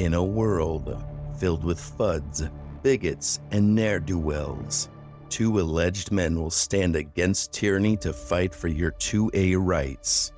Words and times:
In 0.00 0.14
a 0.14 0.24
world 0.24 1.04
filled 1.36 1.62
with 1.62 1.78
fuds, 1.78 2.50
bigots, 2.82 3.38
and 3.50 3.74
ne'er 3.74 4.00
do 4.00 4.18
wells, 4.18 4.88
two 5.28 5.60
alleged 5.60 6.10
men 6.10 6.40
will 6.40 6.50
stand 6.50 6.96
against 6.96 7.52
tyranny 7.52 7.98
to 7.98 8.14
fight 8.14 8.54
for 8.54 8.68
your 8.68 8.92
2A 8.92 9.56
rights. 9.60 10.32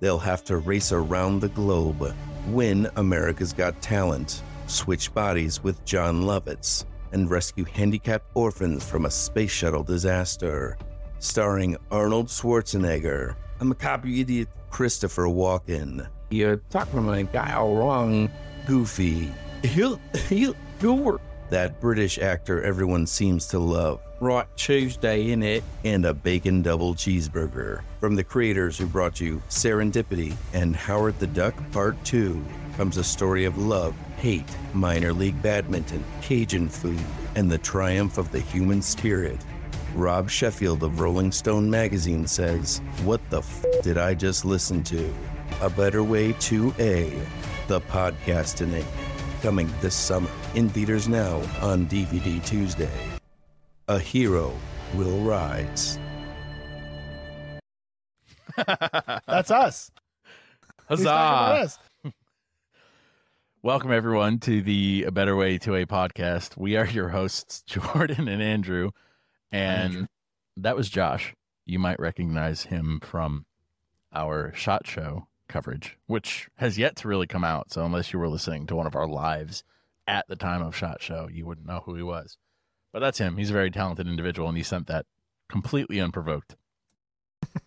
They'll 0.00 0.18
have 0.18 0.44
to 0.44 0.56
race 0.56 0.92
around 0.92 1.40
the 1.40 1.50
globe, 1.50 2.14
win 2.48 2.88
America's 2.96 3.52
Got 3.52 3.82
Talent, 3.82 4.42
switch 4.66 5.12
bodies 5.12 5.62
with 5.62 5.84
Jon 5.84 6.22
Lovitz, 6.22 6.86
and 7.12 7.30
rescue 7.30 7.64
handicapped 7.64 8.30
orphans 8.32 8.82
from 8.82 9.04
a 9.04 9.10
space 9.10 9.50
shuttle 9.50 9.84
disaster. 9.84 10.78
Starring 11.18 11.76
Arnold 11.90 12.28
Schwarzenegger, 12.28 13.36
a 13.60 13.64
macabre 13.66 14.08
idiot 14.08 14.48
Christopher 14.70 15.26
Walken, 15.26 16.08
You're 16.30 16.56
talking 16.70 16.94
to 16.94 17.00
my 17.02 17.22
guy 17.24 17.52
all 17.52 17.76
wrong. 17.76 18.30
Goofy, 18.66 19.30
work. 20.82 21.20
that 21.50 21.80
British 21.80 22.18
actor 22.18 22.62
everyone 22.62 23.06
seems 23.06 23.46
to 23.48 23.58
love, 23.58 24.00
Right 24.20 24.46
Tuesday, 24.56 25.32
in 25.32 25.42
it. 25.42 25.62
and 25.84 26.06
a 26.06 26.14
bacon 26.14 26.62
double 26.62 26.94
cheeseburger. 26.94 27.82
From 28.00 28.16
the 28.16 28.24
creators 28.24 28.78
who 28.78 28.86
brought 28.86 29.20
you 29.20 29.42
Serendipity 29.50 30.34
and 30.54 30.74
Howard 30.74 31.18
the 31.18 31.26
Duck 31.26 31.54
Part 31.72 32.02
2 32.04 32.42
comes 32.78 32.96
a 32.96 33.04
story 33.04 33.44
of 33.44 33.58
love, 33.58 33.94
hate, 34.16 34.48
minor 34.72 35.12
league 35.12 35.40
badminton, 35.42 36.02
Cajun 36.22 36.68
food, 36.70 37.00
and 37.34 37.50
the 37.50 37.58
triumph 37.58 38.16
of 38.16 38.32
the 38.32 38.40
human 38.40 38.80
spirit. 38.80 39.38
Rob 39.94 40.28
Sheffield 40.30 40.82
of 40.82 41.00
Rolling 41.00 41.30
Stone 41.30 41.70
magazine 41.70 42.26
says, 42.26 42.80
What 43.04 43.20
the 43.30 43.38
f 43.38 43.64
did 43.82 43.98
I 43.98 44.14
just 44.14 44.44
listen 44.44 44.82
to? 44.84 45.14
A 45.60 45.70
Better 45.70 46.02
Way 46.02 46.32
2A, 46.32 47.12
the 47.66 47.80
podcast 47.82 48.60
in 48.60 48.72
it. 48.74 48.84
Coming 49.42 49.70
this 49.80 49.94
summer 49.94 50.30
in 50.54 50.68
theaters 50.68 51.08
now 51.08 51.36
on 51.60 51.86
DVD 51.86 52.44
Tuesday. 52.44 52.90
A 53.88 53.98
hero 53.98 54.54
will 54.94 55.20
rise. 55.20 55.98
That's 59.26 59.50
us. 59.50 59.90
Who's 60.88 61.02
talking 61.02 61.06
about 61.06 61.56
Huzzah! 61.58 61.64
us? 61.64 61.78
Welcome 63.62 63.92
everyone 63.92 64.38
to 64.40 64.60
the 64.62 65.04
A 65.06 65.10
Better 65.10 65.34
Way 65.36 65.58
2A 65.58 65.86
podcast. 65.86 66.56
We 66.56 66.76
are 66.76 66.86
your 66.86 67.08
hosts, 67.08 67.62
Jordan 67.66 68.28
and 68.28 68.42
Andrew, 68.42 68.90
and 69.50 69.92
Andrew. 69.92 70.06
that 70.58 70.76
was 70.76 70.88
Josh. 70.90 71.34
You 71.64 71.78
might 71.78 71.98
recognize 71.98 72.64
him 72.64 73.00
from 73.02 73.46
our 74.12 74.52
Shot 74.54 74.86
Show 74.86 75.26
coverage, 75.48 75.96
which 76.06 76.48
has 76.56 76.78
yet 76.78 76.96
to 76.96 77.08
really 77.08 77.26
come 77.26 77.44
out. 77.44 77.72
So 77.72 77.84
unless 77.84 78.12
you 78.12 78.18
were 78.18 78.28
listening 78.28 78.66
to 78.66 78.76
one 78.76 78.86
of 78.86 78.96
our 78.96 79.06
lives 79.06 79.64
at 80.06 80.26
the 80.28 80.36
time 80.36 80.62
of 80.62 80.76
Shot 80.76 81.02
Show, 81.02 81.28
you 81.30 81.46
wouldn't 81.46 81.66
know 81.66 81.82
who 81.84 81.94
he 81.94 82.02
was. 82.02 82.36
But 82.92 83.00
that's 83.00 83.18
him. 83.18 83.36
He's 83.36 83.50
a 83.50 83.54
very 83.54 83.70
talented 83.70 84.06
individual, 84.06 84.48
and 84.48 84.56
he 84.56 84.62
sent 84.62 84.86
that 84.86 85.06
completely 85.48 86.00
unprovoked. 86.00 86.56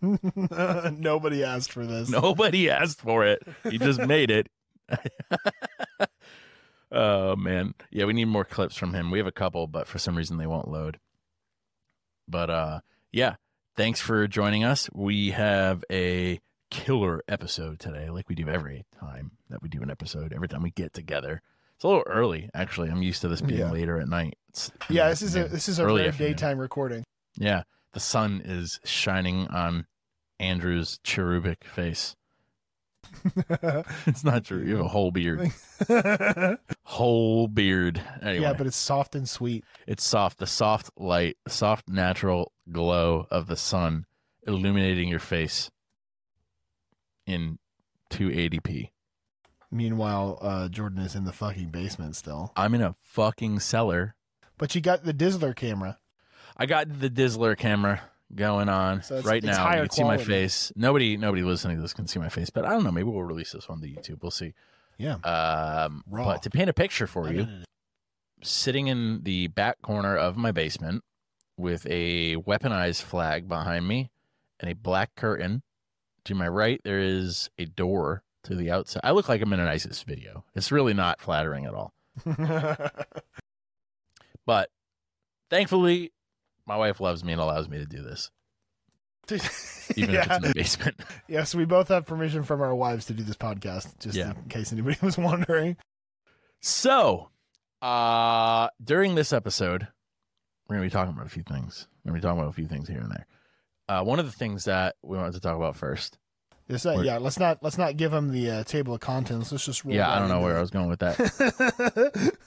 Nobody 0.00 1.44
asked 1.44 1.72
for 1.72 1.86
this. 1.86 2.08
Nobody 2.08 2.70
asked 2.70 3.00
for 3.00 3.24
it. 3.24 3.42
He 3.68 3.78
just 3.78 4.00
made 4.00 4.30
it. 4.30 4.48
oh 6.92 7.36
man. 7.36 7.74
Yeah, 7.90 8.06
we 8.06 8.12
need 8.12 8.26
more 8.26 8.44
clips 8.44 8.76
from 8.76 8.94
him. 8.94 9.10
We 9.10 9.18
have 9.18 9.26
a 9.26 9.32
couple, 9.32 9.66
but 9.66 9.86
for 9.86 9.98
some 9.98 10.16
reason 10.16 10.38
they 10.38 10.46
won't 10.46 10.68
load. 10.68 10.98
But 12.26 12.50
uh 12.50 12.80
yeah, 13.12 13.36
thanks 13.76 14.00
for 14.00 14.26
joining 14.26 14.64
us. 14.64 14.88
We 14.92 15.30
have 15.30 15.84
a 15.90 16.40
killer 16.70 17.22
episode 17.28 17.78
today, 17.78 18.10
like 18.10 18.28
we 18.28 18.34
do 18.34 18.48
every 18.48 18.84
time 19.00 19.32
that 19.50 19.62
we 19.62 19.68
do 19.68 19.80
an 19.82 19.90
episode, 19.90 20.32
every 20.32 20.48
time 20.48 20.62
we 20.62 20.70
get 20.70 20.92
together. 20.92 21.42
It's 21.76 21.84
a 21.84 21.88
little 21.88 22.04
early, 22.06 22.50
actually. 22.54 22.88
I'm 22.90 23.02
used 23.02 23.20
to 23.22 23.28
this 23.28 23.40
being 23.40 23.60
Yeah. 23.60 23.70
later 23.70 24.00
at 24.00 24.08
night. 24.08 24.36
It's, 24.48 24.70
Yeah, 24.88 25.08
this 25.08 25.22
is 25.22 25.36
a 25.36 25.44
this 25.48 25.68
is 25.68 25.78
a 25.78 25.86
rare 25.86 26.08
afternoon. 26.08 26.32
daytime 26.32 26.58
recording. 26.58 27.04
Yeah, 27.36 27.62
the 27.92 28.00
sun 28.00 28.42
is 28.44 28.80
shining 28.84 29.46
on 29.48 29.86
Andrew's 30.40 30.98
cherubic 31.04 31.64
face. 31.64 32.16
It's 34.06 34.24
not 34.24 34.44
true. 34.44 34.62
You 34.62 34.76
have 34.76 34.84
a 34.86 34.88
whole 34.88 35.10
beard. 35.10 35.50
Whole 36.84 37.46
beard. 37.48 38.00
Anyway, 38.22 38.42
Yeah, 38.42 38.52
but 38.54 38.66
it's 38.66 38.76
soft 38.76 39.14
and 39.14 39.28
sweet. 39.28 39.64
it's 39.86 40.04
soft. 40.06 40.38
The 40.38 40.46
soft 40.46 40.90
light, 40.96 41.36
soft 41.46 41.88
natural 41.88 42.52
glow 42.70 43.26
of 43.30 43.46
the 43.46 43.56
sun 43.56 44.04
illuminating 44.46 45.08
your 45.08 45.18
face 45.20 45.70
in 47.28 47.58
280p. 48.10 48.90
Meanwhile, 49.70 50.38
uh, 50.40 50.68
Jordan 50.68 51.00
is 51.00 51.14
in 51.14 51.24
the 51.24 51.32
fucking 51.32 51.68
basement 51.68 52.16
still. 52.16 52.52
I'm 52.56 52.74
in 52.74 52.80
a 52.80 52.94
fucking 53.02 53.60
cellar. 53.60 54.14
But 54.56 54.74
you 54.74 54.80
got 54.80 55.04
the 55.04 55.12
Dizzler 55.14 55.54
camera. 55.54 55.98
I 56.56 56.66
got 56.66 57.00
the 57.00 57.10
Dizzler 57.10 57.56
camera 57.56 58.00
going 58.34 58.68
on 58.68 59.02
So 59.02 59.16
it's- 59.16 59.26
right 59.26 59.44
it's 59.44 59.56
now. 59.56 59.72
You 59.74 59.82
can 59.82 59.90
see 59.90 60.04
my 60.04 60.18
face. 60.18 60.72
Nobody, 60.74 61.16
nobody 61.16 61.42
listening 61.42 61.76
to 61.76 61.82
this 61.82 61.94
can 61.94 62.06
see 62.08 62.18
my 62.18 62.28
face, 62.28 62.50
but 62.50 62.64
I 62.64 62.70
don't 62.70 62.82
know. 62.82 62.90
Maybe 62.90 63.08
we'll 63.08 63.22
release 63.22 63.52
this 63.52 63.66
on 63.68 63.80
the 63.80 63.94
YouTube. 63.94 64.22
We'll 64.22 64.30
see. 64.30 64.54
Yeah. 64.96 65.14
Um, 65.16 66.02
Raw. 66.08 66.24
but 66.24 66.42
to 66.42 66.50
paint 66.50 66.68
a 66.68 66.72
picture 66.72 67.06
for 67.06 67.32
you, 67.32 67.46
sitting 68.42 68.88
in 68.88 69.22
the 69.22 69.46
back 69.48 69.80
corner 69.82 70.16
of 70.16 70.36
my 70.36 70.50
basement 70.50 71.04
with 71.56 71.86
a 71.88 72.36
weaponized 72.36 73.02
flag 73.02 73.48
behind 73.48 73.86
me 73.86 74.10
and 74.60 74.70
a 74.70 74.74
black 74.74 75.14
curtain. 75.14 75.62
To 76.28 76.34
my 76.34 76.46
right, 76.48 76.78
there 76.84 77.00
is 77.00 77.48
a 77.58 77.64
door 77.64 78.22
to 78.44 78.54
the 78.54 78.70
outside. 78.70 79.00
I 79.02 79.12
look 79.12 79.28
like 79.30 79.40
I'm 79.40 79.52
in 79.54 79.60
an 79.60 79.68
ISIS 79.68 80.02
video. 80.02 80.44
It's 80.54 80.70
really 80.70 80.92
not 80.94 81.20
flattering 81.20 81.64
at 81.66 81.74
all. 81.74 81.92
But 84.46 84.70
thankfully, 85.50 86.12
my 86.66 86.76
wife 86.76 87.00
loves 87.00 87.22
me 87.22 87.32
and 87.32 87.40
allows 87.40 87.68
me 87.68 87.78
to 87.78 87.84
do 87.84 88.02
this, 88.02 88.30
even 89.94 90.14
if 90.14 90.24
it's 90.26 90.36
in 90.36 90.42
the 90.42 90.52
basement. 90.54 91.00
Yes, 91.28 91.54
we 91.54 91.66
both 91.66 91.88
have 91.88 92.06
permission 92.06 92.42
from 92.44 92.62
our 92.62 92.74
wives 92.74 93.04
to 93.06 93.12
do 93.12 93.22
this 93.22 93.36
podcast, 93.36 93.98
just 93.98 94.16
Yeah. 94.16 94.30
in 94.30 94.48
case 94.48 94.72
anybody 94.72 94.96
was 95.02 95.18
wondering. 95.18 95.76
So, 96.62 97.28
uh, 97.82 98.68
during 98.82 99.16
this 99.16 99.34
episode, 99.34 99.86
we're 100.66 100.76
going 100.76 100.88
to 100.88 100.94
be 100.94 100.98
talking 100.98 101.12
about 101.14 101.26
a 101.26 101.30
few 101.30 101.42
things. 101.42 101.86
We're 102.04 102.12
going 102.12 102.20
to 102.20 102.26
be 102.26 102.28
talking 102.28 102.40
about 102.40 102.50
a 102.50 102.54
few 102.54 102.68
things 102.68 102.88
here 102.88 103.00
and 103.00 103.10
there. 103.10 103.26
Uh, 103.88 104.02
one 104.02 104.18
of 104.18 104.26
the 104.26 104.32
things 104.32 104.64
that 104.64 104.96
we 105.02 105.16
wanted 105.16 105.32
to 105.32 105.40
talk 105.40 105.56
about 105.56 105.76
first 105.76 106.18
This, 106.66 106.84
uh, 106.84 107.00
yeah, 107.02 107.18
let's 107.18 107.38
not 107.38 107.62
let's 107.62 107.78
not 107.78 107.96
give 107.96 108.10
them 108.10 108.30
the 108.30 108.50
uh, 108.50 108.64
table 108.64 108.94
of 108.94 109.00
contents. 109.00 109.50
Let's 109.50 109.64
just 109.64 109.84
roll 109.84 109.94
Yeah, 109.94 110.10
I 110.10 110.18
don't 110.18 110.28
know 110.28 110.40
where 110.40 110.56
I 110.56 110.60
was 110.60 110.70
going 110.70 110.88
with 110.88 111.00
that. 111.00 111.18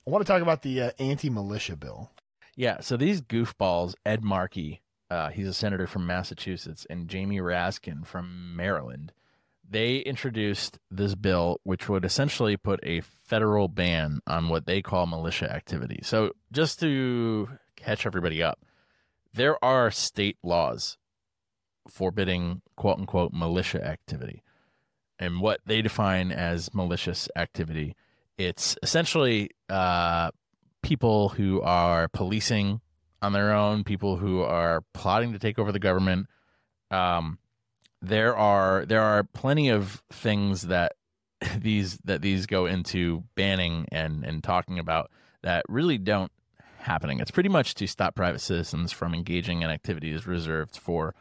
I 0.07 0.11
want 0.11 0.25
to 0.27 0.31
talk 0.31 0.43
about 0.43 0.63
the 0.63 0.83
uh, 0.83 0.91
anti-militia 0.99 1.77
bill. 1.77 2.11
yeah, 2.57 2.81
so 2.81 2.97
these 2.97 3.23
goofballs, 3.23 3.95
Ed 4.05 4.23
Markey, 4.23 4.83
uh, 5.11 5.31
he's 5.31 5.49
a 5.49 5.55
senator 5.55 5.87
from 5.87 6.07
Massachusetts, 6.07 6.87
and 6.91 7.09
Jamie 7.09 7.39
Raskin 7.39 8.07
from 8.07 8.55
Maryland, 8.55 9.13
they 9.69 9.97
introduced 9.97 10.79
this 10.91 11.15
bill 11.15 11.59
which 11.65 11.89
would 11.89 12.05
essentially 12.05 12.59
put 12.59 12.81
a 12.83 13.01
federal 13.01 13.69
ban 13.69 14.21
on 14.27 14.51
what 14.51 14.67
they 14.67 14.83
call 14.83 15.07
militia 15.07 15.51
activity. 15.51 16.01
So, 16.03 16.33
just 16.53 16.81
to 16.81 17.49
catch 17.77 18.05
everybody 18.05 18.43
up, 18.43 18.59
there 19.35 19.63
are 19.65 19.91
state 19.91 20.39
laws 20.43 20.97
forbidding 21.89 22.63
quote 22.77 22.99
unquote 22.99 23.33
militia 23.33 23.85
activity. 23.85 24.43
And 25.19 25.41
what 25.41 25.61
they 25.67 25.83
define 25.83 26.33
as 26.33 26.73
malicious 26.75 27.29
activity, 27.37 27.95
it's 28.39 28.77
essentially 28.83 29.51
uh, 29.69 30.31
people 30.83 31.31
who 31.31 31.61
are 31.63 32.09
policing 32.09 32.81
on 33.23 33.33
their 33.33 33.53
own, 33.53 33.85
people 33.85 34.17
who 34.17 34.43
are 34.43 34.83
plotting 34.93 35.33
to 35.33 35.39
take 35.39 35.59
over 35.59 35.73
the 35.73 35.79
government. 35.79 36.27
Um, 36.91 37.39
there 38.03 38.37
are 38.37 38.85
there 38.87 39.03
are 39.03 39.25
plenty 39.25 39.69
of 39.69 40.03
things 40.13 40.63
that 40.63 40.93
these 41.59 41.99
that 42.05 42.23
these 42.23 42.47
go 42.47 42.67
into 42.67 43.25
banning 43.35 43.87
and 43.91 44.25
and 44.25 44.43
talking 44.45 44.79
about 44.79 45.11
that 45.43 45.65
really 45.69 45.99
don't 45.99 46.33
happening. 46.85 47.21
It's 47.21 47.31
pretty 47.31 47.49
much 47.49 47.75
to 47.75 47.87
stop 47.87 48.15
private 48.15 48.41
citizens 48.41 48.93
from 48.93 49.15
engaging 49.15 49.63
in 49.63 49.71
activities 49.71 50.27
reserved 50.27 50.77
for 50.77 51.15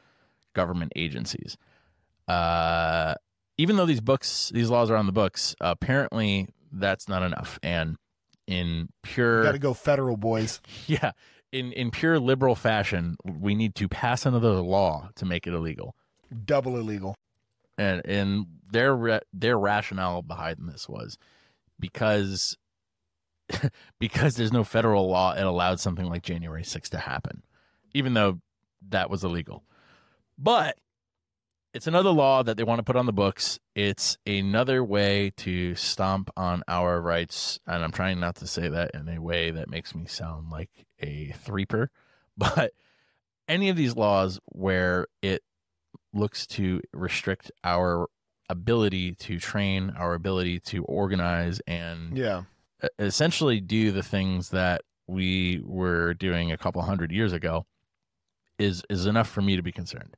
government 0.54 0.94
agencies. 0.96 1.58
Uh, 2.28 3.16
even 3.58 3.76
though 3.76 3.86
these 3.86 4.02
books, 4.02 4.52
these 4.54 4.70
laws 4.70 4.90
are 4.90 4.96
on 4.96 5.06
the 5.06 5.12
books, 5.12 5.56
apparently 5.62 6.48
that's 6.72 7.08
not 7.08 7.24
enough. 7.24 7.60
And 7.62 7.98
in 8.48 8.90
pure 9.02 9.44
Got 9.44 9.52
to 9.54 9.60
go 9.60 9.74
federal, 9.74 10.18
boys. 10.18 10.62
yeah, 10.88 11.12
in 11.52 11.72
in 11.74 11.92
pure 11.92 12.20
liberal 12.20 12.56
fashion, 12.56 13.16
we 13.24 13.56
need 13.56 13.76
to 13.76 13.88
pass 13.88 14.26
another 14.26 14.54
law 14.54 15.10
to 15.16 15.26
make 15.26 15.48
it 15.48 15.54
illegal. 15.54 15.96
Double 16.46 16.78
illegal. 16.78 17.16
And 17.78 18.02
and 18.06 18.46
their 18.72 19.22
their 19.32 19.58
rationale 19.58 20.22
behind 20.22 20.58
this 20.70 20.90
was 20.90 21.18
because 21.80 22.58
because 24.00 24.36
there's 24.36 24.54
no 24.54 24.64
federal 24.64 25.08
law, 25.10 25.34
it 25.34 25.44
allowed 25.44 25.80
something 25.80 26.06
like 26.06 26.24
January 26.24 26.64
6th 26.64 26.90
to 26.90 26.98
happen, 26.98 27.44
even 27.94 28.14
though 28.14 28.40
that 28.90 29.10
was 29.10 29.24
illegal. 29.24 29.64
But 30.38 30.78
it's 31.74 31.88
another 31.88 32.12
law 32.12 32.44
that 32.44 32.56
they 32.56 32.64
want 32.64 32.80
to 32.80 32.84
put 32.84 32.96
on 32.96 33.06
the 33.08 33.14
books. 33.14 33.60
It's 33.76 34.18
another 34.28 34.84
way 34.84 35.32
to 35.38 35.74
stomp 35.76 36.30
on 36.38 36.62
our 36.68 37.02
rights. 37.02 37.60
And 37.66 37.84
I'm 37.84 37.92
trying 37.92 38.20
not 38.20 38.36
to 38.38 38.48
say 38.48 38.70
that 38.70 38.92
in 38.94 39.10
a 39.10 39.20
way 39.20 39.52
that 39.52 39.70
makes 39.70 39.96
me 39.96 40.06
sound 40.06 40.50
like 40.52 40.70
a 41.00 41.34
threeper. 41.44 41.90
But 42.36 42.72
any 43.48 43.70
of 43.70 43.76
these 43.76 43.96
laws 43.96 44.40
where 44.48 45.06
it 45.22 45.44
looks 46.14 46.48
to 46.48 46.82
restrict 46.92 47.52
our 47.64 48.08
ability 48.50 49.14
to 49.14 49.40
train, 49.40 49.94
our 49.96 50.16
ability 50.16 50.60
to 50.62 50.84
organize, 50.86 51.60
and 51.68 52.18
Yeah. 52.18 52.44
Essentially 53.00 53.60
do 53.60 53.92
the 53.92 54.04
things 54.04 54.50
that 54.50 54.82
we 55.08 55.62
were 55.66 56.14
doing 56.14 56.52
a 56.52 56.58
couple 56.58 56.82
hundred 56.82 57.12
years 57.12 57.34
ago 57.34 57.66
is 58.60 58.84
is 58.90 59.06
enough 59.06 59.30
for 59.30 59.42
me 59.42 59.56
to 59.56 59.64
be 59.64 59.72
concerned. 59.72 60.16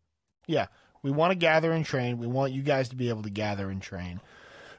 Yeah. 0.47 0.67
We 1.01 1.11
want 1.11 1.31
to 1.31 1.35
gather 1.35 1.71
and 1.71 1.85
train. 1.85 2.17
We 2.17 2.27
want 2.27 2.51
you 2.51 2.63
guys 2.63 2.89
to 2.89 2.95
be 2.95 3.09
able 3.09 3.23
to 3.23 3.29
gather 3.29 3.69
and 3.69 3.81
train. 3.81 4.21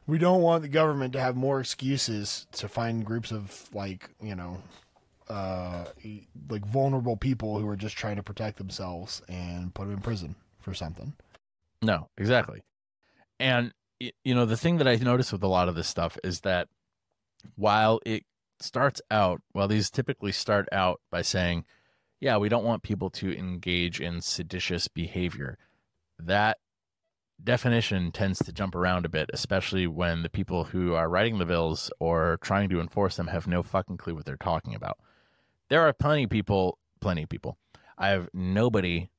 We 0.07 0.19
don't 0.19 0.43
want 0.43 0.63
the 0.63 0.69
government 0.69 1.13
to 1.15 1.21
have 1.21 1.37
more 1.37 1.61
excuses 1.61 2.47
to 2.53 2.69
find 2.69 3.05
groups 3.05 3.33
of 3.33 3.69
like, 3.73 4.11
you 4.21 4.35
know, 4.35 4.63
uh 5.29 5.87
like 6.49 6.65
vulnerable 6.65 7.17
people 7.17 7.59
who 7.59 7.69
are 7.69 7.77
just 7.77 7.97
trying 7.97 8.17
to 8.17 8.23
protect 8.23 8.59
themselves 8.59 9.23
and 9.29 9.75
put 9.75 9.85
them 9.85 9.95
in 9.95 10.01
prison 10.01 10.37
for 10.61 10.75
something. 10.75 11.15
No, 11.83 12.09
exactly. 12.17 12.63
And 13.41 13.73
you 13.99 14.35
know, 14.35 14.47
the 14.47 14.57
thing 14.57 14.77
that 14.79 14.89
I 14.89 14.97
notice 14.97 15.33
with 15.33 15.43
a 15.43 15.49
lot 15.49 15.69
of 15.69 15.75
this 15.75 15.89
stuff 15.89 16.19
is 16.23 16.41
that 16.41 16.69
while 17.55 18.01
it 18.07 18.25
starts 18.61 19.01
out, 19.11 19.43
while 19.53 19.69
these 19.69 19.91
typically 19.91 20.33
start 20.33 20.69
out 20.73 21.01
by 21.11 21.23
saying, 21.23 21.65
"Yeah, 22.21 22.37
we 22.39 22.49
don't 22.49 22.65
want 22.65 22.83
people 22.83 23.11
to 23.11 23.37
engage 23.37 24.01
in 24.01 24.21
seditious 24.21 24.89
behavior," 24.89 25.59
that 26.19 26.59
definition 27.43 28.13
tends 28.13 28.39
to 28.41 28.53
jump 28.53 28.75
around 28.75 29.05
a 29.05 29.11
bit, 29.11 29.31
especially 29.33 29.87
when 29.87 30.23
the 30.23 30.29
people 30.29 30.65
who 30.65 30.95
are 30.95 31.09
writing 31.09 31.39
the 31.39 31.45
bills 31.45 31.91
or 32.01 32.39
trying 32.43 32.69
to 32.71 32.81
enforce 32.81 33.17
them 33.17 33.27
have 33.29 33.47
no 33.47 33.63
fucking 33.63 33.97
clue 33.99 34.15
what 34.15 34.25
they're 34.25 34.37
talking 34.37 34.75
about. 34.75 34.99
There 35.69 35.83
are 35.83 35.93
plenty 35.93 36.25
of 36.25 36.31
people, 36.31 36.79
plenty 37.01 37.25
of 37.25 37.29
people. 37.29 37.59
I 37.99 38.09
have 38.09 38.29
nobody 38.33 39.11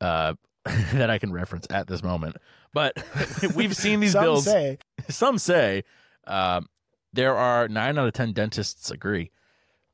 uh, 0.00 0.34
that 0.92 1.10
I 1.10 1.18
can 1.18 1.32
reference 1.32 1.66
at 1.70 1.86
this 1.86 2.02
moment, 2.02 2.36
but 2.72 2.94
we've 3.54 3.76
seen 3.76 4.00
these 4.00 4.12
Some 4.12 4.24
bills. 4.24 4.44
say 4.44 4.78
Some 5.08 5.38
say 5.38 5.84
um, 6.26 6.66
there 7.12 7.36
are 7.36 7.68
nine 7.68 7.98
out 7.98 8.06
of 8.06 8.12
ten 8.12 8.32
dentists 8.32 8.90
agree 8.90 9.30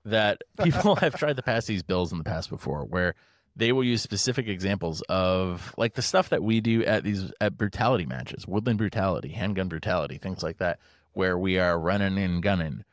that 0.04 0.42
people 0.62 0.96
have 0.96 1.14
tried 1.16 1.36
to 1.36 1.42
pass 1.42 1.66
these 1.66 1.82
bills 1.82 2.12
in 2.12 2.18
the 2.18 2.24
past 2.24 2.50
before, 2.50 2.84
where 2.84 3.14
they 3.54 3.72
will 3.72 3.84
use 3.84 4.02
specific 4.02 4.48
examples 4.48 5.02
of 5.08 5.74
like 5.76 5.94
the 5.94 6.02
stuff 6.02 6.30
that 6.30 6.42
we 6.42 6.60
do 6.60 6.84
at 6.84 7.04
these 7.04 7.32
at 7.40 7.56
brutality 7.56 8.06
matches, 8.06 8.46
woodland 8.46 8.78
brutality, 8.78 9.28
handgun 9.30 9.68
brutality, 9.68 10.18
things 10.18 10.42
like 10.42 10.58
that, 10.58 10.78
where 11.12 11.38
we 11.38 11.58
are 11.58 11.78
running 11.78 12.18
and 12.18 12.42
gunning 12.42 12.84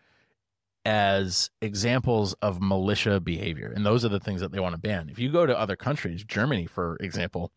as 0.85 1.49
examples 1.61 2.33
of 2.41 2.61
militia 2.61 3.19
behavior. 3.19 3.71
And 3.73 3.85
those 3.85 4.03
are 4.05 4.09
the 4.09 4.19
things 4.19 4.41
that 4.41 4.51
they 4.51 4.59
want 4.59 4.73
to 4.73 4.79
ban. 4.79 5.09
If 5.09 5.19
you 5.19 5.31
go 5.31 5.45
to 5.45 5.57
other 5.57 5.75
countries, 5.75 6.23
Germany, 6.23 6.65
for 6.65 6.97
example, 6.99 7.51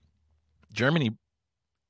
Germany 0.73 1.13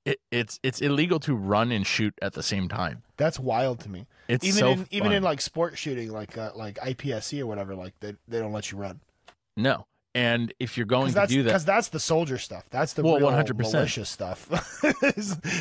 it, 0.05 0.19
it's 0.31 0.59
it's 0.63 0.81
illegal 0.81 1.21
to 1.21 1.35
run 1.35 1.71
and 1.73 1.87
shoot 1.87 2.15
at 2.23 2.33
the 2.35 2.43
same 2.43 2.69
time. 2.69 3.03
that's 3.17 3.39
wild 3.39 3.81
to 3.81 3.89
me. 3.89 4.07
It's 4.29 4.45
even 4.45 4.59
so 4.59 4.71
in 4.73 4.87
even 4.91 5.09
fun. 5.09 5.13
in 5.17 5.23
like 5.23 5.41
sport 5.41 5.79
shooting, 5.79 6.11
like 6.11 6.37
uh, 6.39 6.51
like 6.55 6.77
IPSC 6.79 7.41
or 7.41 7.47
whatever, 7.47 7.75
like 7.75 7.95
they 8.01 8.15
they 8.29 8.39
don't 8.39 8.53
let 8.53 8.71
you 8.73 8.79
run. 8.79 9.01
no. 9.57 9.87
And 10.15 10.53
if 10.61 10.77
you're 10.77 10.85
going 10.85 11.11
to 11.15 11.27
do 11.27 11.43
that, 11.45 11.49
because 11.49 11.65
that's 11.65 11.89
the 11.89 11.99
soldier 11.99 12.37
stuff. 12.37 12.67
That's 12.69 12.93
the 12.93 13.03
Well, 13.03 13.19
100%. 13.19 13.57
militia 13.57 14.05
stuff. 14.05 14.47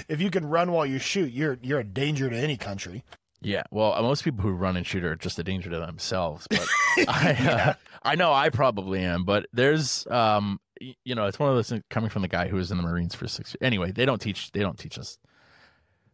if 0.10 0.20
you 0.20 0.30
can 0.30 0.46
run 0.50 0.74
while 0.74 0.86
you 0.86 1.00
shoot, 1.00 1.32
you're 1.32 1.58
you're 1.62 1.80
a 1.80 1.86
danger 1.86 2.30
to 2.30 2.36
any 2.36 2.58
country. 2.58 3.06
Yeah, 3.42 3.64
well, 3.72 3.94
uh, 3.94 4.02
most 4.02 4.26
people 4.26 4.42
who 4.42 4.52
run 4.52 4.76
and 4.76 4.86
shoot 4.86 5.06
are 5.06 5.16
just 5.16 5.40
a 5.40 5.44
danger 5.44 5.70
to 5.70 5.80
themselves. 5.80 6.48
But 6.50 6.68
I, 7.08 7.32
uh, 7.32 7.74
I 8.04 8.16
know 8.16 8.34
I 8.34 8.50
probably 8.50 9.00
am. 9.00 9.24
But 9.24 9.46
there's, 9.54 10.06
um, 10.08 10.60
you 11.04 11.16
know, 11.16 11.26
it's 11.26 11.40
one 11.40 11.50
of 11.50 11.56
those 11.56 11.70
things 11.70 11.84
coming 11.90 12.10
from 12.10 12.22
the 12.22 12.28
guy 12.28 12.48
who 12.48 12.56
was 12.56 12.72
in 12.72 12.78
the 12.78 12.84
Marines 12.84 13.16
for 13.16 13.28
six. 13.28 13.52
years. 13.52 13.58
Anyway, 13.62 13.92
they 13.92 14.06
don't 14.06 14.20
teach. 14.22 14.52
They 14.52 14.62
don't 14.62 14.78
teach 14.78 14.98
us. 14.98 15.18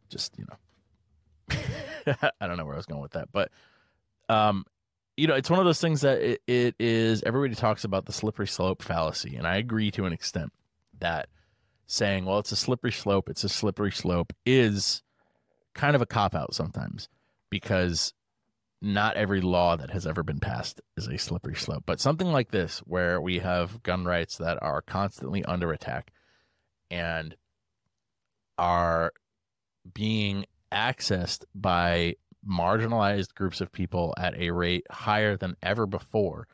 Just 0.09 0.37
you 0.37 0.45
know, 0.49 2.15
I 2.41 2.47
don't 2.47 2.57
know 2.57 2.65
where 2.65 2.73
I 2.73 2.77
was 2.77 2.85
going 2.85 3.01
with 3.01 3.11
that, 3.11 3.29
but, 3.31 3.51
um, 4.29 4.65
you 5.17 5.27
know, 5.27 5.35
it's 5.35 5.49
one 5.49 5.59
of 5.59 5.65
those 5.65 5.81
things 5.81 6.01
that 6.01 6.19
it, 6.21 6.41
it 6.47 6.75
is. 6.79 7.23
Everybody 7.23 7.55
talks 7.55 7.83
about 7.83 8.05
the 8.05 8.13
slippery 8.13 8.47
slope 8.47 8.81
fallacy, 8.81 9.35
and 9.35 9.47
I 9.47 9.57
agree 9.57 9.91
to 9.91 10.05
an 10.05 10.13
extent 10.13 10.53
that 10.99 11.29
saying, 11.87 12.25
"Well, 12.25 12.39
it's 12.39 12.51
a 12.51 12.57
slippery 12.57 12.91
slope. 12.91 13.29
It's 13.29 13.43
a 13.43 13.49
slippery 13.49 13.91
slope," 13.91 14.33
is 14.45 15.01
kind 15.73 15.95
of 15.95 16.01
a 16.01 16.05
cop 16.05 16.35
out 16.35 16.53
sometimes 16.53 17.09
because 17.49 18.13
not 18.81 19.15
every 19.17 19.41
law 19.41 19.75
that 19.75 19.89
has 19.89 20.05
ever 20.05 20.23
been 20.23 20.39
passed 20.39 20.81
is 20.95 21.07
a 21.07 21.17
slippery 21.17 21.55
slope. 21.55 21.83
But 21.85 21.99
something 21.99 22.27
like 22.27 22.51
this, 22.51 22.79
where 22.79 23.19
we 23.19 23.39
have 23.39 23.81
gun 23.83 24.05
rights 24.05 24.37
that 24.37 24.61
are 24.61 24.81
constantly 24.81 25.43
under 25.45 25.71
attack 25.71 26.11
and 26.91 27.35
are 28.57 29.13
being 29.93 30.45
accessed 30.71 31.43
by 31.55 32.15
marginalized 32.47 33.33
groups 33.33 33.61
of 33.61 33.71
people 33.71 34.13
at 34.17 34.37
a 34.37 34.51
rate 34.51 34.85
higher 34.91 35.35
than 35.35 35.55
ever 35.63 35.85
before, 35.85 36.47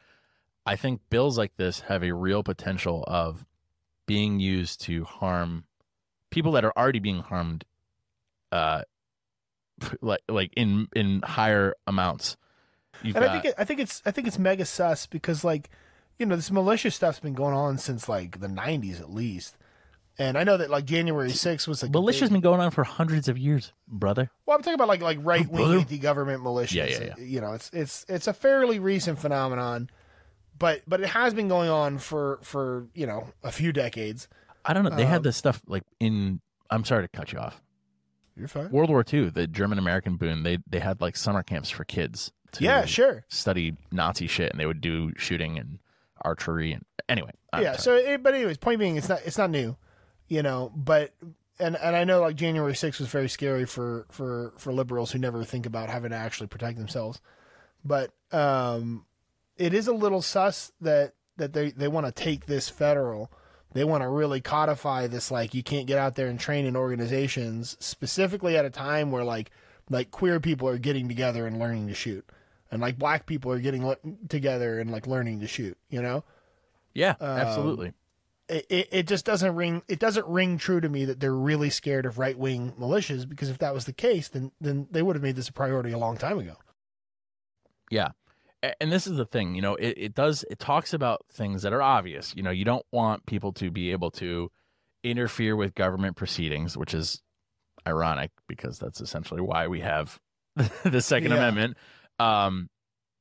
I 0.66 0.76
think 0.76 1.02
bills 1.10 1.38
like 1.38 1.56
this 1.58 1.82
have 1.82 2.04
a 2.04 2.14
real 2.14 2.44
potential 2.44 3.04
of 3.08 3.46
being 4.06 4.40
used 4.40 4.82
to 4.82 5.04
harm 5.04 5.66
people 6.30 6.54
that 6.54 6.66
are 6.66 6.74
already 6.76 7.00
being 7.00 7.20
harmed 7.20 7.64
uh 8.52 8.82
like 10.02 10.22
like 10.30 10.52
in 10.56 10.88
in 10.96 11.22
higher 11.24 11.76
amounts. 11.88 12.38
You've 13.02 13.16
And 13.16 13.26
I 13.26 13.32
think 13.34 13.46
it, 13.46 13.54
I 13.58 13.64
think 13.66 13.80
it's 13.80 14.02
I 14.06 14.12
think 14.12 14.28
it's 14.28 14.40
mega 14.40 14.66
sus 14.66 15.06
because 15.08 15.44
like 15.44 15.70
you 16.20 16.26
know 16.26 16.36
this 16.36 16.52
militia 16.52 16.92
stuff's 16.92 17.20
been 17.20 17.34
going 17.34 17.56
on 17.56 17.78
since 17.78 18.08
like 18.08 18.40
the 18.40 18.48
'90s 18.48 19.00
at 19.00 19.12
least. 19.12 19.58
And 20.20 20.38
I 20.38 20.44
know 20.44 20.58
that 20.58 20.70
like 20.70 20.86
January 20.86 21.32
6th 21.32 21.68
was 21.68 21.82
like 21.82 21.92
militia's 21.92 22.30
big- 22.30 22.34
been 22.34 22.42
going 22.42 22.60
on 22.62 22.70
for 22.70 22.84
hundreds 22.84 23.28
of 23.28 23.36
years, 23.36 23.74
brother. 23.88 24.30
Well, 24.46 24.56
I'm 24.56 24.62
talking 24.62 24.76
about 24.76 24.88
like 24.88 25.02
like 25.02 25.18
right 25.22 25.48
wing 25.50 25.80
anti-government 25.80 26.44
militias. 26.44 26.74
Yeah, 26.74 26.86
yeah, 26.86 27.04
yeah. 27.18 27.24
You 27.24 27.42
know, 27.42 27.54
it's 27.54 27.72
it's 27.74 28.06
it's 28.08 28.28
a 28.28 28.34
fairly 28.34 28.78
recent 28.78 29.18
phenomenon, 29.18 29.90
but 30.60 30.84
but 30.88 31.02
it 31.02 31.08
has 31.08 31.34
been 31.34 31.48
going 31.48 31.70
on 31.70 31.98
for 31.98 32.38
for 32.44 32.86
you 32.94 33.08
know 33.08 33.30
a 33.44 33.52
few 33.52 33.74
decades. 33.74 34.28
I 34.64 34.74
don't 34.74 34.84
know. 34.84 34.92
They 34.92 35.06
had 35.06 35.18
Um, 35.18 35.24
this 35.24 35.36
stuff 35.36 35.64
like 35.68 35.84
in. 36.00 36.42
I'm 36.70 36.86
sorry 36.86 37.04
to 37.06 37.08
cut 37.08 37.34
you 37.34 37.40
off. 37.40 37.60
You're 38.36 38.48
fine. 38.48 38.70
World 38.72 38.90
War 38.90 39.06
II, 39.12 39.30
the 39.30 39.48
German 39.48 39.78
American 39.78 40.16
Bund. 40.16 40.46
They 40.46 40.58
they 40.68 40.80
had 40.80 41.02
like 41.02 41.16
summer 41.16 41.44
camps 41.44 41.70
for 41.70 41.84
kids. 41.84 42.32
To 42.54 42.64
Yeah, 42.64 42.86
sure. 42.86 43.26
Study 43.30 43.76
Nazi 43.92 44.28
shit, 44.28 44.52
and 44.52 44.60
they 44.60 44.66
would 44.66 44.82
do 44.82 45.12
shooting 45.18 45.58
and 45.58 45.80
archery 46.22 46.74
and 46.74 46.86
anyway. 47.10 47.32
I'm 47.52 47.64
yeah. 47.64 47.76
sorry. 47.76 48.04
So, 48.04 48.12
it, 48.12 48.24
but 48.24 48.34
anyways, 48.34 48.58
point 48.58 48.80
being, 48.80 48.96
it's 48.96 49.10
not 49.10 49.22
it's 49.26 49.38
not 49.38 49.50
new, 49.50 49.78
you 50.28 50.42
know. 50.42 50.72
But 50.76 51.14
and 51.60 51.76
and 51.76 51.96
I 51.96 52.04
know 52.04 52.22
like 52.22 52.36
January 52.36 52.74
6th 52.74 53.00
was 53.00 53.10
very 53.10 53.30
scary 53.30 53.66
for 53.66 54.08
for 54.10 54.54
for 54.58 54.74
liberals 54.74 55.12
who 55.12 55.20
never 55.20 55.44
think 55.44 55.66
about 55.66 55.90
having 55.90 56.12
to 56.12 56.18
actually 56.18 56.48
protect 56.48 56.78
themselves. 56.78 57.22
But 57.86 58.12
um, 58.32 59.06
it 59.58 59.74
is 59.74 59.88
a 59.88 59.94
little 59.94 60.22
sus 60.22 60.72
that 60.82 61.14
that 61.38 61.54
they 61.54 61.72
they 61.72 61.88
want 61.88 62.06
to 62.06 62.12
take 62.12 62.46
this 62.46 62.70
federal. 62.70 63.32
They 63.74 63.84
want 63.84 64.04
to 64.04 64.08
really 64.08 64.42
codify 64.42 65.08
this 65.08 65.32
like 65.32 65.54
you 65.54 65.64
can't 65.64 65.88
get 65.88 65.98
out 65.98 66.16
there 66.16 66.28
and 66.28 66.40
train 66.40 66.66
in 66.66 66.76
organizations 66.76 67.76
specifically 67.80 68.56
at 68.56 68.66
a 68.66 68.70
time 68.70 69.12
where 69.12 69.24
like 69.24 69.52
like 69.90 70.12
queer 70.12 70.40
people 70.40 70.68
are 70.68 70.78
getting 70.78 71.08
together 71.08 71.46
and 71.46 71.60
learning 71.60 71.88
to 71.88 71.94
shoot. 71.94 72.26
And 72.72 72.82
like 72.82 72.98
black 72.98 73.26
people 73.26 73.52
are 73.52 73.60
getting 73.60 73.86
le- 73.86 73.98
together 74.30 74.80
and 74.80 74.92
like 74.92 75.06
learning 75.06 75.42
to 75.42 75.48
shoot, 75.48 75.78
you 75.90 76.02
know? 76.02 76.24
yeah, 76.94 77.16
um, 77.20 77.28
absolutely. 77.28 77.94
it, 78.48 78.66
it, 78.70 78.88
it 78.92 79.08
just 79.08 79.26
doesn't 79.26 79.56
ring 79.56 79.82
it 79.88 80.00
doesn't 80.00 80.28
ring 80.28 80.58
true 80.58 80.80
to 80.80 80.90
me 80.90 81.06
that 81.06 81.20
they're 81.20 81.34
really 81.34 81.70
scared 81.70 82.06
of 82.06 82.18
right 82.18 82.38
wing 82.38 82.74
militias 82.80 83.28
because 83.28 83.50
if 83.50 83.58
that 83.58 83.74
was 83.74 83.86
the 83.86 83.94
case 83.94 84.28
then 84.28 84.52
then 84.62 84.88
they 84.92 85.02
would 85.02 85.16
have 85.16 85.24
made 85.24 85.36
this 85.36 85.50
a 85.50 85.54
priority 85.54 85.92
a 85.92 85.98
long 85.98 86.18
time 86.18 86.40
ago. 86.40 86.56
Yeah. 87.90 88.10
And 88.80 88.92
this 88.92 89.08
is 89.08 89.18
the 89.18 89.26
thing, 89.26 89.56
you 89.56 89.62
know, 89.62 89.76
it, 89.76 89.94
it 89.98 90.14
does, 90.14 90.46
it 90.50 90.58
talks 90.60 90.94
about 90.94 91.26
things 91.32 91.64
that 91.64 91.74
are 91.74 91.82
obvious. 91.82 92.34
You 92.36 92.44
know, 92.44 92.52
you 92.52 92.64
don't 92.64 92.86
want 92.92 93.26
people 93.26 93.52
to 93.54 93.70
be 93.70 93.92
able 93.92 94.10
to 94.12 94.50
interfere 95.04 95.56
with 95.56 95.76
government 95.76 96.16
proceedings, 96.16 96.78
which 96.78 96.94
is 96.94 97.22
ironic 97.86 98.32
because 98.48 98.80
that's 98.80 99.02
essentially 99.02 99.42
why 99.42 99.68
we 99.68 99.82
have 99.82 100.18
the 100.84 101.02
Second 101.02 101.32
Yeah. 101.32 101.38
Amendment. 101.38 101.78
Um, 102.20 102.70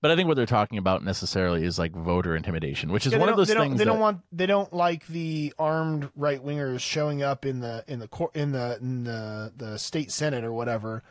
but 0.01 0.11
I 0.11 0.17
think 0.17 0.29
what 0.29 0.35
they're 0.37 0.47
talking 0.47 0.79
about 0.79 1.05
necessarily 1.05 1.65
is 1.65 1.79
like 1.79 1.93
voter 1.93 2.37
intimidation, 2.37 2.91
which 2.93 3.07
is 3.07 3.13
Yeah, 3.13 3.19
one 3.19 3.29
of 3.29 3.37
those 3.37 3.49
they 3.49 3.55
things 3.55 3.79
they 3.79 3.85
that, 3.85 3.91
don't 3.91 4.01
want 4.01 4.21
they 4.33 4.47
don't 4.47 4.73
like 4.73 5.07
the 5.07 5.55
armed 5.59 6.11
right 6.17 6.45
wingers 6.45 6.81
showing 6.81 7.23
up 7.23 7.47
in 7.47 7.61
the 7.61 7.85
in 7.87 8.01
the 8.01 8.09
court 8.09 8.35
in 8.35 8.51
the 8.53 8.79
in 8.81 9.05
the 9.05 9.53
the 9.57 9.79
state 9.79 10.11
senate 10.11 10.43
or 10.45 10.53
whatever 10.53 11.05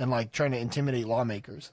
and 0.00 0.10
like 0.10 0.32
trying 0.32 0.50
to 0.50 0.58
intimidate 0.58 1.06
lawmakers. 1.06 1.70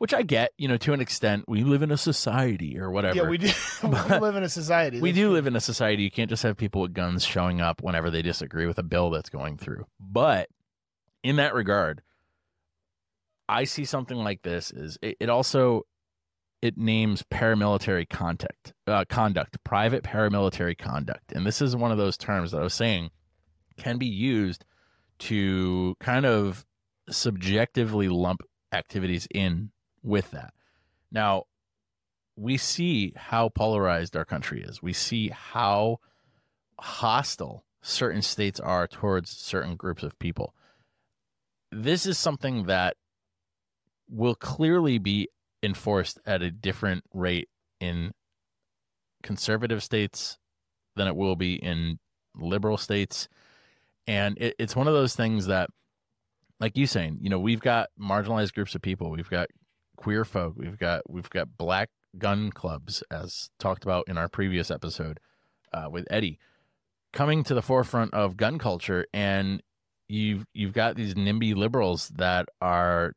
Which 0.00 0.14
I 0.14 0.22
get, 0.22 0.52
you 0.56 0.66
know, 0.66 0.78
to 0.78 0.94
an 0.94 1.02
extent. 1.02 1.44
We 1.46 1.62
live 1.62 1.82
in 1.82 1.90
a 1.90 1.96
society 1.98 2.78
or 2.78 2.90
whatever. 2.90 3.16
Yeah, 3.16 3.28
we 3.28 3.36
do. 3.36 3.50
we 3.82 3.90
live 3.90 4.34
in 4.34 4.42
a 4.42 4.48
society. 4.48 4.98
we 4.98 5.12
do 5.12 5.26
true. 5.26 5.32
live 5.34 5.46
in 5.46 5.54
a 5.54 5.60
society. 5.60 6.02
You 6.02 6.10
can't 6.10 6.30
just 6.30 6.42
have 6.42 6.56
people 6.56 6.80
with 6.80 6.94
guns 6.94 7.22
showing 7.22 7.60
up 7.60 7.82
whenever 7.82 8.08
they 8.08 8.22
disagree 8.22 8.64
with 8.64 8.78
a 8.78 8.82
bill 8.82 9.10
that's 9.10 9.28
going 9.28 9.58
through. 9.58 9.84
But 10.00 10.48
in 11.22 11.36
that 11.36 11.52
regard, 11.52 12.00
I 13.46 13.64
see 13.64 13.84
something 13.84 14.16
like 14.16 14.40
this 14.40 14.70
is 14.70 14.96
it, 15.02 15.18
it 15.20 15.28
also 15.28 15.82
it 16.62 16.78
names 16.78 17.22
paramilitary 17.30 18.08
contact 18.08 18.72
uh, 18.86 19.04
conduct, 19.06 19.62
private 19.64 20.02
paramilitary 20.02 20.78
conduct, 20.78 21.30
and 21.32 21.44
this 21.44 21.60
is 21.60 21.76
one 21.76 21.92
of 21.92 21.98
those 21.98 22.16
terms 22.16 22.52
that 22.52 22.60
I 22.60 22.64
was 22.64 22.72
saying 22.72 23.10
can 23.76 23.98
be 23.98 24.06
used 24.06 24.64
to 25.18 25.94
kind 26.00 26.24
of 26.24 26.64
subjectively 27.10 28.08
lump 28.08 28.40
activities 28.72 29.28
in 29.34 29.72
with 30.02 30.30
that. 30.30 30.52
Now, 31.10 31.44
we 32.36 32.56
see 32.56 33.12
how 33.16 33.48
polarized 33.50 34.16
our 34.16 34.24
country 34.24 34.62
is. 34.62 34.82
We 34.82 34.92
see 34.92 35.28
how 35.28 35.98
hostile 36.78 37.64
certain 37.82 38.22
states 38.22 38.60
are 38.60 38.86
towards 38.86 39.30
certain 39.30 39.76
groups 39.76 40.02
of 40.02 40.18
people. 40.18 40.54
This 41.70 42.06
is 42.06 42.18
something 42.18 42.64
that 42.64 42.96
will 44.08 44.34
clearly 44.34 44.98
be 44.98 45.28
enforced 45.62 46.18
at 46.26 46.42
a 46.42 46.50
different 46.50 47.04
rate 47.12 47.48
in 47.80 48.12
conservative 49.22 49.82
states 49.82 50.38
than 50.96 51.06
it 51.06 51.16
will 51.16 51.36
be 51.36 51.54
in 51.54 51.98
liberal 52.34 52.76
states. 52.76 53.28
And 54.06 54.36
it, 54.38 54.54
it's 54.58 54.74
one 54.74 54.88
of 54.88 54.94
those 54.94 55.14
things 55.14 55.46
that, 55.46 55.70
like 56.58 56.76
you 56.76 56.86
saying, 56.86 57.18
you 57.20 57.30
know, 57.30 57.38
we've 57.38 57.60
got 57.60 57.88
marginalized 58.00 58.54
groups 58.54 58.74
of 58.74 58.82
people, 58.82 59.10
we've 59.10 59.30
got 59.30 59.48
queer 60.00 60.24
folk, 60.24 60.54
we've 60.56 60.78
got 60.78 61.08
we've 61.08 61.30
got 61.30 61.56
black 61.56 61.90
gun 62.18 62.50
clubs, 62.50 63.04
as 63.10 63.50
talked 63.58 63.84
about 63.84 64.08
in 64.08 64.18
our 64.18 64.28
previous 64.28 64.70
episode 64.70 65.20
uh, 65.72 65.88
with 65.90 66.06
Eddie, 66.10 66.38
coming 67.12 67.44
to 67.44 67.54
the 67.54 67.62
forefront 67.62 68.12
of 68.14 68.36
gun 68.36 68.58
culture, 68.58 69.06
and 69.12 69.62
you've 70.08 70.46
you've 70.54 70.72
got 70.72 70.96
these 70.96 71.14
NIMBY 71.14 71.54
liberals 71.54 72.08
that 72.16 72.46
are 72.60 73.12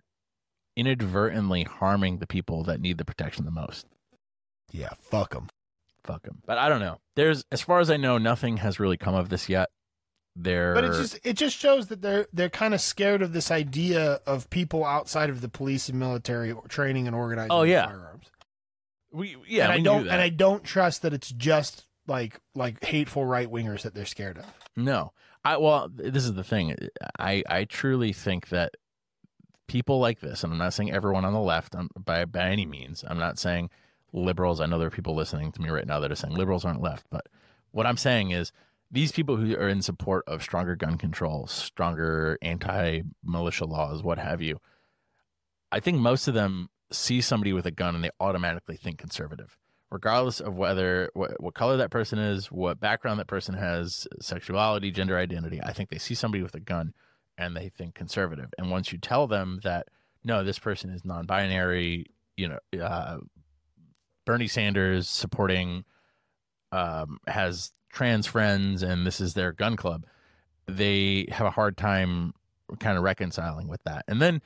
inadvertently 0.76 1.64
harming 1.64 2.18
the 2.18 2.28
people 2.28 2.64
that 2.64 2.82
need 2.82 2.98
the 2.98 3.06
protection 3.06 3.46
the 3.46 3.52
most. 3.52 3.86
Yeah, 4.72 4.90
fuck 5.00 5.34
them. 5.34 5.48
Fuck 6.04 6.24
them. 6.24 6.42
But 6.46 6.58
I 6.58 6.68
don't 6.68 6.80
know. 6.82 6.98
There's, 7.16 7.46
as 7.52 7.62
far 7.62 7.80
as 7.80 7.90
I 7.90 7.98
know, 7.98 8.18
nothing 8.18 8.58
has 8.58 8.80
really 8.80 8.98
come 8.98 9.16
of 9.16 9.30
this 9.30 9.48
yet. 9.48 9.70
There, 10.36 10.74
But 10.74 10.86
it 10.86 10.94
just 10.94 11.20
it 11.24 11.34
just 11.34 11.56
shows 11.58 11.88
that 11.88 12.02
they're 12.02 12.28
they're 12.34 12.50
kind 12.50 12.74
of 12.74 12.82
scared 12.82 13.22
of 13.22 13.34
this 13.34 13.52
idea 13.52 14.20
of 14.26 14.50
people 14.50 14.84
outside 14.84 15.30
of 15.30 15.42
the 15.42 15.50
police 15.50 15.90
and 15.90 16.00
military 16.00 16.56
training 16.70 17.06
and 17.06 17.16
organizing 17.16 17.52
Oh, 17.52 17.62
yeah. 17.62 17.86
firearms. 17.86 18.32
we 19.12 19.36
yeah, 19.48 19.66
and 19.66 19.74
I 19.74 19.80
don't 19.80 20.08
and 20.08 20.20
I 20.22 20.30
don't 20.30 20.64
trust 20.64 21.04
that 21.04 21.14
it's 21.14 21.30
just 21.30 21.86
like 22.08 22.40
like 22.56 22.84
hateful 22.84 23.26
right 23.26 23.48
wingers 23.48 23.84
that 23.84 23.94
they're 23.94 24.06
scared 24.08 24.40
of. 24.40 24.46
No, 24.76 25.14
I 25.46 25.58
well, 25.58 25.88
this 25.94 26.26
is 26.26 26.34
the 26.34 26.44
thing. 26.44 26.76
I 27.20 27.44
I 27.48 27.66
truly 27.66 28.12
think 28.12 28.50
that 28.50 28.74
people 29.68 30.00
like 30.00 30.20
this, 30.20 30.44
and 30.44 30.52
I'm 30.52 30.58
not 30.60 30.74
saying 30.74 30.92
everyone 30.92 31.26
on 31.26 31.34
the 31.34 31.40
left 31.40 31.76
um, 31.76 31.90
by 31.96 32.26
by 32.26 32.50
any 32.50 32.66
means. 32.66 33.04
I'm 33.08 33.20
not 33.20 33.38
saying 33.38 33.70
liberals. 34.12 34.60
I 34.60 34.66
know 34.66 34.80
there 34.80 34.88
are 34.88 34.92
people 34.92 35.16
listening 35.16 35.52
to 35.52 35.62
me 35.62 35.70
right 35.70 35.86
now 35.86 36.00
that 36.00 36.12
are 36.12 36.16
saying 36.16 36.34
liberals 36.34 36.66
aren't 36.66 36.82
left, 36.82 37.06
but 37.12 37.28
what 37.72 37.86
I'm 37.86 37.98
saying 37.98 38.32
is 38.32 38.52
these 38.94 39.12
people 39.12 39.36
who 39.36 39.54
are 39.58 39.68
in 39.68 39.82
support 39.82 40.24
of 40.28 40.42
stronger 40.42 40.76
gun 40.76 40.98
control, 40.98 41.48
stronger 41.48 42.38
anti 42.42 43.02
militia 43.24 43.66
laws, 43.66 44.04
what 44.04 44.20
have 44.20 44.42
you. 44.42 44.60
I 45.72 45.80
think 45.80 45.98
most 45.98 46.28
of 46.28 46.34
them 46.34 46.70
see 46.92 47.20
somebody 47.20 47.52
with 47.52 47.66
a 47.66 47.72
gun 47.72 47.96
and 47.96 48.04
they 48.04 48.12
automatically 48.20 48.78
think 48.78 49.00
conservative 49.00 49.58
regardless 49.94 50.40
of 50.40 50.56
whether 50.56 51.10
what, 51.14 51.40
what 51.40 51.54
color 51.54 51.78
that 51.78 51.92
person 51.92 52.18
is, 52.18 52.52
what 52.52 52.80
background 52.80 53.20
that 53.20 53.28
person 53.28 53.54
has, 53.54 54.08
sexuality, 54.20 54.90
gender 54.90 55.18
identity. 55.18 55.62
I 55.64 55.72
think 55.72 55.90
they 55.90 56.00
see 56.00 56.16
somebody 56.16 56.42
with 56.42 56.56
a 56.56 56.60
gun 56.60 56.94
and 57.38 57.56
they 57.56 57.70
think 57.70 57.94
conservative. 57.94 58.50
And 58.58 58.72
once 58.72 58.92
you 58.92 58.98
tell 58.98 59.28
them 59.28 59.60
that 59.64 59.88
no, 60.24 60.44
this 60.44 60.58
person 60.58 60.90
is 60.90 61.06
non-binary, 61.06 62.08
you 62.36 62.50
know, 62.50 62.82
uh, 62.82 63.20
Bernie 64.26 64.48
Sanders 64.48 65.08
supporting 65.08 65.84
um, 66.72 67.20
has 67.28 67.72
trans 67.94 68.28
friends 68.28 68.84
and 68.84 69.08
this 69.08 69.22
is 69.22 69.34
their 69.36 69.54
gun 69.54 69.78
club, 69.78 70.06
they 70.68 71.28
have 71.32 71.48
a 71.48 71.52
hard 71.52 71.78
time 71.78 72.34
kind 72.80 72.98
of 72.98 73.04
reconciling 73.04 73.68
with 73.68 73.82
that. 73.84 74.04
And 74.08 74.22
then 74.22 74.42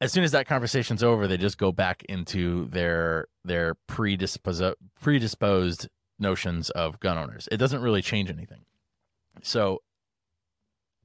as 0.00 0.12
soon 0.12 0.24
as 0.24 0.32
that 0.32 0.46
conversation's 0.46 1.02
over, 1.02 1.26
they 1.26 1.36
just 1.36 1.58
go 1.58 1.70
back 1.70 2.02
into 2.08 2.66
their 2.70 3.26
their 3.44 3.74
predisposed 3.86 4.74
predisposed 5.00 5.88
notions 6.18 6.70
of 6.70 6.98
gun 7.00 7.18
owners. 7.18 7.48
It 7.52 7.58
doesn't 7.58 7.82
really 7.82 8.02
change 8.02 8.30
anything. 8.30 8.64
So 9.42 9.82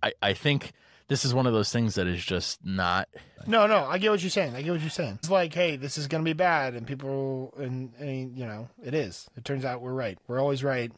I 0.01 0.13
I 0.22 0.34
think 0.34 0.72
this 1.08 1.25
is 1.25 1.34
one 1.34 1.46
of 1.46 1.53
those 1.53 1.72
things 1.72 1.96
that 1.96 2.08
is 2.08 2.24
just 2.24 2.65
not 2.65 3.10
No, 3.46 3.67
no, 3.67 3.86
I 3.86 3.98
get 3.98 4.12
what 4.12 4.24
you're 4.24 4.29
saying. 4.29 4.55
I 4.55 4.62
get 4.62 4.72
what 4.72 4.82
you're 4.82 4.89
saying. 4.89 5.15
It's 5.20 5.29
like, 5.29 5.53
hey, 5.53 5.75
this 5.75 5.98
is 5.98 6.08
gonna 6.08 6.24
be 6.24 6.34
bad, 6.34 6.74
and 6.74 6.88
people, 6.88 7.53
and, 7.58 7.94
and 8.00 8.36
you 8.36 8.46
know, 8.46 8.70
it 8.84 8.94
is. 8.94 9.27
It 9.36 9.46
turns 9.46 9.65
out 9.65 9.82
we're 9.82 9.94
right. 9.94 10.17
We're 10.27 10.39
always 10.39 10.63
right. 10.63 10.91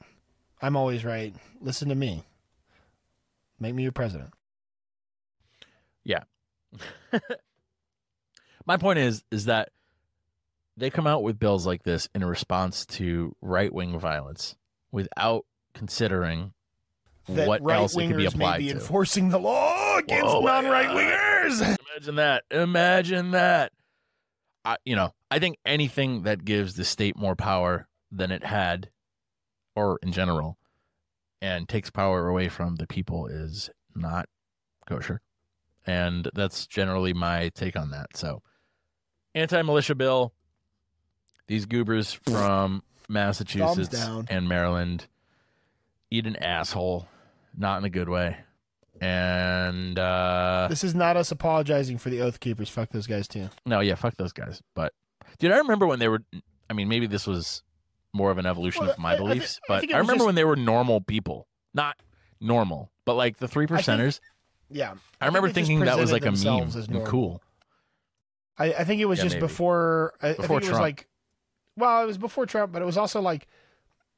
I'm 0.62 0.76
always 0.76 1.06
right. 1.06 1.34
Listen 1.62 1.90
to 1.90 1.96
me. 1.96 2.24
Make 3.60 3.76
me 3.76 3.84
your 3.84 3.92
president. 3.92 4.32
Yeah. 6.04 6.24
My 8.66 8.78
point 8.78 9.00
is 9.00 9.24
is 9.32 9.46
that 9.46 9.70
they 10.76 10.90
come 10.90 11.08
out 11.08 11.24
with 11.24 11.40
bills 11.40 11.66
like 11.66 11.84
this 11.84 12.08
in 12.14 12.24
response 12.24 12.86
to 12.86 13.36
right-wing 13.42 13.98
violence 14.00 14.56
without 14.92 15.46
considering 15.74 16.54
That 17.30 17.48
what 17.48 17.62
right 17.64 17.78
else 17.78 17.96
it 17.98 18.08
could 18.08 18.18
be 18.18 18.26
wingers 18.28 18.36
may 18.36 18.58
be 18.60 18.68
to. 18.68 18.74
enforcing 18.76 19.30
the 19.30 19.40
law 19.40 19.98
against 19.98 20.26
non-right 20.26 20.90
wingers. 20.90 21.62
Uh, 21.62 21.76
imagine 21.96 22.16
that. 22.16 22.44
Imagine 22.52 23.32
that. 23.32 23.72
I, 24.66 24.78
you 24.86 24.96
know, 24.96 25.14
I 25.32 25.40
think 25.40 25.58
anything 25.66 26.24
that 26.24 26.44
gives 26.46 26.76
the 26.76 26.84
state 26.86 27.16
more 27.18 27.36
power 27.36 27.88
than 28.12 28.32
it 28.32 28.44
had, 28.44 28.90
or 29.78 30.00
in 30.02 30.12
general, 30.12 30.58
and 31.42 31.70
takes 31.70 31.90
power 31.90 32.28
away 32.28 32.50
from 32.50 32.76
the 32.78 32.88
people 32.88 33.28
is 33.28 33.70
not 33.96 34.28
kosher. 34.88 35.22
And 35.86 36.28
that's 36.34 36.68
generally 36.68 37.14
my 37.14 37.50
take 37.50 37.78
on 37.78 37.92
that. 37.92 38.18
So, 38.18 38.42
anti 39.36 39.62
militia 39.62 39.96
bill, 39.96 40.34
these 41.48 41.66
goobers 41.66 42.12
from 42.12 42.84
Massachusetts 43.08 44.06
and 44.30 44.50
Maryland 44.50 45.08
eat 46.10 46.26
an 46.28 46.36
asshole, 46.38 47.08
not 47.56 47.78
in 47.78 47.86
a 47.86 47.90
good 47.90 48.10
way. 48.10 48.38
And, 49.00 49.98
uh, 50.00 50.68
This 50.70 50.84
is 50.84 50.96
not 50.96 51.16
us 51.18 51.32
apologizing 51.32 52.00
for 52.00 52.10
the 52.10 52.20
Oath 52.22 52.40
Keepers. 52.40 52.68
Fuck 52.70 52.90
those 52.90 53.06
guys 53.08 53.28
too. 53.28 53.50
no, 53.66 53.80
yeah, 53.80 53.96
fuck 53.96 54.16
those 54.18 54.34
guys. 54.34 54.62
But 54.74 54.92
dude, 55.40 55.52
I 55.52 55.58
remember 55.58 55.86
when 55.86 56.00
they 56.00 56.08
were. 56.08 56.24
I 56.70 56.74
mean, 56.74 56.90
maybe 56.90 57.08
this 57.08 57.26
was 57.28 57.64
more 58.18 58.32
of 58.32 58.38
an 58.38 58.46
evolution 58.46 58.82
Well, 58.84 58.92
of 58.92 59.00
my 59.00 59.12
I- 59.12 59.14
I 59.14 59.18
beliefs, 59.18 59.60
I 59.64 59.68
but 59.68 59.80
think 59.82 59.94
I, 59.94 59.98
remember 60.00 60.16
just- 60.20 60.26
when 60.26 60.36
they 60.36 60.44
were 60.44 60.56
normal 60.58 61.00
people, 61.02 61.48
not 61.74 61.96
normal, 62.42 62.92
but 63.06 63.14
like 63.14 63.38
the 63.38 63.48
three 63.48 63.68
percenters. 63.68 64.20
Yeah, 64.70 64.96
I, 65.22 65.28
remember 65.28 65.50
thinking 65.50 65.80
that 65.82 65.98
was 65.98 66.12
like 66.12 66.26
a 66.26 66.32
meme 66.34 66.70
and 66.76 67.06
cool. 67.06 67.42
I, 68.58 68.74
I 68.74 68.84
think 68.84 69.00
it 69.02 69.06
was 69.06 69.20
Yeah, 69.20 69.26
just 69.26 69.36
maybe. 69.36 69.46
before. 69.48 70.14
I, 70.22 70.30
I 70.30 70.34
Before 70.34 70.48
think 70.60 70.64
it 70.64 70.72
was 70.72 70.80
like, 70.82 71.08
well, 71.78 72.04
it 72.04 72.06
was 72.08 72.18
before 72.18 72.46
Trump, 72.46 72.74
but 72.74 72.82
it 72.82 72.86
was 72.86 72.98
also 72.98 73.22
like, 73.22 73.48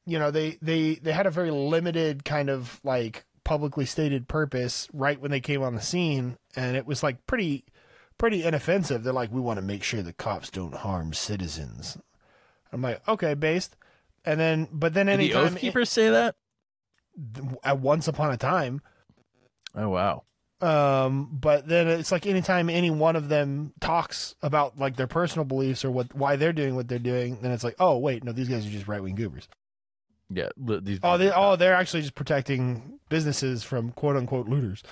you 0.06 0.18
know, 0.18 0.30
they 0.30 0.58
they 0.62 0.94
they 0.94 1.12
had 1.12 1.26
a 1.26 1.30
very 1.30 1.50
limited 1.50 2.24
kind 2.24 2.48
of 2.50 2.80
like 2.82 3.26
publicly 3.44 3.84
stated 3.86 4.28
purpose 4.28 4.88
right 4.92 5.20
when 5.20 5.30
they 5.30 5.40
came 5.40 5.62
on 5.62 5.74
the 5.74 5.80
scene, 5.82 6.36
and 6.56 6.76
it 6.76 6.86
was 6.86 7.02
like 7.02 7.24
pretty 7.26 7.64
pretty 8.18 8.42
inoffensive. 8.42 9.02
They're 9.04 9.12
like, 9.12 9.30
we 9.32 9.40
want 9.40 9.58
to 9.58 9.62
make 9.64 9.82
sure 9.84 10.02
the 10.02 10.12
cops 10.12 10.50
don't 10.50 10.74
harm 10.74 11.12
citizens. 11.12 11.96
I'm 12.72 12.82
like, 12.82 13.06
okay, 13.08 13.34
based. 13.34 13.76
And 14.24 14.38
then, 14.38 14.68
but 14.72 14.92
then 14.94 15.06
Did 15.06 15.18
the 15.18 15.24
anytime 15.34 15.54
Keepers 15.56 15.90
say 15.90 16.10
that? 16.10 16.34
at 17.64 17.78
once 17.80 18.08
upon 18.08 18.30
a 18.32 18.36
time, 18.36 18.80
Oh 19.74 19.88
wow. 19.88 20.24
um 20.60 21.28
but 21.32 21.66
then 21.68 21.86
it's 21.88 22.10
like 22.12 22.26
anytime 22.26 22.68
any 22.68 22.90
one 22.90 23.16
of 23.16 23.28
them 23.28 23.72
talks 23.80 24.34
about 24.42 24.78
like 24.78 24.96
their 24.96 25.06
personal 25.06 25.44
beliefs 25.44 25.84
or 25.84 25.90
what 25.90 26.14
why 26.14 26.36
they're 26.36 26.52
doing 26.52 26.74
what 26.76 26.86
they're 26.88 26.98
doing 26.98 27.38
then 27.40 27.50
it's 27.52 27.64
like 27.64 27.76
oh 27.78 27.96
wait 27.96 28.22
no 28.24 28.32
these 28.32 28.48
guys 28.48 28.66
are 28.66 28.70
just 28.70 28.88
right-wing 28.88 29.14
goobers 29.14 29.48
Yeah. 30.28 30.48
These, 30.56 30.98
oh 31.02 31.16
they 31.16 31.30
oh 31.30 31.56
they're 31.56 31.74
actually 31.74 32.02
just 32.02 32.14
protecting 32.14 32.98
businesses 33.08 33.62
from 33.62 33.92
quote 33.92 34.16
unquote 34.16 34.48
looters 34.48 34.82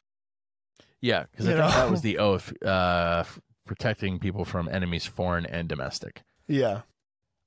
yeah, 1.00 1.24
because 1.30 1.46
I 1.46 1.50
you 1.52 1.56
think 1.58 1.70
that 1.74 1.90
was 1.90 2.00
the 2.02 2.18
oath, 2.18 2.52
uh, 2.62 3.22
protecting 3.66 4.18
people 4.18 4.44
from 4.44 4.68
enemies, 4.68 5.06
foreign 5.06 5.46
and 5.46 5.68
domestic. 5.68 6.22
yeah 6.48 6.80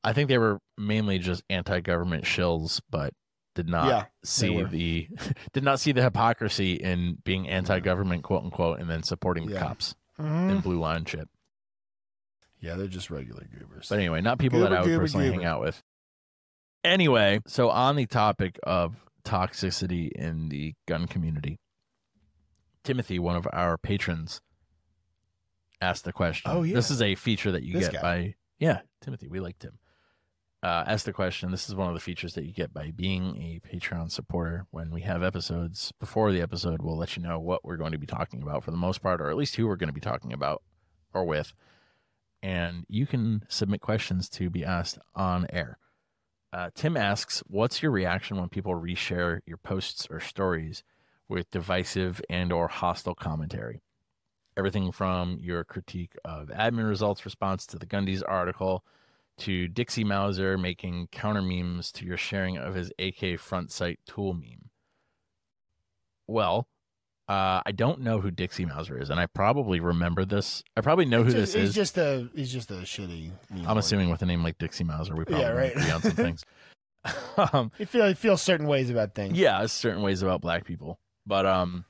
I 0.04 0.14
think 0.14 0.30
they 0.30 0.38
were 0.38 0.60
mainly 0.78 1.20
just 1.20 1.44
anti-government 1.50 2.24
shills, 2.24 2.82
but 2.90 3.14
did 3.54 3.68
not 3.68 3.88
Yeah, 3.88 4.06
see 4.24 4.64
the 4.64 5.10
did 5.54 5.64
not 5.64 5.80
see 5.80 5.92
the 5.92 6.02
hypocrisy 6.02 6.74
in 6.76 7.18
being 7.24 7.48
anti-government, 7.50 8.24
quote 8.24 8.44
unquote, 8.44 8.80
and 8.80 8.90
then 8.90 9.04
supporting 9.04 9.46
the 9.48 9.54
Yeah. 9.54 9.60
cops 9.60 9.94
Mhm. 10.20 10.50
in 10.52 10.60
blue 10.62 10.80
line 10.80 11.06
shit. 11.06 11.28
Yeah, 12.60 12.76
they're 12.76 12.88
just 12.88 13.10
regular 13.10 13.44
goobers. 13.46 13.90
But 13.90 13.98
anyway, 14.00 14.22
not 14.22 14.40
people 14.40 14.60
that 14.62 14.72
I 14.74 14.80
would 14.82 14.88
goober, 14.88 15.04
personally 15.04 15.32
hang 15.32 15.46
out 15.46 15.62
with. 15.62 15.82
Anyway, 16.84 17.40
so 17.48 17.70
on 17.70 17.96
the 17.96 18.06
topic 18.06 18.60
of 18.64 18.96
toxicity 19.24 20.12
in 20.12 20.50
the 20.50 20.74
gun 20.88 21.08
community, 21.08 21.60
Timothy, 22.84 23.20
one 23.20 23.36
of 23.36 23.48
our 23.54 23.78
patrons, 23.78 24.42
asked 25.80 26.06
the 26.06 26.14
question. 26.14 26.50
Oh, 26.52 26.64
yeah. 26.64 26.76
This 26.76 26.90
is 26.92 27.02
a 27.02 27.16
feature 27.16 27.52
that 27.52 27.64
you 27.64 27.74
This 27.74 27.86
get 27.90 27.94
guy. 27.96 28.02
by 28.02 28.36
yeah, 28.60 28.82
Timothy. 29.02 29.28
We 29.28 29.40
like 29.40 29.58
Tim. 29.60 29.78
Uh, 30.64 30.96
the 30.96 31.12
question. 31.12 31.50
This 31.50 31.68
is 31.68 31.74
one 31.76 31.88
of 31.88 31.96
the 31.96 32.00
features 32.00 32.36
that 32.36 32.46
you 32.46 32.54
get 32.54 32.72
by 32.72 32.92
being 32.92 33.36
a 33.38 33.60
Patreon 33.68 34.12
supporter. 34.12 34.68
When 34.70 34.92
we 34.92 35.02
have 35.02 35.24
episodes 35.24 35.92
before 36.00 36.32
the 36.32 36.42
episode, 36.42 36.84
we'll 36.84 36.98
let 36.98 37.18
you 37.18 37.24
know 37.24 37.40
what 37.40 37.66
we're 37.66 37.78
going 37.78 37.94
to 37.94 37.98
be 37.98 38.06
talking 38.06 38.44
about 38.44 38.64
for 38.64 38.70
the 38.70 38.78
most 38.78 39.02
part, 39.02 39.22
or 39.22 39.32
at 39.32 39.38
least 39.38 39.56
who 39.56 39.66
we're 39.68 39.76
going 39.76 39.90
to 39.90 39.94
be 39.94 40.00
talking 40.00 40.34
about 40.34 40.62
or 41.16 41.26
with. 41.26 41.54
And 42.44 42.86
you 42.88 43.08
can 43.08 43.44
submit 43.50 43.82
questions 43.82 44.30
to 44.30 44.52
be 44.52 44.64
asked 44.64 45.00
on 45.16 45.48
air. 45.52 45.80
Uh, 46.54 46.70
Tim 46.76 46.96
asks, 46.96 47.42
"What's 47.48 47.82
your 47.82 47.92
reaction 47.92 48.38
when 48.38 48.50
people 48.50 48.76
reshare 48.76 49.40
your 49.48 49.58
posts 49.58 50.08
or 50.12 50.20
stories 50.20 50.84
with 51.28 51.50
divisive 51.50 52.22
and 52.30 52.54
or 52.54 52.68
hostile 52.68 53.16
commentary? 53.16 53.82
Everything 54.56 54.92
from 54.92 55.40
your 55.40 55.64
critique 55.64 56.14
of 56.24 56.50
admin 56.50 56.88
results 56.88 57.26
response 57.26 57.66
to 57.66 57.80
the 57.80 57.88
Gundy's 57.88 58.22
article, 58.22 58.84
to 59.40 59.68
Dixie 59.68 60.04
Mauser 60.04 60.58
making 60.58 61.08
counter 61.12 61.42
memes 61.42 61.92
to 61.94 62.06
your 62.06 62.18
sharing 62.18 62.58
of 62.58 62.76
his 62.76 62.92
AK 63.00 63.38
front 63.40 63.72
sight 63.72 64.00
tool 64.06 64.34
meme." 64.34 64.70
Well, 66.28 66.68
uh, 67.28 67.62
I 67.66 67.72
don't 67.74 68.02
know 68.02 68.20
who 68.22 68.32
Dixie 68.32 68.66
Mauser 68.66 69.00
is, 69.00 69.10
and 69.10 69.20
I 69.20 69.26
probably 69.26 69.80
remember 69.80 70.26
this. 70.26 70.64
I 70.78 70.82
probably 70.82 71.06
know 71.06 71.24
who 71.24 71.32
Just- 71.32 71.54
this 71.54 71.54
he's 71.54 71.70
is. 71.70 71.76
just 71.76 71.98
a 71.98 72.30
he's 72.36 72.52
just 72.52 72.72
a 72.72 72.76
shitty. 72.76 73.32
meme 73.50 73.68
I'm 73.68 73.78
assuming 73.78 74.10
with 74.10 74.22
a 74.22 74.26
name 74.26 74.44
like 74.44 74.58
Dixie 74.58 74.84
Mauser, 74.84 75.16
we 75.16 75.26
probably 75.26 75.42
Yeah, 75.44 75.52
right. 75.52 75.72
agree 75.76 75.92
on 75.92 76.02
some 76.02 76.12
things. 76.16 76.46
um, 77.38 77.72
He 77.78 77.86
feel 77.86 78.08
he 78.08 78.14
feels 78.14 78.42
certain 78.42 78.68
ways 78.68 78.90
about 78.90 79.16
things. 79.16 79.38
yeah, 79.38 79.66
certain 79.66 80.02
ways 80.04 80.22
about 80.22 80.42
black 80.42 80.66
people, 80.66 81.00
but 81.26 81.46
um, 81.46 81.86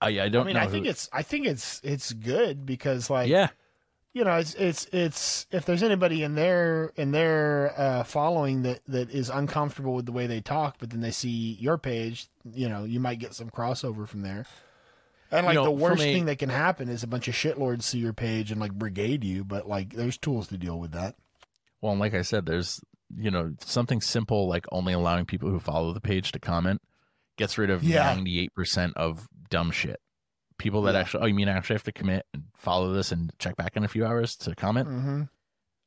I 0.00 0.18
I 0.18 0.24
I 0.24 0.28
don't 0.28 0.46
mean, 0.46 0.54
know. 0.56 0.60
I 0.62 0.66
think 0.66 0.84
who- 0.86 0.90
it's 0.90 1.08
I 1.12 1.22
think 1.22 1.46
it's 1.46 1.80
it's 1.84 2.12
good 2.12 2.66
because 2.66 3.08
like 3.10 3.28
yeah, 3.28 3.48
you 4.12 4.24
know 4.24 4.36
it's 4.36 4.54
it's 4.54 4.86
it's 4.92 5.46
if 5.50 5.64
there's 5.64 5.82
anybody 5.82 6.22
in 6.22 6.34
their 6.34 6.92
in 6.96 7.12
their 7.12 7.74
uh, 7.76 8.02
following 8.04 8.62
that 8.62 8.80
that 8.88 9.10
is 9.10 9.28
uncomfortable 9.30 9.94
with 9.94 10.06
the 10.06 10.12
way 10.12 10.26
they 10.26 10.40
talk, 10.40 10.76
but 10.78 10.90
then 10.90 11.00
they 11.00 11.10
see 11.10 11.56
your 11.60 11.78
page, 11.78 12.28
you 12.52 12.68
know, 12.68 12.84
you 12.84 13.00
might 13.00 13.18
get 13.18 13.34
some 13.34 13.50
crossover 13.50 14.06
from 14.08 14.22
there. 14.22 14.46
And 15.32 15.46
like 15.46 15.54
You 15.54 15.60
know, 15.60 15.64
the 15.64 15.70
worst 15.70 16.02
a- 16.02 16.12
thing 16.12 16.24
that 16.26 16.38
can 16.40 16.48
happen 16.48 16.88
is 16.88 17.02
a 17.02 17.06
bunch 17.06 17.28
of 17.28 17.34
shitlords 17.34 17.84
see 17.84 17.98
your 17.98 18.12
page 18.12 18.50
and 18.50 18.60
like 18.60 18.72
brigade 18.72 19.22
you, 19.22 19.44
but 19.44 19.68
like 19.68 19.94
there's 19.94 20.18
tools 20.18 20.48
to 20.48 20.58
deal 20.58 20.78
with 20.78 20.90
that. 20.92 21.14
Well, 21.80 21.92
and 21.92 22.00
like 22.00 22.14
I 22.14 22.22
said, 22.22 22.46
there's 22.46 22.80
you 23.16 23.30
know 23.30 23.54
something 23.64 24.00
simple 24.00 24.48
like 24.48 24.66
only 24.72 24.92
allowing 24.92 25.26
people 25.26 25.50
who 25.50 25.60
follow 25.60 25.92
the 25.92 26.00
page 26.00 26.32
to 26.32 26.38
comment 26.38 26.80
gets 27.36 27.58
rid 27.58 27.70
of 27.70 27.82
98% 28.16 28.92
of 28.96 29.28
dumb 29.48 29.70
shit. 29.70 30.00
People 30.60 30.82
that 30.82 30.94
Yeah. 30.94 31.00
actually, 31.00 31.22
oh, 31.22 31.26
you 31.26 31.34
mean 31.34 31.48
I 31.48 31.52
actually 31.52 31.74
have 31.74 31.84
to 31.84 31.92
commit 31.92 32.26
and 32.34 32.44
follow 32.54 32.92
this 32.92 33.10
and 33.12 33.32
check 33.38 33.56
back 33.56 33.76
in 33.76 33.82
a 33.84 33.88
few 33.88 34.04
hours 34.04 34.36
to 34.36 34.54
comment? 34.54 34.88
Mm-hmm. 34.88 35.22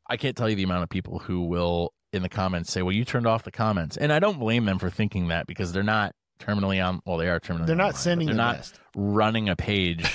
I 0.07 0.17
can't 0.17 0.35
tell 0.35 0.49
you 0.49 0.55
the 0.55 0.63
amount 0.63 0.83
of 0.83 0.89
people 0.89 1.19
who 1.19 1.41
will 1.43 1.93
in 2.11 2.23
the 2.23 2.29
comments 2.29 2.71
say, 2.71 2.81
"Well, 2.81 2.91
you 2.91 3.05
turned 3.05 3.27
off 3.27 3.43
the 3.43 3.51
comments," 3.51 3.95
and 3.97 4.11
I 4.11 4.19
don't 4.19 4.39
blame 4.39 4.65
them 4.65 4.79
for 4.79 4.89
thinking 4.89 5.27
that 5.29 5.47
because 5.47 5.71
they're 5.73 5.83
not 5.83 6.13
terminally 6.39 6.85
on. 6.85 7.01
Well, 7.05 7.17
they 7.17 7.29
are 7.29 7.39
terminally. 7.39 7.67
They're 7.67 7.75
online, 7.75 7.87
not 7.87 7.95
sending 7.95 8.27
They're 8.27 8.35
the 8.35 8.41
not 8.41 8.55
best. 8.57 8.79
running 8.95 9.47
a 9.49 9.55
page, 9.55 10.05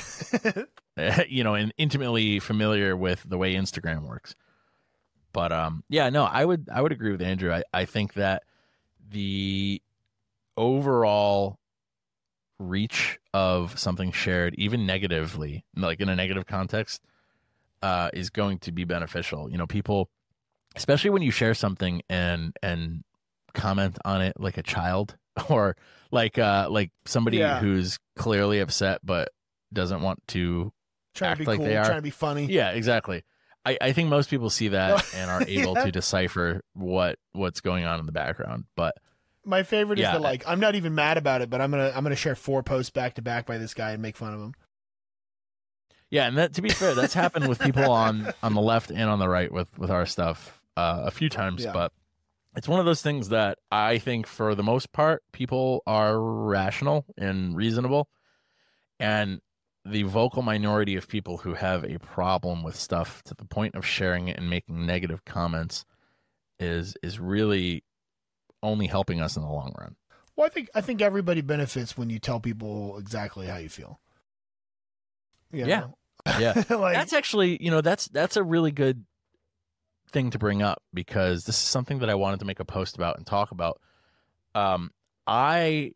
you 1.29 1.45
know, 1.45 1.55
and 1.55 1.73
intimately 1.79 2.39
familiar 2.41 2.97
with 2.97 3.23
the 3.27 3.39
way 3.39 3.55
Instagram 3.55 4.03
works. 4.09 4.35
But 5.33 5.53
um, 5.53 5.85
yeah, 5.89 6.11
no, 6.11 6.25
I 6.25 6.45
would 6.45 6.69
I 6.73 6.83
would 6.83 6.93
agree 6.93 7.13
with 7.13 7.23
Andrew. 7.23 7.53
I, 7.53 7.63
I 7.73 7.85
think 7.85 8.15
that 8.15 8.43
the 9.11 9.81
overall 10.57 11.59
reach 12.59 13.19
of 13.33 13.79
something 13.79 14.13
shared, 14.13 14.55
even 14.57 14.87
negatively, 14.87 15.65
like 15.77 16.01
in 16.01 16.09
a 16.09 16.17
negative 16.17 16.47
context, 16.47 17.03
uh, 17.83 18.11
is 18.13 18.31
going 18.31 18.59
to 18.61 18.73
be 18.73 18.85
beneficial. 18.85 19.51
You 19.51 19.59
know, 19.59 19.67
people, 19.67 20.11
especially 20.77 21.11
when 21.11 21.23
you 21.23 21.31
share 21.31 21.55
something 21.55 22.03
and 22.09 22.57
and 22.63 23.05
comment 23.55 23.99
on 24.05 24.21
it 24.23 24.39
like 24.39 24.59
a 24.59 24.63
child 24.63 25.17
or 25.49 25.77
like 26.11 26.39
uh 26.39 26.69
like 26.71 26.91
somebody 27.07 27.39
Yeah. 27.39 27.59
who's 27.61 27.99
clearly 28.17 28.61
upset 28.61 29.01
but 29.03 29.31
doesn't 29.73 30.03
want 30.03 30.23
to 30.29 30.73
trying 31.15 31.33
act 31.33 31.39
to 31.41 31.45
be 31.45 31.47
like 31.51 31.57
cool, 31.59 31.67
they 31.67 31.77
are. 31.77 31.85
trying 31.85 31.97
to 31.99 32.03
be 32.03 32.11
funny. 32.11 32.47
yeah 32.47 32.71
exactly 32.71 33.25
i 33.65 33.77
i 33.81 33.93
think 33.93 34.09
most 34.11 34.29
people 34.31 34.51
see 34.51 34.69
that 34.69 35.05
and 35.15 35.31
are 35.31 35.43
able 35.49 35.75
Yeah. 35.75 35.87
to 35.87 35.93
decipher 35.93 36.61
what 36.75 37.19
what's 37.33 37.61
going 37.61 37.85
on 37.85 37.99
in 38.01 38.07
the 38.07 38.13
background 38.13 38.65
but 38.77 38.97
My 39.49 39.63
favorite 39.63 39.99
Yeah. 39.99 40.13
is 40.13 40.19
the 40.19 40.21
like 40.21 40.45
I'm 40.47 40.61
not 40.61 40.75
even 40.75 40.95
mad 40.95 41.17
about 41.17 41.41
it, 41.43 41.51
but 41.51 41.61
I'm 41.61 41.71
gonna 41.71 41.93
I'm 41.95 42.03
gonna 42.05 42.15
share 42.17 42.35
four 42.35 42.63
posts 42.63 42.91
back 42.91 43.15
to 43.15 43.23
back 43.23 43.47
by 43.47 43.59
this 43.59 43.75
guy 43.75 43.93
and 43.93 44.03
make 44.03 44.17
fun 44.17 44.35
of 44.35 44.41
him. 44.41 44.55
yeah 46.11 46.27
and 46.27 46.39
that 46.39 46.55
to 46.55 46.63
be 46.63 46.69
fair 46.71 46.95
that's 46.95 47.15
happened 47.15 47.49
with 47.49 47.59
people 47.59 47.91
on 47.93 48.33
on 48.43 48.55
the 48.55 48.61
left 48.61 48.91
and 48.91 49.11
on 49.11 49.19
the 49.19 49.29
right 49.29 49.53
with 49.53 49.69
with 49.79 49.91
our 49.91 50.07
stuff 50.07 50.61
uh, 50.77 51.03
a 51.05 51.11
few 51.11 51.29
times 51.29 51.65
Yeah. 51.65 51.73
but 51.73 51.93
it's 52.57 52.69
one 52.69 52.81
of 52.81 52.87
those 52.87 53.03
things 53.03 53.29
that 53.31 53.59
i 53.71 53.99
think 53.99 54.27
for 54.27 54.55
the 54.55 54.63
most 54.63 54.93
part 54.93 55.23
people 55.33 55.83
are 55.87 56.19
rational 56.19 57.05
and 57.19 57.55
reasonable 57.57 58.09
and 59.01 59.41
the 59.85 60.03
vocal 60.05 60.43
minority 60.43 60.97
of 60.97 61.09
people 61.09 61.39
who 61.39 61.55
have 61.55 61.85
a 61.85 61.99
problem 61.99 62.63
with 62.63 62.77
stuff 62.77 63.23
to 63.25 63.35
the 63.35 63.45
point 63.45 63.75
of 63.75 63.85
sharing 63.87 64.29
it 64.29 64.37
and 64.39 64.49
making 64.51 64.87
negative 64.87 65.25
comments 65.25 65.85
is 66.59 66.97
is 67.03 67.19
really 67.21 67.85
only 68.63 68.87
helping 68.87 69.21
us 69.21 69.37
in 69.37 69.43
the 69.43 69.49
long 69.49 69.73
run 69.79 69.97
Well, 70.37 70.47
I 70.47 70.51
think 70.51 70.69
I 70.75 70.81
think 70.81 71.01
everybody 71.03 71.41
benefits 71.41 71.97
when 71.97 72.11
you 72.11 72.19
tell 72.19 72.41
people 72.41 72.97
exactly 72.99 73.47
how 73.47 73.57
you 73.59 73.69
feel. 73.69 74.01
You 75.53 75.67
Yeah. 75.67 75.81
know? 75.81 75.95
yeah 76.39 76.53
like 76.71 76.95
that's 76.95 77.13
actually 77.13 77.63
you 77.63 77.71
know 77.71 77.81
that's 77.81 78.07
that's 78.09 78.37
a 78.37 78.43
really 78.43 78.71
good 78.73 79.05
thing 80.11 80.31
to 80.31 80.39
bring 80.39 80.63
up 80.63 80.83
because 80.93 81.45
this 81.45 81.55
is 81.57 81.63
something 81.69 82.01
that 82.01 82.11
i 82.11 82.15
wanted 82.15 82.41
to 82.41 82.45
make 82.47 82.61
a 82.61 82.65
post 82.65 82.97
about 82.97 83.17
and 83.17 83.27
talk 83.27 83.51
about 83.51 83.81
um 84.55 84.91
i 85.27 85.93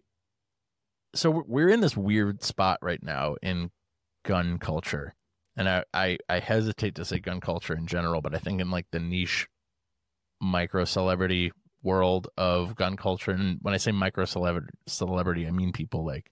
so 1.15 1.31
we're- 1.31 1.45
we're 1.49 1.69
in 1.69 1.81
this 1.81 1.97
weird 1.97 2.43
spot 2.43 2.79
right 2.83 3.03
now 3.03 3.35
in 3.43 3.71
gun 4.25 4.59
culture 4.59 5.15
and 5.57 5.69
I, 5.69 5.85
I 5.93 6.19
i 6.29 6.39
hesitate 6.39 6.95
to 6.95 7.05
say 7.05 7.19
gun 7.19 7.41
culture 7.41 7.75
in 7.75 7.87
general 7.87 8.21
but 8.23 8.35
i 8.35 8.39
think 8.39 8.61
in 8.61 8.71
like 8.71 8.87
the 8.93 9.01
niche 9.01 9.49
micro 10.41 10.85
celebrity 10.85 11.53
world 11.83 12.29
of 12.37 12.75
gun 12.77 12.97
culture. 12.97 13.33
And 13.33 13.59
when 13.63 13.75
i 13.75 13.77
say 13.77 13.93
micro 13.93 14.25
celebrity 14.25 14.69
celebrity 14.87 15.47
i 15.47 15.51
mean 15.51 15.73
people 15.73 16.05
like 16.05 16.31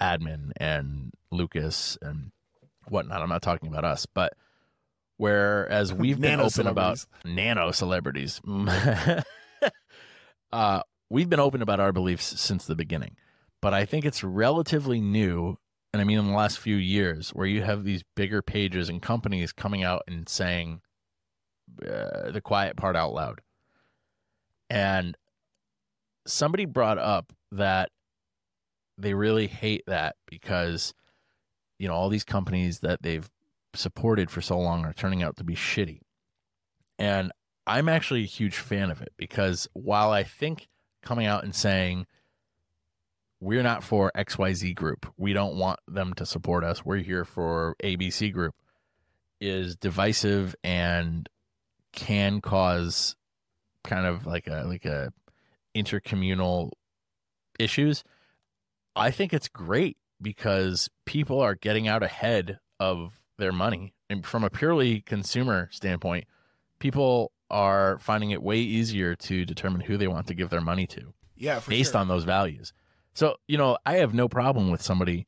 admin 0.00 0.50
and 0.56 1.12
lucas 1.30 1.98
and 2.00 2.32
whatnot. 2.88 3.20
I'm 3.22 3.28
not 3.28 3.42
talking 3.42 3.68
about 3.68 3.84
us 3.84 4.06
but 4.06 4.34
whereas 5.16 5.92
we've 6.02 6.20
been 6.20 6.40
open 6.40 6.66
about 6.66 7.04
nano 7.24 7.70
celebrities. 7.72 8.40
Uh 10.52 10.82
we've 11.08 11.28
been 11.28 11.38
open 11.38 11.62
about 11.62 11.78
our 11.78 11.92
beliefs 11.92 12.40
since 12.40 12.64
the 12.66 12.74
beginning 12.74 13.14
but 13.60 13.72
i 13.72 13.84
think 13.84 14.04
it's 14.04 14.24
relatively 14.24 15.00
new. 15.00 15.56
And 15.92 16.00
i 16.00 16.04
mean 16.04 16.18
in 16.18 16.26
the 16.26 16.34
last 16.34 16.58
few 16.58 16.74
years 16.74 17.30
where 17.30 17.46
you 17.46 17.62
have 17.62 17.84
these 17.84 18.02
bigger 18.16 18.42
pages 18.42 18.88
and 18.88 19.00
companies 19.00 19.52
coming 19.52 19.84
out 19.84 20.02
and 20.08 20.28
saying 20.28 20.80
uh, 21.86 22.32
the 22.32 22.40
quiet 22.42 22.76
part 22.76 22.96
out 22.96 23.12
loud 23.12 23.42
and 24.70 25.16
somebody 26.26 26.64
brought 26.64 26.98
up 26.98 27.32
that 27.52 27.90
they 28.96 29.12
really 29.14 29.48
hate 29.48 29.82
that 29.86 30.16
because 30.26 30.94
you 31.78 31.88
know 31.88 31.94
all 31.94 32.08
these 32.08 32.24
companies 32.24 32.80
that 32.80 33.02
they've 33.02 33.28
supported 33.74 34.30
for 34.30 34.40
so 34.40 34.58
long 34.58 34.84
are 34.84 34.92
turning 34.92 35.22
out 35.22 35.36
to 35.36 35.44
be 35.44 35.54
shitty. 35.54 36.00
And 36.98 37.32
i'm 37.66 37.88
actually 37.88 38.22
a 38.22 38.26
huge 38.26 38.56
fan 38.56 38.90
of 38.90 39.02
it 39.02 39.12
because 39.16 39.68
while 39.74 40.10
i 40.10 40.22
think 40.22 40.68
coming 41.02 41.26
out 41.26 41.44
and 41.44 41.54
saying 41.54 42.06
we're 43.40 43.62
not 43.62 43.82
for 43.82 44.12
xyz 44.16 44.74
group. 44.74 45.06
We 45.16 45.32
don't 45.32 45.56
want 45.56 45.80
them 45.88 46.12
to 46.14 46.26
support 46.26 46.62
us. 46.62 46.84
We're 46.84 46.98
here 46.98 47.24
for 47.24 47.74
abc 47.82 48.32
group 48.32 48.54
is 49.40 49.76
divisive 49.76 50.54
and 50.62 51.28
can 51.92 52.40
cause 52.40 53.16
kind 53.84 54.06
of 54.06 54.26
like 54.26 54.46
a 54.46 54.64
like 54.66 54.84
a 54.84 55.12
intercommunal 55.74 56.70
issues 57.58 58.04
i 58.96 59.10
think 59.10 59.32
it's 59.32 59.48
great 59.48 59.96
because 60.20 60.88
people 61.06 61.40
are 61.40 61.54
getting 61.54 61.88
out 61.88 62.02
ahead 62.02 62.58
of 62.78 63.22
their 63.38 63.52
money 63.52 63.94
and 64.08 64.26
from 64.26 64.44
a 64.44 64.50
purely 64.50 65.00
consumer 65.00 65.68
standpoint 65.72 66.24
people 66.78 67.32
are 67.50 67.98
finding 67.98 68.30
it 68.30 68.42
way 68.42 68.58
easier 68.58 69.14
to 69.14 69.44
determine 69.44 69.80
who 69.80 69.96
they 69.96 70.08
want 70.08 70.26
to 70.26 70.34
give 70.34 70.50
their 70.50 70.60
money 70.60 70.86
to 70.86 71.12
yeah, 71.36 71.60
based 71.66 71.92
sure. 71.92 72.00
on 72.00 72.08
those 72.08 72.24
values 72.24 72.72
so 73.14 73.36
you 73.48 73.56
know 73.56 73.78
i 73.86 73.96
have 73.96 74.12
no 74.14 74.28
problem 74.28 74.70
with 74.70 74.82
somebody 74.82 75.26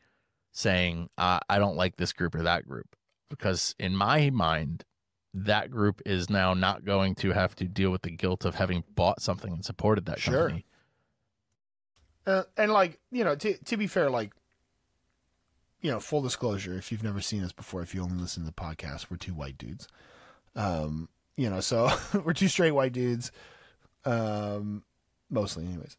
saying 0.53 1.09
uh, 1.17 1.41
i 1.49 1.59
don't 1.59 1.77
like 1.77 1.97
this 1.97 2.13
group 2.13 2.35
or 2.35 2.43
that 2.43 2.67
group 2.67 2.97
because 3.33 3.75
in 3.79 3.97
my 3.97 4.29
mind, 4.29 4.85
that 5.35 5.71
group 5.71 6.03
is 6.05 6.29
now 6.29 6.53
not 6.55 6.85
going 6.85 7.15
to 7.17 7.31
have 7.33 7.55
to 7.57 7.65
deal 7.65 7.91
with 7.91 8.03
the 8.03 8.11
guilt 8.11 8.45
of 8.45 8.55
having 8.57 8.85
bought 8.95 9.23
something 9.23 9.53
and 9.53 9.65
supported 9.65 10.05
that 10.07 10.21
Sure. 10.21 10.49
company. 10.49 10.67
Uh, 12.27 12.43
and 12.57 12.71
like 12.73 12.99
you 13.11 13.25
know, 13.25 13.35
to 13.35 13.57
to 13.65 13.77
be 13.77 13.87
fair, 13.87 14.09
like 14.11 14.33
you 15.81 15.91
know, 15.91 15.99
full 15.99 16.23
disclosure, 16.23 16.75
if 16.75 16.93
you've 16.93 17.03
never 17.03 17.21
seen 17.21 17.43
us 17.43 17.51
before, 17.53 17.83
if 17.83 17.95
you 17.95 18.03
only 18.03 18.17
listen 18.21 18.45
to 18.45 18.47
the 18.47 18.53
podcast, 18.53 19.07
we're 19.11 19.17
two 19.17 19.35
white 19.35 19.59
dudes. 19.59 19.89
Um, 20.55 21.09
you 21.37 21.51
know, 21.51 21.61
so 21.61 21.91
we're 22.25 22.35
two 22.35 22.47
straight 22.49 22.71
white 22.71 22.93
dudes, 22.93 23.33
um, 24.05 24.85
mostly, 25.31 25.65
anyways. 25.67 25.97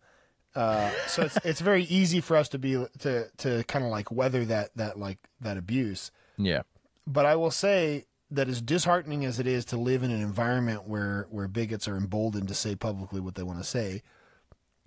Uh, 0.56 0.91
so 1.08 1.24
it's 1.24 1.38
it's 1.43 1.60
very 1.62 1.84
easy 1.86 2.22
for 2.22 2.38
us 2.38 2.48
to 2.50 2.60
be 2.60 2.86
to 3.00 3.28
to 3.38 3.63
kind 3.65 3.84
of 3.84 3.91
like 3.91 4.12
weather 4.12 4.46
that 4.46 4.69
that 4.78 4.98
like 5.00 5.17
that 5.41 5.58
abuse. 5.58 6.12
Yeah. 6.38 6.62
But 7.06 7.26
I 7.26 7.36
will 7.36 7.52
say 7.52 8.06
that 8.34 8.50
as 8.50 8.62
disheartening 8.62 9.26
as 9.26 9.39
it 9.39 9.48
is 9.48 9.65
to 9.65 9.78
live 9.78 10.04
in 10.04 10.12
an 10.12 10.22
environment 10.22 10.88
where 10.88 11.28
where 11.30 11.48
bigots 11.48 11.88
are 11.88 11.96
emboldened 11.96 12.48
to 12.48 12.54
say 12.54 12.76
publicly 12.76 13.22
what 13.22 13.36
they 13.36 13.43
want 13.43 13.60
to 13.60 13.63
say, 13.63 14.02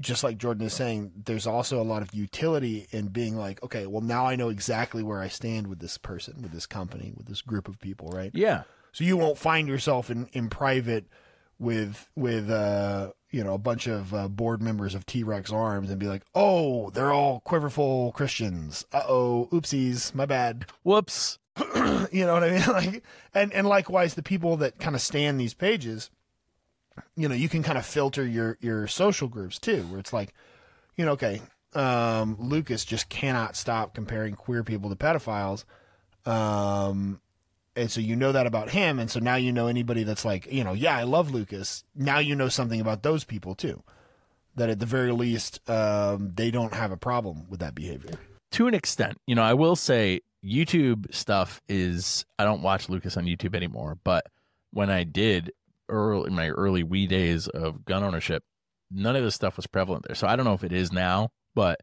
just 0.01 0.25
like 0.25 0.39
Jordan 0.39 0.67
is 0.67 0.75
saying, 0.75 1.13
there's 1.25 1.47
also 1.47 1.81
a 1.81 1.85
lot 1.85 2.03
of 2.03 2.13
utility 2.13 2.87
in 2.91 3.09
being 3.09 3.37
like, 3.37 3.63
okay, 3.63 3.87
well 3.87 4.03
now 4.03 4.27
I 4.27 4.37
know 4.37 4.49
exactly 4.49 5.03
where 5.03 5.21
I 5.21 5.29
stand 5.29 5.69
with 5.69 5.79
this 5.79 5.97
person, 5.97 6.43
with 6.43 6.53
this 6.53 6.67
company, 6.67 7.13
with 7.17 7.27
this 7.27 7.41
group 7.41 7.69
of 7.69 7.81
people, 7.81 8.09
right? 8.09 8.31
Yeah. 8.35 8.65
So 8.93 9.05
you 9.05 9.17
won't 9.17 9.39
find 9.39 9.69
yourself 9.69 10.11
in, 10.11 10.27
in 10.33 10.49
private 10.49 11.07
with 11.59 12.11
with 12.15 12.51
uh 12.51 13.13
you 13.31 13.43
know 13.43 13.55
a 13.55 13.59
bunch 13.59 13.87
of 13.87 14.13
uh, 14.13 14.29
board 14.29 14.61
members 14.61 14.95
of 14.95 15.07
T 15.07 15.23
Rex 15.23 15.53
Arms 15.53 15.91
and 15.91 15.99
be 15.99 16.07
like, 16.07 16.23
oh, 16.35 16.91
they're 16.91 17.13
all 17.13 17.41
quiverful 17.41 18.13
Christians. 18.13 18.85
Uh 18.93 19.03
oh, 19.09 19.49
oopsies, 19.53 20.15
my 20.15 20.27
bad. 20.27 20.67
Whoops. 20.83 21.39
you 22.12 22.27
know 22.27 22.35
what 22.35 22.45
I 22.45 22.51
mean? 22.51 22.62
Like, 22.69 23.03
and 23.35 23.53
and 23.53 23.66
likewise, 23.66 24.14
the 24.14 24.23
people 24.23 24.57
that 24.59 24.79
kind 24.79 24.95
of 24.95 25.03
stand 25.03 25.40
these 25.40 25.55
pages, 25.55 26.11
you 27.16 27.29
know, 27.29 27.35
you 27.35 27.49
can 27.49 27.62
kind 27.62 27.79
of 27.79 27.87
filter 27.87 28.27
your 28.27 28.59
your 28.61 28.87
social 28.87 29.29
groups 29.29 29.59
too, 29.59 29.83
where 29.85 29.99
it's 29.99 30.12
like, 30.12 30.35
you 30.97 31.05
know, 31.05 31.12
okay, 31.12 31.40
um, 31.75 32.37
Lucas 32.38 32.85
just 32.85 33.09
cannot 33.09 33.57
stop 33.57 33.95
comparing 33.95 34.35
queer 34.35 34.62
people 34.62 34.90
to 34.90 34.97
pedophiles, 34.97 35.64
um, 36.27 37.21
and 37.75 37.90
so 37.90 38.01
you 38.01 38.16
know 38.16 38.33
that 38.33 38.47
about 38.47 38.71
him, 38.71 38.99
and 38.99 39.11
so 39.11 39.21
now 39.21 39.37
you 39.37 39.53
know 39.53 39.66
anybody 39.66 40.03
that's 40.03 40.25
like, 40.25 40.51
you 40.53 40.64
know, 40.64 40.73
yeah, 40.73 40.97
I 40.97 41.05
love 41.05 41.31
Lucas. 41.31 41.85
Now 41.95 42.19
you 42.19 42.35
know 42.35 42.49
something 42.49 42.81
about 42.81 43.03
those 43.03 43.25
people 43.25 43.55
too, 43.55 43.83
that 44.57 44.69
at 44.69 44.81
the 44.81 44.87
very 44.87 45.12
least, 45.12 45.69
um, 45.71 46.33
they 46.37 46.51
don't 46.51 46.75
have 46.75 46.90
a 46.90 46.97
problem 46.97 47.49
with 47.49 47.61
that 47.61 47.75
behavior. 47.75 48.19
To 48.53 48.67
an 48.67 48.75
extent. 48.75 49.19
You 49.27 49.35
know, 49.35 49.43
I 49.43 49.55
will 49.55 49.77
say 49.77 50.21
YouTube 50.45 51.13
stuff 51.15 51.61
is 51.69 52.25
I 52.39 52.45
don't 52.45 52.63
watch 52.63 52.89
Lucas 52.89 53.17
on 53.17 53.25
YouTube 53.25 53.55
anymore, 53.55 53.99
but 54.05 54.27
when 54.73 54.91
I 54.91 55.05
did 55.05 55.53
early 55.89 56.29
in 56.29 56.35
my 56.35 56.51
early 56.51 56.83
wee 56.83 57.07
days 57.07 57.49
of 57.49 57.85
gun 57.85 58.05
ownership, 58.05 58.45
none 58.91 59.17
of 59.17 59.25
this 59.25 59.35
stuff 59.35 59.57
was 59.57 59.67
prevalent 59.67 60.05
there. 60.07 60.15
So 60.15 60.27
I 60.27 60.37
don't 60.37 60.45
know 60.45 60.55
if 60.55 60.65
it 60.65 60.73
is 60.73 60.93
now, 60.93 61.31
but 61.55 61.81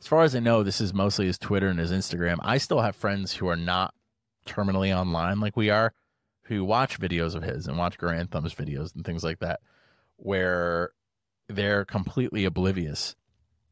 as 0.00 0.06
far 0.06 0.22
as 0.22 0.34
I 0.34 0.40
know, 0.40 0.62
this 0.62 0.80
is 0.80 0.92
mostly 0.92 1.26
his 1.26 1.38
Twitter 1.38 1.68
and 1.68 1.78
his 1.78 1.92
Instagram. 1.92 2.38
I 2.42 2.58
still 2.58 2.80
have 2.80 2.96
friends 2.96 3.34
who 3.34 3.48
are 3.48 3.56
not 3.56 3.94
terminally 4.46 4.96
online 4.96 5.40
like 5.40 5.56
we 5.56 5.70
are, 5.70 5.92
who 6.42 6.64
watch 6.64 6.98
videos 6.98 7.34
of 7.34 7.44
his 7.44 7.66
and 7.66 7.78
watch 7.78 7.98
Garand 7.98 8.30
Thumbs 8.30 8.54
videos 8.54 8.94
and 8.94 9.04
things 9.04 9.22
like 9.22 9.38
that, 9.38 9.60
where 10.16 10.90
they're 11.48 11.84
completely 11.84 12.44
oblivious 12.44 13.14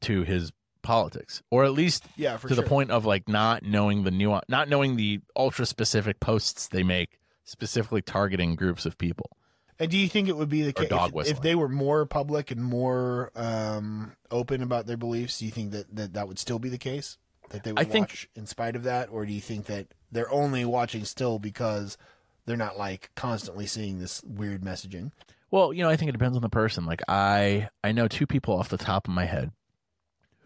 to 0.03 0.22
his 0.22 0.53
politics, 0.82 1.42
or 1.50 1.64
at 1.64 1.72
least 1.72 2.04
Yeah, 2.16 2.36
for 2.36 2.48
to 2.48 2.54
the 2.54 2.62
point 2.62 2.90
of 2.90 3.04
like 3.04 3.28
not 3.28 3.62
knowing 3.62 4.04
the 4.04 4.10
nuance, 4.10 4.44
not 4.48 4.68
knowing 4.68 4.96
the 4.96 5.20
ultra 5.36 5.66
specific 5.66 6.20
posts 6.20 6.68
they 6.68 6.82
make, 6.82 7.18
specifically 7.44 8.02
targeting 8.02 8.54
groups 8.54 8.86
of 8.86 8.98
people. 8.98 9.30
And 9.78 9.90
do 9.90 9.96
you 9.96 10.08
think 10.08 10.28
it 10.28 10.36
would 10.36 10.50
be 10.50 10.62
the 10.62 10.74
case 10.74 10.90
if, 10.90 11.26
if 11.26 11.40
they 11.40 11.54
were 11.54 11.68
more 11.68 12.04
public 12.04 12.50
and 12.50 12.62
more 12.62 13.30
um, 13.34 14.12
open 14.30 14.62
about 14.62 14.86
their 14.86 14.98
beliefs? 14.98 15.38
Do 15.38 15.46
you 15.46 15.50
think 15.50 15.72
that, 15.72 15.94
that 15.96 16.12
that 16.12 16.28
would 16.28 16.38
still 16.38 16.58
be 16.58 16.68
the 16.68 16.76
case? 16.78 17.16
That 17.48 17.64
they 17.64 17.72
would 17.72 17.80
I 17.80 17.84
think- 17.84 18.28
in 18.34 18.46
spite 18.46 18.76
of 18.76 18.82
that, 18.84 19.08
or 19.10 19.24
do 19.24 19.32
you 19.32 19.40
think 19.40 19.66
that 19.66 19.86
they're 20.12 20.30
only 20.30 20.64
watching 20.66 21.04
still 21.06 21.38
because 21.38 21.96
they're 22.44 22.58
not 22.58 22.76
like 22.78 23.10
constantly 23.14 23.66
seeing 23.66 24.00
this 24.00 24.22
weird 24.22 24.62
messaging? 24.62 25.12
Well, 25.50 25.72
you 25.72 25.82
know, 25.82 25.88
I 25.88 25.96
think 25.96 26.10
it 26.10 26.12
depends 26.12 26.36
on 26.36 26.42
the 26.42 26.48
person. 26.50 26.84
Like 26.84 27.02
I, 27.08 27.70
I 27.82 27.92
know 27.92 28.06
two 28.06 28.26
people 28.26 28.56
off 28.58 28.68
the 28.68 28.76
top 28.78 29.08
of 29.08 29.14
my 29.14 29.24
head 29.24 29.50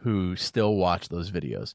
who 0.05 0.37
still 0.37 0.77
watch 0.77 1.09
those 1.09 1.31
videos 1.31 1.75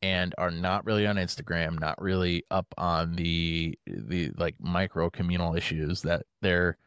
and 0.00 0.32
are 0.38 0.50
not 0.50 0.86
really 0.86 1.06
on 1.06 1.16
Instagram, 1.16 1.78
not 1.80 2.00
really 2.00 2.44
up 2.50 2.72
on 2.78 3.16
the 3.16 3.76
the 3.86 4.30
like 4.36 4.54
micro 4.60 5.10
communal 5.10 5.56
issues 5.56 6.02
that 6.02 6.24
they're 6.40 6.78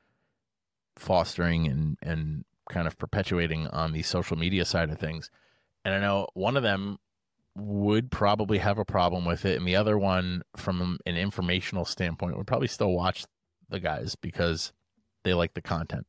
fostering 0.96 1.68
and 1.68 1.98
and 2.02 2.46
kind 2.70 2.88
of 2.88 2.98
perpetuating 2.98 3.68
on 3.68 3.92
the 3.92 4.02
social 4.02 4.38
media 4.38 4.64
side 4.66 4.90
of 4.90 4.98
things. 4.98 5.30
And 5.84 5.94
I 5.94 6.00
know 6.00 6.28
one 6.34 6.56
of 6.56 6.64
them 6.64 7.00
would 7.56 8.10
probably 8.10 8.60
have 8.60 8.78
a 8.78 8.86
problem 8.86 9.26
with 9.26 9.44
it, 9.46 9.58
and 9.58 9.68
the 9.68 9.76
other 9.76 9.98
one, 9.98 10.44
from 10.56 11.00
an 11.06 11.18
informational 11.18 11.86
standpoint, 11.86 12.38
would 12.38 12.48
probably 12.48 12.68
still 12.68 12.92
watch 12.92 13.26
the 13.70 13.80
guys 13.80 14.16
because 14.16 14.72
they 15.24 15.34
like 15.34 15.54
the 15.54 15.62
content. 15.62 16.08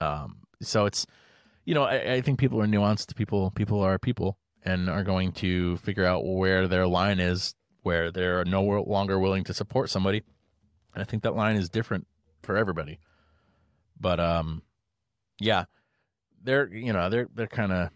Um, 0.00 0.38
so 0.62 0.86
it's, 0.86 1.06
you 1.70 1.74
know, 1.74 1.84
I, 1.84 2.14
I 2.14 2.20
think 2.20 2.40
people 2.40 2.60
are 2.60 2.66
nuanced. 2.66 3.14
People, 3.14 3.52
people 3.52 3.80
are 3.80 3.96
people, 3.96 4.36
and 4.64 4.90
are 4.90 5.04
going 5.04 5.30
to 5.34 5.76
figure 5.76 6.04
out 6.04 6.26
where 6.26 6.66
their 6.66 6.84
line 6.84 7.20
is, 7.20 7.54
where 7.82 8.10
they're 8.10 8.44
no 8.44 8.64
longer 8.64 9.20
willing 9.20 9.44
to 9.44 9.54
support 9.54 9.88
somebody. 9.88 10.24
And 10.92 11.00
I 11.00 11.04
think 11.04 11.22
that 11.22 11.36
line 11.36 11.54
is 11.54 11.68
different 11.68 12.08
for 12.42 12.56
everybody. 12.56 12.98
But 14.00 14.18
um, 14.18 14.62
yeah, 15.38 15.66
they're 16.42 16.74
you 16.74 16.92
know 16.92 17.08
they're 17.08 17.28
they're 17.32 17.46
kind 17.46 17.70
of 17.70 17.90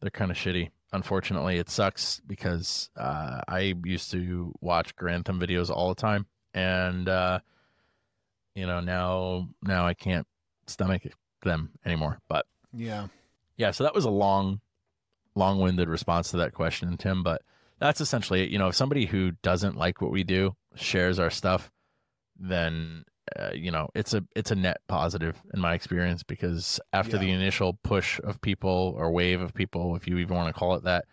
they're 0.00 0.10
kind 0.10 0.30
of 0.30 0.36
shitty. 0.36 0.70
Unfortunately, 0.92 1.56
it 1.56 1.70
sucks 1.70 2.20
because 2.24 2.88
uh, 2.96 3.40
I 3.48 3.74
used 3.84 4.12
to 4.12 4.54
watch 4.60 4.94
Garand 4.94 5.24
Thumb 5.24 5.40
videos 5.40 5.70
all 5.70 5.88
the 5.88 6.00
time, 6.00 6.26
and 6.54 7.08
uh, 7.08 7.40
you 8.54 8.68
know 8.68 8.78
now 8.78 9.48
now 9.60 9.88
I 9.88 9.94
can't 9.94 10.28
stomach 10.68 11.02
them 11.42 11.70
anymore. 11.84 12.20
But 12.28 12.46
Yeah, 12.72 13.06
yeah, 13.56 13.70
so 13.72 13.84
that 13.84 13.94
was 13.94 14.04
a 14.04 14.10
long, 14.10 14.60
long-winded 15.34 15.88
response 15.88 16.30
to 16.32 16.36
that 16.38 16.52
question, 16.54 16.96
Tim. 16.96 17.22
But 17.22 17.42
that's 17.78 18.00
essentially 18.00 18.42
it. 18.44 18.50
You 18.50 18.58
know, 18.58 18.68
if 18.68 18.74
somebody 18.74 19.06
who 19.06 19.32
doesn't 19.42 19.76
like 19.76 20.00
what 20.00 20.10
we 20.10 20.24
do 20.24 20.54
shares 20.74 21.18
our 21.18 21.30
stuff, 21.30 21.70
then 22.38 23.04
uh, 23.38 23.50
you 23.54 23.70
know 23.70 23.88
it's 23.94 24.14
a 24.14 24.24
it's 24.36 24.50
a 24.50 24.54
net 24.54 24.78
positive 24.88 25.40
in 25.52 25.60
my 25.60 25.74
experience 25.74 26.22
because 26.22 26.80
after 26.92 27.16
Yeah. 27.16 27.22
the 27.22 27.30
initial 27.32 27.78
push 27.82 28.20
of 28.24 28.40
people 28.40 28.94
or 28.96 29.10
wave 29.10 29.40
of 29.40 29.54
people, 29.54 29.96
if 29.96 30.06
you 30.06 30.18
even 30.18 30.36
want 30.36 30.54
to 30.54 30.58
call 30.58 30.74
it 30.76 30.84
that, 30.84 31.04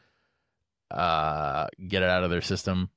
uh, 0.91 1.67
get 1.87 2.03
it 2.03 2.09
out 2.09 2.23
of 2.23 2.29
their 2.29 2.41
system. 2.41 2.89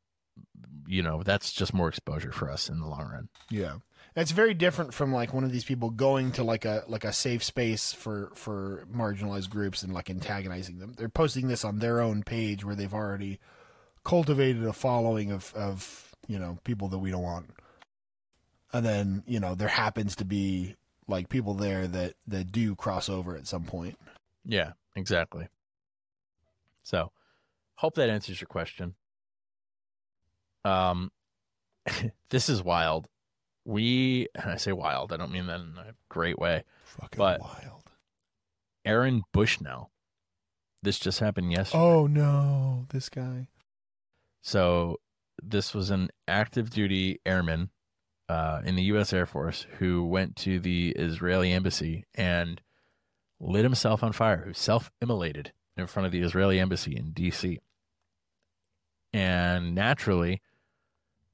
You 0.87 1.03
know, 1.03 1.23
that's 1.23 1.53
just 1.53 1.75
more 1.75 1.89
exposure 1.89 2.33
for 2.33 2.51
us 2.51 2.69
in 2.69 2.81
the 2.81 2.87
long 2.87 3.09
run. 3.11 3.29
yeah. 3.51 3.75
It's 4.19 4.33
very 4.33 4.53
different 4.53 4.95
from 4.95 5.13
like 5.13 5.33
one 5.33 5.45
of 5.45 5.53
these 5.53 5.65
people 5.65 5.91
going 5.91 6.33
to 6.33 6.43
like 6.43 6.65
a 6.65 6.83
like 6.89 7.05
a 7.05 7.13
safe 7.13 7.45
space 7.45 7.93
for 7.93 8.33
for 8.35 8.85
marginalized 8.93 9.49
groups 9.49 9.85
and 9.85 9.95
like 9.95 10.11
antagonizing 10.11 10.81
them. 10.81 10.95
They're 10.99 11.09
posting 11.09 11.47
this 11.47 11.65
on 11.65 11.79
their 11.79 12.01
own 12.01 12.25
page 12.25 12.65
where 12.65 12.75
they've 12.75 12.93
already 12.93 13.39
cultivated 14.03 14.65
a 14.65 14.73
following 14.73 15.31
of 15.31 15.55
of 15.55 16.17
you 16.27 16.37
know 16.37 16.59
people 16.65 16.89
that 16.89 16.99
we 16.99 17.13
don't 17.13 17.23
want. 17.23 17.51
And 18.73 18.85
then 18.85 19.23
you 19.25 19.39
know 19.39 19.55
there 19.55 19.69
happens 19.69 20.17
to 20.17 20.25
be 20.25 20.75
like 21.07 21.29
people 21.29 21.55
there 21.55 21.87
that 21.87 22.15
that 22.27 22.51
do 22.51 22.75
cross 22.75 23.09
over 23.09 23.37
at 23.37 23.47
some 23.47 23.65
point. 23.65 23.97
Yeah, 24.45 24.73
exactly. 24.97 25.47
So, 26.83 27.13
hope 27.77 27.95
that 27.95 28.11
answers 28.11 28.41
your 28.41 28.49
question. 28.49 28.97
Um, 30.65 31.13
this 32.31 32.49
is 32.49 32.65
wild. 32.65 33.09
We, 33.69 34.29
and 34.35 34.51
I 34.51 34.57
say 34.57 34.73
wild, 34.73 35.13
I 35.13 35.19
don't 35.19 35.31
mean 35.31 35.47
that 35.49 35.61
in 35.61 35.75
a 35.77 35.93
great 36.09 36.39
way. 36.39 36.65
Fucking 36.85 37.19
But- 37.19 37.41
wild. 37.41 37.83
Aaron 38.87 39.23
Bushnell. 39.33 39.91
This 40.83 40.99
just 40.99 41.21
happened 41.21 41.53
yesterday. 41.53 41.83
Oh 41.83 42.07
no, 42.07 42.87
this 42.89 43.11
guy. 43.11 43.49
So, 44.43 45.01
this 45.43 45.75
was 45.75 45.91
an 45.91 46.09
active 46.27 46.71
duty 46.71 47.21
airman 47.27 47.69
uh, 48.29 48.63
in 48.65 48.77
the 48.77 48.85
U.S. 48.85 49.13
Air 49.13 49.27
Force 49.27 49.67
who 49.79 50.05
went 50.07 50.37
to 50.37 50.59
the 50.61 50.91
Israeli 50.97 51.53
embassy 51.53 52.05
and 52.15 52.63
lit 53.39 53.65
himself 53.65 54.03
on 54.03 54.13
fire, 54.13 54.45
who 54.47 54.55
self 54.55 54.91
immolated 55.03 55.53
in 55.77 55.87
front 55.87 56.07
of 56.07 56.13
the 56.13 56.21
Israeli 56.23 56.59
embassy 56.59 56.97
in 56.97 57.11
D.C. 57.11 57.59
And 59.13 59.75
naturally, 59.75 60.41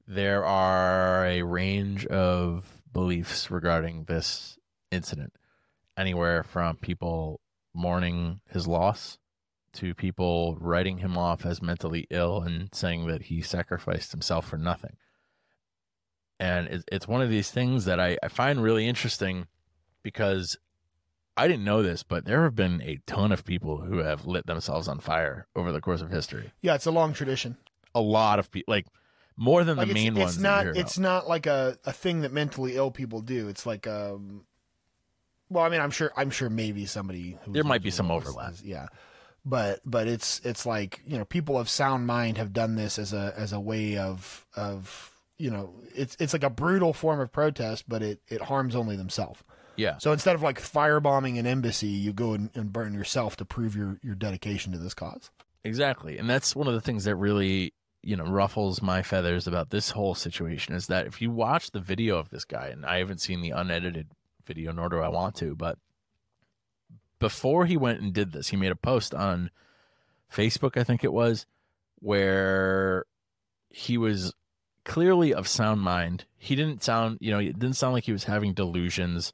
there 0.07 0.45
are 0.45 1.25
a 1.25 1.41
range 1.43 2.05
of 2.07 2.81
beliefs 2.91 3.49
regarding 3.51 4.05
this 4.05 4.57
incident, 4.91 5.33
anywhere 5.97 6.43
from 6.43 6.77
people 6.77 7.39
mourning 7.73 8.39
his 8.49 8.67
loss 8.67 9.17
to 9.73 9.93
people 9.93 10.57
writing 10.61 10.99
him 10.99 11.17
off 11.17 11.45
as 11.45 11.61
mentally 11.61 12.07
ill 12.09 12.41
and 12.41 12.69
saying 12.73 13.07
that 13.07 13.23
he 13.23 13.41
sacrificed 13.41 14.11
himself 14.11 14.47
for 14.47 14.57
nothing. 14.57 14.95
and 16.39 16.67
it's 16.67 16.83
it's 16.91 17.07
one 17.07 17.21
of 17.21 17.29
these 17.29 17.51
things 17.51 17.85
that 17.85 17.99
I, 17.99 18.17
I 18.23 18.27
find 18.27 18.61
really 18.61 18.87
interesting 18.87 19.47
because 20.03 20.57
I 21.37 21.47
didn't 21.47 21.65
know 21.65 21.83
this, 21.83 22.03
but 22.03 22.25
there 22.25 22.43
have 22.43 22.55
been 22.55 22.81
a 22.81 22.99
ton 23.05 23.31
of 23.33 23.43
people 23.43 23.81
who 23.81 23.97
have 23.97 24.25
lit 24.25 24.45
themselves 24.45 24.87
on 24.87 24.99
fire 24.99 25.47
over 25.55 25.71
the 25.73 25.81
course 25.81 26.01
of 26.01 26.09
history. 26.11 26.51
Yeah, 26.61 26.75
it's 26.75 26.85
a 26.85 26.91
long 26.91 27.13
tradition. 27.13 27.57
A 27.93 28.01
lot 28.01 28.39
of 28.39 28.51
people, 28.51 28.71
like 28.71 28.87
more 29.37 29.63
than 29.63 29.77
Like 29.77 29.87
the 29.87 29.91
it's, 29.91 29.95
main 30.03 30.13
it's 30.17 30.23
ones. 30.23 30.37
that 30.37 30.59
you 30.65 30.65
not 30.71 30.77
it's 30.77 30.97
about. 30.97 31.03
not 31.23 31.27
like 31.27 31.45
a, 31.45 31.77
a 31.85 31.91
thing 31.91 32.21
that 32.21 32.31
mentally 32.31 32.75
ill 32.75 32.91
people 32.91 33.21
do. 33.21 33.47
It's 33.47 33.65
like 33.65 33.85
um 33.87 34.45
well, 35.49 35.63
I 35.63 35.69
mean 35.69 35.81
I'm 35.81 35.91
sure 35.91 36.11
I'm 36.15 36.29
sure 36.31 36.49
maybe 36.49 36.85
somebody 36.85 37.37
who's 37.43 37.53
There 37.53 37.63
might 37.63 37.83
be 37.83 37.91
some 37.91 38.11
overlap. 38.11 38.53
is- 38.53 38.63
yeah. 38.63 38.87
But 39.47 39.79
but 39.85 40.07
it's 40.07 40.39
it's 40.43 40.65
like, 40.65 41.01
you 41.05 41.17
know, 41.19 41.25
people 41.25 41.57
of 41.59 41.69
sound 41.69 42.07
mind 42.07 42.37
have 42.39 42.51
done 42.51 42.73
this 42.75 42.97
as 42.97 43.13
a 43.13 43.31
as 43.37 43.53
a 43.53 43.59
way 43.59 43.95
of 43.97 44.45
of 44.55 45.11
you 45.37 45.51
know, 45.51 45.75
it's 45.93 46.15
it's 46.19 46.33
like 46.33 46.43
a 46.43 46.49
brutal 46.49 46.93
form 46.93 47.19
of 47.19 47.31
protest, 47.31 47.83
but 47.87 48.01
it, 48.01 48.21
it 48.27 48.41
harms 48.41 48.75
only 48.75 48.95
themselves. 48.95 49.43
yeah, 49.75 49.97
So 49.97 50.13
instead 50.13 50.33
of 50.33 50.41
like 50.41 50.59
firebombing 50.61 51.37
an 51.37 51.45
embassy, 51.45 51.89
you 51.89 52.11
go 52.13 52.33
and, 52.33 52.49
and 52.55 52.71
burn 52.73 52.93
yourself 52.93 53.35
to 53.35 53.45
prove 53.45 53.75
your, 53.75 53.99
your 54.01 54.15
dedication 54.15 54.71
to 54.71 54.77
this 54.77 54.93
cause. 54.93 55.29
Exactly. 55.65 56.17
And 56.17 56.29
that's 56.29 56.55
one 56.55 56.67
of 56.69 56.73
the 56.73 56.79
things 56.79 57.03
that 57.03 57.17
really, 57.17 57.73
you 58.05 58.15
know, 58.15 58.23
ruffles 58.23 58.83
my 58.83 59.01
feathers 59.01 59.47
about 59.47 59.71
this 59.71 59.89
whole 59.89 60.13
situation 60.13 60.75
is 60.75 60.85
that 60.87 61.07
if 61.07 61.23
you 61.23 61.31
watch 61.31 61.71
the 61.71 61.79
video 61.79 62.17
of 62.17 62.29
this 62.29 62.45
guy, 62.45 62.67
and 62.67 62.85
I 62.85 62.99
haven't 62.99 63.19
seen 63.19 63.41
the 63.41 63.49
unedited 63.49 64.09
video, 64.45 64.71
nor 64.71 64.89
do 64.89 64.99
I 64.99 65.07
want 65.07 65.33
to, 65.37 65.55
but 65.55 65.79
before 67.17 67.65
he 67.65 67.75
went 67.75 68.01
and 68.01 68.13
did 68.13 68.31
this, 68.31 68.49
he 68.49 68.57
made 68.57 68.71
a 68.71 68.75
post 68.75 69.15
on 69.15 69.49
Facebook, 70.31 70.79
I 70.79 70.83
think 70.83 71.03
it 71.03 71.13
was, 71.13 71.47
where 71.95 73.05
he 73.69 73.97
was 73.97 74.33
clearly 74.83 75.33
of 75.33 75.47
sound 75.47 75.81
mind. 75.81 76.25
He 76.37 76.55
didn't 76.55 76.83
sound, 76.83 77.17
you 77.21 77.31
know, 77.31 77.39
it 77.39 77.57
didn't 77.57 77.75
sound 77.75 77.93
like 77.93 78.03
he 78.03 78.11
was 78.11 78.25
having 78.25 78.53
delusions. 78.53 79.33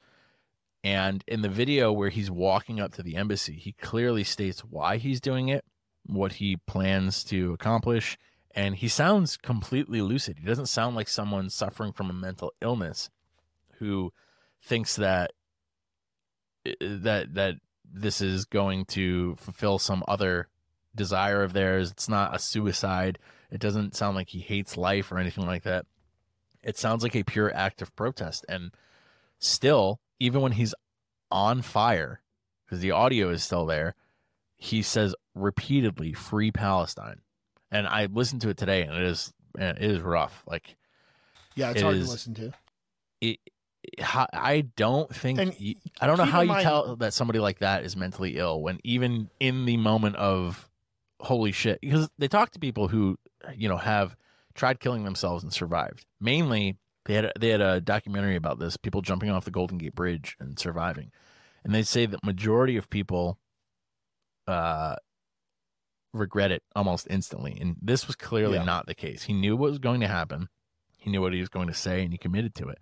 And 0.81 1.25
in 1.27 1.41
the 1.41 1.49
video 1.49 1.91
where 1.91 2.09
he's 2.09 2.31
walking 2.31 2.79
up 2.79 2.93
to 2.93 3.03
the 3.03 3.17
embassy, 3.17 3.55
he 3.55 3.73
clearly 3.73 4.23
states 4.23 4.61
why 4.61 4.95
he's 4.95 5.19
doing 5.19 5.49
it, 5.49 5.65
what 6.05 6.33
he 6.33 6.55
plans 6.55 7.25
to 7.25 7.51
accomplish, 7.51 8.17
and 8.55 8.75
he 8.75 8.87
sounds 8.87 9.37
completely 9.37 10.01
lucid. 10.01 10.39
He 10.39 10.45
doesn't 10.45 10.67
sound 10.67 10.95
like 10.95 11.07
someone 11.07 11.49
suffering 11.49 11.93
from 11.93 12.09
a 12.09 12.13
mental 12.13 12.53
illness 12.61 13.09
who 13.79 14.13
thinks 14.61 14.95
that 14.95 15.31
eh, 16.65 16.73
eh, 16.81 16.97
that 17.01 17.33
that 17.33 17.55
this 17.83 18.21
is 18.21 18.45
going 18.45 18.85
to 18.85 19.35
fulfill 19.35 19.79
some 19.79 20.03
other 20.07 20.47
desire 20.95 21.43
of 21.43 21.53
theirs. 21.53 21.91
It's 21.91 22.09
not 22.09 22.35
a 22.35 22.39
suicide. 22.39 23.19
It 23.49 23.59
doesn't 23.59 23.95
sound 23.95 24.15
like 24.15 24.29
he 24.29 24.39
hates 24.39 24.77
life 24.77 25.11
or 25.11 25.17
anything 25.17 25.45
like 25.45 25.63
that. 25.63 25.85
It 26.63 26.77
sounds 26.77 27.03
like 27.03 27.15
a 27.15 27.23
pure 27.23 27.53
act 27.53 27.81
of 27.81 27.95
protest. 27.95 28.45
And 28.47 28.71
still, 29.39 29.99
even 30.19 30.41
when 30.41 30.53
he's 30.53 30.75
on 31.29 31.61
fire, 31.61 32.21
because 32.65 32.79
the 32.81 32.91
audio 32.91 33.29
is 33.29 33.43
still 33.43 33.65
there, 33.65 33.95
he 34.57 34.81
says 34.81 35.15
repeatedly, 35.33 36.13
"Free 36.13 36.51
Palestine." 36.51 37.21
And 37.71 37.87
I 37.87 38.05
listened 38.07 38.41
to 38.41 38.49
it 38.49 38.57
today, 38.57 38.83
and 38.83 38.95
it 38.95 39.03
is 39.03 39.33
man, 39.57 39.77
it 39.77 39.83
is 39.91 39.99
rough. 40.01 40.43
Like 40.47 40.75
Yeah, 41.55 41.71
it's 41.71 41.79
It 41.79 41.83
hard 41.83 41.95
is- 41.97 42.05
to 42.07 42.11
listen 42.11 42.33
to. 42.35 42.53
it, 43.21 43.39
I 43.99 44.61
don't 44.75 45.13
think 45.13 45.39
And 45.39 45.55
I 45.99 46.05
don't 46.07 46.17
know 46.17 46.23
how 46.25 46.41
you 46.41 46.47
mind- 46.49 46.63
tell 46.63 46.95
that 46.97 47.13
somebody 47.13 47.39
like 47.39 47.59
that 47.59 47.83
is 47.83 47.95
mentally 47.97 48.37
ill 48.37 48.61
when 48.61 48.79
even 48.83 49.29
in 49.39 49.65
the 49.65 49.77
moment 49.77 50.15
of 50.17 50.69
holy 51.19 51.51
shit 51.51 51.79
because 51.81 52.09
they 52.17 52.27
talk 52.27 52.51
to 52.51 52.59
people 52.59 52.87
who 52.89 53.17
you 53.55 53.67
know 53.69 53.77
have 53.77 54.15
tried 54.53 54.79
killing 54.79 55.03
themselves 55.03 55.43
and 55.43 55.51
survived. 55.53 56.05
Mainly 56.19 56.77
they 57.05 57.15
had 57.15 57.25
a, 57.25 57.31
they 57.39 57.49
had 57.49 57.61
a 57.61 57.81
documentary 57.81 58.35
about 58.35 58.59
this 58.59 58.77
people 58.77 59.01
jumping 59.01 59.29
off 59.31 59.45
the 59.45 59.51
Golden 59.51 59.77
Gate 59.79 59.95
Bridge 59.95 60.35
and 60.39 60.59
surviving. 60.59 61.11
And 61.63 61.73
they 61.73 61.81
say 61.83 62.05
that 62.05 62.23
majority 62.23 62.77
of 62.77 62.89
people 62.89 63.39
uh 64.47 64.95
regret 66.13 66.51
it 66.51 66.63
almost 66.75 67.07
instantly. 67.09 67.57
And 67.59 67.77
this 67.81 68.07
was 68.07 68.15
clearly 68.15 68.57
Yeah. 68.57 68.63
not 68.63 68.85
the 68.85 68.95
case. 68.95 69.23
He 69.23 69.33
knew 69.33 69.55
what 69.55 69.69
was 69.69 69.79
going 69.79 70.01
to 70.01 70.07
happen. 70.07 70.49
He 70.97 71.09
knew 71.09 71.21
what 71.21 71.33
he 71.33 71.39
was 71.39 71.49
going 71.49 71.67
to 71.67 71.73
say 71.73 72.03
and 72.03 72.11
he 72.11 72.17
committed 72.17 72.53
to 72.55 72.67
it. 72.69 72.79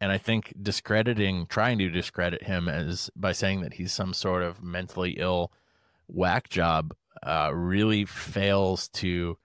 And 0.00 0.12
I 0.12 0.18
think 0.18 0.52
discrediting, 0.60 1.46
trying 1.46 1.78
to 1.78 1.90
discredit 1.90 2.44
him 2.44 2.68
as 2.68 3.10
by 3.16 3.32
saying 3.32 3.62
that 3.62 3.74
he's 3.74 3.92
some 3.92 4.14
sort 4.14 4.42
of 4.42 4.62
mentally 4.62 5.16
ill 5.18 5.50
whack 6.06 6.48
job, 6.48 6.94
uh, 7.22 7.50
really 7.52 8.04
fails 8.04 8.88
to 8.88 9.38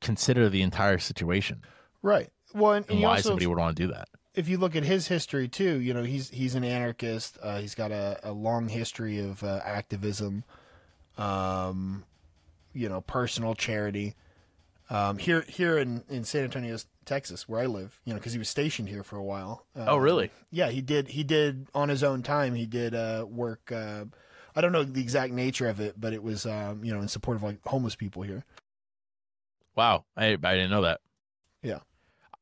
consider 0.00 0.48
the 0.48 0.62
entire 0.62 0.98
situation 0.98 1.62
Right. 2.02 2.28
Well, 2.54 2.74
and, 2.74 2.88
and 2.88 3.02
why 3.02 3.16
also, 3.16 3.30
somebody 3.30 3.46
would 3.48 3.58
want 3.58 3.76
to 3.76 3.82
do 3.86 3.92
that. 3.92 4.08
if 4.34 4.48
you 4.48 4.56
look 4.56 4.76
at 4.76 4.84
his 4.84 5.08
history 5.08 5.48
too, 5.48 5.80
you 5.80 5.92
know, 5.92 6.04
he's 6.04 6.30
he's 6.30 6.54
an 6.54 6.62
anarchist. 6.64 7.38
Uh, 7.42 7.58
he's 7.58 7.74
got 7.74 7.90
a, 7.90 8.20
a 8.22 8.30
long 8.32 8.68
history 8.68 9.18
of 9.18 9.42
uh, 9.42 9.60
activism, 9.64 10.44
um, 11.18 12.04
you 12.72 12.88
know, 12.88 13.00
personal 13.00 13.54
charity. 13.54 14.14
Um, 14.90 15.18
here 15.18 15.44
here 15.48 15.76
in, 15.76 16.02
in 16.08 16.24
San 16.24 16.44
Antonio, 16.44 16.78
Texas, 17.04 17.46
where 17.46 17.60
I 17.60 17.66
live, 17.66 18.00
you 18.04 18.14
know, 18.14 18.18
because 18.18 18.32
he 18.32 18.38
was 18.38 18.48
stationed 18.48 18.88
here 18.88 19.02
for 19.02 19.16
a 19.16 19.22
while. 19.22 19.66
Uh, 19.76 19.84
Oh, 19.88 19.96
really? 19.98 20.30
Yeah, 20.50 20.70
he 20.70 20.80
did. 20.80 21.08
He 21.08 21.24
did 21.24 21.66
on 21.74 21.90
his 21.90 22.02
own 22.02 22.22
time. 22.22 22.54
He 22.54 22.64
did 22.64 22.94
uh, 22.94 23.26
work. 23.28 23.70
Uh, 23.70 24.06
I 24.56 24.62
don't 24.62 24.72
know 24.72 24.84
the 24.84 25.02
exact 25.02 25.34
nature 25.34 25.68
of 25.68 25.78
it, 25.78 26.00
but 26.00 26.14
it 26.14 26.22
was 26.22 26.46
um, 26.46 26.82
you 26.84 26.94
know 26.94 27.00
in 27.02 27.08
support 27.08 27.36
of 27.36 27.42
like 27.42 27.58
homeless 27.66 27.96
people 27.96 28.22
here. 28.22 28.44
Wow, 29.76 30.04
I 30.16 30.28
I 30.28 30.54
didn't 30.54 30.70
know 30.70 30.82
that. 30.82 31.00
Yeah. 31.62 31.80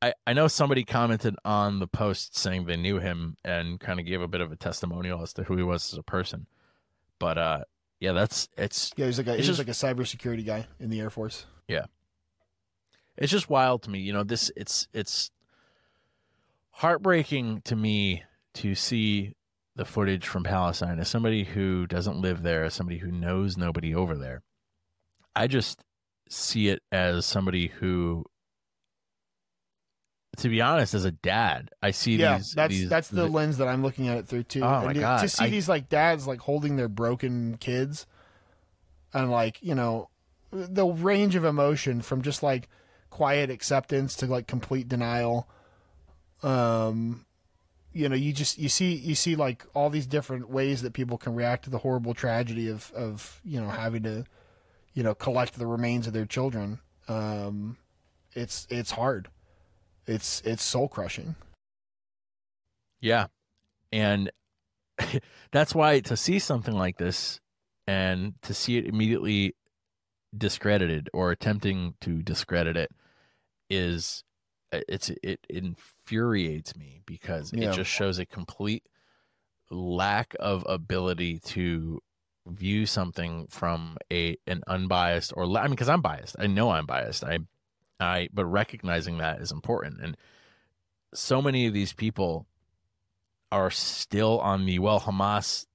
I, 0.02 0.12
I 0.26 0.34
know 0.34 0.46
somebody 0.46 0.84
commented 0.84 1.36
on 1.44 1.78
the 1.78 1.86
post 1.86 2.36
saying 2.36 2.66
they 2.66 2.76
knew 2.76 2.98
him 2.98 3.36
and 3.42 3.80
kind 3.80 3.98
of 3.98 4.04
gave 4.04 4.20
a 4.20 4.28
bit 4.28 4.42
of 4.42 4.52
a 4.52 4.56
testimonial 4.56 5.22
as 5.22 5.32
to 5.32 5.42
who 5.44 5.56
he 5.56 5.62
was 5.62 5.92
as 5.92 5.98
a 5.98 6.02
person. 6.02 6.46
But 7.18 7.38
uh 7.38 7.64
yeah, 8.00 8.12
that's 8.12 8.48
it's 8.56 8.92
Yeah, 8.96 9.06
he's 9.06 9.18
like 9.18 9.26
a 9.26 9.36
he's 9.36 9.46
just- 9.46 9.58
like 9.58 9.68
a 9.68 9.72
cybersecurity 9.72 10.44
guy 10.44 10.66
in 10.78 10.90
the 10.90 11.00
Air 11.00 11.10
Force. 11.10 11.46
Yeah, 11.68 11.86
it's 13.16 13.32
just 13.32 13.48
wild 13.50 13.82
to 13.84 13.90
me. 13.90 14.00
You 14.00 14.12
know, 14.12 14.22
this 14.24 14.50
it's 14.56 14.86
it's 14.92 15.30
heartbreaking 16.70 17.62
to 17.62 17.76
me 17.76 18.22
to 18.54 18.74
see 18.74 19.34
the 19.74 19.84
footage 19.84 20.26
from 20.26 20.42
Palestine 20.42 20.98
as 20.98 21.08
somebody 21.08 21.44
who 21.44 21.86
doesn't 21.86 22.20
live 22.20 22.42
there, 22.42 22.64
as 22.64 22.74
somebody 22.74 22.98
who 22.98 23.10
knows 23.10 23.56
nobody 23.56 23.94
over 23.94 24.16
there. 24.16 24.42
I 25.34 25.46
just 25.46 25.82
see 26.28 26.68
it 26.68 26.82
as 26.90 27.26
somebody 27.26 27.68
who 27.68 28.24
to 30.38 30.48
be 30.48 30.60
honest, 30.60 30.94
as 30.94 31.04
a 31.04 31.10
dad, 31.10 31.70
I 31.82 31.90
see 31.90 32.16
yeah, 32.16 32.38
these. 32.38 32.52
that's 32.52 32.70
these- 32.74 32.88
that's 32.88 33.08
the 33.08 33.22
the- 33.22 33.28
lens 33.28 33.58
that 33.58 33.68
I'm 33.68 33.82
looking 33.82 34.08
at 34.08 34.18
it 34.18 34.26
through 34.26 34.44
too. 34.44 34.62
Oh, 34.62 34.74
and 34.78 34.86
my 34.86 34.92
to, 34.92 35.00
God. 35.00 35.20
to 35.20 35.28
see 35.28 35.44
I- 35.44 35.50
these 35.50 35.68
like 35.68 35.88
dads 35.88 36.26
like 36.26 36.40
holding 36.40 36.76
their 36.76 36.88
broken 36.88 37.56
kids, 37.58 38.06
and 39.14 39.30
like 39.30 39.58
you 39.62 39.74
know, 39.74 40.08
the 40.50 40.86
range 40.86 41.34
of 41.34 41.44
emotion 41.44 42.00
from 42.02 42.22
just 42.22 42.42
like 42.42 42.68
quiet 43.10 43.50
acceptance 43.50 44.14
to 44.16 44.26
like 44.26 44.46
complete 44.46 44.88
denial. 44.88 45.48
Um, 46.42 47.24
you 47.92 48.08
know, 48.08 48.14
you 48.14 48.32
just 48.32 48.58
you 48.58 48.68
see 48.68 48.94
you 48.94 49.14
see 49.14 49.36
like 49.36 49.64
all 49.74 49.88
these 49.88 50.06
different 50.06 50.50
ways 50.50 50.82
that 50.82 50.92
people 50.92 51.16
can 51.16 51.34
react 51.34 51.64
to 51.64 51.70
the 51.70 51.78
horrible 51.78 52.12
tragedy 52.14 52.68
of 52.68 52.92
of 52.94 53.40
you 53.44 53.58
know 53.60 53.68
having 53.70 54.02
to, 54.02 54.24
you 54.92 55.02
know, 55.02 55.14
collect 55.14 55.58
the 55.58 55.66
remains 55.66 56.06
of 56.06 56.12
their 56.12 56.26
children. 56.26 56.80
Um, 57.08 57.78
it's 58.34 58.66
it's 58.68 58.90
hard. 58.90 59.28
It's 60.06 60.40
it's 60.44 60.62
soul 60.62 60.88
crushing. 60.88 61.34
Yeah. 63.00 63.26
And 63.92 64.30
that's 65.52 65.74
why 65.74 66.00
to 66.00 66.16
see 66.16 66.38
something 66.38 66.74
like 66.74 66.96
this 66.98 67.40
and 67.86 68.34
to 68.42 68.54
see 68.54 68.78
it 68.78 68.86
immediately 68.86 69.54
discredited 70.36 71.08
or 71.12 71.30
attempting 71.30 71.94
to 72.00 72.22
discredit 72.22 72.76
it 72.76 72.90
is 73.70 74.22
uh, 74.72 74.80
it's 74.88 75.10
it 75.22 75.40
infuriates 75.48 76.76
me 76.76 77.00
because 77.06 77.52
Yeah. 77.52 77.70
it 77.70 77.74
just 77.74 77.90
shows 77.90 78.18
a 78.18 78.26
complete 78.26 78.84
lack 79.70 80.34
of 80.40 80.64
ability 80.68 81.38
to 81.40 82.00
view 82.46 82.86
something 82.86 83.46
from 83.50 83.96
a 84.12 84.36
an 84.46 84.62
unbiased 84.66 85.32
or 85.36 85.44
I 85.56 85.62
mean 85.62 85.70
because 85.70 85.88
I'm 85.88 86.02
biased. 86.02 86.36
I 86.38 86.46
know 86.46 86.70
I'm 86.70 86.86
biased. 86.86 87.24
I 87.24 87.38
I 88.00 88.28
but 88.32 88.44
recognizing 88.46 89.18
that 89.18 89.40
is 89.40 89.50
important 89.52 90.00
and 90.02 90.16
so 91.14 91.40
many 91.40 91.66
of 91.66 91.72
these 91.72 91.92
people 91.92 92.46
are 93.52 93.70
still 93.70 94.38
on 94.40 94.66
the 94.66 94.78
well 94.78 95.00
Hamas 95.00 95.66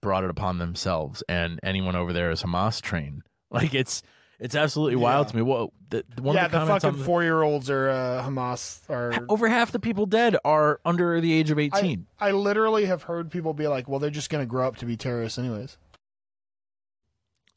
brought 0.00 0.24
it 0.24 0.30
upon 0.30 0.58
themselves 0.58 1.22
and 1.28 1.58
anyone 1.62 1.96
over 1.96 2.12
there 2.12 2.30
is 2.30 2.42
Hamas 2.42 2.80
trained. 2.80 3.22
Like 3.50 3.72
it's 3.72 4.02
it's 4.40 4.56
absolutely 4.56 4.96
wild 4.96 5.26
Yeah. 5.26 5.30
to 5.30 5.36
me. 5.36 5.42
Well, 5.42 5.72
the, 5.90 6.04
one 6.20 6.34
yeah, 6.34 6.46
of 6.46 6.50
the, 6.50 6.58
the 6.58 6.66
fucking 6.66 6.98
the, 6.98 7.04
four 7.04 7.22
year 7.22 7.40
olds 7.42 7.70
are 7.70 7.88
uh, 7.88 8.24
Hamas 8.26 8.80
are. 8.90 9.24
over 9.28 9.46
half 9.48 9.70
the 9.70 9.78
people 9.78 10.06
dead 10.06 10.36
are 10.44 10.80
under 10.84 11.20
the 11.20 11.32
age 11.32 11.52
of 11.52 11.58
18. 11.60 12.04
I 12.18 12.32
literally 12.32 12.86
have 12.86 13.04
heard 13.04 13.30
people 13.30 13.54
be 13.54 13.68
like, 13.68 13.86
"Well, 13.88 14.00
they're 14.00 14.10
just 14.10 14.28
going 14.28 14.42
to 14.42 14.46
grow 14.46 14.66
up 14.66 14.76
to 14.78 14.86
be 14.86 14.96
terrorists, 14.96 15.38
anyways." 15.38 15.78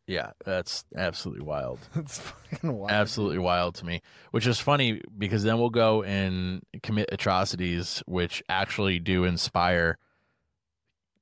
Yeah, 0.07 0.31
that's 0.45 0.85
absolutely 0.95 1.43
wild. 1.45 1.79
it's 1.95 2.19
fucking 2.19 2.71
wild. 2.73 2.91
absolutely 2.91 3.39
wild 3.39 3.75
to 3.75 3.85
me. 3.85 4.01
Which 4.31 4.47
is 4.47 4.57
funny 4.59 5.01
because 5.17 5.43
then 5.43 5.59
we'll 5.59 5.69
go 5.69 6.01
and 6.03 6.61
commit 6.81 7.09
atrocities, 7.11 8.01
which 8.07 8.41
actually 8.47 8.99
do 8.99 9.25
inspire 9.25 9.97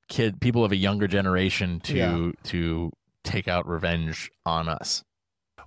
kid 0.08 0.40
people 0.40 0.64
of 0.64 0.70
a 0.72 0.76
younger 0.76 1.08
generation 1.08 1.80
to 1.80 1.96
Yeah. 1.96 2.30
to 2.44 2.92
take 3.24 3.48
out 3.48 3.66
revenge 3.68 4.30
on 4.44 4.68
us. 4.68 5.02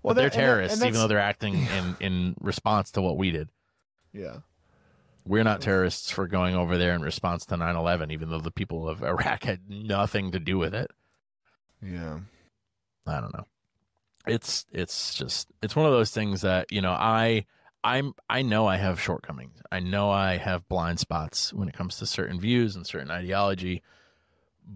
Well, 0.02 0.14
they're 0.16 0.30
that- 0.30 0.34
and 0.38 0.40
that- 0.40 0.40
and 0.40 0.46
terrorists, 0.56 0.82
even 0.84 0.94
though 0.94 1.08
they're 1.08 1.20
acting 1.20 1.56
in 1.78 1.98
in 2.00 2.36
response 2.40 2.92
to 2.92 3.02
what 3.02 3.18
we 3.18 3.32
did. 3.32 3.50
yeah. 4.14 4.38
We're 5.26 5.44
not 5.44 5.62
terrorists 5.62 6.10
for 6.10 6.26
going 6.28 6.56
over 6.56 6.78
there 6.78 6.96
in 6.96 7.02
response 7.02 7.46
to 7.48 7.56
9/11, 7.58 8.12
even 8.12 8.30
though 8.30 8.40
the 8.40 8.50
people 8.50 8.88
of 8.90 9.04
Iraq 9.04 9.44
had 9.44 9.70
nothing 9.70 10.32
to 10.32 10.40
do 10.40 10.58
with 10.58 10.74
it. 10.74 10.90
Yeah. 11.84 12.20
I 13.10 13.22
don't 13.22 13.34
know. 13.34 13.46
It's 14.28 14.66
it's 14.72 15.16
just 15.16 15.48
it's 15.62 15.76
one 15.76 15.86
of 15.86 15.92
those 15.92 16.12
things 16.12 16.42
that 16.42 16.72
you 16.72 16.82
know 16.82 16.92
I 16.92 17.46
I'm 17.84 18.14
I 18.30 18.42
know 18.42 18.68
I 18.68 18.78
have 18.78 19.00
shortcomings. 19.00 19.62
I 19.72 19.80
know 19.80 20.12
I 20.12 20.38
have 20.38 20.68
blind 20.68 21.00
spots 21.00 21.54
when 21.54 21.70
it 21.70 21.76
comes 21.76 21.98
to 21.98 22.06
certain 22.06 22.40
views 22.40 22.76
and 22.76 22.86
certain 22.86 23.12
ideology, 23.12 23.82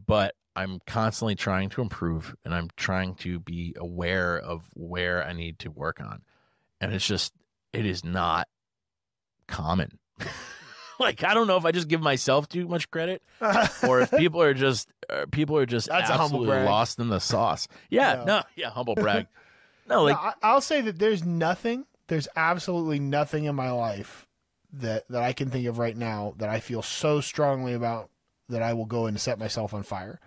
but 0.08 0.36
I'm 0.56 0.80
constantly 0.86 1.36
trying 1.36 1.70
to 1.70 1.82
improve 1.82 2.36
and 2.46 2.54
I'm 2.54 2.70
trying 2.78 3.16
to 3.16 3.40
be 3.40 3.76
aware 3.78 4.38
of 4.38 4.64
where 4.76 5.24
I 5.24 5.34
need 5.34 5.60
to 5.60 5.72
work 5.72 6.00
on. 6.00 6.22
And 6.80 6.94
it's 6.94 7.08
just 7.08 7.34
it 7.74 7.86
is 7.86 8.04
not 8.04 8.48
common. 9.48 10.00
like 11.00 11.24
I 11.24 11.34
don't 11.34 11.48
know 11.48 11.58
if 11.58 11.66
I 11.66 11.72
just 11.72 11.88
give 11.88 12.02
myself 12.02 12.48
too 12.48 12.68
much 12.68 12.90
credit 12.92 13.22
or 13.88 14.02
if 14.02 14.12
people 14.12 14.42
are 14.42 14.54
just 14.54 14.90
uh, 15.10 15.26
people 15.32 15.58
are 15.58 15.66
just 15.66 15.88
That's 15.88 16.10
absolutely 16.10 16.64
lost 16.64 17.00
in 17.00 17.10
the 17.10 17.20
sauce. 17.20 17.68
Yeah, 17.90 18.16
No. 18.16 18.26
no, 18.26 18.44
yeah, 18.56 18.70
humble 18.70 18.96
brag. 18.96 19.28
No, 19.86 20.04
like 20.06 20.16
no, 20.16 20.32
I'll 20.42 20.62
say 20.62 20.80
that 20.80 20.98
there's 20.98 21.26
nothing, 21.26 21.86
there's 22.08 22.30
absolutely 22.38 23.00
nothing 23.00 23.44
in 23.44 23.54
my 23.56 23.70
life 23.70 24.28
that 24.72 25.06
that 25.10 25.22
I 25.22 25.34
can 25.34 25.50
think 25.50 25.68
of 25.68 25.78
right 25.78 25.96
now 25.98 26.36
that 26.38 26.48
I 26.48 26.62
feel 26.62 26.82
so 26.82 27.20
strongly 27.20 27.74
about 27.74 28.10
that 28.48 28.62
I 28.62 28.72
will 28.74 28.86
go 28.86 29.08
and 29.08 29.20
set 29.20 29.38
myself 29.38 29.74
on 29.74 29.84
fire. 29.84 30.22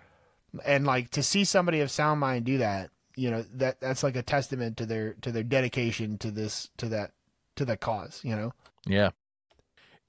And 0.63 0.85
like 0.85 1.09
to 1.11 1.23
see 1.23 1.43
somebody 1.43 1.79
of 1.81 1.89
sound 1.89 2.19
mind 2.19 2.45
do 2.45 2.59
that, 2.59 2.91
you 3.15 3.31
know, 3.31 3.43
that 3.55 3.79
that's 3.81 4.03
like 4.03 4.15
a 4.15 4.21
testament 4.21 4.77
to 4.77 4.85
their 4.85 5.13
to 5.21 5.31
their 5.31 5.43
dedication 5.43 6.19
to 6.19 6.29
this 6.29 6.69
to 6.77 6.87
that 6.89 7.13
to 7.55 7.65
that 7.65 7.79
cause, 7.79 8.21
you 8.23 8.35
know. 8.35 8.53
yeah. 8.85 9.09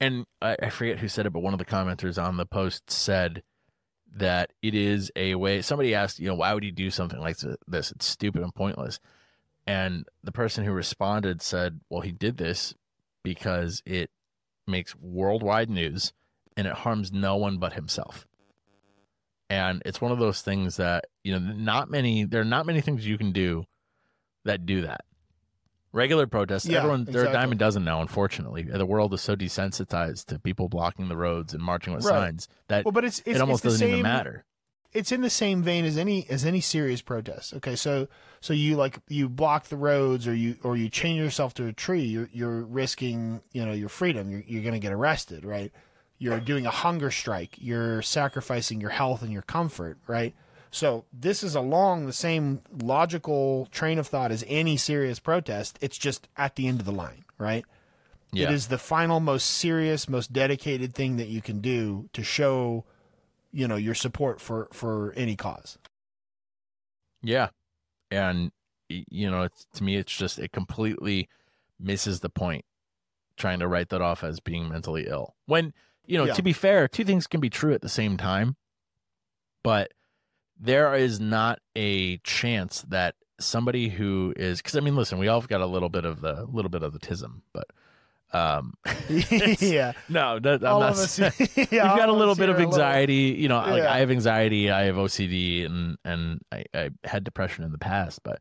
And 0.01 0.25
I, 0.41 0.55
I 0.61 0.69
forget 0.69 0.99
who 0.99 1.07
said 1.07 1.25
it, 1.25 1.33
but 1.33 1.41
one 1.41 1.53
of 1.53 1.59
the 1.59 1.65
commenters 1.65 2.21
on 2.21 2.37
the 2.37 2.45
post 2.45 2.89
said 2.89 3.43
that 4.15 4.51
it 4.61 4.73
is 4.73 5.11
a 5.15 5.35
way. 5.35 5.61
Somebody 5.61 5.93
asked, 5.93 6.19
you 6.19 6.27
know, 6.27 6.35
why 6.35 6.53
would 6.53 6.63
you 6.63 6.71
do 6.71 6.89
something 6.89 7.19
like 7.19 7.37
this? 7.67 7.91
It's 7.91 8.05
stupid 8.05 8.41
and 8.41 8.55
pointless. 8.55 8.99
And 9.67 10.05
the 10.23 10.31
person 10.31 10.63
who 10.63 10.71
responded 10.71 11.41
said, 11.41 11.81
well, 11.89 12.01
he 12.01 12.11
did 12.11 12.37
this 12.37 12.73
because 13.23 13.83
it 13.85 14.09
makes 14.65 14.95
worldwide 14.95 15.69
news 15.69 16.13
and 16.57 16.65
it 16.65 16.73
harms 16.73 17.11
no 17.11 17.35
one 17.35 17.57
but 17.57 17.73
himself. 17.73 18.25
And 19.49 19.81
it's 19.85 20.01
one 20.01 20.11
of 20.11 20.19
those 20.19 20.41
things 20.41 20.77
that, 20.77 21.05
you 21.23 21.31
know, 21.31 21.39
not 21.39 21.89
many, 21.89 22.23
there 22.23 22.41
are 22.41 22.45
not 22.45 22.65
many 22.65 22.81
things 22.81 23.05
you 23.05 23.17
can 23.17 23.31
do 23.31 23.65
that 24.45 24.65
do 24.65 24.81
that. 24.81 25.01
Regular 25.91 26.27
protests, 26.27 26.65
Yeah, 26.67 26.77
everyone, 26.79 27.05
they're 27.05 27.21
a 27.23 27.25
dime 27.25 27.35
exactly. 27.51 27.55
a 27.55 27.57
dozen 27.59 27.83
now, 27.83 28.01
unfortunately. 28.01 28.63
The 28.63 28.85
world 28.85 29.13
is 29.13 29.21
so 29.21 29.35
desensitized 29.35 30.25
to 30.27 30.37
people 30.39 30.69
blocking 30.69 31.07
the 31.09 31.17
roads 31.17 31.53
and 31.53 31.63
marching 31.63 31.93
with 31.93 32.05
Right. 32.05 32.11
signs 32.11 32.47
that 32.67 32.85
Well, 32.85 32.91
but 32.91 33.05
it's 33.05 33.19
it's, 33.19 33.29
it 33.37 33.41
almost 33.41 33.57
it's 33.57 33.63
the 33.63 33.69
doesn't 33.69 33.87
same, 33.87 33.93
even 33.99 34.03
matter. 34.03 34.45
it's 34.93 35.11
in 35.11 35.21
the 35.21 35.29
same 35.31 35.63
vein 35.63 35.85
as 35.85 35.97
any 35.97 36.29
as 36.29 36.45
any 36.45 36.61
serious 36.61 37.01
protest. 37.01 37.53
Okay, 37.55 37.75
so 37.75 38.07
so 38.39 38.53
you 38.53 38.75
like 38.75 38.99
you 39.07 39.27
block 39.29 39.65
the 39.69 39.77
roads 39.77 40.27
or 40.27 40.35
you 40.35 40.57
or 40.63 40.77
you 40.77 40.89
chain 40.89 41.15
yourself 41.15 41.53
to 41.55 41.65
a 41.65 41.73
tree. 41.73 42.03
You're 42.03 42.29
you're 42.31 42.61
risking 42.65 43.41
you 43.51 43.65
know 43.65 43.71
your 43.73 43.89
freedom. 43.89 44.29
You're 44.29 44.43
you're 44.45 44.61
going 44.63 44.73
to 44.75 44.79
get 44.79 44.93
arrested, 44.93 45.43
right? 45.43 45.71
You're 46.19 46.39
doing 46.41 46.65
a 46.65 46.71
hunger 46.71 47.11
strike. 47.11 47.55
You're 47.57 48.01
sacrificing 48.01 48.81
your 48.81 48.89
health 48.91 49.21
and 49.23 49.31
your 49.31 49.41
comfort, 49.41 49.97
right? 50.05 50.35
So 50.71 51.05
this 51.11 51.43
is 51.43 51.55
along 51.55 52.05
the 52.05 52.13
same 52.13 52.61
logical 52.71 53.67
train 53.71 53.97
of 53.97 54.07
thought 54.07 54.31
as 54.31 54.43
any 54.47 54.77
serious 54.77 55.19
protest. 55.19 55.79
It's 55.81 55.97
just 55.97 56.27
at 56.37 56.55
the 56.55 56.67
end 56.67 56.79
of 56.79 56.85
the 56.85 56.91
line, 56.91 57.25
right? 57.37 57.65
Yeah. 58.31 58.49
It 58.49 58.53
is 58.53 58.67
the 58.67 58.77
final, 58.77 59.19
most 59.19 59.45
serious, 59.49 60.07
most 60.07 60.31
dedicated 60.31 60.93
thing 60.93 61.17
that 61.17 61.27
you 61.27 61.41
can 61.41 61.59
do 61.59 62.09
to 62.13 62.23
show, 62.23 62.85
you 63.51 63.67
know, 63.67 63.75
your 63.75 63.95
support 63.95 64.39
for 64.39 64.67
for 64.71 65.13
any 65.13 65.35
cause. 65.35 65.79
Yeah. 67.23 67.49
And, 68.11 68.51
you 68.87 69.29
know, 69.29 69.43
it's, 69.43 69.65
to 69.73 69.83
me, 69.83 69.95
it's 69.95 70.15
just, 70.15 70.39
it 70.39 70.51
completely 70.51 71.27
misses 71.79 72.19
the 72.19 72.29
point 72.29 72.65
trying 73.37 73.59
to 73.59 73.67
write 73.67 73.89
that 73.89 74.01
off 74.01 74.23
as 74.23 74.39
being 74.39 74.69
mentally 74.69 75.07
ill. 75.07 75.35
When, 75.45 75.73
you 76.05 76.17
know, 76.17 76.25
Yeah. 76.25 76.33
to 76.33 76.41
be 76.43 76.53
fair, 76.53 76.87
two 76.87 77.03
things 77.05 77.27
can 77.27 77.39
be 77.39 77.49
true 77.49 77.73
at 77.73 77.81
the 77.81 77.89
same 77.89 78.17
time, 78.17 78.55
but 79.63 79.91
there 80.59 80.93
is 80.95 81.19
not 81.19 81.59
a 81.75 82.17
chance 82.19 82.81
that 82.89 83.15
somebody 83.39 83.89
who 83.89 84.33
is, 84.35 84.59
because 84.61 84.75
I 84.75 84.81
mean, 84.81 84.95
listen, 84.95 85.17
we 85.17 85.27
all 85.27 85.41
got 85.41 85.61
a 85.61 85.65
little 85.65 85.89
bit 85.89 86.05
of 86.05 86.21
the, 86.21 86.45
little 86.51 86.69
bit 86.69 86.83
of 86.83 86.93
the 86.93 86.99
tism, 86.99 87.41
but, 87.53 87.65
um, 88.31 88.73
yeah, 89.09 89.93
no, 90.07 90.37
that, 90.39 90.61
I'm 90.63 90.73
all 90.73 90.79
not 90.81 90.91
us. 90.91 91.11
saying- 91.13 91.31
yeah, 91.71 91.89
We've 91.89 91.97
got 91.99 92.09
a 92.09 92.13
little 92.13 92.35
bit 92.35 92.49
of 92.49 92.57
are 92.57 92.59
a 92.59 92.65
little- 92.67 92.73
anxiety. 92.73 93.35
You 93.39 93.47
know, 93.47 93.57
like 93.57 93.83
I 93.83 93.99
have 93.99 94.11
anxiety, 94.11 94.69
I 94.69 94.83
have 94.83 94.95
OCD, 94.95 95.65
and 95.65 95.97
and 96.05 96.41
I, 96.51 96.65
I 96.73 96.89
had 97.05 97.23
depression 97.23 97.63
in 97.63 97.71
the 97.71 97.79
past. 97.79 98.21
But 98.23 98.39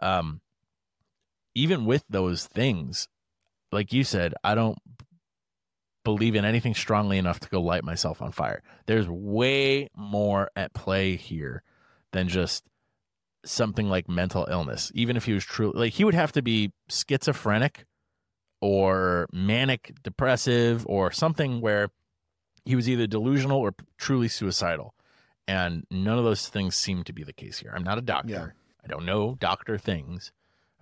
um, 0.00 0.40
even 1.54 1.84
with 1.84 2.04
those 2.08 2.46
things, 2.46 3.08
like 3.72 3.92
you 3.92 4.04
said, 4.04 4.32
I 4.42 4.54
don't 4.54 4.78
believe 6.06 6.36
in 6.36 6.44
anything 6.44 6.72
strongly 6.72 7.18
enough 7.18 7.40
to 7.40 7.48
go 7.48 7.60
light 7.60 7.82
myself 7.82 8.22
on 8.22 8.30
fire. 8.30 8.62
There's 8.86 9.08
way 9.08 9.88
more 9.96 10.52
at 10.54 10.72
play 10.72 11.16
here 11.16 11.64
than 12.12 12.28
just 12.28 12.62
something 13.44 13.88
like 13.88 14.08
mental 14.08 14.46
illness. 14.48 14.92
Even 14.94 15.16
if 15.16 15.24
he 15.24 15.32
was 15.32 15.44
truly 15.44 15.76
like 15.76 15.94
he 15.94 16.04
would 16.04 16.14
have 16.14 16.30
to 16.32 16.42
be 16.42 16.70
schizophrenic 16.88 17.86
or 18.60 19.26
manic 19.32 19.96
depressive 20.04 20.86
or 20.88 21.10
something 21.10 21.60
where 21.60 21.88
he 22.64 22.76
was 22.76 22.88
either 22.88 23.08
delusional 23.08 23.58
or 23.58 23.74
truly 23.98 24.28
suicidal. 24.28 24.94
And 25.48 25.86
none 25.90 26.18
of 26.18 26.24
those 26.24 26.48
things 26.48 26.76
seem 26.76 27.02
to 27.02 27.12
be 27.12 27.24
the 27.24 27.32
case 27.32 27.58
here. 27.58 27.72
I'm 27.74 27.84
not 27.84 27.98
a 27.98 28.02
doctor. 28.02 28.32
Yeah. 28.32 28.46
I 28.84 28.86
don't 28.86 29.04
know 29.04 29.34
doctor 29.40 29.76
things. 29.76 30.30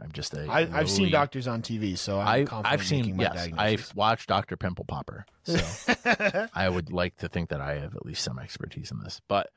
I'm 0.04 0.12
just 0.12 0.34
a. 0.34 0.46
I, 0.46 0.68
I've 0.72 0.90
seen 0.90 1.10
doctors 1.10 1.48
on 1.48 1.62
TV, 1.62 1.96
so 1.96 2.20
I'm 2.20 2.26
I, 2.42 2.44
confident 2.44 2.72
I've 2.74 2.80
in 2.80 2.86
seen. 2.86 3.18
Yes. 3.18 3.48
I've 3.56 3.92
watched 3.96 4.28
Doctor 4.28 4.56
Pimple 4.56 4.84
Popper. 4.84 5.24
So 5.44 5.58
I 6.54 6.68
would 6.68 6.92
like 6.92 7.16
to 7.16 7.28
think 7.28 7.48
that 7.48 7.60
I 7.60 7.74
have 7.78 7.96
at 7.96 8.04
least 8.04 8.22
some 8.22 8.38
expertise 8.38 8.90
in 8.90 9.00
this. 9.00 9.20
But 9.28 9.50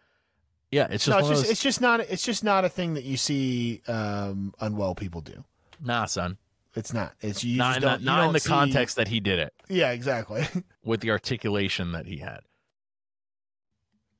yeah, 0.71 0.87
it's 0.89 1.05
just 1.05 1.09
no, 1.09 1.19
it's 1.19 1.27
just 1.29 1.41
those. 1.43 1.51
it's 1.51 1.61
just 1.61 1.81
not 1.81 1.99
it's 1.99 2.23
just 2.23 2.43
not 2.43 2.63
a 2.65 2.69
thing 2.69 2.93
that 2.93 3.03
you 3.03 3.17
see 3.17 3.81
um, 3.87 4.53
unwell 4.59 4.95
people 4.95 5.21
do. 5.21 5.43
nah, 5.83 6.05
son. 6.05 6.37
It's 6.75 6.93
not. 6.93 7.13
It's 7.21 7.43
you 7.43 7.57
Not 7.57 7.77
in 7.77 7.81
the, 7.81 7.97
not 7.97 8.27
in 8.27 8.33
the 8.33 8.39
see- 8.39 8.49
context 8.49 8.97
that 8.97 9.07
he 9.07 9.19
did 9.19 9.39
it 9.39 9.51
Yeah, 9.67 9.89
exactly. 9.91 10.45
with 10.83 11.01
the 11.01 11.09
articulation 11.09 11.91
that 11.93 12.05
he 12.05 12.17
had. 12.17 12.41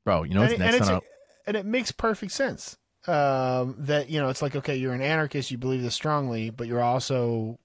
Bro, 0.04 0.24
you 0.24 0.34
know 0.34 0.42
and, 0.42 0.54
it, 0.54 0.62
and, 0.62 0.72
next 0.72 0.90
our- 0.90 1.02
and 1.46 1.56
it 1.56 1.66
makes 1.68 1.92
perfect 1.92 2.32
sense. 2.32 2.78
Um, 3.08 3.76
that 3.80 4.10
you 4.10 4.20
know, 4.20 4.30
it's 4.30 4.42
like 4.42 4.56
okay, 4.56 4.76
you're 4.76 4.94
an 4.94 5.02
anarchist, 5.02 5.52
you 5.52 5.58
believe 5.58 5.82
this 5.82 5.96
strongly, 5.96 6.50
but 6.50 6.68
you're 6.68 6.84
also 6.84 7.60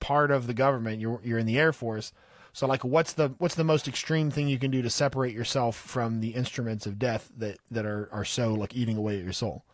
part 0.00 0.30
of 0.30 0.46
the 0.46 0.54
government. 0.54 1.00
You're 1.00 1.20
you're 1.24 1.38
in 1.38 1.46
the 1.46 1.58
Air 1.58 1.72
Force. 1.72 2.12
So 2.52 2.66
like, 2.66 2.84
what's 2.84 3.12
the 3.12 3.34
what's 3.38 3.54
the 3.54 3.64
most 3.64 3.88
extreme 3.88 4.30
thing 4.30 4.48
you 4.48 4.58
can 4.58 4.70
do 4.70 4.82
to 4.82 4.90
separate 4.90 5.34
yourself 5.34 5.76
from 5.76 6.20
the 6.20 6.30
instruments 6.30 6.86
of 6.86 6.98
death 6.98 7.30
that 7.36 7.58
that 7.70 7.86
are 7.86 8.08
are 8.12 8.24
so 8.24 8.54
like 8.54 8.76
eating 8.76 8.96
away 8.96 9.18
at 9.18 9.24
your 9.24 9.32
soul? 9.32 9.64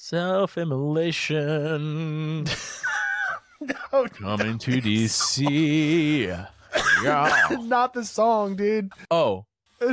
self-immolation 0.00 2.44
no, 3.60 4.06
coming 4.08 4.58
to 4.58 4.80
DC. 4.80 6.46
Yeah. 7.02 7.56
not 7.62 7.94
the 7.94 8.04
song, 8.04 8.56
dude. 8.56 8.92
Oh, 9.10 9.46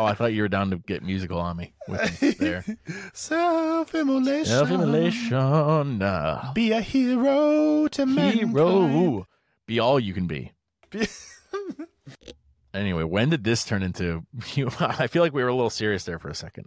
oh, 0.00 0.04
I 0.06 0.14
thought 0.14 0.32
you 0.32 0.42
were 0.42 0.48
down 0.48 0.70
to 0.70 0.78
get 0.78 1.02
musical 1.02 1.38
on 1.38 1.56
me 1.56 1.72
with 1.88 2.22
me 2.22 2.30
there. 2.38 2.64
Self-immolation. 3.12 4.46
Self-immolation. 4.46 6.02
uh, 6.02 6.52
Be 6.54 6.72
a 6.72 6.80
hero 6.80 7.86
to 7.88 8.06
mankind. 8.06 8.50
hero. 8.50 9.26
Be 9.66 9.78
all 9.78 10.00
you 10.00 10.14
can 10.14 10.26
be. 10.26 10.52
Anyway, 12.72 13.02
when 13.02 13.30
did 13.30 13.42
this 13.42 13.64
turn 13.64 13.82
into? 13.82 14.24
You, 14.54 14.70
I 14.80 15.08
feel 15.08 15.22
like 15.22 15.32
we 15.34 15.42
were 15.42 15.48
a 15.48 15.54
little 15.54 15.70
serious 15.70 16.04
there 16.04 16.20
for 16.20 16.28
a 16.28 16.34
second. 16.36 16.66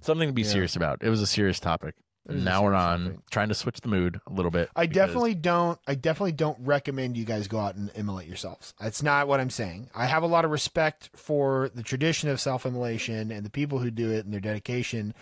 Something 0.00 0.28
to 0.28 0.32
be 0.32 0.42
Yeah. 0.42 0.48
serious 0.48 0.76
about. 0.76 1.02
It 1.02 1.10
was 1.10 1.20
a 1.20 1.26
serious 1.26 1.58
topic. 1.58 1.96
Now 2.28 2.62
we're 2.62 2.74
on 2.74 3.04
topic. 3.04 3.30
trying 3.30 3.48
to 3.48 3.54
switch 3.54 3.80
the 3.80 3.88
mood 3.88 4.20
a 4.26 4.32
little 4.32 4.50
bit. 4.50 4.70
I 4.76 4.86
definitely 4.86 5.34
don't. 5.34 5.78
I 5.86 5.94
definitely 5.94 6.32
don't 6.32 6.58
recommend 6.60 7.16
you 7.16 7.24
guys 7.24 7.48
go 7.48 7.58
out 7.58 7.74
and 7.74 7.90
immolate 7.94 8.28
yourselves. 8.28 8.74
That's 8.80 9.02
not 9.02 9.28
what 9.28 9.40
I'm 9.40 9.50
saying. 9.50 9.90
I 9.94 10.06
have 10.06 10.22
a 10.22 10.26
lot 10.26 10.44
of 10.44 10.50
respect 10.50 11.10
for 11.14 11.70
the 11.74 11.82
tradition 11.82 12.28
of 12.28 12.40
self-immolation 12.40 13.30
and 13.30 13.46
the 13.46 13.50
people 13.50 13.78
who 13.78 13.90
do 13.90 14.10
it 14.10 14.24
and 14.24 14.32
their 14.32 14.40
dedication. 14.40 15.14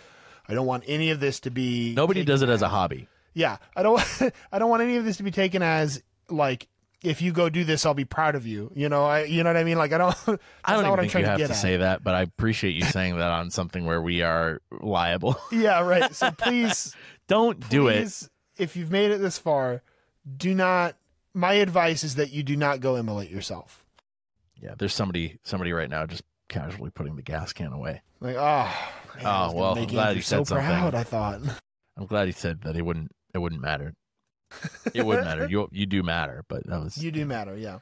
I 0.49 0.53
don't 0.53 0.67
want 0.67 0.83
any 0.87 1.09
of 1.11 1.19
this 1.19 1.39
to 1.41 1.49
be 1.49 1.93
Nobody 1.95 2.23
does 2.23 2.41
it 2.41 2.49
as 2.49 2.61
a 2.61 2.69
hobby. 2.69 3.07
Yeah, 3.33 3.57
I 3.75 3.83
don't. 3.83 4.01
I 4.51 4.59
don't 4.59 4.69
want 4.69 4.83
any 4.83 4.97
of 4.97 5.05
this 5.05 5.17
to 5.17 5.23
be 5.23 5.31
taken 5.31 5.61
as 5.61 6.01
like 6.29 6.67
if 7.03 7.21
you 7.21 7.31
go 7.31 7.49
do 7.49 7.63
this, 7.63 7.85
I'll 7.85 7.93
be 7.93 8.05
proud 8.05 8.35
of 8.35 8.45
you. 8.47 8.71
You 8.75 8.89
know, 8.89 9.05
I. 9.05 9.23
You 9.23 9.43
know 9.43 9.49
what 9.49 9.57
I 9.57 9.63
mean? 9.63 9.77
Like 9.77 9.93
I 9.93 9.97
don't. 9.97 10.15
I 10.65 10.73
don't 10.73 10.85
even 10.85 10.97
think 11.09 11.13
you 11.13 11.21
to 11.21 11.27
have 11.27 11.39
to 11.39 11.53
say 11.53 11.77
that, 11.77 12.03
but 12.03 12.15
I 12.15 12.21
appreciate 12.21 12.75
you 12.75 12.83
saying 12.83 13.17
that 13.17 13.31
on 13.31 13.51
something 13.51 13.85
where 13.85 14.01
we 14.01 14.21
are 14.21 14.61
liable. 14.81 15.35
Yeah, 15.51 15.81
right. 15.81 16.13
So 16.13 16.31
please, 16.31 16.95
don't 17.27 17.67
do 17.69 17.87
it. 17.87 18.29
if 18.57 18.75
you've 18.75 18.91
made 18.91 19.11
it 19.11 19.19
this 19.19 19.37
far, 19.37 19.81
do 20.37 20.53
not. 20.53 20.95
My 21.33 21.53
advice 21.53 22.03
is 22.03 22.15
that 22.15 22.31
you 22.31 22.41
do 22.41 22.55
not 22.57 22.79
go 22.79 22.95
immolate 22.95 23.29
yourself. 23.29 23.85
Yeah, 24.59 24.73
there's 24.77 24.93
somebody 24.93 25.39
somebody 25.43 25.71
right 25.73 25.89
now 25.89 26.05
just 26.07 26.23
casually 26.47 26.89
putting 26.89 27.15
the 27.15 27.21
gas 27.21 27.53
can 27.53 27.71
away. 27.73 28.01
Like, 28.19 28.37
ah, 28.39 28.91
oh, 29.13 29.15
man, 29.17 29.25
Oh, 29.25 29.29
I 29.29 29.41
was 29.45 29.53
gonna 29.53 29.59
well, 29.61 29.77
I'm 29.77 29.87
glad 29.87 30.01
Andrew 30.07 30.15
you 30.15 30.21
so 30.23 30.37
said 30.37 30.47
something. 30.47 30.65
proud. 30.65 30.95
I 30.95 31.03
thought. 31.03 31.41
I'm 31.95 32.05
glad 32.07 32.25
he 32.27 32.31
said 32.31 32.61
that 32.61 32.75
it 32.75 32.81
wouldn't 32.83 33.11
it 33.35 33.37
wouldn't 33.37 33.61
matter. 33.61 33.93
It 34.93 35.05
wouldn't 35.05 35.25
matter. 35.25 35.47
You 35.49 35.67
you 35.71 35.85
do 35.85 36.03
matter, 36.03 36.43
but 36.47 36.65
that 36.67 36.81
was 36.81 36.97
You 36.97 37.11
do 37.11 37.25
matter, 37.25 37.55
yeah. 37.57 37.79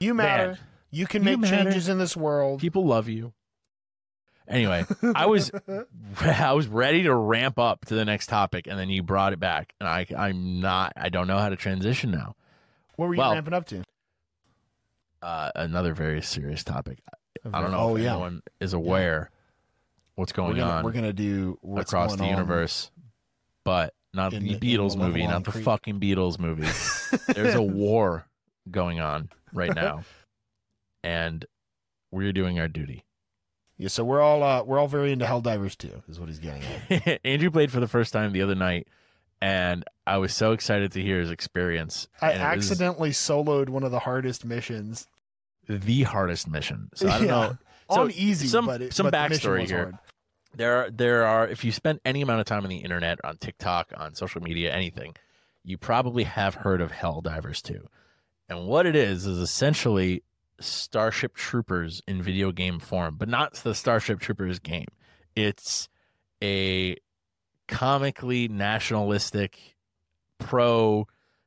You 0.00 0.14
matter. 0.14 0.48
Man, 0.48 0.58
you 0.90 1.06
can 1.06 1.22
make 1.24 1.38
matter. 1.38 1.64
changes 1.64 1.88
in 1.88 1.98
this 1.98 2.16
world. 2.16 2.60
people 2.60 2.86
love 2.86 3.08
you. 3.08 3.32
Anyway, 4.48 4.84
I 5.14 5.26
was 5.26 5.50
I 6.20 6.52
was 6.54 6.66
ready 6.66 7.04
to 7.04 7.14
ramp 7.14 7.58
up 7.58 7.84
to 7.86 7.94
the 7.94 8.04
next 8.04 8.26
topic, 8.26 8.66
and 8.66 8.78
then 8.78 8.88
you 8.90 9.02
brought 9.02 9.32
it 9.32 9.38
back, 9.38 9.72
and 9.78 9.88
I 9.88 10.06
I'm 10.16 10.60
not 10.60 10.92
I 10.96 11.08
don't 11.08 11.26
know 11.28 11.38
how 11.38 11.48
to 11.50 11.56
transition 11.56 12.10
now. 12.10 12.34
What 12.96 13.08
were 13.08 13.14
you 13.14 13.18
well, 13.20 13.32
ramping 13.32 13.54
up 13.54 13.66
to? 13.66 13.84
Uh, 15.22 15.50
another 15.54 15.92
very 15.94 16.22
serious 16.22 16.64
topic. 16.64 16.98
I 17.52 17.60
don't 17.60 17.70
know 17.70 17.78
Oh 17.78 17.96
if 17.96 18.02
yeah, 18.02 18.12
anyone 18.12 18.42
is 18.58 18.72
aware 18.72 19.30
what's 20.16 20.32
we're 20.32 20.44
going 20.44 20.56
gonna 20.56 20.72
on 20.72 20.84
we're 20.84 20.92
gonna 20.92 21.12
do 21.12 21.58
what's 21.62 21.92
across 21.92 22.16
the 22.16 22.24
on. 22.24 22.28
universe, 22.30 22.90
but 23.64 23.94
not 24.12 24.32
in 24.32 24.44
the 24.44 24.54
the- 24.54 24.76
Beatles 24.76 24.92
the 24.92 24.98
movie, 24.98 25.26
not 25.26 25.44
the 25.44 25.52
Creek. 25.52 25.64
fucking 25.64 26.00
Beatles 26.00 26.38
movie. 26.38 26.68
There's 27.32 27.54
a 27.54 27.62
war 27.62 28.26
going 28.70 29.00
on 29.00 29.28
right 29.52 29.74
now, 29.74 30.02
and 31.02 31.44
we're 32.10 32.32
doing 32.32 32.58
our 32.58 32.68
duty. 32.68 33.04
yeah. 33.78 33.88
So 33.88 34.04
we're 34.04 34.20
all 34.20 34.42
uh, 34.42 34.62
we're 34.62 34.78
all 34.78 34.88
very 34.88 35.12
into 35.12 35.24
Helldivers 35.24 35.76
2, 35.76 36.02
is 36.08 36.18
what 36.20 36.28
he's 36.28 36.38
getting 36.38 36.62
at. 36.90 37.20
Andrew 37.24 37.50
played 37.50 37.70
for 37.72 37.80
the 37.80 37.88
first 37.88 38.12
time 38.12 38.32
the 38.32 38.42
other 38.42 38.54
night, 38.54 38.88
and 39.40 39.84
I 40.06 40.18
was 40.18 40.34
so 40.34 40.52
excited 40.52 40.92
to 40.92 41.02
hear 41.02 41.20
his 41.20 41.30
experience. 41.30 42.08
I 42.20 42.32
and 42.32 42.42
it 42.42 42.56
was 42.56 42.70
accidentally 42.70 43.10
soloed 43.10 43.68
one 43.68 43.82
of 43.84 43.90
the 43.90 44.00
hardest 44.00 44.44
missions 44.44 45.06
the 45.68 46.02
hardest 46.02 46.48
mission. 46.48 46.90
So 46.94 47.08
I 47.08 47.18
don't 47.18 47.22
Yeah. 47.28 47.30
know. 47.32 47.58
So 47.92 48.00
on 48.02 48.10
easy, 48.12 48.46
some- 48.48 48.66
but 48.66 48.82
it, 48.82 48.92
some 48.92 49.06
backstory 49.10 49.66
here. 49.66 49.82
hard. 49.84 49.98
There 50.54 50.78
are 50.78 50.90
there 50.90 51.24
are 51.24 51.46
if 51.46 51.64
you 51.64 51.72
spend 51.72 52.00
any 52.04 52.22
amount 52.22 52.40
of 52.40 52.46
time 52.46 52.64
on 52.64 52.70
the 52.70 52.78
internet, 52.78 53.18
on 53.24 53.36
TikTok, 53.36 53.92
on 53.96 54.14
social 54.14 54.42
media, 54.42 54.72
anything, 54.72 55.14
you 55.64 55.78
probably 55.78 56.24
have 56.24 56.56
heard 56.56 56.80
of 56.80 56.92
Helldivers 56.92 57.62
2. 57.62 57.86
And 58.48 58.66
what 58.66 58.86
it 58.86 58.96
is 58.96 59.26
is 59.26 59.38
essentially 59.38 60.24
Starship 60.60 61.34
Troopers 61.34 62.02
in 62.06 62.22
video 62.22 62.52
game 62.52 62.80
form, 62.80 63.16
but 63.16 63.28
not 63.28 63.54
the 63.54 63.74
Starship 63.74 64.20
Troopers 64.20 64.58
game. 64.58 64.88
It's 65.36 65.88
a 66.42 66.96
comically 67.68 68.48
nationalistic, 68.48 69.76
pro 70.38 71.06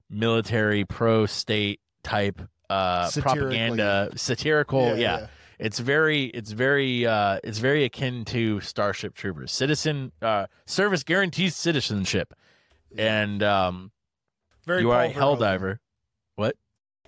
military, 0.10 0.86
pro 0.86 1.26
state 1.26 1.80
type 2.04 2.42
uh 2.70 3.10
propaganda 3.12 4.10
satirical 4.16 4.98
yeah, 4.98 5.28
it's 5.60 5.80
very 5.80 6.26
it's 6.26 6.52
very 6.52 7.06
uh 7.06 7.40
it's 7.44 7.60
very 7.60 7.84
akin 7.84 8.26
to 8.26 8.60
starship 8.62 9.14
troopers. 9.16 9.52
Citizen 9.52 10.12
uh 10.22 10.48
service 10.66 11.04
guarantees 11.04 11.56
citizenship. 11.56 12.34
And 12.98 13.42
um 13.44 13.92
Very 14.66 14.82
you 14.82 14.92
are 14.92 15.04
a 15.04 15.10
hell 15.10 15.36
diver 15.36 15.80
what? 16.36 16.56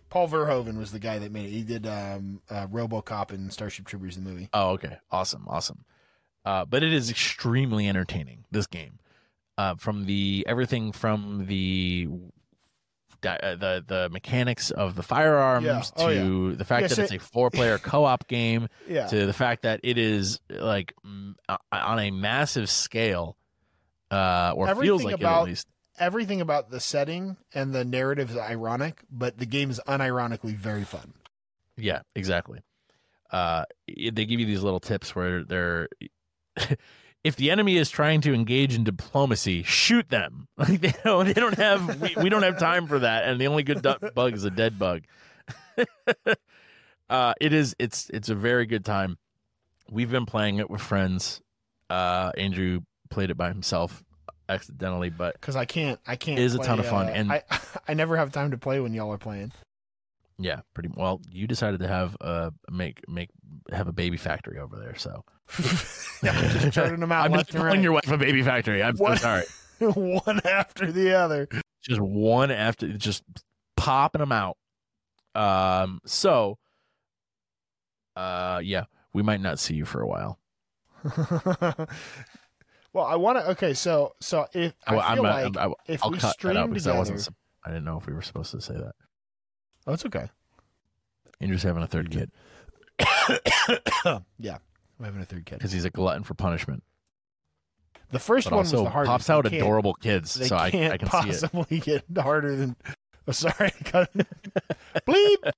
Paul 0.09 0.27
Verhoeven 0.29 0.77
was 0.77 0.91
the 0.91 0.99
guy 0.99 1.19
that 1.19 1.31
made 1.31 1.45
it. 1.45 1.51
He 1.51 1.63
did 1.63 1.85
um, 1.87 2.41
uh, 2.49 2.67
RoboCop 2.67 3.31
and 3.31 3.51
Starship 3.51 3.85
Troopers, 3.85 4.15
the 4.15 4.21
movie. 4.21 4.49
oh 4.53 4.69
okay. 4.71 4.97
Awesome 5.11 5.45
awesome. 5.47 5.83
Uh 6.45 6.65
but 6.65 6.83
it 6.83 6.93
is 6.93 7.09
extremely 7.09 7.87
entertaining 7.87 8.45
this 8.51 8.67
game. 8.67 8.99
Uh 9.57 9.75
from 9.75 10.05
the 10.05 10.45
everything 10.47 10.91
from 10.91 11.45
the 11.47 12.07
di- 13.25 13.39
uh, 13.41 13.55
the 13.55 13.83
the 13.87 14.09
mechanics 14.09 14.71
of 14.71 14.95
the 14.95 15.03
firearms 15.03 15.65
Yeah. 15.65 15.81
Oh, 16.03 16.09
to 16.09 16.55
the 16.55 16.63
fact 16.65 16.81
Yeah, 16.83 16.87
that 16.89 16.95
so- 16.95 17.01
it's 17.03 17.11
a 17.13 17.19
four 17.19 17.49
player 17.49 17.77
co-op 17.83 18.27
game 18.27 18.67
Yeah, 18.87 19.07
to 19.07 19.25
the 19.25 19.33
fact 19.33 19.63
that 19.63 19.79
it 19.83 19.97
is 19.97 20.39
like 20.49 20.93
mm, 21.05 21.33
uh, 21.49 21.57
on 21.71 21.99
a 21.99 22.11
massive 22.11 22.69
scale, 22.69 23.35
uh, 24.11 24.53
or 24.55 24.67
feels 24.67 25.01
Everything 25.01 25.05
like 25.05 25.21
it 25.21 25.25
at 25.25 25.43
least. 25.43 25.67
everything 25.97 26.41
about 26.41 26.69
the 26.71 26.79
setting 26.79 27.37
and 27.53 27.73
the 27.73 27.83
narrative 27.85 28.31
is 28.31 28.37
ironic, 28.37 29.01
but 29.11 29.37
the 29.37 29.45
game 29.45 29.69
is 29.71 29.79
unironically 29.87 30.55
very 30.55 30.83
fun. 30.83 31.13
Yeah, 31.77 32.01
exactly. 32.15 32.59
Uh, 33.31 33.65
they 33.87 34.25
give 34.25 34.39
you 34.39 34.45
these 34.45 34.63
little 34.63 34.79
tips 34.79 35.15
where 35.15 35.43
they're. 35.43 35.89
If 37.25 37.37
the 37.37 37.49
enemy 37.49 37.77
is 37.77 37.89
trying 37.89 38.21
to 38.21 38.33
engage 38.35 38.75
in 38.75 38.83
diplomacy, 38.83 39.63
shoot 39.63 40.07
them. 40.09 40.47
Like 40.57 40.79
they 40.79 40.93
don't, 41.03 41.25
they 41.25 41.33
don't 41.33 41.57
have, 41.57 41.99
we, 41.99 42.15
we 42.23 42.29
don't 42.29 42.43
have 42.43 42.57
time 42.59 42.85
for 42.87 42.99
that. 42.99 43.25
And 43.25 43.41
the 43.41 43.47
only 43.47 43.63
good 43.63 43.81
du- 43.81 44.11
bug 44.13 44.33
is 44.35 44.43
a 44.45 44.51
dead 44.51 44.77
bug. 44.79 45.01
uh, 47.09 47.33
it 47.41 47.51
is, 47.51 47.75
it's, 47.79 48.09
it's 48.11 48.29
a 48.29 48.35
very 48.35 48.65
good 48.65 48.85
time. 48.85 49.17
We've 49.89 50.09
been 50.11 50.25
playing 50.25 50.59
it 50.59 50.69
with 50.69 50.81
friends. 50.81 51.41
Uh, 51.89 52.31
Andrew 52.37 52.81
played 53.09 53.31
it 53.31 53.37
by 53.37 53.49
himself 53.49 54.03
accidentally, 54.47 55.09
but 55.09 55.33
Because 55.33 55.55
I 55.55 55.65
can't, 55.65 55.99
I 56.07 56.15
can't. 56.15 56.39
It 56.39 56.43
is 56.43 56.55
a 56.55 56.59
ton 56.59 56.79
of 56.79 56.85
fun, 56.85 57.07
uh, 57.07 57.11
and- 57.11 57.31
I, 57.31 57.43
I 57.87 57.95
never 57.95 58.17
have 58.17 58.31
time 58.31 58.51
to 58.51 58.57
play 58.57 58.79
when 58.79 58.93
y'all 58.93 59.11
are 59.11 59.17
playing. 59.17 59.51
Yeah, 60.37 60.61
pretty 60.73 60.89
well. 60.95 61.21
You 61.29 61.47
decided 61.47 61.79
to 61.79 61.87
have 61.87 62.17
uh 62.19 62.51
make 62.69 63.07
make 63.07 63.29
have 63.71 63.87
a 63.87 63.93
baby 63.93 64.17
factory 64.17 64.59
over 64.59 64.77
there, 64.77 64.95
so 64.95 65.23
yeah, 66.23 66.31
I'm 66.31 66.49
just 66.49 66.73
turning 66.73 66.99
them 66.99 67.11
out 67.11 67.25
I'm 67.25 67.31
left 67.31 67.51
and 67.51 67.59
calling 67.59 67.77
right, 67.77 67.83
your 67.83 67.93
wife 67.93 68.11
a 68.11 68.17
baby 68.17 68.41
factory. 68.43 68.83
I'm 68.83 68.97
What? 68.97 69.19
so 69.19 69.23
sorry. 69.23 69.45
one 69.79 70.41
after 70.45 70.91
the 70.91 71.13
other. 71.17 71.47
Just 71.81 72.01
one 72.01 72.51
after, 72.51 72.91
just 72.93 73.23
popping 73.77 74.19
them 74.19 74.31
out. 74.31 74.57
Um. 75.35 75.99
So, 76.05 76.57
uh, 78.15 78.61
yeah, 78.63 78.85
we 79.13 79.21
might 79.21 79.41
not 79.41 79.59
see 79.59 79.75
you 79.75 79.85
for 79.85 80.01
a 80.01 80.07
while. 80.07 80.39
well, 82.93 83.05
I 83.05 83.15
want 83.15 83.37
to. 83.37 83.49
Okay, 83.51 83.73
so 83.73 84.15
so 84.19 84.47
if 84.53 84.73
I 84.87 84.95
Well, 84.95 85.13
feel 85.13 85.25
I'm, 85.25 85.53
like 85.53 85.57
I'm, 85.57 85.73
if 85.87 86.03
I'll 86.03 86.11
we 86.11 86.19
stream 86.19 86.73
together, 86.73 86.93
I 86.93 86.97
wasn't. 86.97 87.27
I 87.65 87.69
didn't 87.69 87.85
know 87.85 87.97
if 87.97 88.07
we 88.07 88.13
were 88.13 88.21
supposed 88.21 88.51
to 88.51 88.61
say 88.61 88.73
that. 88.73 88.93
Oh, 89.87 89.93
it's 89.93 90.05
okay. 90.05 90.29
Andrew's 91.41 91.63
having 91.63 91.83
a 91.83 91.87
third 91.87 92.09
kid 92.11 92.31
yeah, 94.39 94.57
I'm 94.99 95.05
having 95.05 95.21
a 95.21 95.25
third 95.25 95.45
kid. 95.45 95.57
because 95.57 95.71
he's 95.71 95.83
a 95.85 95.89
glutton 95.89 96.23
for 96.23 96.33
punishment. 96.33 96.83
The 98.11 98.19
first 98.19 98.45
But 98.49 98.55
one 98.55 98.63
was 98.63 98.71
the 98.71 98.85
hardest. 98.89 99.09
pops 99.11 99.29
out 99.29 99.43
can't- 99.43 99.55
adorable 99.55 99.93
kids, 99.95 100.33
They 100.35 100.47
so 100.47 100.55
I, 100.55 100.71
can't 100.71 100.93
I 100.93 100.97
can 100.97 101.09
see 101.09 101.17
it. 101.29 101.41
possibly 101.51 101.79
get 101.79 102.03
harder 102.17 102.55
than. 102.55 102.75
Oh, 103.27 103.31
sorry. 103.31 103.71
Cut. 103.85 104.09
Bleep. 105.05 105.51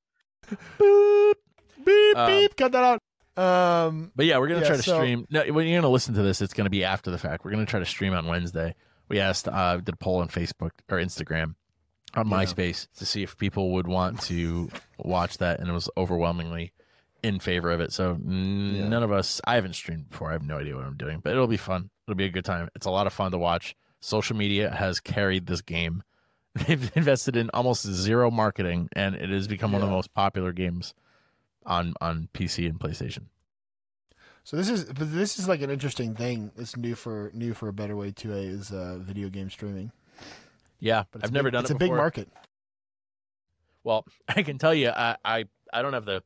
Beep 1.86 2.18
Um, 2.18 2.28
beep. 2.28 2.56
Cut 2.56 2.72
that 2.72 3.00
out. 3.38 3.44
Um. 3.88 4.12
But 4.16 4.26
yeah, 4.26 4.40
we're 4.40 4.48
gonna 4.48 4.62
Yeah, 4.62 4.68
try 4.68 4.78
to 4.78 4.84
so- 4.84 4.96
stream. 4.98 5.28
No, 5.30 5.44
when 5.54 5.68
you're 5.68 5.80
gonna 5.82 5.92
listen 5.92 6.14
to 6.16 6.24
this, 6.24 6.42
it's 6.42 6.54
gonna 6.54 6.70
be 6.72 6.84
after 6.84 7.12
the 7.12 7.18
fact. 7.20 7.46
We're 7.46 7.52
gonna 7.52 7.66
try 7.66 7.80
to 7.80 7.86
stream 7.86 8.14
on 8.14 8.26
Wednesday. 8.26 8.74
We 9.10 9.20
asked, 9.20 9.48
uh, 9.48 9.78
did 9.78 9.94
a 9.94 9.98
poll 9.98 10.22
on 10.22 10.28
Facebook 10.30 10.72
or 10.90 10.98
Instagram, 10.98 11.54
on 12.16 12.28
Yeah. 12.28 12.38
MySpace 12.38 12.88
to 12.98 13.06
see 13.06 13.24
if 13.24 13.38
people 13.38 13.72
would 13.74 13.88
want 13.88 14.22
to 14.24 14.70
watch 14.98 15.38
that, 15.40 15.60
and 15.60 15.70
it 15.70 15.74
was 15.74 15.90
overwhelmingly 15.98 16.72
in 17.24 17.40
favor 17.40 17.72
of 17.72 17.82
it. 17.82 17.92
So 17.92 18.12
n- 18.14 18.74
Yeah. 18.76 18.88
none 18.88 19.04
of 19.04 19.12
us. 19.12 19.42
I 19.46 19.56
haven't 19.56 19.74
streamed 19.74 20.10
before. 20.10 20.30
I 20.30 20.34
have 20.34 20.44
no 20.44 20.58
idea 20.58 20.76
what 20.76 20.86
I'm 20.86 20.98
doing, 20.98 21.20
but 21.20 21.32
it'll 21.34 21.48
be 21.48 21.58
fun. 21.58 21.90
It'll 22.08 22.16
be 22.16 22.26
a 22.26 22.30
good 22.30 22.46
time. 22.46 22.70
It's 22.76 22.86
a 22.86 22.92
lot 22.92 23.08
of 23.08 23.14
fun 23.14 23.32
to 23.32 23.38
watch. 23.38 23.76
Social 24.00 24.36
media 24.38 24.70
has 24.72 25.00
carried 25.00 25.48
this 25.48 25.62
game. 25.62 26.04
They've 26.68 26.92
invested 26.96 27.36
in 27.36 27.50
almost 27.54 27.86
zero 27.86 28.32
marketing, 28.32 28.90
and 28.94 29.16
it 29.16 29.30
has 29.30 29.48
become 29.48 29.72
one 29.74 29.82
of 29.82 29.88
the 29.90 29.94
most 29.96 30.14
popular 30.14 30.52
games 30.54 30.94
on 31.66 31.94
on 32.02 32.30
PC 32.34 32.68
and 32.68 32.80
PlayStation. 32.80 33.26
So 34.44 34.56
this 34.56 34.70
is, 34.70 34.86
but 34.86 35.12
this 35.14 35.38
is 35.38 35.48
like 35.50 35.62
an 35.62 35.70
interesting 35.70 36.16
thing. 36.16 36.52
It's 36.56 36.78
new 36.78 36.96
for 36.96 37.32
new 37.34 37.54
for 37.54 37.68
A 37.68 37.74
Better 37.74 37.96
Way 37.98 38.12
2A 38.14 38.48
is 38.48 38.72
uh, 38.72 38.98
video 39.02 39.28
game 39.30 39.50
streaming. 39.50 39.92
Yeah, 40.80 41.04
But 41.12 41.24
I've 41.24 41.32
never 41.32 41.48
big, 41.50 41.54
done 41.54 41.64
it's 41.64 41.72
it 41.72 41.74
It's 41.76 41.78
a 41.82 41.86
big 41.86 41.92
market. 41.92 42.30
Well, 43.84 44.06
I 44.28 44.44
can 44.44 44.58
tell 44.58 44.74
you, 44.74 44.90
I, 44.90 45.18
I 45.24 45.46
I 45.74 45.82
don't 45.82 45.94
have 45.94 46.06
the 46.06 46.24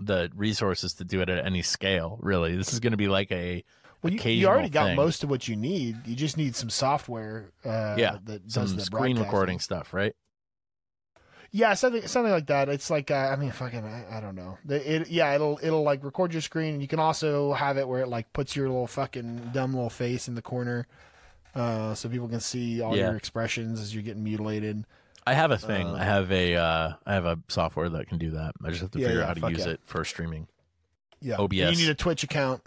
the 0.00 0.30
resources 0.34 0.94
to 0.94 1.04
do 1.04 1.20
it 1.20 1.28
at 1.28 1.44
any 1.44 1.62
scale. 1.62 2.18
Really, 2.20 2.56
this 2.56 2.72
is 2.72 2.80
going 2.80 2.92
to 2.92 2.96
be 2.96 3.08
like 3.08 3.30
a 3.32 3.64
Well, 4.02 4.12
you, 4.12 4.20
you 4.30 4.46
already 4.48 4.68
got 4.68 4.86
thing. 4.86 4.96
most 4.96 5.22
of 5.24 5.30
what 5.30 5.46
you 5.48 5.56
need. 5.56 6.06
You 6.06 6.14
just 6.16 6.36
need 6.36 6.56
some 6.56 6.70
software. 6.70 7.52
Uh, 7.64 7.94
Yeah, 7.98 8.18
that 8.24 8.50
some 8.50 8.64
does 8.64 8.76
the 8.76 8.82
screen 8.82 9.18
recording 9.18 9.58
stuff, 9.58 9.92
right? 9.94 10.14
Yeah, 11.54 11.74
something 11.74 12.06
something 12.06 12.32
like 12.32 12.46
that. 12.46 12.68
It's 12.70 12.88
like 12.88 13.10
uh, 13.10 13.14
I 13.14 13.36
mean, 13.36 13.50
fucking, 13.50 13.84
I, 13.84 14.18
I 14.18 14.20
don't 14.20 14.34
know. 14.34 14.56
The- 14.64 14.94
It, 15.02 15.10
yeah, 15.10 15.34
it'll 15.34 15.58
it'll 15.62 15.82
like 15.82 16.02
record 16.02 16.32
your 16.32 16.40
screen, 16.40 16.72
and 16.74 16.82
you 16.82 16.88
can 16.88 16.98
also 16.98 17.52
have 17.52 17.76
it 17.76 17.86
where 17.86 18.00
it 18.00 18.08
like 18.08 18.32
puts 18.32 18.56
your 18.56 18.68
little 18.68 18.86
fucking 18.86 19.50
dumb 19.52 19.74
little 19.74 19.90
face 19.90 20.28
in 20.28 20.34
the 20.34 20.40
corner, 20.42 20.86
uh, 21.54 21.94
so 21.94 22.08
people 22.08 22.28
can 22.28 22.40
see 22.40 22.80
all 22.80 22.96
Yeah. 22.96 23.08
your 23.08 23.16
expressions 23.16 23.80
as 23.80 23.94
you're 23.94 24.02
getting 24.02 24.24
mutilated. 24.24 24.84
I 25.26 25.34
have 25.34 25.50
a 25.52 25.58
thing. 25.58 25.86
Uh, 25.86 25.94
I 25.94 26.04
have 26.04 26.32
a 26.32 26.56
uh, 26.56 26.92
I 27.06 27.14
have 27.14 27.24
a 27.26 27.38
software 27.48 27.88
that 27.90 28.08
can 28.08 28.18
do 28.18 28.30
that. 28.32 28.52
I 28.64 28.70
just 28.70 28.80
have 28.82 28.90
to 28.92 28.98
Yeah, 28.98 29.06
figure 29.08 29.20
yeah, 29.20 29.30
out 29.30 29.38
how 29.38 29.48
to 29.48 29.54
use 29.54 29.66
it 29.66 29.80
for 29.84 30.04
streaming. 30.04 30.48
Yeah, 31.20 31.36
OBS. 31.38 31.54
You 31.54 31.76
need 31.86 31.88
a 31.90 31.94
Twitch 31.94 32.24
account. 32.24 32.62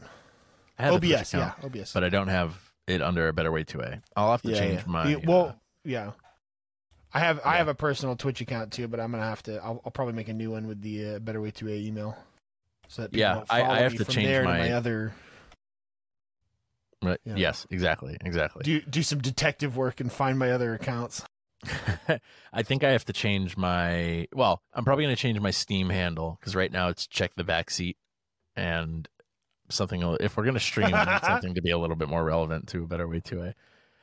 I 0.79 0.83
have 0.83 0.95
a 0.95 0.99
Twitch 0.99 1.13
OBS, 1.13 1.33
yeah, 1.33 1.51
OBS. 1.63 1.93
but 1.93 2.03
I 2.05 2.09
don't 2.09 2.29
have 2.29 2.57
it 2.87 3.01
under 3.01 3.27
A 3.27 3.33
Better 3.33 3.51
Way 3.51 3.63
2A. 3.65 4.01
I'll 4.15 4.31
have 4.31 4.41
to 4.43 4.53
change 4.57 4.85
my. 4.85 5.09
You- 5.09 5.17
uh, 5.17 5.21
well, 5.25 5.59
yeah. 5.83 6.11
I 7.13 7.19
have 7.19 7.39
I 7.45 7.57
have 7.57 7.67
a 7.69 7.75
personal 7.75 8.15
Twitch 8.15 8.39
account 8.41 8.71
too, 8.73 8.87
but 8.87 8.99
I'm 8.99 9.11
gonna 9.11 9.23
have 9.23 9.43
to. 9.43 9.57
I'll, 9.63 9.81
I'll 9.85 9.91
probably 9.91 10.13
make 10.13 10.29
a 10.29 10.33
new 10.33 10.51
one 10.51 10.67
with 10.67 10.81
the 10.81 11.15
uh, 11.15 11.19
Better 11.19 11.41
Way 11.41 11.51
2A 11.51 11.85
email. 11.85 12.17
So 12.87 13.07
Yeah, 13.11 13.43
I- 13.49 13.63
I 13.63 13.79
have 13.79 13.95
to 13.95 14.05
change 14.05 14.27
there 14.27 14.43
my- 14.45 14.59
my 14.59 14.71
other 14.71 15.13
right, 17.03 17.19
yeah. 17.25 17.35
Yes, 17.35 17.65
exactly, 17.69 18.17
exactly. 18.21 18.63
do 18.63 18.81
do 18.81 19.03
some 19.03 19.19
detective 19.19 19.77
work 19.77 19.99
and 19.99 20.11
find 20.11 20.37
my 20.39 20.51
other 20.51 20.73
accounts. 20.73 21.23
I 22.53 22.63
think 22.63 22.83
I 22.83 22.91
have 22.91 23.05
to 23.05 23.13
change 23.13 23.57
my. 23.57 24.27
Well, 24.33 24.61
I'm 24.73 24.83
probably 24.83 25.05
going 25.05 25.15
to 25.15 25.21
change 25.21 25.39
my 25.39 25.51
Steam 25.51 25.89
handle 25.89 26.37
because 26.39 26.55
right 26.55 26.71
now 26.71 26.89
it's 26.89 27.07
check 27.07 27.31
the 27.35 27.43
back 27.43 27.69
seat 27.69 27.97
and 28.55 29.07
something. 29.69 30.01
If 30.19 30.37
we're 30.37 30.43
going 30.43 30.55
to 30.55 30.59
stream, 30.59 30.93
I 30.93 31.05
need 31.05 31.25
something 31.25 31.55
to 31.55 31.61
be 31.61 31.71
a 31.71 31.77
little 31.77 31.95
bit 31.95 32.09
more 32.09 32.23
relevant 32.23 32.67
to 32.69 32.83
a 32.83 32.87
better 32.87 33.07
way 33.07 33.21
to 33.21 33.43
eh? 33.43 33.51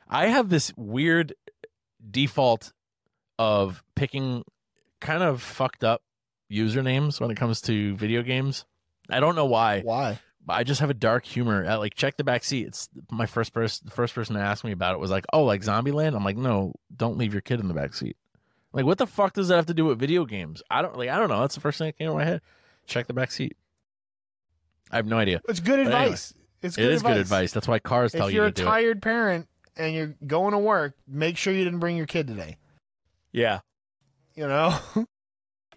I 0.09 0.27
have 0.27 0.49
this 0.49 0.73
weird 0.75 1.33
default 2.09 2.73
of 3.39 3.83
picking 3.95 4.43
kind 4.99 5.23
of 5.23 5.41
fucked 5.41 5.83
up 5.83 6.01
usernames 6.51 7.19
when 7.19 7.31
it 7.31 7.37
comes 7.37 7.61
to 7.61 7.95
video 7.95 8.21
games. 8.21 8.65
I 9.09 9.19
don't 9.19 9.35
know 9.35 9.45
why. 9.45 9.81
Why? 9.81 10.19
But 10.45 10.53
I 10.53 10.63
just 10.63 10.81
have 10.81 10.89
a 10.89 10.93
dark 10.95 11.25
humor. 11.25 11.63
At, 11.63 11.75
like 11.79 11.95
check 11.95 12.17
the 12.17 12.23
back 12.23 12.43
seat. 12.43 12.67
It's 12.67 12.89
my 13.11 13.25
first 13.25 13.53
person. 13.53 13.85
The 13.85 13.91
first 13.95 14.13
person 14.15 14.35
to 14.35 14.41
ask 14.41 14.63
me 14.63 14.71
about 14.71 14.93
it 14.93 14.99
was 14.99 15.11
like, 15.11 15.25
"Oh, 15.33 15.43
like 15.43 15.61
Zombieland." 15.61 16.15
I'm 16.15 16.23
like, 16.23 16.37
"No, 16.37 16.73
don't 16.95 17.17
leave 17.17 17.33
your 17.33 17.41
kid 17.41 17.59
in 17.59 17.67
the 17.67 17.73
back 17.73 17.93
seat." 17.93 18.17
Like, 18.73 18.85
what 18.85 18.97
the 18.97 19.05
fuck 19.07 19.33
does 19.33 19.49
that 19.49 19.55
have 19.55 19.67
to 19.67 19.73
do 19.73 19.85
with 19.85 19.99
video 19.99 20.25
games? 20.25 20.63
I 20.71 20.81
don't 20.81 20.97
like. 20.97 21.09
I 21.09 21.17
don't 21.19 21.29
know. 21.29 21.41
That's 21.41 21.55
the 21.55 21.61
first 21.61 21.77
thing 21.77 21.87
that 21.87 21.97
came 21.97 22.07
to 22.09 22.13
my 22.15 22.25
head. 22.25 22.41
Check 22.87 23.07
the 23.07 23.13
back 23.13 23.31
seat. 23.31 23.55
I 24.91 24.97
have 24.97 25.05
no 25.07 25.17
idea. 25.17 25.41
It's 25.47 25.59
good 25.59 25.77
But 25.85 25.93
anyway, 25.93 26.03
advice. 26.05 26.33
it's 26.61 26.75
good 26.75 26.85
It 26.85 26.91
is 26.91 27.01
advice. 27.01 27.13
good 27.13 27.21
advice. 27.21 27.51
That's 27.51 27.67
why 27.67 27.79
cars 27.79 28.11
tell 28.11 28.27
If 28.27 28.33
you 28.33 28.39
If 28.39 28.41
you're 28.41 28.45
a 28.47 28.51
do 28.51 28.61
it. 28.61 28.65
tired 28.65 29.01
parent 29.01 29.47
and 29.77 29.95
you're 29.95 30.15
going 30.27 30.51
to 30.51 30.57
work, 30.59 30.95
make 31.07 31.37
sure 31.37 31.53
you 31.53 31.63
didn't 31.63 31.79
bring 31.79 31.97
your 31.97 32.05
kid 32.05 32.27
today. 32.27 32.57
Yeah, 33.31 33.61
You 34.35 34.47
know. 34.47 34.77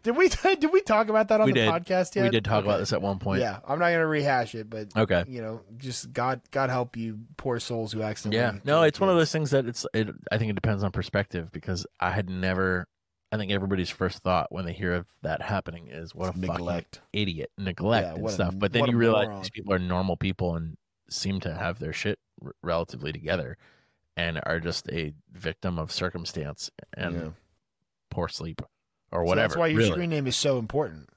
did 0.07 0.17
we 0.17 0.29
did 0.57 0.73
we 0.73 0.81
talk 0.81 1.09
about 1.09 1.29
that 1.29 1.41
on 1.41 1.47
We 1.47 1.53
the 1.53 1.61
did. 1.61 1.69
podcast 1.69 2.15
yet? 2.15 2.23
we 2.23 2.31
did 2.31 2.45
talk 2.45 2.65
about 2.65 2.79
this 2.79 2.93
at 2.93 3.03
one 3.03 3.19
point. 3.19 3.41
Yeah, 3.41 3.59
I'm 3.67 3.79
not 3.79 3.91
gonna 3.91 4.07
rehash 4.07 4.55
it, 4.55 4.71
but 4.71 4.89
Okay. 4.97 5.25
you 5.29 5.43
know, 5.43 5.61
just 5.77 6.13
God, 6.13 6.41
God 6.51 6.71
help 6.71 6.97
you, 6.97 7.19
poor 7.37 7.59
souls 7.61 7.93
who 7.93 8.03
accidentally. 8.03 8.41
Yeah. 8.41 8.61
No, 8.65 8.83
it's 8.85 9.01
one 9.01 9.11
of 9.11 9.17
those 9.17 9.31
things 9.33 9.51
that 9.51 9.67
it's. 9.67 9.85
It, 9.93 10.09
I 10.33 10.39
think 10.39 10.51
it 10.51 10.55
depends 10.55 10.83
on 10.85 10.93
perspective 10.93 11.51
because 11.53 11.87
I 12.01 12.11
had 12.13 12.31
never. 12.31 12.87
I 13.33 13.39
think 13.39 13.51
everybody's 13.51 13.91
first 13.91 14.21
thought 14.23 14.53
when 14.53 14.65
they 14.65 14.73
hear 14.73 14.95
of 14.95 15.07
that 15.23 15.43
happening 15.43 15.89
is 15.89 16.15
what 16.15 16.29
a 16.29 16.33
fucking 16.33 16.43
neglect. 16.43 17.01
idiot, 17.13 17.51
neglect 17.59 18.07
Yeah, 18.07 18.15
and 18.15 18.23
what 18.23 18.31
a- 18.31 18.35
stuff. 18.35 18.55
but 18.57 18.73
then 18.73 18.87
you 18.87 18.97
realize 18.97 19.27
moron. 19.27 19.41
these 19.43 19.51
people 19.51 19.75
are 19.75 19.81
normal 19.81 20.17
people 20.17 20.55
and 20.55 20.77
seem 21.11 21.41
to 21.41 21.53
have 21.53 21.81
their 21.81 21.93
shit 21.93 22.21
r- 22.45 22.53
relatively 22.63 23.13
together, 23.13 23.59
and 24.17 24.41
are 24.47 24.61
just 24.61 24.89
a 24.93 25.13
victim 25.33 25.77
of 25.79 25.91
circumstance 25.91 26.71
and 26.97 27.15
Yeah. 27.17 27.29
poor 28.13 28.29
sleep 28.29 28.63
or 29.13 29.21
So 29.21 29.25
whatever. 29.29 29.49
that's 29.49 29.57
why 29.59 29.67
your 29.69 29.79
really. 29.79 29.91
screen 29.93 30.11
name 30.11 30.27
is 30.27 30.37
so 30.37 30.59
important. 30.59 31.09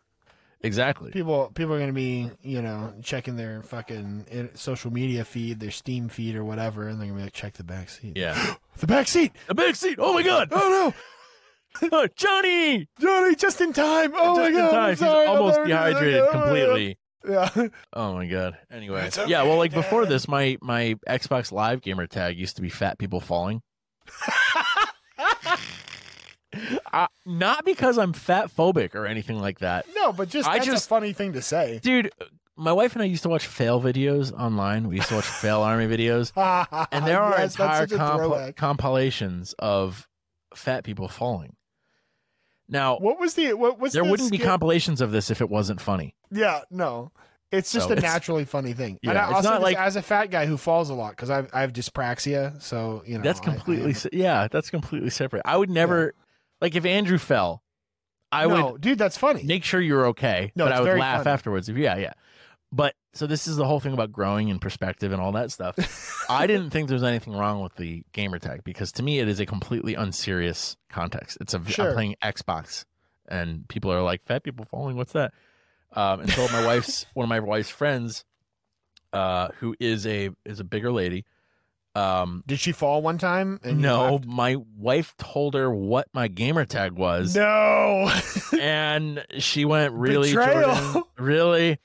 exactly. 0.62 1.12
People, 1.12 1.52
people 1.54 1.74
are 1.74 1.80
gonna 1.80 1.94
be, 1.94 2.30
you 2.42 2.62
know, 2.62 2.94
checking 3.04 3.36
their 3.38 3.62
fucking 3.62 4.26
eh, 4.32 4.48
social 4.56 4.92
media 4.92 5.24
feed, 5.26 5.60
their 5.60 5.72
Steam 5.72 6.10
feed 6.10 6.36
or 6.36 6.44
whatever, 6.44 6.88
and 6.88 7.00
they're 7.00 7.08
gonna 7.08 7.18
be 7.20 7.24
like, 7.24 7.34
check 7.34 7.54
the 7.54 7.64
back 7.64 7.90
seat. 7.90 8.14
Yeah. 8.18 8.56
the 8.80 8.88
back 8.88 9.08
seat. 9.08 9.32
the 9.48 9.56
back 9.56 9.76
seat. 9.76 9.96
Oh 10.00 10.14
my 10.14 10.24
god. 10.24 10.50
Oh 10.52 10.94
Oh, 11.92 12.08
Johnny. 12.16 12.88
Johnny, 13.00 13.36
just 13.36 13.62
in 13.62 13.74
time. 13.74 14.12
Oh 14.16 14.36
Just 14.36 14.40
my 14.42 14.48
in 14.48 14.54
god, 14.72 14.90
He's 14.90 15.02
almost 15.04 15.64
dehydrated 15.66 16.22
Oh 16.22 16.32
completely. 16.32 16.98
Yeah. 17.28 17.50
Oh 17.94 18.14
my 18.16 18.26
god. 18.28 18.58
Anyway, 18.72 19.06
It's 19.06 19.18
yeah. 19.28 19.44
Well, 19.44 19.52
okay, 19.52 19.58
like 19.60 19.74
before 19.74 20.06
this, 20.06 20.28
my 20.28 20.58
my 20.62 20.96
Xbox 21.08 21.52
Live 21.52 21.82
gamer 21.82 22.08
tag 22.08 22.38
used 22.40 22.56
to 22.56 22.62
be 22.62 22.70
"fat 22.70 22.98
people 22.98 23.20
falling." 23.20 23.62
uh, 26.94 27.08
not 27.26 27.66
because 27.66 27.98
I'm 27.98 28.14
fat 28.14 28.50
phobic 28.56 28.96
or 28.96 29.06
anything 29.06 29.40
like 29.40 29.60
that, 29.60 29.86
no, 29.96 30.12
but 30.14 30.30
just 30.30 30.48
I 30.50 30.56
that's 30.56 30.66
just- 30.66 30.86
a 30.86 30.90
funny 30.90 31.14
thing 31.14 31.34
to 31.34 31.42
say. 31.42 31.80
dude. 31.82 32.12
My 32.62 32.74
wife 32.74 32.92
and 32.94 33.02
I 33.02 33.06
used 33.06 33.24
to 33.24 33.30
watch 33.30 33.48
fail 33.48 33.82
videos 33.82 34.34
online. 34.38 34.90
We 34.90 34.98
used 34.98 35.08
to 35.08 35.16
watch 35.16 35.24
FailArmy 35.24 35.88
videos, 35.88 36.34
and 36.92 37.06
there 37.08 37.22
are 37.22 37.32
Yes, 37.40 37.54
entire 37.54 37.88
comp- 37.88 38.58
compilations 38.58 39.54
of 39.60 40.10
fat 40.54 40.84
people 40.84 41.08
falling. 41.08 41.56
Now, 42.68 42.98
What 42.98 43.18
was 43.20 43.34
the 43.36 43.54
what 43.54 43.80
was 43.80 43.94
there 43.94 44.04
the 44.04 44.10
wouldn't 44.12 44.32
be 44.32 44.38
compilations 44.38 45.00
of 45.02 45.12
this 45.12 45.32
if 45.32 45.40
it 45.42 45.50
wasn't 45.50 45.80
funny. 45.80 46.16
Yeah, 46.32 46.60
no. 46.70 47.12
It's 47.52 47.72
just 47.72 47.86
So 47.88 47.94
a 47.94 47.98
it's- 47.98 48.12
naturally 48.14 48.44
funny 48.46 48.74
thing. 48.74 49.00
Yeah, 49.02 49.12
and 49.12 49.20
I, 49.20 49.24
it's 49.26 49.34
I'll 49.48 49.54
not 49.54 49.62
like- 49.62 49.78
as 49.78 49.96
a 49.96 50.02
fat 50.02 50.26
guy 50.30 50.46
who 50.46 50.58
falls 50.58 50.90
a 50.90 50.94
lot 50.94 51.12
because 51.12 51.30
I 51.30 51.48
I 51.54 51.62
have 51.62 51.72
dyspraxia, 51.74 52.62
so 52.62 53.04
you 53.08 53.18
know 53.18 53.24
That's 53.24 53.40
I- 53.40 53.44
I 53.44 53.46
completely 53.46 53.96
yeah. 54.12 54.50
That's 54.52 54.70
completely 54.70 55.10
separate. 55.12 55.44
I 55.46 55.56
would 55.58 55.70
never 55.70 56.14
like 56.62 56.76
if 56.76 56.86
Andrew 56.86 57.18
fell. 57.18 57.64
I 58.32 58.46
no, 58.46 58.74
would 58.74 58.82
dude, 58.82 59.00
that's 59.00 59.18
funny. 59.18 59.44
make 59.44 59.64
sure 59.64 59.82
you're 59.82 60.08
okay, 60.08 60.52
No, 60.56 60.66
but 60.66 60.74
I 60.74 60.82
would 60.82 61.00
laugh 61.00 61.24
funny. 61.24 61.34
afterwards. 61.34 61.68
If 61.70 61.78
yeah, 61.78 61.98
yeah. 61.98 62.14
But 62.72 62.94
so 63.14 63.26
this 63.26 63.48
is 63.48 63.56
the 63.58 63.66
whole 63.66 63.80
thing 63.80 63.94
about 63.94 64.12
growing 64.12 64.50
in 64.50 64.60
perspective 64.60 65.12
and 65.12 65.20
all 65.20 65.32
that 65.32 65.52
stuff. 65.52 65.76
I 66.30 66.46
didn't 66.46 66.70
think 66.70 66.88
there 66.90 66.96
was 66.96 67.04
anything 67.04 67.34
wrong 67.34 67.62
with 67.64 67.76
the 67.76 68.04
gamer 68.14 68.38
tag 68.38 68.64
because 68.64 68.92
to 68.94 69.04
me 69.04 69.18
it 69.18 69.28
is 69.28 69.40
a 69.40 69.48
completely 69.48 69.96
unserious 69.96 70.78
context. 70.90 71.40
It's 71.42 71.56
a 71.56 71.66
Sure. 71.66 71.88
am 71.88 71.94
playing 71.96 72.16
Xbox 72.24 72.86
and 73.28 73.68
people 73.68 73.92
are 73.92 74.04
like 74.04 74.24
fat 74.24 74.44
people 74.44 74.66
falling. 74.66 74.96
What's 74.96 75.14
that? 75.14 75.34
Um, 75.94 76.20
and 76.20 76.30
so 76.30 76.48
my 76.52 76.64
wife's 76.64 77.08
one 77.16 77.24
of 77.24 77.30
my 77.30 77.40
wife's 77.40 77.72
friends, 77.72 78.24
uh, 79.12 79.48
who 79.60 79.76
is 79.80 80.06
a 80.06 80.30
is 80.46 80.60
a 80.60 80.64
bigger 80.64 80.92
lady. 80.92 81.26
Um, 82.00 82.44
Did 82.48 82.60
she 82.60 82.72
fall 82.72 83.02
one 83.02 83.18
time? 83.18 83.60
No, 83.64 84.20
my 84.26 84.56
wife 84.78 85.16
told 85.18 85.54
her 85.56 85.70
what 85.74 86.08
my 86.14 86.28
gamer 86.28 86.66
tag 86.66 86.94
was, 86.94 87.36
No. 87.36 88.12
and 88.60 89.26
she 89.40 89.66
went, 89.66 89.94
"Really, 89.94 90.32
Jordan? 90.32 91.04
Really?" 91.18 91.80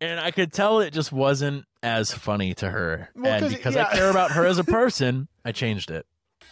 And 0.00 0.20
I 0.20 0.30
could 0.30 0.52
tell 0.52 0.80
it 0.80 0.92
just 0.92 1.12
wasn't 1.12 1.64
as 1.82 2.12
funny 2.12 2.54
to 2.54 2.68
her. 2.70 3.08
Well, 3.14 3.32
and 3.32 3.42
'cause- 3.44 3.54
because 3.54 3.74
yeah. 3.74 3.88
I 3.90 3.96
care 3.96 4.10
about 4.10 4.32
her 4.32 4.44
as 4.44 4.58
a 4.58 4.64
person, 4.78 5.28
I 5.44 5.52
changed 5.52 5.90
it. 5.90 6.06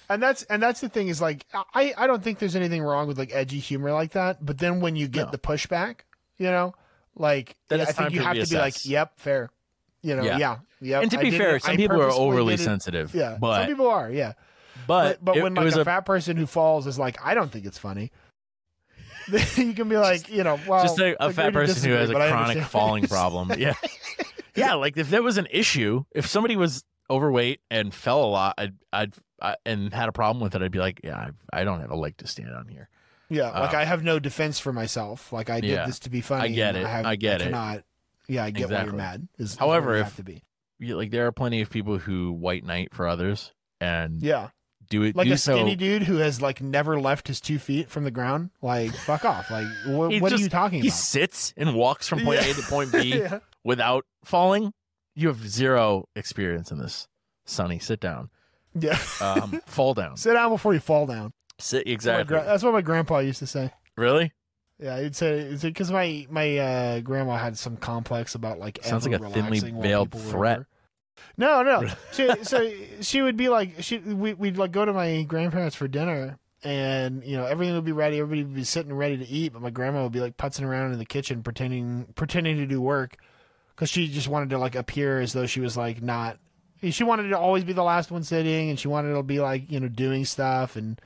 and 0.09 0.22
that's 0.22 0.42
and 0.45 0.62
that's 0.62 0.80
the 0.80 0.88
thing 0.88 1.09
is 1.09 1.20
like 1.20 1.47
I 1.74 1.95
I 1.97 2.07
don't 2.07 2.22
think 2.22 2.38
there's 2.38 2.57
anything 2.57 2.82
wrong 2.82 3.09
with 3.09 3.18
like 3.18 3.30
edgy 3.34 3.59
humor 3.59 3.92
like 3.92 4.12
that, 4.12 4.45
but 4.45 4.59
then 4.59 4.80
when 4.80 4.97
you 4.97 5.09
get 5.09 5.26
No. 5.26 5.30
the 5.32 5.38
pushback, 5.38 6.01
you 6.38 6.47
know, 6.51 6.74
like 7.16 7.57
yeah, 7.70 7.82
I 7.82 7.84
think 7.92 8.12
you 8.12 8.20
have 8.20 8.36
to 8.36 8.47
be 8.49 8.57
like, 8.57 8.84
"Yep, 8.84 9.12
fair." 9.18 9.51
You 10.03 10.16
know, 10.16 10.22
Yeah. 10.24 10.36
yeah, 10.38 10.57
yeah. 10.85 11.01
and 11.01 11.11
to 11.11 11.18
I 11.18 11.22
be 11.22 11.30
fair, 11.30 11.59
some 11.59 11.72
I 11.72 11.76
people 11.76 12.01
are 12.01 12.11
overly 12.11 12.57
sensitive. 12.57 13.14
Yeah, 13.14 13.37
but 13.41 13.61
some 13.61 13.66
people 13.68 13.89
are. 13.89 14.11
Yeah, 14.11 14.32
but, 14.87 15.18
but, 15.18 15.24
but 15.24 15.37
it, 15.37 15.43
when 15.43 15.57
it 15.57 15.61
like 15.64 15.74
a, 15.76 15.80
a 15.80 15.85
fat 15.85 16.01
person 16.03 16.37
who 16.37 16.47
falls 16.47 16.87
is 16.87 16.99
like, 16.99 17.16
I 17.24 17.35
don't 17.35 17.51
think 17.51 17.66
it's 17.66 17.78
funny. 17.78 18.11
you 19.57 19.72
can 19.72 19.89
be 19.89 19.97
like, 19.97 20.28
you 20.28 20.45
know, 20.45 20.59
well, 20.68 20.82
just 20.82 20.99
a, 20.99 21.16
a 21.24 21.32
fat 21.32 21.53
person 21.53 21.89
who 21.89 21.97
has 21.97 22.11
a 22.11 22.14
chronic 22.14 22.62
falling 22.64 23.07
problem. 23.07 23.53
Yeah, 23.59 23.74
yeah. 24.55 24.74
Like 24.74 24.97
if 24.97 25.09
there 25.11 25.22
was 25.22 25.39
an 25.39 25.47
issue, 25.51 26.05
if 26.14 26.26
somebody 26.26 26.57
was 26.57 26.85
overweight 27.09 27.61
and 27.70 27.93
fell 27.95 28.22
a 28.24 28.26
lot, 28.26 28.55
I'd, 28.59 28.74
I'd, 28.93 29.14
I, 29.41 29.57
and 29.64 29.93
had 29.93 30.09
a 30.09 30.12
problem 30.12 30.43
with 30.43 30.55
it, 30.55 30.62
I'd 30.62 30.70
be 30.70 30.78
like, 30.78 31.01
yeah, 31.03 31.16
I, 31.53 31.61
I 31.61 31.64
don't 31.64 31.80
have 31.80 31.91
a 31.91 31.97
leg 31.97 32.16
to 32.18 32.26
stand 32.26 32.55
on 32.55 32.68
here. 32.68 32.89
Yeah, 33.30 33.59
like 33.59 33.74
Uh, 33.74 33.78
I 33.78 33.85
have 33.85 34.05
no 34.05 34.18
defense 34.18 34.59
for 34.59 34.72
myself. 34.72 35.32
Like 35.32 35.49
I 35.49 35.61
did 35.61 35.70
Yeah. 35.70 35.87
this 35.87 35.99
to 36.01 36.11
be 36.11 36.20
funny. 36.20 36.45
I 36.45 36.49
get 36.49 36.76
it. 36.76 36.87
have, 36.87 37.07
I 37.07 37.16
get 37.16 37.41
it. 37.41 37.45
Cannot, 37.45 37.82
yeah, 38.28 38.45
I 38.45 38.51
get 38.51 38.70
why 38.70 38.85
you're 38.85 38.93
mad. 38.93 39.28
Is, 39.39 39.53
is 39.53 39.57
However, 39.57 39.95
you 39.95 40.01
if- 40.01 40.05
have 40.05 40.16
to 40.16 40.22
be, 40.22 40.43
Like 40.81 41.11
there 41.11 41.27
are 41.27 41.33
plenty 41.33 41.61
of 41.61 41.70
people 41.70 41.99
who 41.99 42.33
white 42.33 42.64
knight 42.64 42.95
for 42.95 43.07
others 43.07 43.53
and 43.81 44.22
yeah, 44.22 44.49
do 44.91 45.03
it 45.03 45.16
like 45.16 45.29
do 45.29 45.35
a 45.35 45.39
skinny 45.39 45.72
so. 45.72 45.77
dude 45.77 46.03
who 46.03 46.16
has 46.16 46.43
like 46.43 46.61
never 46.61 47.01
left 47.01 47.29
his 47.29 47.41
two 47.41 47.59
feet 47.59 47.89
from 47.89 48.05
the 48.05 48.11
ground. 48.11 48.51
Like 48.61 48.93
fuck 48.95 49.25
off. 49.25 49.51
Like 49.51 49.66
wh- 49.87 50.20
what 50.20 50.33
are 50.33 50.37
you 50.37 50.49
talking 50.49 50.83
He 50.83 50.89
about? 50.89 50.97
sits 50.97 51.55
and 51.57 51.75
walks 51.75 52.09
from 52.09 52.20
point 52.25 52.43
Yeah. 52.43 52.51
A 52.51 52.55
to 52.55 52.62
point 52.62 52.93
B 52.93 53.01
yeah. 53.18 53.39
without 53.62 54.05
falling. 54.25 54.72
You 55.14 55.29
have 55.29 55.47
zero 55.49 56.07
experience 56.16 56.72
in 56.72 56.79
this, 56.79 57.07
Sonny. 57.47 57.79
Sit 57.79 58.01
down. 58.01 58.31
yeah. 58.75 58.99
Um, 59.20 59.61
fall 59.66 59.95
down. 59.95 60.16
Sit 60.18 60.33
down 60.33 60.51
before 60.51 60.75
you 60.75 60.81
fall 60.81 61.07
down. 61.07 61.33
Sit 61.61 61.85
That's 61.87 61.87
what 61.87 61.87
my 61.87 61.93
exactly. 61.93 62.25
gra- 62.37 62.45
That's 62.45 62.62
what 62.64 62.72
my 62.72 62.81
grandpa 62.83 63.18
used 63.20 63.39
to 63.39 63.47
say. 63.47 63.70
really? 63.97 64.33
Yeah, 64.79 65.01
he'd 65.01 65.14
say 65.14 65.57
because 65.61 65.91
my 65.91 66.27
my 66.31 66.59
uh, 66.59 67.01
grandma 67.01 67.37
had 67.37 67.57
some 67.57 67.77
complex 67.77 68.35
about 68.35 68.59
like 68.59 68.81
Sounds 68.83 69.07
like 69.07 69.20
a 69.20 69.31
thinly 69.31 69.61
veiled 69.61 70.12
were 70.12 70.20
threat. 70.20 70.64
No, 71.37 71.62
no. 71.62 71.89
she, 72.12 72.45
so 72.45 72.70
she 73.01 73.22
would 73.22 73.37
be 73.37 73.49
like, 73.49 73.83
she 73.83 73.99
we 73.99 74.35
we'd 74.35 74.57
like 74.57 74.72
go 74.72 74.85
to 74.85 74.93
my 74.93 75.22
grandparents 75.22 75.77
for 75.77 75.87
dinner, 75.87 76.39
and 76.62 77.22
you 77.25 77.37
know 77.37 77.47
everything 77.47 77.75
would 77.75 77.85
be 77.85 77.93
ready. 77.93 78.18
Everybody 78.18 78.43
would 78.43 78.55
be 78.55 78.64
sitting 78.64 78.93
ready 78.93 79.16
to 79.16 79.27
eat, 79.27 79.53
but 79.53 79.62
my 79.62 79.70
grandma 79.70 80.03
would 80.03 80.12
be 80.12 80.20
like 80.20 80.37
putzing 80.37 80.64
around 80.64 80.93
in 80.93 80.99
the 80.99 81.05
kitchen, 81.05 81.43
pretending 81.43 82.07
pretending 82.16 82.57
to 82.57 82.66
do 82.66 82.81
work, 82.81 83.16
because 83.75 83.89
she 83.89 84.09
just 84.09 84.29
wanted 84.29 84.51
to 84.51 84.59
like 84.59 84.75
appear 84.75 85.20
as 85.20 85.33
though 85.33 85.47
she 85.47 85.61
was 85.61 85.77
like 85.77 86.03
not. 86.03 86.39
She 86.83 87.05
wanted 87.05 87.29
to 87.31 87.39
always 87.39 87.64
be 87.64 87.72
the 87.72 87.85
last 87.85 88.11
one 88.11 88.25
sitting, 88.25 88.70
and 88.70 88.79
she 88.79 88.89
wanted 88.89 89.14
to 89.14 89.22
be 89.22 89.41
like 89.41 89.70
you 89.70 89.79
know 89.79 89.89
doing 89.89 90.25
stuff, 90.25 90.75
and 90.77 91.01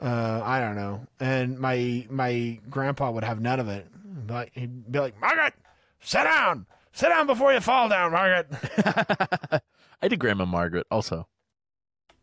uh, 0.00 0.40
I 0.44 0.60
don't 0.60 0.76
know. 0.76 1.06
And 1.20 1.58
my 1.58 2.06
my 2.10 2.58
grandpa 2.68 3.10
would 3.10 3.24
have 3.24 3.40
none 3.40 3.60
of 3.60 3.68
it. 3.68 3.86
But 4.26 4.50
he'd 4.52 4.90
be 4.90 4.98
like, 5.00 5.20
Margaret, 5.20 5.54
sit 6.00 6.24
down, 6.24 6.66
sit 6.92 7.08
down 7.08 7.26
before 7.26 7.52
you 7.52 7.60
fall 7.60 7.88
down, 7.88 8.12
Margaret. 8.12 8.48
I 10.02 10.08
did 10.08 10.18
Grandma 10.18 10.44
Margaret 10.44 10.86
also. 10.90 11.28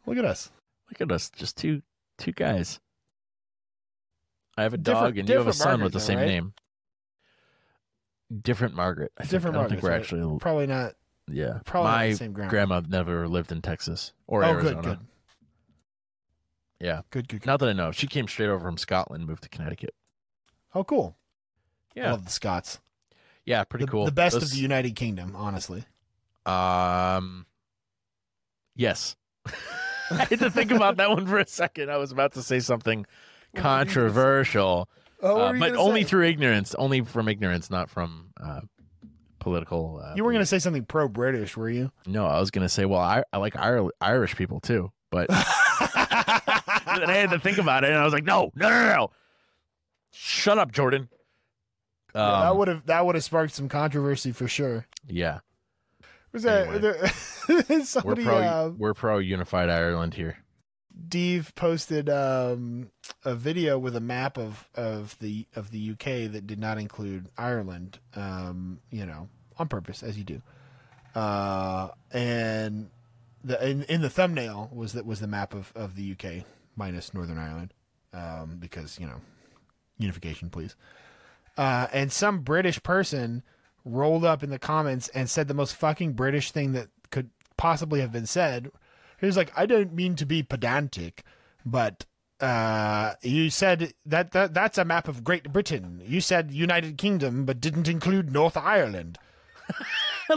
Look 0.06 0.18
at 0.18 0.26
us. 0.26 0.52
Look 0.90 1.02
at 1.02 1.12
us, 1.12 1.30
just 1.30 1.58
two 1.58 1.82
two 2.18 2.32
guys. 2.32 2.80
I 4.58 4.64
have 4.64 4.74
a 4.74 4.78
Different- 4.78 5.06
dog, 5.16 5.18
and 5.20 5.30
you 5.30 5.38
have 5.38 5.48
a 5.48 5.54
son 5.54 5.68
Margaret, 5.68 5.84
with 5.86 5.94
the 5.94 6.00
though, 6.00 6.06
same 6.06 6.18
right? 6.18 6.28
name. 6.28 6.54
Different 8.42 8.76
Margaret. 8.76 9.12
I 9.18 9.24
think. 9.24 9.32
Different 9.32 9.56
I 9.58 9.60
don't 9.60 9.70
think 9.70 9.84
we're 9.84 9.90
right? 9.90 10.00
actually. 10.00 10.40
Probably 10.40 10.68
not. 10.68 10.94
Yeah, 11.30 11.60
Probably 11.66 11.90
not 11.92 11.98
my 11.98 12.08
the 12.10 12.16
same 12.16 12.34
grandma. 12.34 12.50
grandma 12.50 12.82
never 12.88 13.28
lived 13.28 13.52
in 13.52 13.62
Texas 13.62 14.12
or 14.28 14.44
oh, 14.44 14.50
Arizona. 14.50 14.76
good, 14.76 14.84
good. 14.84 15.00
Yeah, 16.82 17.02
Good, 17.12 17.28
good, 17.30 17.42
good. 17.42 17.48
not 17.48 17.60
that 17.60 17.70
I 17.70 17.74
know. 17.74 17.92
She 17.92 18.08
came 18.08 18.28
straight 18.28 18.50
over 18.50 18.60
from 18.66 18.78
Scotland, 18.78 19.28
moved 19.28 19.44
to 19.44 19.50
Connecticut. 19.50 19.94
Oh, 20.74 20.84
cool. 20.84 21.16
I 21.96 22.00
Yeah, 22.00 22.12
love 22.12 22.26
the 22.26 22.32
Scots. 22.32 22.80
yeah, 23.46 23.64
pretty 23.64 23.86
the, 23.86 23.92
cool. 23.92 24.06
The 24.06 24.12
best 24.12 24.36
of 24.38 24.50
the 24.50 24.58
United 24.58 24.96
Kingdom, 24.96 25.36
honestly. 25.36 25.84
Um, 26.46 27.46
yes. 28.76 29.16
I 30.12 30.26
had 30.30 30.40
to 30.40 30.50
think 30.50 30.72
about 30.72 30.98
that 30.98 31.10
one 31.12 31.28
for 31.28 31.38
a 31.40 31.48
second. 31.48 31.92
I 31.92 31.98
was 31.98 32.12
about 32.12 32.34
to 32.34 32.42
say 32.44 32.60
something 32.60 33.00
What 33.52 33.54
were 33.54 33.60
say? 33.60 33.62
controversial, 33.62 34.90
Oh, 35.22 35.40
uh, 35.40 35.54
but 35.60 35.76
only 35.76 36.04
through 36.04 36.26
ignorance. 36.26 36.74
Only 36.76 37.02
from 37.02 37.28
ignorance, 37.28 37.70
not 37.70 37.90
from 37.92 38.30
uh, 38.42 38.62
political. 39.40 40.02
Uh, 40.04 40.14
You 40.16 40.24
weren't 40.24 40.34
going 40.34 40.42
to 40.42 40.48
say 40.48 40.58
something 40.60 40.86
pro 40.86 41.08
British, 41.08 41.56
were 41.56 41.70
you? 41.70 41.92
No, 42.08 42.26
I 42.26 42.40
was 42.40 42.50
going 42.50 42.66
to 42.66 42.70
say, 42.70 42.86
well, 42.86 43.02
I, 43.02 43.24
I 43.32 43.38
like 43.38 43.56
Ir- 43.56 43.92
Irish 44.02 44.36
people 44.36 44.60
too, 44.62 44.92
but 45.12 45.28
then 47.00 47.10
I 47.10 47.14
had 47.16 47.30
to 47.32 47.40
think 47.40 47.58
about 47.58 47.84
it, 47.84 47.90
and 47.90 47.98
I 48.00 48.04
was 48.04 48.14
like, 48.14 48.24
no, 48.24 48.52
no, 48.56 48.70
no, 48.70 48.96
no. 48.96 49.12
Shut 50.12 50.58
up, 50.58 50.72
Jordan. 50.72 51.10
Yeah, 52.14 52.22
that 52.22 52.52
Um, 52.52 52.58
would 52.58 52.68
have 52.68 52.86
that 52.88 53.06
would 53.06 53.16
have 53.16 53.24
sparked 53.24 53.54
some 53.54 53.70
controversy 53.70 54.32
for 54.34 54.48
sure. 54.48 54.86
yeah, 55.08 55.40
Was 56.34 56.44
that 56.44 56.68
Anyway. 56.68 56.80
there, 56.80 57.12
we're 57.70 57.84
somebody? 57.86 58.24
pro. 58.26 58.38
uh, 58.38 58.72
we're 58.78 58.94
pro 58.94 59.18
unified 59.20 59.70
Ireland 59.70 60.16
here. 60.16 60.38
Dave 61.08 61.54
posted 61.56 62.10
um, 62.10 62.92
a 63.24 63.34
video 63.34 63.80
with 63.80 63.96
a 63.96 64.02
map 64.02 64.38
of, 64.38 64.68
of 64.76 65.18
the 65.20 65.48
of 65.56 65.72
the 65.72 65.92
UK 65.92 66.30
that 66.34 66.46
did 66.46 66.60
not 66.60 66.78
include 66.78 67.30
Ireland. 67.38 68.00
Um, 68.14 68.82
you 68.92 69.06
know, 69.06 69.30
on 69.58 69.70
purpose, 69.70 70.04
as 70.04 70.18
you 70.18 70.26
do. 70.26 70.42
Uh, 71.16 71.90
and 72.12 72.90
the 73.44 73.66
in, 73.68 73.84
in 73.84 74.02
the 74.02 74.10
thumbnail 74.10 74.70
was 74.74 74.92
that 74.94 75.06
was 75.06 75.22
the 75.22 75.28
map 75.28 75.54
of, 75.54 75.72
of 75.76 75.96
the 75.96 76.12
UK 76.12 76.46
minus 76.76 77.14
Northern 77.14 77.38
Ireland, 77.38 77.74
um, 78.14 78.58
because 78.60 79.00
you 79.00 79.08
know, 79.08 79.22
unification, 79.98 80.50
please. 80.50 80.76
Uh, 81.58 81.88
and 81.92 82.12
some 82.12 82.40
British 82.40 82.82
person 82.82 83.44
rolled 83.84 84.24
up 84.24 84.44
in 84.44 84.50
the 84.50 84.60
comments 84.60 85.08
and 85.10 85.30
said 85.30 85.48
the 85.48 85.54
most 85.54 85.76
fucking 85.76 86.14
British 86.14 86.52
thing 86.52 86.74
that 86.74 86.88
could 87.10 87.30
possibly 87.58 88.00
have 88.02 88.12
been 88.12 88.26
said. 88.26 88.72
He 89.20 89.26
was 89.26 89.38
like, 89.38 89.52
I 89.56 89.66
don't 89.66 89.94
mean 89.94 90.16
to 90.16 90.26
be 90.26 90.44
pedantic, 90.44 91.24
but 91.66 92.06
uh, 92.40 93.14
you 93.22 93.50
said 93.50 93.94
that, 94.06 94.32
that 94.32 94.54
that's 94.54 94.78
a 94.78 94.86
map 94.86 95.08
of 95.08 95.24
Great 95.24 95.52
Britain. 95.52 96.02
You 96.04 96.22
said 96.22 96.52
United 96.52 96.98
Kingdom, 96.98 97.46
but 97.46 97.62
didn't 97.62 97.88
include 97.88 98.32
North 98.32 98.58
Ireland. 98.58 99.20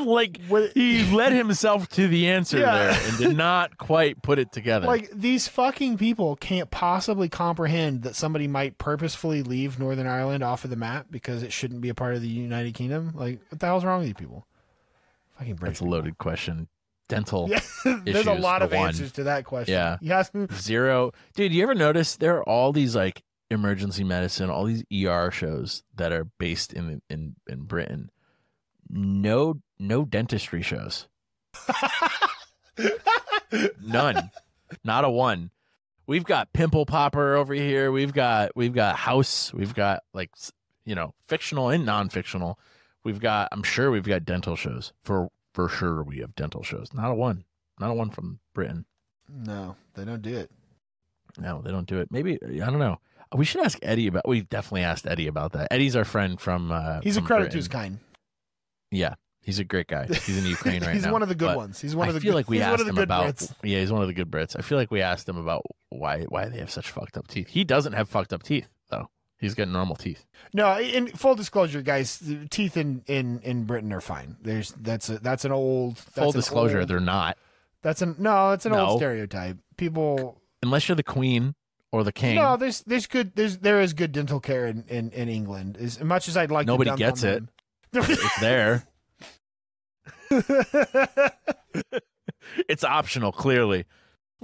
like 0.03 0.41
he 0.75 1.05
led 1.15 1.33
himself 1.33 1.89
to 1.91 2.09
the 2.09 2.29
answer 2.29 2.59
Yeah. 2.59 2.75
there 2.93 3.09
and 3.09 3.19
did 3.19 3.37
not 3.37 3.79
quite 3.79 4.21
put 4.23 4.39
it 4.39 4.51
together. 4.53 4.87
Like 4.87 5.11
these 5.11 5.47
fucking 5.49 5.97
people 5.99 6.37
can't 6.37 6.71
possibly 6.71 7.29
comprehend 7.29 8.03
that 8.03 8.17
somebody 8.17 8.49
might 8.49 8.77
purposefully 8.79 9.43
leave 9.43 9.79
Northern 9.79 10.07
Ireland 10.07 10.43
off 10.45 10.65
of 10.65 10.71
the 10.71 10.77
map 10.77 11.07
because 11.11 11.43
it 11.43 11.53
shouldn't 11.53 11.81
be 11.81 11.89
a 11.89 11.95
part 11.95 12.15
of 12.15 12.23
the 12.23 12.29
United 12.29 12.75
Kingdom. 12.75 13.13
Like, 13.15 13.41
what 13.51 13.61
the 13.61 13.67
hell's 13.67 13.85
wrong 13.85 14.01
with 14.01 14.09
you 14.09 14.15
people? 14.15 14.47
Fucking 15.39 15.55
British. 15.57 15.79
That's 15.79 15.87
a 15.87 15.91
loaded 15.91 16.19
question. 16.19 16.69
Dental 17.09 17.49
Yeah, 17.51 17.61
there's 18.05 18.27
a 18.27 18.33
lot 18.35 18.63
of 18.63 18.73
one. 18.73 18.89
answers 18.89 19.13
to 19.13 19.25
that 19.25 19.45
question. 19.45 19.75
Yeah. 19.75 19.99
Yes. 20.01 20.31
zero. 20.55 21.13
Dude, 21.35 21.53
you 21.53 21.63
ever 21.63 21.75
notice 21.75 22.17
there 22.17 22.37
are 22.39 22.43
all 22.49 22.73
these 22.73 22.97
like 22.97 23.23
emergency 23.51 24.05
medicine, 24.05 24.49
all 24.49 24.65
these 24.65 24.85
ER 25.07 25.31
shows 25.31 25.83
that 25.97 26.13
are 26.13 26.25
based 26.39 26.73
in 26.73 27.03
in 27.11 27.37
in 27.47 27.65
Britain. 27.65 28.11
No, 28.95 29.61
no 29.81 30.05
dentistry 30.05 30.63
shows. 30.63 31.09
None. 33.83 34.31
Not 34.85 35.05
a 35.05 35.11
one. 35.11 35.51
We've 36.07 36.25
got 36.25 36.53
pimple 36.53 36.87
popper 36.87 37.35
over 37.35 37.55
here. 37.55 37.91
We've 37.91 38.13
got 38.13 38.53
we've 38.55 38.73
got 38.73 38.97
house. 38.97 39.53
We've 39.53 39.75
got 39.75 40.05
like 40.13 40.31
you 40.85 40.95
know 40.95 41.13
fictional 41.27 41.71
and 41.71 41.85
non-fictional. 41.85 42.57
We've 43.03 43.19
got 43.19 43.49
I'm 43.51 43.65
sure 43.65 43.91
we've 43.91 44.05
got 44.05 44.25
dental 44.25 44.55
shows 44.55 44.93
for 45.03 45.29
for 45.55 45.69
sure. 45.69 46.05
We 46.05 46.19
have 46.19 46.37
dental 46.37 46.63
shows. 46.63 46.95
Not 46.95 47.11
a 47.11 47.15
one. 47.15 47.45
Not 47.81 47.91
a 47.91 47.95
one 47.95 48.11
from 48.11 48.39
Britain. 48.55 48.85
No, 49.29 49.75
they 49.95 50.05
don't 50.05 50.23
do 50.23 50.37
it. 50.37 50.53
No, 51.37 51.63
they 51.63 51.73
don't 51.73 51.89
do 51.89 51.99
it. 51.99 52.13
Maybe 52.13 52.39
I 52.45 52.71
don't 52.71 52.79
know. 52.79 53.01
We 53.35 53.45
should 53.45 53.63
ask 53.63 53.79
Eddie 53.83 54.07
about. 54.07 54.29
We've 54.29 54.49
definitely 54.49 54.85
asked 54.85 55.07
Eddie 55.07 55.27
about 55.27 55.53
that. 55.53 55.73
Eddie's 55.73 55.97
our 55.97 56.05
friend 56.05 56.41
from. 56.41 56.71
Uh, 56.71 57.01
He's 57.01 57.17
a 57.17 57.21
from 57.21 57.27
credit 57.27 57.51
to 57.51 57.57
his 57.57 57.67
kind. 57.67 57.99
Yeah, 58.95 59.15
he's 59.43 59.59
a 59.59 59.65
great 59.65 59.87
guy. 59.89 60.07
He's 60.07 60.39
in 60.39 60.45
Ukraine 60.45 60.83
right 60.83 60.93
he's 60.95 61.03
now. 61.03 61.09
He's 61.09 61.13
one 61.13 61.23
of 61.23 61.29
the 61.29 61.35
good 61.35 61.47
But 61.49 61.57
ones. 61.57 61.81
He's 61.81 61.95
one 61.97 62.09
of 62.09 62.15
the 62.15 62.21
I 62.21 62.23
feel 62.23 62.33
good, 62.33 62.37
like 62.37 62.49
we 62.49 62.57
he's 62.59 62.65
one 62.65 62.73
asked 62.73 62.81
of 62.81 62.87
the 62.87 62.91
him 62.91 62.95
good 62.97 63.03
about. 63.05 63.37
Brits. 63.37 63.55
Yeah, 63.63 63.81
he's 63.81 63.93
one 63.93 64.03
of 64.03 64.09
the 64.09 64.15
good 64.15 64.31
Brits. 64.31 64.57
I 64.59 64.63
feel 64.63 64.79
like 64.79 64.91
we 64.91 65.01
asked 65.03 65.29
him 65.29 65.37
about 65.37 65.63
why 65.91 66.23
why 66.25 66.47
they 66.49 66.59
have 66.59 66.71
such 66.71 66.91
fucked 66.91 67.17
up 67.17 67.29
teeth. 67.29 67.49
He 67.49 67.65
doesn't 67.65 67.93
have 67.95 68.09
fucked 68.09 68.33
up 68.33 68.43
teeth 68.43 68.69
though. 68.91 69.09
He's 69.39 69.55
got 69.55 69.69
normal 69.69 69.97
teeth. 69.97 70.25
No, 70.55 70.79
in 70.81 71.09
full 71.09 71.35
disclosure, 71.35 71.83
guys, 71.83 72.23
teeth 72.51 72.77
in, 72.77 73.03
in, 73.07 73.41
in 73.41 73.65
Britain 73.65 73.93
are 73.93 74.01
fine. 74.01 74.37
There's 74.41 74.71
that's 74.73 75.11
a 75.11 75.19
that's 75.19 75.45
an 75.45 75.53
old 75.53 75.97
that's 75.97 76.15
Full 76.15 76.29
an 76.31 76.33
disclosure, 76.33 76.81
old- 76.81 76.89
they're 76.89 77.01
not. 77.01 77.37
that's 77.83 78.01
an 78.01 78.15
no, 78.19 78.53
it's 78.53 78.65
an 78.65 78.73
No. 78.73 78.87
old 78.87 78.99
stereotype. 79.01 79.59
People 79.77 80.41
Unless 80.63 80.89
you're 80.89 80.97
the 80.97 81.03
queen 81.03 81.55
or 81.93 82.05
the 82.05 82.13
king. 82.13 82.37
no, 82.37 82.57
there's 82.57 82.81
there's 82.83 83.07
good 83.07 83.33
there's 83.35 83.59
there 83.59 83.81
is 83.83 83.93
good 83.93 84.13
dental 84.13 84.41
care 84.41 84.67
in, 84.67 84.85
in, 84.89 85.11
in 85.11 85.29
England. 85.29 85.77
As 85.79 86.01
much 86.03 86.27
as 86.29 86.37
I'd 86.39 86.51
like 86.51 86.67
Nobody 86.67 86.95
gets 86.97 87.23
it. 87.23 87.35
them. 87.41 87.49
It's 87.95 88.41
there. 88.41 88.87
it's 92.69 92.85
optional, 92.85 93.33
clearly. 93.33 93.85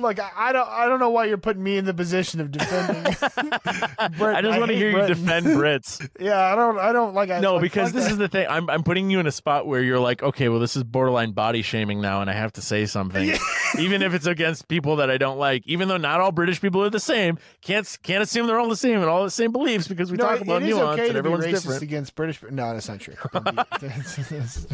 Look, 0.01 0.19
I, 0.19 0.31
I 0.35 0.53
don't 0.53 0.69
I 0.69 0.87
don't 0.89 0.99
know 1.01 1.11
why 1.11 1.27
you're 1.27 1.37
putting 1.39 1.63
me 1.63 1.77
in 1.77 1.85
the 1.85 1.95
position 1.95 2.41
of 2.41 2.51
defending. 2.51 3.03
Britain. 3.05 3.21
I 3.99 4.43
just 4.43 4.59
want 4.59 4.71
to 4.71 4.77
hate 4.77 4.77
hear 4.79 5.01
you 5.03 5.07
defend 5.07 5.47
Brits. 5.57 6.09
Yeah, 6.19 6.41
I 6.41 6.55
don't 6.57 6.79
I 6.79 6.93
don't 6.93 7.15
like 7.15 7.31
I, 7.31 7.41
No, 7.41 7.55
like, 7.55 7.63
because 7.63 7.89
fuck 7.89 7.95
this 7.95 8.05
that. 8.07 8.13
is 8.13 8.19
the 8.19 8.29
thing. 8.29 8.47
I'm 8.49 8.69
I'm 8.71 8.83
putting 8.83 9.11
you 9.11 9.21
in 9.21 9.27
a 9.27 9.33
spot 9.33 9.67
where 9.67 9.83
you're 9.83 9.99
like, 10.01 10.23
okay, 10.23 10.49
well, 10.49 10.61
this 10.61 10.77
is 10.77 10.85
borderline 10.85 11.33
body 11.33 11.63
shaming 11.63 12.01
now, 12.01 12.21
and 12.21 12.31
I 12.31 12.33
have 12.35 12.53
to 12.55 12.63
say 12.63 12.87
something, 12.87 13.33
even 13.79 14.03
if 14.03 14.15
it's 14.15 14.27
against 14.27 14.69
people 14.69 14.97
that 14.97 15.11
I 15.11 15.19
don't 15.19 15.39
like. 15.39 15.63
Even 15.67 15.89
though 15.89 15.97
not 15.97 16.21
all 16.21 16.33
British 16.33 16.61
people 16.61 16.83
are 16.83 16.91
the 16.91 17.01
same, 17.01 17.39
can't 17.63 17.87
can't 18.03 18.23
assume 18.23 18.47
they're 18.47 18.59
all 18.59 18.69
the 18.69 18.77
same 18.77 18.97
and 19.01 19.07
all 19.07 19.25
the 19.25 19.31
same 19.31 19.53
beliefs 19.53 19.89
because 19.89 20.11
we 20.11 20.17
no, 20.17 20.25
talk 20.25 20.37
it- 20.37 20.43
about 20.43 20.63
it 20.63 20.69
is 20.69 20.77
nuance 20.77 20.95
okay 20.95 21.09
and 21.09 21.17
to 21.17 21.23
be 21.23 21.29
everyone's 21.31 21.45
racist 21.47 21.63
different. 21.63 21.83
against 21.83 22.15
British. 22.15 22.43
No, 22.51 22.73
that's 22.73 22.89
not 22.89 23.01
true. 23.01 23.15
Don't 23.33 23.45
be- 23.45 23.63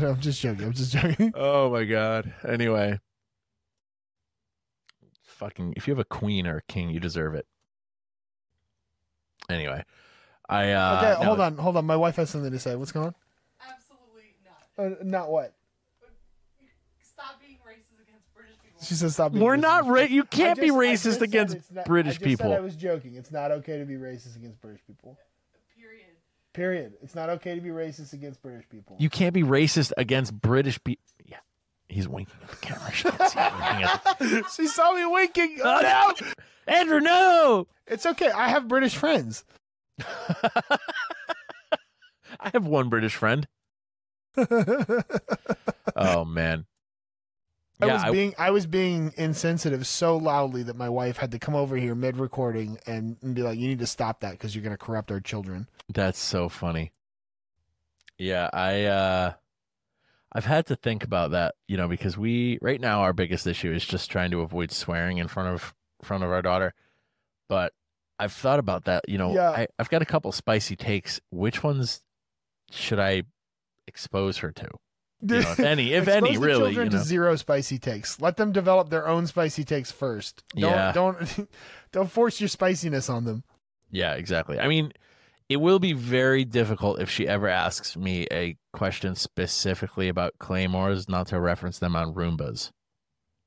I'm 0.07 0.21
just 0.21 0.41
joking. 0.41 0.65
I'm 0.67 0.73
just 0.73 0.93
joking. 0.93 1.33
Oh 1.35 1.71
my 1.71 1.85
god. 1.85 2.33
Anyway, 2.47 2.99
fucking, 5.37 5.75
if 5.77 5.87
you 5.87 5.93
have 5.93 5.99
a 5.99 6.05
queen 6.05 6.47
or 6.47 6.59
a 6.59 6.63
king, 6.63 6.91
you 6.91 7.01
deserve 7.01 7.35
it. 7.35 7.47
Anyway, 9.49 9.85
I 10.49 10.73
uh, 10.73 10.97
Okay, 10.99 11.21
no, 11.23 11.27
hold 11.29 11.41
on, 11.41 11.57
hold 11.59 11.77
on. 11.77 11.85
My 11.87 11.97
wife 11.97 12.17
has 12.17 12.31
something 12.31 12.51
to 12.51 12.59
say. 12.59 12.75
What's 12.75 12.93
going 12.93 13.07
on? 13.09 13.15
Absolutely 13.69 14.35
not. 14.45 15.01
Uh, 15.01 15.05
not 15.05 15.31
what? 15.31 15.55
Stop 17.01 17.41
being 17.41 17.59
racist 17.67 18.03
against 18.03 18.35
British 18.35 18.55
people. 18.63 18.83
She 18.85 18.95
says 18.95 19.15
stop. 19.15 19.33
Being 19.33 19.45
We're 19.45 19.57
racist. 19.57 19.61
not 19.63 19.87
ra- 19.87 20.01
You 20.01 20.25
can't 20.25 20.59
be 20.61 20.67
just- 20.69 20.77
I 20.79 20.81
racist 20.81 21.21
against 21.21 21.73
not- 21.73 21.85
British 21.87 22.11
I 22.11 22.19
just 22.19 22.25
people. 22.25 22.47
Said 22.51 22.57
I 22.59 22.61
was 22.61 22.77
joking. 22.77 23.15
It's 23.15 23.31
not 23.31 23.51
okay 23.53 23.79
to 23.79 23.85
be 23.85 23.95
racist 23.95 24.37
against 24.37 24.61
British 24.61 24.85
people. 24.87 25.17
Period. 25.79 26.07
Period. 26.53 26.95
It's 27.03 27.15
not 27.15 27.31
okay 27.31 27.55
to 27.55 27.61
be 27.61 27.69
racist 27.71 28.13
against 28.13 28.43
British 28.43 28.69
people. 28.69 28.97
You 28.99 29.11
can't 29.11 29.33
be 29.35 29.43
racist 29.43 29.93
against 29.97 30.39
British 30.41 30.83
people. 30.83 31.05
He's 31.97 32.07
winking 32.09 32.37
at 32.43 32.49
the 32.51 32.57
camera. 32.57 32.93
She 32.93 33.05
can't 33.11 33.31
see 33.31 33.39
at 33.39 34.19
the- 34.19 34.45
she 34.55 34.67
saw 34.67 34.93
me 34.95 35.07
winking. 35.07 35.59
Oh 35.65 35.81
no, 36.21 36.31
Andrew, 36.73 37.01
no! 37.01 37.67
It's 37.87 38.05
okay. 38.07 38.31
I 38.31 38.49
have 38.49 38.69
British 38.69 38.97
friends. 38.97 39.45
I 42.39 42.51
have 42.53 42.67
one 42.67 42.89
British 42.89 43.15
friend. 43.17 43.49
Oh 45.97 46.25
man. 46.27 46.67
I 47.81 47.87
Yeah, 47.87 47.93
was 47.95 48.03
I- 48.05 48.11
being 48.11 48.35
I 48.39 48.51
was 48.51 48.67
being 48.67 49.13
insensitive 49.17 49.87
so 49.87 50.17
loudly 50.17 50.63
that 50.65 50.77
my 50.77 50.89
wife 50.89 51.17
had 51.19 51.31
to 51.33 51.39
come 51.39 51.55
over 51.55 51.77
here 51.77 51.95
mid 51.95 52.17
recording 52.19 52.79
and, 52.87 53.17
and 53.23 53.35
be 53.35 53.43
like, 53.43 53.59
"You 53.59 53.69
need 53.69 53.79
to 53.81 53.87
stop 53.87 54.21
that 54.21 54.33
because 54.33 54.55
you're 54.55 54.65
going 54.65 54.77
to 54.77 54.79
corrupt 54.79 55.11
our 55.11 55.21
children." 55.21 55.69
That's 55.93 56.19
so 56.19 56.49
funny. 56.49 56.93
Yeah, 58.19 58.49
I 58.53 58.85
uh 58.85 59.33
I've 60.37 60.45
had 60.45 60.67
to 60.67 60.77
think 60.77 61.03
about 61.03 61.31
that, 61.31 61.55
you 61.67 61.79
know, 61.79 61.89
because 61.89 62.19
we 62.19 62.59
right 62.61 62.79
now 62.81 63.01
our 63.01 63.15
biggest 63.15 63.47
issue 63.47 63.73
is 63.73 63.85
just 63.87 64.11
trying 64.11 64.31
to 64.33 64.43
avoid 64.43 64.71
swearing 64.71 65.17
in 65.17 65.29
front 65.29 65.49
of 65.49 65.75
front 66.03 66.25
of 66.25 66.31
our 66.31 66.43
daughter. 66.43 66.75
But 67.49 67.73
I've 68.19 68.33
thought 68.35 68.59
about 68.59 68.85
that, 68.85 69.09
you 69.09 69.17
know, 69.17 69.33
Yeah. 69.33 69.51
I, 69.51 69.67
I've 69.79 69.89
got 69.89 70.03
a 70.03 70.07
couple 70.07 70.31
spicy 70.33 70.77
takes. 70.77 71.21
Which 71.31 71.63
ones 71.63 72.03
should 72.71 72.99
I 72.99 73.23
expose 73.87 74.39
her 74.39 74.53
to? 74.53 74.69
You 75.23 75.41
know, 75.41 75.51
if 75.53 75.61
any, 75.61 75.93
if 75.95 76.03
Expose 76.07 76.17
any, 76.29 76.35
the 76.35 76.41
really, 76.47 76.59
children 76.73 76.91
you 76.93 76.99
to 76.99 77.03
zero 77.05 77.37
spicy 77.37 77.79
takes. 77.79 78.21
Let 78.21 78.37
them 78.37 78.53
develop 78.53 78.91
their 78.91 79.09
own 79.09 79.27
spicy 79.27 79.65
takes 79.65 79.91
first. 79.91 80.45
Don't 80.55 80.71
Yeah. 80.71 80.93
don't 80.93 81.49
don't 81.93 82.11
force 82.11 82.41
your 82.43 82.49
spiciness 82.49 83.09
on 83.09 83.25
them. 83.25 83.43
Yeah, 83.91 84.13
exactly. 84.15 84.61
I 84.61 84.69
mean, 84.69 84.93
it 85.49 85.59
will 85.59 85.79
be 85.79 85.93
very 85.93 86.45
difficult 86.45 87.01
if 87.01 87.09
she 87.09 87.29
ever 87.29 87.49
asks 87.49 87.97
me 87.97 88.27
a 88.33 88.57
question 88.73 89.15
specifically 89.15 90.09
about 90.09 90.39
claymores, 90.39 91.09
not 91.09 91.29
to 91.29 91.41
reference 91.41 91.79
them 91.79 91.95
on 91.95 92.15
Roombas. 92.15 92.71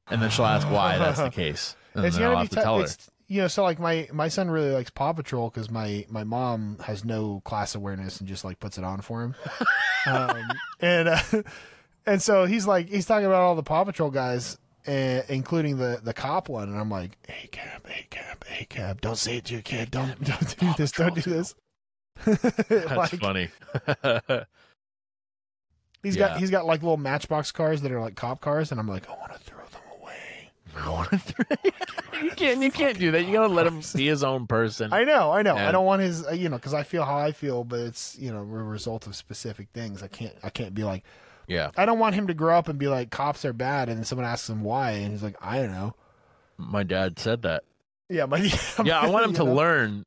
And 0.09 0.21
then 0.21 0.29
she'll 0.29 0.45
ask 0.45 0.67
why 0.71 0.97
that's 0.97 1.19
the 1.19 1.29
case. 1.29 1.75
And 1.93 2.05
it's 2.05 2.15
then 2.15 2.25
I'll 2.25 2.31
gonna 2.31 2.41
have 2.41 2.49
be 2.49 2.55
to 2.55 2.65
her. 2.65 2.83
It's 2.83 3.09
you 3.27 3.41
know, 3.41 3.47
so 3.47 3.63
like 3.63 3.79
my 3.79 4.07
my 4.11 4.27
son 4.27 4.49
really 4.49 4.71
likes 4.71 4.89
Paw 4.89 5.13
Patrol 5.13 5.49
because 5.49 5.69
my 5.69 6.05
my 6.09 6.23
mom 6.23 6.77
has 6.85 7.05
no 7.05 7.41
class 7.45 7.75
awareness 7.75 8.19
and 8.19 8.27
just 8.27 8.43
like 8.43 8.59
puts 8.59 8.77
it 8.77 8.83
on 8.83 9.01
for 9.01 9.21
him, 9.21 9.35
um, 10.07 10.43
and 10.79 11.09
uh, 11.09 11.21
and 12.07 12.21
so 12.21 12.45
he's 12.45 12.65
like 12.65 12.89
he's 12.89 13.05
talking 13.05 13.27
about 13.27 13.41
all 13.41 13.55
the 13.55 13.63
Paw 13.63 13.83
Patrol 13.83 14.09
guys. 14.09 14.57
Uh, 14.87 15.21
including 15.27 15.77
the 15.77 15.99
the 16.01 16.13
cop 16.13 16.47
one, 16.49 16.69
and 16.69 16.79
I'm 16.79 16.89
like, 16.89 17.17
"Hey 17.27 17.49
cab, 17.51 17.85
hey 17.85 18.07
cab, 18.09 18.43
hey 18.47 18.65
cab, 18.65 19.01
don't 19.01 19.17
say 19.17 19.37
it 19.37 19.45
to 19.45 19.53
your 19.53 19.61
kid. 19.61 19.91
Don't 19.91 20.23
don't 20.23 20.57
do 20.57 20.73
this. 20.77 20.91
Don't 20.93 21.13
do 21.13 21.21
this." 21.21 21.53
That's 22.26 22.91
like, 22.91 23.09
funny. 23.20 23.49
He's 26.03 26.15
Yeah. 26.15 26.30
got 26.30 26.38
he's 26.38 26.49
got 26.51 26.65
like 26.65 26.82
little 26.82 26.97
Matchbox 26.97 27.51
cars 27.51 27.82
that 27.82 27.91
are 27.91 27.99
like 27.99 28.15
cop 28.15 28.39
cars, 28.41 28.72
and 28.72 28.80
I'm 28.80 28.88
like, 28.88 29.09
I 29.09 29.13
want 29.17 29.34
to 29.34 29.39
throw 29.39 29.57
them 29.65 29.82
away. 30.01 30.51
I 30.78 30.89
want 30.89 31.09
to 31.09 31.17
throw. 31.17 31.45
you 32.24 32.32
can't. 32.32 32.61
You 32.63 32.72
can't 32.72 32.97
do 32.97 33.11
that. 33.11 33.26
You 33.26 33.34
gotta 33.34 33.51
let 33.53 33.67
him 33.67 33.82
be 33.93 34.07
his 34.07 34.24
own 34.24 34.47
person. 34.47 34.93
I 34.93 35.03
know, 35.03 35.32
I 35.32 35.41
know. 35.41 35.57
I 35.57 35.72
don't 35.74 35.86
want 35.86 36.01
his, 36.01 36.26
uh, 36.26 36.32
you 36.32 36.47
know, 36.47 36.55
because 36.55 36.74
I 36.74 36.84
feel 36.84 37.03
how 37.03 37.17
I 37.17 37.32
feel, 37.34 37.63
but 37.65 37.82
it's 37.82 38.17
you 38.17 38.32
know 38.32 38.39
a 38.39 38.43
result 38.43 39.07
of 39.07 39.15
specific 39.15 39.67
things. 39.74 40.01
I 40.01 40.07
can't 40.07 40.34
I 40.41 40.49
can't 40.49 40.74
be 40.74 40.84
like 40.86 41.03
yeah, 41.47 41.72
I 41.76 41.86
don't 41.86 41.99
want 41.99 42.15
him 42.15 42.28
to 42.28 42.34
grow 42.34 42.57
up 42.57 42.70
and 42.70 42.80
be 42.80 42.88
like 42.88 43.09
cops 43.09 43.43
are 43.43 43.53
bad, 43.53 43.89
and 43.89 43.97
then 43.97 44.05
someone 44.05 44.26
asks 44.26 44.49
him 44.49 44.63
why, 44.63 44.91
and 44.91 45.11
he's 45.11 45.24
like, 45.24 45.36
I 45.41 45.57
don't 45.57 45.72
know. 45.72 45.95
my 46.57 46.84
dad 46.84 47.20
said 47.20 47.41
that. 47.41 47.63
Yeah, 48.07 48.26
my 48.26 48.38
Yeah, 48.86 48.99
I 49.01 49.07
want 49.09 49.26
him 49.26 49.34
to 49.34 49.43
know? 49.43 49.53
learn 49.53 49.89
Yeah, 49.89 49.97
I 49.97 49.99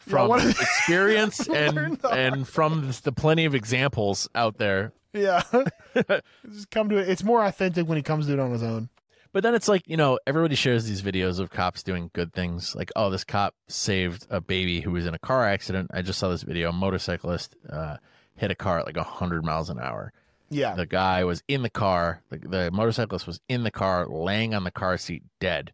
from 0.00 0.38
him- 0.40 0.50
experience 0.50 1.48
and 1.54 1.98
and 2.10 2.48
from 2.48 2.92
the 3.04 3.12
plenty 3.12 3.44
of 3.44 3.54
examples 3.54 4.28
out 4.34 4.58
there 4.58 4.92
Yeah, 5.12 5.42
just 6.50 6.70
come 6.70 6.88
to 6.88 6.96
it. 6.98 7.08
It's 7.08 7.24
more 7.24 7.44
authentic 7.44 7.86
when 7.88 7.96
he 7.96 8.02
comes 8.02 8.26
to 8.26 8.32
it 8.32 8.38
on 8.40 8.50
his 8.52 8.62
own. 8.62 8.88
But 9.32 9.44
then 9.44 9.54
it's 9.54 9.68
like, 9.68 9.82
you 9.86 9.96
know, 9.96 10.18
everybody 10.26 10.56
shares 10.56 10.86
these 10.86 11.02
videos 11.02 11.38
of 11.38 11.50
cops 11.50 11.84
doing 11.84 12.10
good 12.12 12.32
things. 12.32 12.74
Like, 12.74 12.90
oh, 12.96 13.10
this 13.10 13.22
cop 13.22 13.54
saved 13.68 14.26
a 14.28 14.40
baby 14.40 14.80
who 14.80 14.90
was 14.90 15.06
in 15.06 15.14
a 15.14 15.18
car 15.20 15.44
accident. 15.46 15.90
I 15.94 16.02
just 16.02 16.18
saw 16.18 16.28
this 16.30 16.42
video. 16.42 16.70
A 16.70 16.72
motorcyclist 16.72 17.54
uh, 17.72 17.98
hit 18.34 18.50
a 18.50 18.56
car 18.56 18.80
at 18.80 18.86
like 18.86 18.96
100 18.96 19.44
miles 19.44 19.70
an 19.70 19.78
hour. 19.78 20.12
Yeah, 20.52 20.74
The 20.74 20.86
guy 20.86 21.22
was 21.22 21.44
in 21.46 21.62
the 21.62 21.70
car. 21.70 22.22
The, 22.30 22.38
the 22.38 22.70
motorcyclist 22.72 23.24
was 23.24 23.40
in 23.48 23.62
the 23.62 23.70
car, 23.70 24.04
laying 24.08 24.52
on 24.52 24.64
the 24.64 24.72
car 24.72 24.98
seat, 24.98 25.22
dead. 25.38 25.72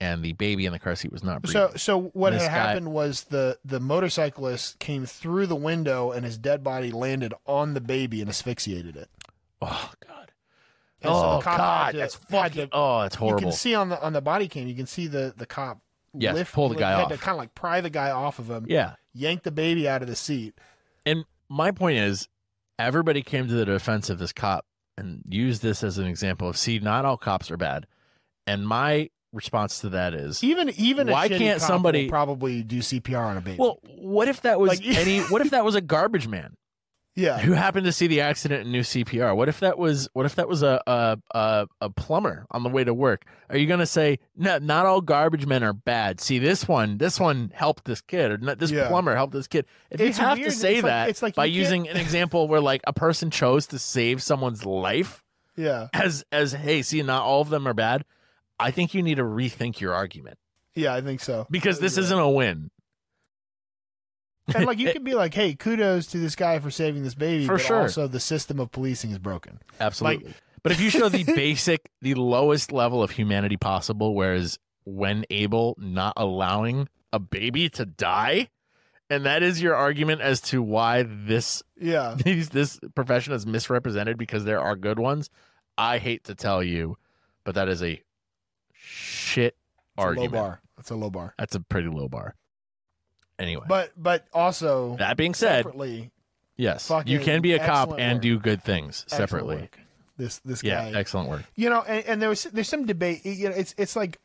And 0.00 0.22
the 0.22 0.32
baby 0.34 0.64
in 0.64 0.72
the 0.72 0.78
car 0.78 0.94
seat 0.94 1.10
was 1.10 1.24
not 1.24 1.42
breathing. 1.42 1.70
So, 1.72 1.76
so 1.76 2.00
what 2.12 2.32
had 2.32 2.42
guy- 2.42 2.48
happened 2.48 2.92
was 2.92 3.24
the 3.24 3.58
the 3.64 3.80
motorcyclist 3.80 4.78
came 4.78 5.06
through 5.06 5.46
the 5.46 5.56
window 5.56 6.12
and 6.12 6.24
his 6.24 6.38
dead 6.38 6.62
body 6.62 6.92
landed 6.92 7.34
on 7.46 7.74
the 7.74 7.80
baby 7.80 8.20
and 8.20 8.28
asphyxiated 8.30 8.96
it. 8.96 9.08
oh, 9.60 9.90
God. 10.06 10.32
And 11.02 11.12
so 11.12 11.20
the 11.20 11.26
oh, 11.36 11.40
cop 11.42 11.56
God. 11.58 11.90
to- 11.92 11.96
that's 11.98 12.14
fucking. 12.14 12.68
to- 12.68 12.76
oh, 12.76 13.02
that's 13.02 13.16
horrible. 13.16 13.40
You 13.40 13.46
can 13.46 13.52
see 13.56 13.74
on 13.74 13.88
the 13.88 14.00
on 14.00 14.12
the 14.12 14.20
body 14.20 14.46
cam, 14.48 14.68
you 14.68 14.74
can 14.76 14.86
see 14.86 15.06
the 15.08 15.34
the 15.36 15.46
cop 15.46 15.80
Yes, 16.14 16.34
lift, 16.34 16.54
pull 16.54 16.68
the 16.70 16.74
guy 16.76 16.92
had 16.92 17.02
off. 17.04 17.08
to 17.10 17.18
kind 17.18 17.32
of 17.34 17.38
like 17.38 17.54
pry 17.54 17.80
the 17.80 17.90
guy 17.90 18.10
off 18.10 18.38
of 18.38 18.48
him, 18.50 18.66
yeah. 18.68 18.94
yank 19.12 19.42
the 19.42 19.50
baby 19.50 19.88
out 19.88 20.00
of 20.02 20.08
the 20.08 20.16
seat. 20.16 20.54
And 21.04 21.24
my 21.48 21.70
point 21.70 21.98
is, 21.98 22.28
everybody 22.78 23.22
came 23.22 23.46
to 23.46 23.54
the 23.54 23.64
defense 23.66 24.08
of 24.10 24.18
this 24.18 24.32
cop 24.32 24.64
and 24.96 25.22
used 25.28 25.60
this 25.62 25.82
as 25.84 25.98
an 25.98 26.06
example 26.06 26.48
of 26.48 26.56
see, 26.56 26.78
not 26.78 27.04
all 27.04 27.16
cops 27.18 27.50
are 27.50 27.56
bad. 27.58 27.86
And 28.46 28.66
my 28.66 29.10
response 29.32 29.80
to 29.80 29.90
that 29.90 30.14
is, 30.14 30.42
Even 30.42 30.70
even 30.76 31.08
Why 31.08 31.28
can't 31.28 31.60
somebody- 31.60 32.08
probably 32.08 32.62
do 32.62 32.78
CPR 32.80 33.24
on 33.26 33.36
a 33.36 33.40
baby? 33.40 33.58
well, 33.58 33.78
what 33.98 34.28
if 34.28 34.42
that 34.42 34.58
was 34.60 34.68
Like- 34.80 34.86
any? 34.98 35.20
What 35.20 35.42
if 35.42 35.50
that 35.50 35.64
was 35.64 35.74
a 35.74 35.80
garbage 35.80 36.26
man 36.28 36.54
yeah, 37.14 37.38
who 37.40 37.52
happened 37.52 37.84
to 37.86 37.90
see 37.92 38.06
the 38.06 38.20
accident 38.20 38.62
and 38.62 38.70
knew 38.72 38.82
CPR? 38.82 39.34
What 39.36 39.48
if 39.48 39.58
that 39.60 39.76
was? 39.76 40.08
What 40.12 40.24
if 40.24 40.36
that 40.36 40.48
was 40.48 40.62
a 40.62 40.80
a 40.86 41.18
a, 41.34 41.66
a 41.80 41.90
plumber 41.90 42.46
on 42.52 42.62
the 42.62 42.68
way 42.68 42.84
to 42.84 42.94
work? 42.94 43.24
Are 43.50 43.56
you 43.58 43.66
going 43.66 43.80
to 43.80 43.86
say 43.86 44.20
no? 44.36 44.58
Not 44.58 44.86
all 44.86 45.00
garbage 45.00 45.44
men 45.44 45.64
are 45.64 45.72
bad. 45.72 46.20
See, 46.20 46.38
this 46.38 46.68
one, 46.68 46.96
this 46.98 47.18
one 47.18 47.50
helped 47.54 47.84
this 47.86 48.00
kid, 48.00 48.30
or 48.30 48.54
this 48.54 48.70
Yeah. 48.70 48.86
plumber 48.88 49.16
helped 49.16 49.32
this 49.32 49.48
kid. 49.48 49.66
If 49.90 50.00
It's 50.00 50.16
you 50.18 50.24
have 50.24 50.38
weird. 50.38 50.50
to 50.50 50.56
say 50.56 50.74
It's 50.76 50.82
like- 50.84 50.90
that 50.90 51.08
it's 51.08 51.22
like 51.22 51.34
by 51.34 51.46
can't- 51.46 51.54
using 51.56 51.88
an 51.88 51.96
example 51.96 52.46
where 52.46 52.60
like 52.60 52.82
a 52.86 52.92
person 52.92 53.30
chose 53.32 53.66
to 53.68 53.78
save 53.80 54.22
someone's 54.22 54.64
life. 54.64 55.22
yeah, 55.56 55.88
as 55.92 56.24
as 56.30 56.52
hey, 56.52 56.82
see, 56.82 57.02
not 57.02 57.22
all 57.24 57.40
of 57.40 57.50
them 57.50 57.66
are 57.66 57.74
bad. 57.74 58.04
I 58.58 58.70
think 58.70 58.94
you 58.94 59.02
need 59.02 59.16
to 59.16 59.22
rethink 59.22 59.80
your 59.80 59.94
argument 59.94 60.38
yeah. 60.74 60.94
I 60.94 61.00
think 61.00 61.20
so. 61.20 61.46
because 61.50 61.80
this 61.80 61.98
isn't 61.98 62.18
a 62.18 62.28
win. 62.28 62.70
and 64.54 64.66
like 64.66 64.78
you 64.78 64.92
could 64.92 65.04
be 65.04 65.14
like, 65.14 65.34
hey, 65.34 65.54
kudos 65.54 66.06
to 66.08 66.18
this 66.18 66.36
guy 66.36 66.58
for 66.58 66.70
saving 66.70 67.02
this 67.02 67.14
baby, 67.14 67.46
For 67.46 67.54
but 67.56 67.62
sure. 67.62 67.80
also 67.82 68.06
the 68.06 68.20
system 68.20 68.60
of 68.60 68.70
policing 68.70 69.10
is 69.10 69.18
broken. 69.18 69.60
Absolutely. 69.80 70.34
but 70.62 70.72
if 70.72 70.80
you 70.80 70.90
show 70.90 71.08
the 71.08 71.24
basic, 71.36 71.90
the 72.00 72.14
lowest 72.14 72.72
level 72.72 73.02
of 73.02 73.10
humanity 73.10 73.56
possible, 73.56 74.14
whereas 74.14 74.58
when 74.84 75.24
able, 75.30 75.76
not 75.78 76.14
allowing 76.16 76.88
a 77.12 77.18
baby 77.18 77.68
to 77.70 77.84
die, 77.84 78.48
and 79.10 79.24
that 79.24 79.42
is 79.42 79.60
your 79.60 79.74
argument 79.74 80.20
as 80.20 80.40
to 80.40 80.62
why 80.62 81.02
this 81.02 81.62
Yeah, 81.78 82.14
these 82.24 82.50
this 82.50 82.78
profession 82.94 83.32
is 83.32 83.46
misrepresented 83.46 84.18
because 84.18 84.44
there 84.44 84.60
are 84.60 84.76
good 84.76 84.98
ones. 84.98 85.30
I 85.76 85.98
hate 85.98 86.24
to 86.24 86.34
tell 86.34 86.62
you, 86.62 86.96
but 87.44 87.54
that 87.54 87.68
is 87.68 87.82
a 87.82 88.02
shit 88.88 89.54
it's 89.54 90.04
argument. 90.04 90.32
a 90.32 90.36
low 90.36 90.42
bar. 90.42 90.60
That's 90.76 90.90
a 90.90 90.96
low 90.96 91.10
bar. 91.10 91.34
That's 91.38 91.54
a 91.54 91.60
pretty 91.60 91.88
low 91.88 92.08
bar. 92.08 92.34
Anyway, 93.38 93.64
But 93.68 93.92
but 93.96 94.26
also 94.32 94.96
that 94.98 95.16
being 95.16 95.34
said, 95.34 95.58
separately, 95.64 96.10
yes, 96.56 96.90
you 97.06 97.20
can 97.20 97.40
be 97.40 97.52
a 97.52 97.64
cop 97.64 97.94
and 97.98 98.14
work. 98.16 98.22
do 98.22 98.38
good 98.38 98.64
things 98.64 99.04
separately. 99.06 99.68
This 100.16 100.38
this 100.40 100.64
Yeah, 100.64 100.90
guy, 100.90 100.98
excellent 100.98 101.28
work. 101.28 101.42
you 101.54 101.70
know, 101.70 101.82
and, 101.82 102.04
and 102.06 102.22
there 102.22 102.28
was 102.30 102.42
there's 102.44 102.68
some 102.68 102.84
debate. 102.86 103.24
You 103.24 103.50
know, 103.50 103.54
it's 103.54 103.74
it's 103.78 103.94
like 103.94 104.18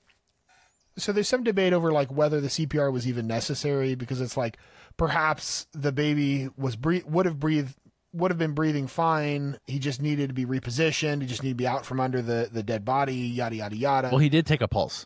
so 0.98 1.12
there's 1.12 1.28
some 1.28 1.44
debate 1.44 1.74
over 1.74 1.92
like 1.92 2.12
whether 2.12 2.42
the 2.42 2.48
CPR 2.48 2.92
was 2.92 3.08
even 3.08 3.28
necessary 3.28 3.94
because 3.94 4.20
it's 4.20 4.36
like 4.38 4.58
perhaps 4.98 5.68
the 5.74 5.92
baby 5.92 6.50
was 6.58 6.76
breathe 6.76 7.04
would 7.06 7.28
have 7.28 7.40
breathed 7.40 7.76
would 8.14 8.32
have 8.32 8.38
been 8.38 8.54
breathing 8.54 8.88
fine. 8.88 9.58
He 9.66 9.80
just 9.80 10.02
needed 10.02 10.30
to 10.30 10.34
be 10.34 10.46
repositioned. 10.46 11.22
He 11.22 11.28
just 11.28 11.42
needed 11.44 11.58
to 11.58 11.62
be 11.64 11.68
out 11.68 11.86
from 11.86 12.00
under 12.00 12.22
the 12.22 12.50
the 12.52 12.64
dead 12.64 12.86
body. 12.86 13.16
Yada 13.16 13.56
yada 13.56 13.76
yada. 13.76 14.10
Well, 14.10 14.20
he 14.20 14.30
did 14.30 14.46
take 14.46 14.62
a 14.62 14.68
pulse. 14.68 15.06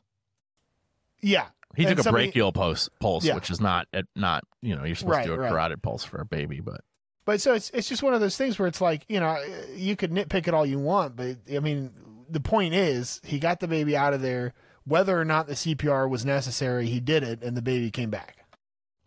yeah, 1.21 1.47
He 1.75 1.85
And 1.85 1.95
took 1.97 2.05
a 2.05 2.11
brachial 2.11 2.51
pulse, 2.51 2.89
pulse, 2.99 3.25
Yeah. 3.25 3.35
which 3.35 3.49
is 3.49 3.59
not 3.61 3.87
not 4.15 4.43
you 4.61 4.75
know 4.75 4.83
you're 4.83 4.95
supposed 4.95 5.17
Right, 5.17 5.23
to 5.23 5.29
do 5.29 5.33
a 5.35 5.37
right. 5.39 5.49
carotid 5.49 5.81
pulse 5.81 6.03
for 6.03 6.19
a 6.19 6.25
baby, 6.25 6.59
but 6.59 6.81
But 7.25 7.41
so 7.41 7.53
it's 7.53 7.69
it's 7.71 7.89
just 7.89 8.03
one 8.03 8.13
of 8.13 8.19
those 8.21 8.37
things 8.37 8.59
where 8.59 8.67
it's 8.67 8.81
like 8.81 9.05
you 9.09 9.19
know 9.19 9.37
you 9.75 9.95
could 9.95 10.11
nitpick 10.11 10.47
it 10.47 10.53
all 10.53 10.65
you 10.65 10.79
want, 10.79 11.15
but 11.15 11.37
I 11.53 11.59
mean 11.59 11.91
the 12.29 12.39
point 12.41 12.73
is 12.73 13.21
he 13.23 13.39
got 13.39 13.59
the 13.61 13.67
baby 13.67 13.95
out 13.95 14.13
of 14.13 14.21
there. 14.21 14.53
Whether 14.83 15.19
or 15.19 15.25
not 15.25 15.47
the 15.47 15.53
CPR 15.53 16.09
was 16.09 16.23
necessary, 16.25 16.87
he 16.87 17.01
did 17.01 17.21
it, 17.21 17.43
and 17.43 17.57
the 17.57 17.61
baby 17.61 17.91
came 17.91 18.09
back. 18.09 18.36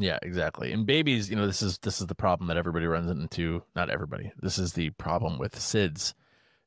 Yeah, 0.01 0.19
exactly. 0.23 0.73
And 0.73 0.87
babies, 0.87 1.29
you 1.31 1.37
know, 1.37 1.47
this 1.47 1.63
is 1.63 1.79
this 1.79 2.01
is 2.01 2.07
the 2.09 2.15
problem 2.15 2.49
that 2.49 2.57
everybody 2.57 2.87
runs 2.87 3.11
into. 3.11 3.63
Not 3.77 3.91
everybody. 3.91 4.33
This 4.41 4.59
is 4.59 4.73
the 4.73 4.91
problem 4.91 5.39
with 5.39 5.55
SIDS, 5.55 6.15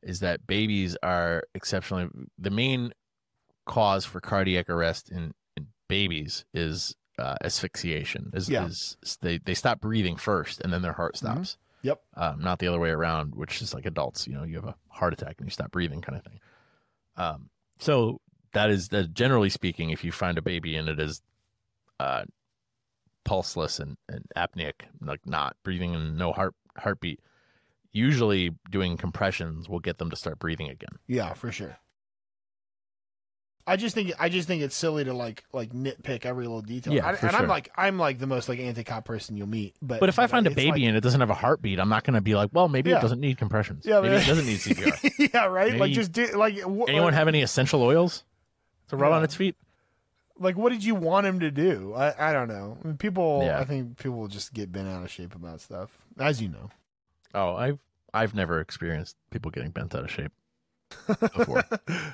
is 0.02 0.20
that 0.22 0.46
babies 0.48 0.96
are 1.04 1.44
exceptionally 1.56 2.08
the 2.38 2.50
main 2.52 2.94
cause 3.66 4.06
for 4.06 4.20
cardiac 4.22 4.70
arrest 4.70 5.10
in, 5.10 5.34
in 5.58 5.68
babies 5.88 6.46
is 6.54 6.96
uh, 7.18 7.36
asphyxiation. 7.44 8.30
Is, 8.34 8.50
Yeah. 8.50 8.66
is 8.68 8.98
they 9.22 9.38
they 9.40 9.54
stop 9.54 9.82
breathing 9.82 10.16
first 10.18 10.62
and 10.62 10.72
then 10.72 10.82
their 10.82 10.94
heart 10.94 11.18
stops. 11.18 11.58
Yep. 11.82 12.02
um, 12.16 12.40
not 12.42 12.60
the 12.60 12.68
other 12.68 12.80
way 12.80 12.92
around, 12.92 13.36
which 13.36 13.62
is 13.62 13.74
like 13.74 13.86
adults. 13.86 14.26
You 14.26 14.36
know, 14.36 14.44
you 14.44 14.56
have 14.56 14.64
a 14.66 14.76
heart 14.88 15.12
attack 15.12 15.36
and 15.40 15.48
you 15.48 15.52
stop 15.52 15.70
breathing, 15.72 16.00
kind 16.02 16.18
of 16.18 16.24
thing. 16.24 16.40
Um, 17.18 17.50
so 17.78 18.22
that 18.54 18.70
is 18.70 18.88
that. 18.90 19.14
Generally 19.14 19.50
speaking, 19.50 19.90
if 19.90 20.04
you 20.04 20.12
find 20.14 20.38
a 20.38 20.42
baby 20.42 20.78
and 20.78 20.88
it 20.88 20.98
is 21.00 21.22
uh, 22.00 22.24
pulseless 23.26 23.80
and, 23.80 23.98
and 24.10 24.26
apneic, 24.36 24.74
like 25.02 25.26
not 25.26 25.56
breathing 25.64 25.96
and 25.96 26.18
no 26.18 26.32
heart 26.34 26.54
heartbeat, 26.78 27.20
usually 27.92 28.52
doing 28.70 28.98
compressions 28.98 29.70
will 29.70 29.80
get 29.80 29.98
them 29.98 30.10
to 30.10 30.16
start 30.16 30.40
breathing 30.40 30.70
again. 30.70 30.98
Yeah, 31.08 31.34
for 31.34 31.52
sure. 31.52 31.78
I 33.66 33.78
just 33.78 33.96
think 33.96 34.12
I 34.20 34.28
just 34.28 34.46
think 34.46 34.62
it's 34.62 34.76
silly 34.76 35.06
to 35.06 35.14
like 35.14 35.46
like 35.54 35.72
nitpick 35.72 36.26
every 36.26 36.44
little 36.46 36.62
detail. 36.62 36.92
Yeah, 36.94 37.08
I- 37.08 37.16
for 37.16 37.28
and 37.28 37.36
I'm 37.36 37.48
like 37.48 37.72
I'm 37.78 37.98
like 37.98 38.20
the 38.20 38.28
most 38.28 38.50
like 38.50 38.60
anti-cop 38.60 39.06
person 39.06 39.38
you'll 39.38 39.48
meet. 39.48 39.74
But 39.82 40.02
But 40.02 40.10
if 40.10 40.20
I 40.20 40.28
find 40.28 40.46
a 40.48 40.52
baby 40.52 40.72
like- 40.72 40.82
and 40.82 40.98
it 40.98 41.02
doesn't 41.02 41.22
have 41.22 41.30
a 41.30 41.34
heartbeat, 41.36 41.80
I'm 41.80 41.88
not 41.88 42.04
going 42.04 42.16
to 42.16 42.22
be 42.22 42.36
like, 42.36 42.50
well, 42.52 42.68
maybe 42.68 42.90
Yeah. 42.90 42.98
it 42.98 43.02
doesn't 43.02 43.22
need 43.22 43.38
compressions. 43.38 43.86
Yeah, 43.86 44.02
maybe 44.02 44.16
it 44.16 44.26
doesn't 44.28 44.46
need 44.46 44.58
CPR. 44.60 45.34
yeah, 45.34 45.46
right. 45.46 45.78
like 45.78 45.94
just 45.94 46.12
do 46.12 46.28
like 46.36 46.56
wh- 46.60 46.90
Anyone 46.90 47.14
have 47.14 47.30
any 47.30 47.42
essential 47.42 47.82
oils 47.82 48.26
to 48.90 48.98
rub 48.98 49.12
Yeah. 49.12 49.18
on 49.20 49.24
its 49.24 49.34
feet? 49.36 49.56
Like 50.40 50.58
what 50.58 50.72
did 50.72 50.84
you 50.84 50.96
want 50.96 51.26
him 51.26 51.40
to 51.40 51.52
do? 51.52 51.94
I 51.96 52.30
I 52.30 52.34
don't 52.34 52.48
know. 52.48 52.78
I 52.84 52.88
mean, 52.88 52.98
people, 52.98 53.42
Yeah. 53.44 53.60
I 53.60 53.66
think 53.66 53.98
people 53.98 54.28
just 54.28 54.54
get 54.54 54.72
bent 54.72 54.88
out 54.88 55.04
of 55.04 55.12
shape 55.12 55.36
about 55.36 55.62
stuff, 55.62 55.98
as 56.18 56.42
you 56.42 56.50
know. 56.50 56.70
Oh, 57.34 57.56
I've 57.56 57.80
I've 58.14 58.34
never 58.36 58.60
experienced 58.60 59.16
people 59.32 59.52
getting 59.52 59.72
bent 59.72 59.96
out 59.96 60.04
of 60.04 60.12
shape 60.12 60.32
before. 61.08 61.64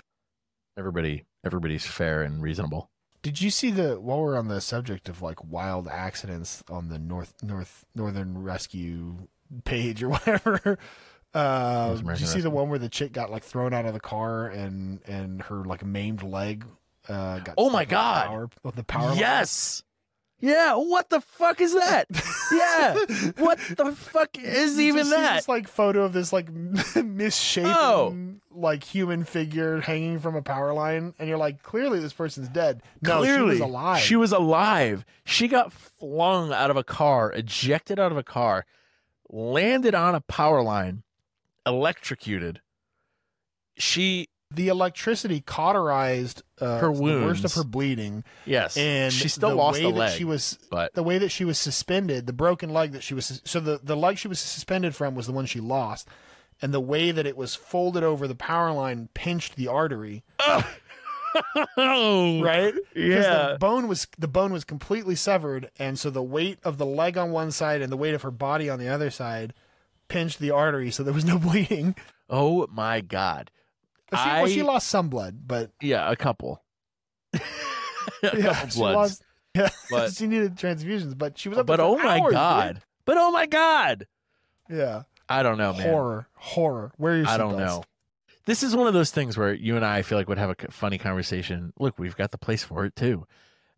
Everybody 0.78 1.26
everybody's 1.46 1.86
fair 1.86 2.22
and 2.22 2.42
reasonable. 2.42 2.90
Did 3.22 3.42
you 3.42 3.50
see 3.50 3.70
the 3.70 4.00
while 4.00 4.22
we're 4.22 4.38
on 4.38 4.48
the 4.48 4.62
subject 4.62 5.10
of 5.10 5.22
like 5.22 5.44
wild 5.44 5.88
accidents 5.90 6.64
on 6.70 6.88
the 6.88 6.98
North 6.98 7.34
North 7.44 7.86
Northern 7.94 8.42
Rescue 8.42 9.28
page 9.66 10.02
or 10.02 10.10
whatever? 10.16 10.78
Uh, 11.34 11.96
did 11.96 12.22
you 12.22 12.26
see 12.26 12.40
the 12.42 12.50
one 12.50 12.70
where 12.70 12.80
the 12.80 12.90
chick 12.90 13.12
got 13.12 13.30
like 13.30 13.44
thrown 13.44 13.74
out 13.74 13.86
of 13.86 13.94
the 13.94 14.00
car 14.00 14.48
and 14.48 15.02
and 15.06 15.42
her 15.44 15.66
like 15.66 15.84
maimed 15.86 16.24
leg? 16.24 16.66
Uh, 17.10 17.40
got 17.40 17.56
Oh 17.58 17.70
my 17.70 17.84
stuck 17.86 17.98
on 17.98 18.06
the 18.14 18.14
God. 18.14 18.28
Power, 18.28 18.50
with 18.64 18.76
the 18.76 18.84
power. 18.84 19.08
line? 19.10 19.18
Yes. 19.18 19.84
Yeah, 20.42 20.76
what 20.76 21.10
the 21.10 21.20
fuck 21.20 21.60
is 21.60 21.74
that? 21.74 22.06
yeah. 22.54 22.94
What 23.44 23.60
the 23.76 23.92
fuck 23.94 24.38
is 24.38 24.78
You 24.78 24.84
even 24.86 25.00
just 25.00 25.10
see 25.10 25.16
that? 25.18 25.36
This 25.36 25.50
like 25.50 25.68
photo 25.68 26.04
of 26.04 26.14
this 26.14 26.32
like 26.32 26.50
misshapen 26.96 27.74
Oh. 27.76 28.16
like 28.50 28.86
human 28.86 29.26
figure 29.26 29.82
hanging 29.82 30.20
from 30.20 30.36
a 30.38 30.42
power 30.42 30.72
line, 30.74 31.14
and 31.20 31.28
you're 31.28 31.38
like, 31.38 31.62
clearly 31.62 32.00
this 32.00 32.14
person's 32.14 32.48
dead. 32.48 32.82
No, 33.02 33.18
Clearly, 33.20 33.56
she 33.58 33.62
was 33.62 33.70
alive. 33.70 34.00
She 34.02 34.16
was 34.16 34.32
alive. 34.32 35.06
She 35.26 35.50
got 35.50 35.74
flung 35.74 36.54
out 36.54 36.72
of 36.72 36.78
a 36.78 36.86
car, 36.86 37.34
ejected 37.34 38.00
out 38.00 38.14
of 38.14 38.18
a 38.18 38.24
car, 38.24 38.66
landed 39.30 39.94
on 39.94 40.16
a 40.16 40.22
power 40.22 40.62
line, 40.64 41.04
electrocuted. 41.66 42.62
She 43.78 44.30
the 44.52 44.68
electricity 44.70 45.42
cauterized 45.42 46.42
uh, 46.60 46.80
Her 46.80 46.88
the 46.88 46.92
worst 47.02 47.02
wounds. 47.02 47.46
of 47.46 47.54
her 47.54 47.64
bleeding, 47.64 48.24
yes, 48.46 48.76
and 48.78 49.14
she 49.14 49.28
still 49.30 49.50
the 49.50 49.56
lost 49.56 49.78
way 49.80 49.92
that 49.92 49.98
leg, 49.98 50.18
she 50.18 50.26
was 50.26 50.58
but 50.72 50.94
the 50.96 51.04
way 51.04 51.18
that 51.20 51.30
she 51.30 51.46
was 51.46 51.58
suspended, 51.60 52.26
the 52.26 52.34
broken 52.34 52.72
leg 52.72 52.92
that 52.94 53.04
she 53.04 53.14
was 53.14 53.42
so 53.46 53.60
the 53.60 53.80
the 53.84 53.96
leg 53.96 54.18
she 54.18 54.28
was 54.28 54.40
suspended 54.40 54.96
from 54.96 55.14
was 55.16 55.28
the 55.28 55.34
one 55.34 55.46
she 55.46 55.60
lost, 55.60 56.08
and 56.62 56.74
the 56.74 56.80
way 56.80 57.12
that 57.12 57.26
it 57.28 57.38
was 57.38 57.54
folded 57.56 58.04
over 58.04 58.28
the 58.28 58.36
power 58.36 58.72
line 58.72 59.10
pinched 59.14 59.56
the 59.56 59.68
artery. 59.68 60.24
oh, 60.40 60.64
Right? 62.42 62.74
Because 62.94 63.26
Yeah. 63.26 63.52
the 63.54 63.58
bone 63.60 63.88
was 63.88 64.08
the 64.18 64.28
bone 64.28 64.52
was 64.52 64.64
completely 64.64 65.16
severed, 65.16 65.70
and 65.78 66.00
so 66.00 66.10
the 66.10 66.24
weight 66.24 66.58
of 66.64 66.78
the 66.78 66.86
leg 66.88 67.18
on 67.18 67.32
one 67.32 67.52
side 67.52 67.82
and 67.82 67.92
the 67.92 67.98
weight 67.98 68.14
of 68.16 68.24
her 68.24 68.32
body 68.32 68.70
on 68.70 68.80
the 68.80 68.88
other 68.88 69.12
side 69.12 69.54
pinched 70.08 70.40
the 70.40 70.50
artery, 70.52 70.90
so 70.90 71.04
there 71.04 71.14
was 71.14 71.26
no 71.26 71.38
bleeding. 71.40 71.96
Oh 72.30 72.68
my 72.72 73.02
god. 73.02 73.52
She, 74.12 74.16
well, 74.30 74.48
she 74.48 74.64
lost 74.64 74.88
some 74.88 75.10
blood, 75.10 75.40
but 75.46 75.72
Yeah, 75.82 76.10
a 76.12 76.16
couple. 76.16 76.64
a 77.34 77.40
yeah, 78.24 78.54
couple 78.54 78.70
she 78.70 78.80
bloods. 78.80 78.96
lost. 78.96 79.24
Yeah, 79.56 79.70
But- 79.92 80.14
she 80.14 80.28
needed 80.28 80.56
transfusions, 80.56 81.18
but 81.18 81.38
she 81.38 81.50
was 81.50 81.58
up. 81.60 81.66
but 81.68 81.80
oh 81.80 81.98
my 81.98 82.20
hours, 82.20 82.32
god. 82.34 82.82
But 83.06 83.18
oh 83.18 83.32
my 83.32 83.46
god. 83.46 84.08
Yeah, 84.70 85.04
I 85.28 85.42
don't 85.44 85.58
know, 85.58 85.74
man. 85.74 85.82
horror, 85.82 86.28
horror. 86.36 86.92
Where 86.98 87.14
are 87.14 87.18
your 87.18 87.28
I 87.28 87.38
don't 87.38 87.58
know. 87.58 87.84
This 88.46 88.64
is 88.64 88.76
one 88.76 88.88
of 88.88 88.94
those 88.94 89.12
things 89.12 89.38
where 89.38 89.54
you 89.54 89.76
and 89.76 89.86
I 89.86 90.02
feel 90.02 90.18
like 90.18 90.28
would 90.28 90.38
have 90.40 90.50
a 90.52 90.72
funny 90.72 90.98
conversation. 90.98 91.72
Look, 91.80 92.00
we've 92.00 92.16
got 92.16 92.32
the 92.32 92.38
place 92.38 92.64
for 92.64 92.86
it 92.86 92.96
too. 92.96 93.26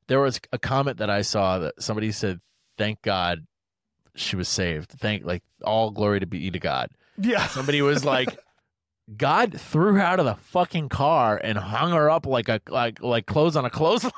There 0.07 0.19
was 0.19 0.39
a 0.51 0.57
comment 0.59 0.97
that 0.97 1.09
I 1.09 1.21
saw 1.23 1.59
that 1.59 1.81
somebody 1.81 2.11
said, 2.11 2.39
"Thank 2.77 3.01
God 3.01 3.45
she 4.15 4.35
was 4.35 4.47
saved. 4.49 4.91
Thank 4.91 5.23
like 5.25 5.43
all 5.63 5.91
glory 5.91 6.19
to 6.21 6.25
be 6.25 6.51
to 6.51 6.59
God." 6.59 6.89
Yeah, 7.17 7.45
Somebody 7.47 7.81
was 7.81 8.03
like, 8.05 8.37
"God 9.17 9.59
threw 9.59 9.93
her 9.95 9.99
out 10.01 10.19
of 10.19 10.25
the 10.25 10.35
fucking 10.35 10.89
car 10.89 11.37
and 11.43 11.57
hung 11.57 11.91
her 11.91 12.09
up 12.09 12.25
like 12.25 12.49
a 12.49 12.61
like 12.69 13.01
like 13.01 13.25
clothes 13.25 13.55
on 13.55 13.65
a 13.65 13.69
clothesline, 13.69 14.11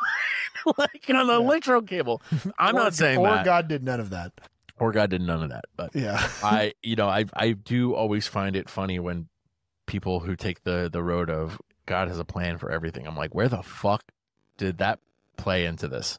like 0.78 1.06
on 1.10 1.28
the 1.28 1.34
Yeah. 1.34 1.40
electro 1.40 1.82
cable." 1.82 2.22
I'm 2.58 2.76
Or- 2.76 2.80
not 2.80 2.94
saying 2.94 3.22
that 3.24 3.30
or 3.30 3.36
that, 3.36 3.46
God 3.46 3.68
did 3.68 3.84
none 3.84 4.00
of 4.00 4.10
that. 4.12 4.32
or 4.80 4.92
God 4.92 5.10
did 5.10 5.22
none 5.22 5.44
of 5.44 5.50
that, 5.50 5.66
but 5.76 5.96
Yeah, 5.96 6.18
I 6.44 6.74
you 6.82 6.96
know 6.96 7.08
I 7.08 7.26
I 7.34 7.52
do 7.52 7.94
always 7.96 8.28
find 8.28 8.56
it 8.56 8.70
funny 8.70 9.00
when 9.00 9.28
people 9.86 10.22
who 10.22 10.36
take 10.36 10.64
the 10.64 10.90
the 10.92 11.04
road 11.04 11.30
of 11.30 11.60
God 11.86 12.08
has 12.08 12.18
a 12.20 12.26
plan 12.26 12.58
for 12.58 12.72
everything. 12.72 13.06
I'm 13.08 13.18
like, 13.18 13.36
where 13.36 13.50
the 13.50 13.62
fuck 13.62 14.04
did 14.58 14.78
that 14.78 15.00
play 15.38 15.66
into 15.66 15.88
this? 15.88 16.18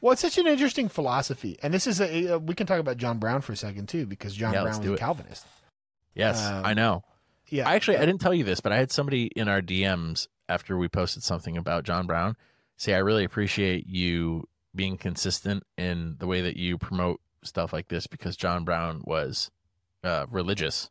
well, 0.00 0.12
it's 0.12 0.22
such 0.22 0.38
an 0.38 0.46
interesting 0.46 0.88
philosophy, 0.88 1.56
and 1.62 1.72
this 1.74 1.86
is 1.86 2.00
a. 2.00 2.34
uh, 2.34 2.38
We 2.38 2.54
can 2.54 2.66
talk 2.66 2.78
about 2.80 2.96
John 2.96 3.18
Brown 3.18 3.40
for 3.40 3.52
a 3.52 3.56
second 3.56 3.88
too, 3.88 4.06
because 4.06 4.34
John 4.34 4.52
Yeah, 4.52 4.62
Brown 4.62 4.78
was 4.80 4.90
a. 4.90 4.96
Calvinist. 4.96 5.46
Yes, 6.14 6.44
Um, 6.44 6.64
I 6.64 6.74
know. 6.74 7.04
Yeah, 7.48 7.68
I 7.68 7.74
actually 7.74 7.96
I 7.98 8.06
didn't 8.06 8.20
tell 8.20 8.34
you 8.34 8.44
this, 8.44 8.60
but 8.60 8.72
I 8.72 8.76
had 8.76 8.90
somebody 8.90 9.26
in 9.36 9.48
our 9.48 9.60
DMs 9.62 10.26
after 10.48 10.76
we 10.76 10.88
posted 10.88 11.22
something 11.22 11.56
about 11.56 11.84
John 11.84 12.06
Brown 12.06 12.36
say 12.76 12.94
I 12.94 12.98
really 12.98 13.24
appreciate 13.24 13.86
you 13.86 14.48
being 14.74 14.98
consistent 14.98 15.62
in 15.78 16.16
the 16.18 16.26
way 16.26 16.42
that 16.42 16.56
you 16.56 16.76
promote 16.76 17.20
stuff 17.42 17.72
like 17.72 17.88
this 17.88 18.06
because 18.06 18.36
John 18.36 18.64
Brown 18.64 19.02
was 19.04 19.50
uh, 20.04 20.26
religious 20.30 20.90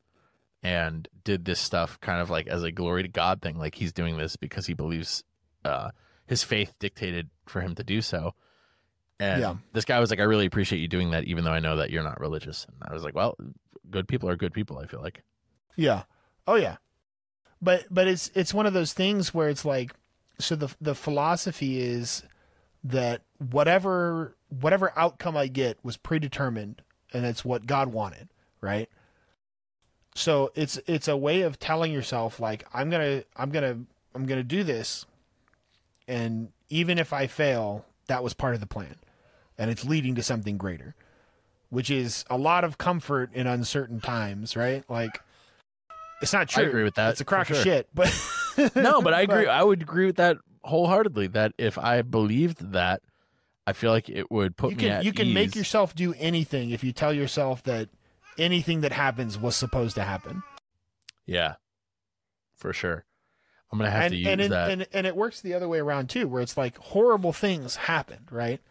and 0.63 1.07
did 1.23 1.45
this 1.45 1.59
stuff 1.59 1.99
kind 2.01 2.19
of 2.21 2.29
like 2.31 2.47
as 2.47 2.63
a 2.63 2.71
glory 2.71 3.03
to 3.03 3.07
God 3.09 3.41
thing, 3.41 3.57
like 3.57 3.75
he's 3.75 3.93
doing 3.93 4.17
this 4.17 4.35
because 4.35 4.65
he 4.65 4.73
believes 4.73 5.23
uh, 5.63 5.91
his 6.25 6.43
faith 6.43 6.73
dictated 6.79 7.29
for 7.45 7.61
him 7.61 7.75
to 7.75 7.83
do 7.83 8.01
so. 8.01 8.33
And 9.19 9.41
Yeah. 9.41 9.55
this 9.73 9.85
guy 9.85 9.99
was 9.99 10.09
like, 10.09 10.19
I 10.19 10.23
really 10.23 10.47
appreciate 10.47 10.79
you 10.79 10.87
doing 10.87 11.11
that, 11.11 11.25
even 11.25 11.43
though 11.43 11.51
I 11.51 11.59
know 11.59 11.75
that 11.75 11.91
you're 11.91 12.03
not 12.03 12.19
religious. 12.19 12.65
And 12.65 12.77
I 12.81 12.93
was 12.93 13.03
like, 13.03 13.13
well, 13.13 13.37
good 13.91 14.07
people 14.07 14.27
are 14.29 14.35
good 14.35 14.53
people. 14.53 14.79
I 14.79 14.87
feel 14.87 15.01
like. 15.01 15.21
Yeah. 15.75 16.03
Oh 16.47 16.55
yeah. 16.55 16.77
But 17.61 17.85
but 17.89 18.07
it's 18.07 18.29
it's 18.35 18.53
one 18.53 18.65
of 18.65 18.73
those 18.73 18.93
things 18.93 19.33
where 19.33 19.49
it's 19.49 19.65
like 19.65 19.93
so 20.39 20.55
the 20.55 20.73
the 20.79 20.95
philosophy 20.95 21.79
is 21.81 22.23
that 22.83 23.21
whatever 23.37 24.35
whatever 24.49 24.93
outcome 24.95 25.35
I 25.35 25.47
get 25.47 25.77
was 25.83 25.97
predetermined 25.97 26.81
and 27.13 27.25
it's 27.25 27.45
what 27.45 27.65
God 27.65 27.89
wanted, 27.89 28.29
right? 28.61 28.89
So 30.15 30.51
it's 30.55 30.79
it's 30.85 31.07
a 31.07 31.17
way 31.17 31.41
of 31.41 31.59
telling 31.59 31.91
yourself 31.91 32.39
like 32.39 32.65
I'm 32.73 32.89
going 32.89 33.21
to 33.21 33.27
I'm 33.35 33.49
going 33.49 33.63
to 33.63 33.85
I'm 34.13 34.25
going 34.25 34.39
to 34.39 34.43
do 34.43 34.63
this 34.63 35.05
and 36.07 36.49
even 36.69 36.99
if 36.99 37.13
I 37.13 37.27
fail, 37.27 37.85
that 38.07 38.23
was 38.23 38.33
part 38.33 38.53
of 38.53 38.59
the 38.59 38.67
plan 38.67 38.95
and 39.57 39.71
it's 39.71 39.85
leading 39.85 40.15
to 40.15 40.23
something 40.23 40.57
greater, 40.57 40.95
which 41.69 41.89
is 41.89 42.25
a 42.29 42.37
lot 42.37 42.63
of 42.63 42.77
comfort 42.77 43.33
in 43.33 43.47
uncertain 43.47 43.99
times, 43.99 44.55
right? 44.55 44.83
Like 44.89 45.21
it's 46.21 46.33
not 46.33 46.47
true. 46.49 46.63
I 46.63 46.67
agree 46.67 46.83
with 46.83 46.95
that, 46.95 47.11
It's 47.11 47.21
a 47.21 47.25
crock 47.25 47.47
for 47.47 47.53
of 47.53 47.59
shit, 47.63 47.87
but 47.93 48.13
no, 48.75 49.01
but 49.01 49.13
I 49.13 49.21
agree. 49.23 49.47
I 49.47 49.63
would 49.63 49.81
agree 49.81 50.05
with 50.05 50.17
that 50.17 50.37
wholeheartedly. 50.63 51.27
That 51.27 51.53
if 51.57 51.77
I 51.77 52.01
believed 52.01 52.71
that, 52.73 53.01
I 53.67 53.73
feel 53.73 53.91
like 53.91 54.09
it 54.09 54.31
would 54.31 54.57
put 54.57 54.71
you 54.71 54.77
me 54.77 54.83
can 54.83 54.91
at 54.91 55.05
you 55.05 55.13
can 55.13 55.33
make 55.33 55.55
yourself 55.55 55.95
do 55.95 56.13
anything 56.17 56.69
if 56.71 56.83
you 56.83 56.91
tell 56.91 57.13
yourself 57.13 57.63
that 57.63 57.89
anything 58.37 58.81
that 58.81 58.91
happens 58.91 59.37
was 59.37 59.55
supposed 59.55 59.95
to 59.95 60.03
happen. 60.03 60.43
yeah, 61.25 61.55
for 62.55 62.73
sure. 62.73 63.05
I'm 63.71 63.79
gonna 63.79 63.89
have 63.91 64.03
and 64.03 64.11
to 64.11 64.17
use 64.17 64.27
and, 64.27 64.41
it, 64.41 64.49
that. 64.51 64.69
and 64.69 64.87
and 64.93 65.07
it 65.07 65.15
works 65.15 65.41
the 65.41 65.53
other 65.53 65.67
way 65.67 65.79
around 65.79 66.09
too, 66.09 66.27
where 66.27 66.41
it's 66.41 66.55
like 66.55 66.77
horrible 66.77 67.33
things 67.33 67.75
happened, 67.75 68.27
right? 68.31 68.61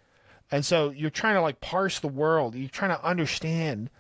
And 0.51 0.65
so 0.65 0.91
you're 0.91 1.11
trying 1.11 1.35
to 1.35 1.41
like 1.41 1.61
parse 1.61 1.99
the 1.99 2.09
world. 2.09 2.55
You're 2.55 2.69
trying 2.69 2.97
to 2.97 3.05
understand 3.05 3.91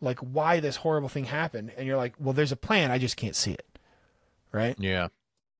like 0.00 0.18
why 0.20 0.60
this 0.60 0.76
horrible 0.76 1.08
thing 1.08 1.24
happened, 1.24 1.72
and 1.76 1.86
you're 1.86 1.96
like, 1.96 2.14
well, 2.18 2.32
there's 2.32 2.52
a 2.52 2.56
plan. 2.56 2.90
I 2.90 2.98
just 2.98 3.16
can't 3.16 3.36
see 3.36 3.52
it, 3.52 3.66
right? 4.52 4.76
yeah, 4.78 5.08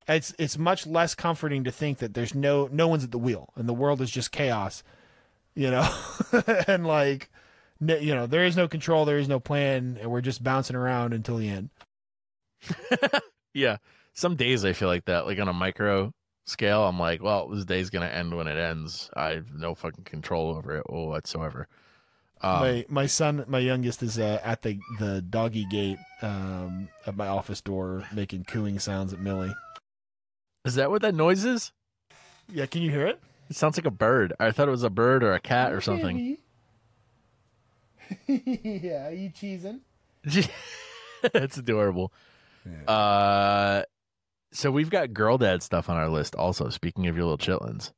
It's 0.08 0.34
it's 0.38 0.58
much 0.58 0.86
less 0.86 1.14
comforting 1.14 1.64
to 1.64 1.70
think 1.72 1.98
that 1.98 2.14
there's 2.14 2.34
no 2.34 2.68
no 2.70 2.88
one's 2.88 3.04
at 3.04 3.10
the 3.12 3.18
wheel 3.18 3.50
and 3.56 3.68
the 3.68 3.74
world 3.74 4.00
is 4.00 4.10
just 4.10 4.32
chaos, 4.32 4.82
you 5.54 5.70
know, 5.70 5.88
and 6.68 6.86
like, 6.86 7.30
you 7.80 8.14
know, 8.14 8.26
there 8.26 8.44
is 8.44 8.56
no 8.56 8.68
control, 8.68 9.04
there 9.04 9.18
is 9.18 9.28
no 9.28 9.40
plan, 9.40 9.98
and 10.00 10.10
we're 10.10 10.20
just 10.20 10.42
bouncing 10.44 10.76
around 10.76 11.12
until 11.12 11.36
the 11.36 11.48
end. 11.48 11.70
yeah. 13.54 13.78
Some 14.12 14.36
days 14.36 14.64
I 14.64 14.72
feel 14.72 14.88
like 14.88 15.04
that, 15.06 15.26
like 15.26 15.38
on 15.38 15.48
a 15.48 15.52
micro 15.52 16.12
scale. 16.46 16.84
I'm 16.84 16.98
like, 16.98 17.22
well, 17.22 17.48
this 17.48 17.64
day's 17.64 17.90
gonna 17.90 18.06
end 18.06 18.34
when 18.34 18.46
it 18.46 18.56
ends. 18.56 19.10
I 19.14 19.30
have 19.30 19.52
no 19.52 19.74
fucking 19.74 20.04
control 20.04 20.50
over 20.56 20.76
it 20.78 20.84
whatsoever. 20.88 21.68
Um, 22.42 22.60
my 22.60 22.84
my 22.88 23.06
son, 23.06 23.44
my 23.48 23.58
youngest, 23.60 24.02
is 24.02 24.18
uh, 24.18 24.40
at 24.44 24.62
the 24.62 24.78
the 24.98 25.22
doggy 25.22 25.64
gate 25.70 25.98
um, 26.22 26.88
at 27.06 27.16
my 27.16 27.26
office 27.28 27.60
door, 27.60 28.04
making 28.12 28.44
cooing 28.44 28.78
sounds 28.78 29.12
at 29.12 29.20
Millie. 29.20 29.54
is 30.64 30.74
that 30.74 30.90
what 30.90 31.02
that 31.02 31.14
noise 31.14 31.44
is? 31.44 31.72
Yeah, 32.52 32.66
can 32.66 32.82
you 32.82 32.90
hear 32.90 33.06
it? 33.06 33.20
It 33.48 33.56
sounds 33.56 33.76
like 33.78 33.86
a 33.86 33.90
bird. 33.90 34.32
I 34.38 34.50
thought 34.50 34.68
it 34.68 34.72
was 34.72 34.82
a 34.82 34.90
bird 34.90 35.22
or 35.24 35.32
a 35.32 35.40
cat 35.40 35.72
or 35.72 35.80
something. 35.80 36.36
yeah, 38.26 39.08
are 39.08 39.12
you 39.12 39.30
cheesing? 39.30 39.80
That's 41.32 41.56
adorable. 41.56 42.12
Uh, 42.86 43.82
So 44.52 44.70
we've 44.70 44.90
got 44.90 45.12
girl 45.12 45.38
dad 45.38 45.62
stuff 45.62 45.88
on 45.88 45.96
our 45.96 46.08
list 46.08 46.34
also. 46.34 46.68
Speaking 46.68 47.06
of 47.06 47.16
your 47.16 47.24
little 47.26 47.38
chitlins, 47.38 47.92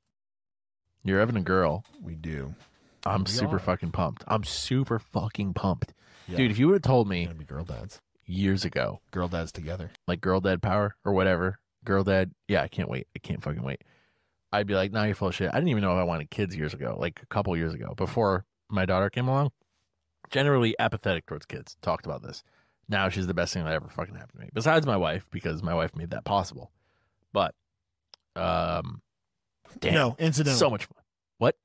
you're 1.05 1.21
having 1.21 1.37
a 1.37 1.43
girl. 1.43 1.85
We 2.03 2.15
do. 2.15 2.55
I'm 3.09 3.25
We 3.25 3.31
super 3.31 3.57
are. 3.57 3.61
fucking 3.61 3.91
pumped. 3.93 4.25
I'm 4.27 4.45
super 4.45 4.99
fucking 4.99 5.55
pumped. 5.55 5.93
Yeah. 6.29 6.37
Dude, 6.39 6.51
if 6.51 6.59
you 6.59 6.67
would 6.69 6.75
have 6.75 6.83
told 6.83 7.09
me 7.09 7.25
Gonna 7.25 7.39
be 7.39 7.45
girl 7.45 7.65
dads. 7.65 8.01
years 8.27 8.65
ago, 8.65 9.01
Girl 9.11 9.29
dads 9.29 9.51
together. 9.53 9.91
like 10.07 10.21
girl 10.21 10.41
dad 10.41 10.61
power 10.63 10.95
or 11.05 11.13
whatever, 11.13 11.59
girl 11.85 12.05
dad, 12.05 12.33
yeah, 12.49 12.63
I 12.63 12.69
can't 12.69 12.89
wait. 12.91 13.07
I 13.17 13.19
can't 13.19 13.43
fucking 13.43 13.63
wait. 13.63 13.83
I'd 14.53 14.67
be 14.67 14.75
like, 14.75 14.93
nah, 14.93 15.05
you're 15.05 15.15
full 15.15 15.29
of 15.29 15.35
shit. 15.35 15.51
I 15.51 15.55
didn't 15.57 15.69
even 15.69 15.83
know 15.83 15.93
if 15.93 15.99
I 15.99 16.05
wanted 16.05 16.31
kids 16.31 16.55
years 16.57 16.73
ago, 16.75 16.97
like 16.99 17.21
a 17.23 17.27
couple 17.27 17.57
years 17.57 17.75
ago, 17.75 17.95
before 17.97 18.45
my 18.71 18.85
daughter 18.87 19.11
came 19.11 19.29
along. 19.29 19.51
Generally 20.31 20.75
apathetic 20.79 21.27
towards 21.27 21.47
kids. 21.47 21.77
Talked 21.83 22.05
about 22.07 22.23
this. 22.23 22.43
Now 22.89 23.09
she's 23.11 23.27
the 23.27 23.35
best 23.35 23.53
thing 23.55 23.65
that 23.65 23.73
ever 23.75 23.89
fucking 23.89 24.15
happened 24.15 24.33
to 24.41 24.45
me. 24.47 24.51
Besides 24.55 24.87
my 24.87 24.97
wife, 24.97 25.27
because 25.31 25.63
my 25.63 25.75
wife 25.75 25.95
made 25.97 26.11
that 26.11 26.25
possible. 26.25 26.71
But 27.33 27.55
um 28.37 29.01
damn, 29.81 29.95
No, 29.95 30.17
incidental. 30.19 30.59
so 30.59 30.71
much 30.71 30.87
fun. 30.87 31.03
What? 31.39 31.57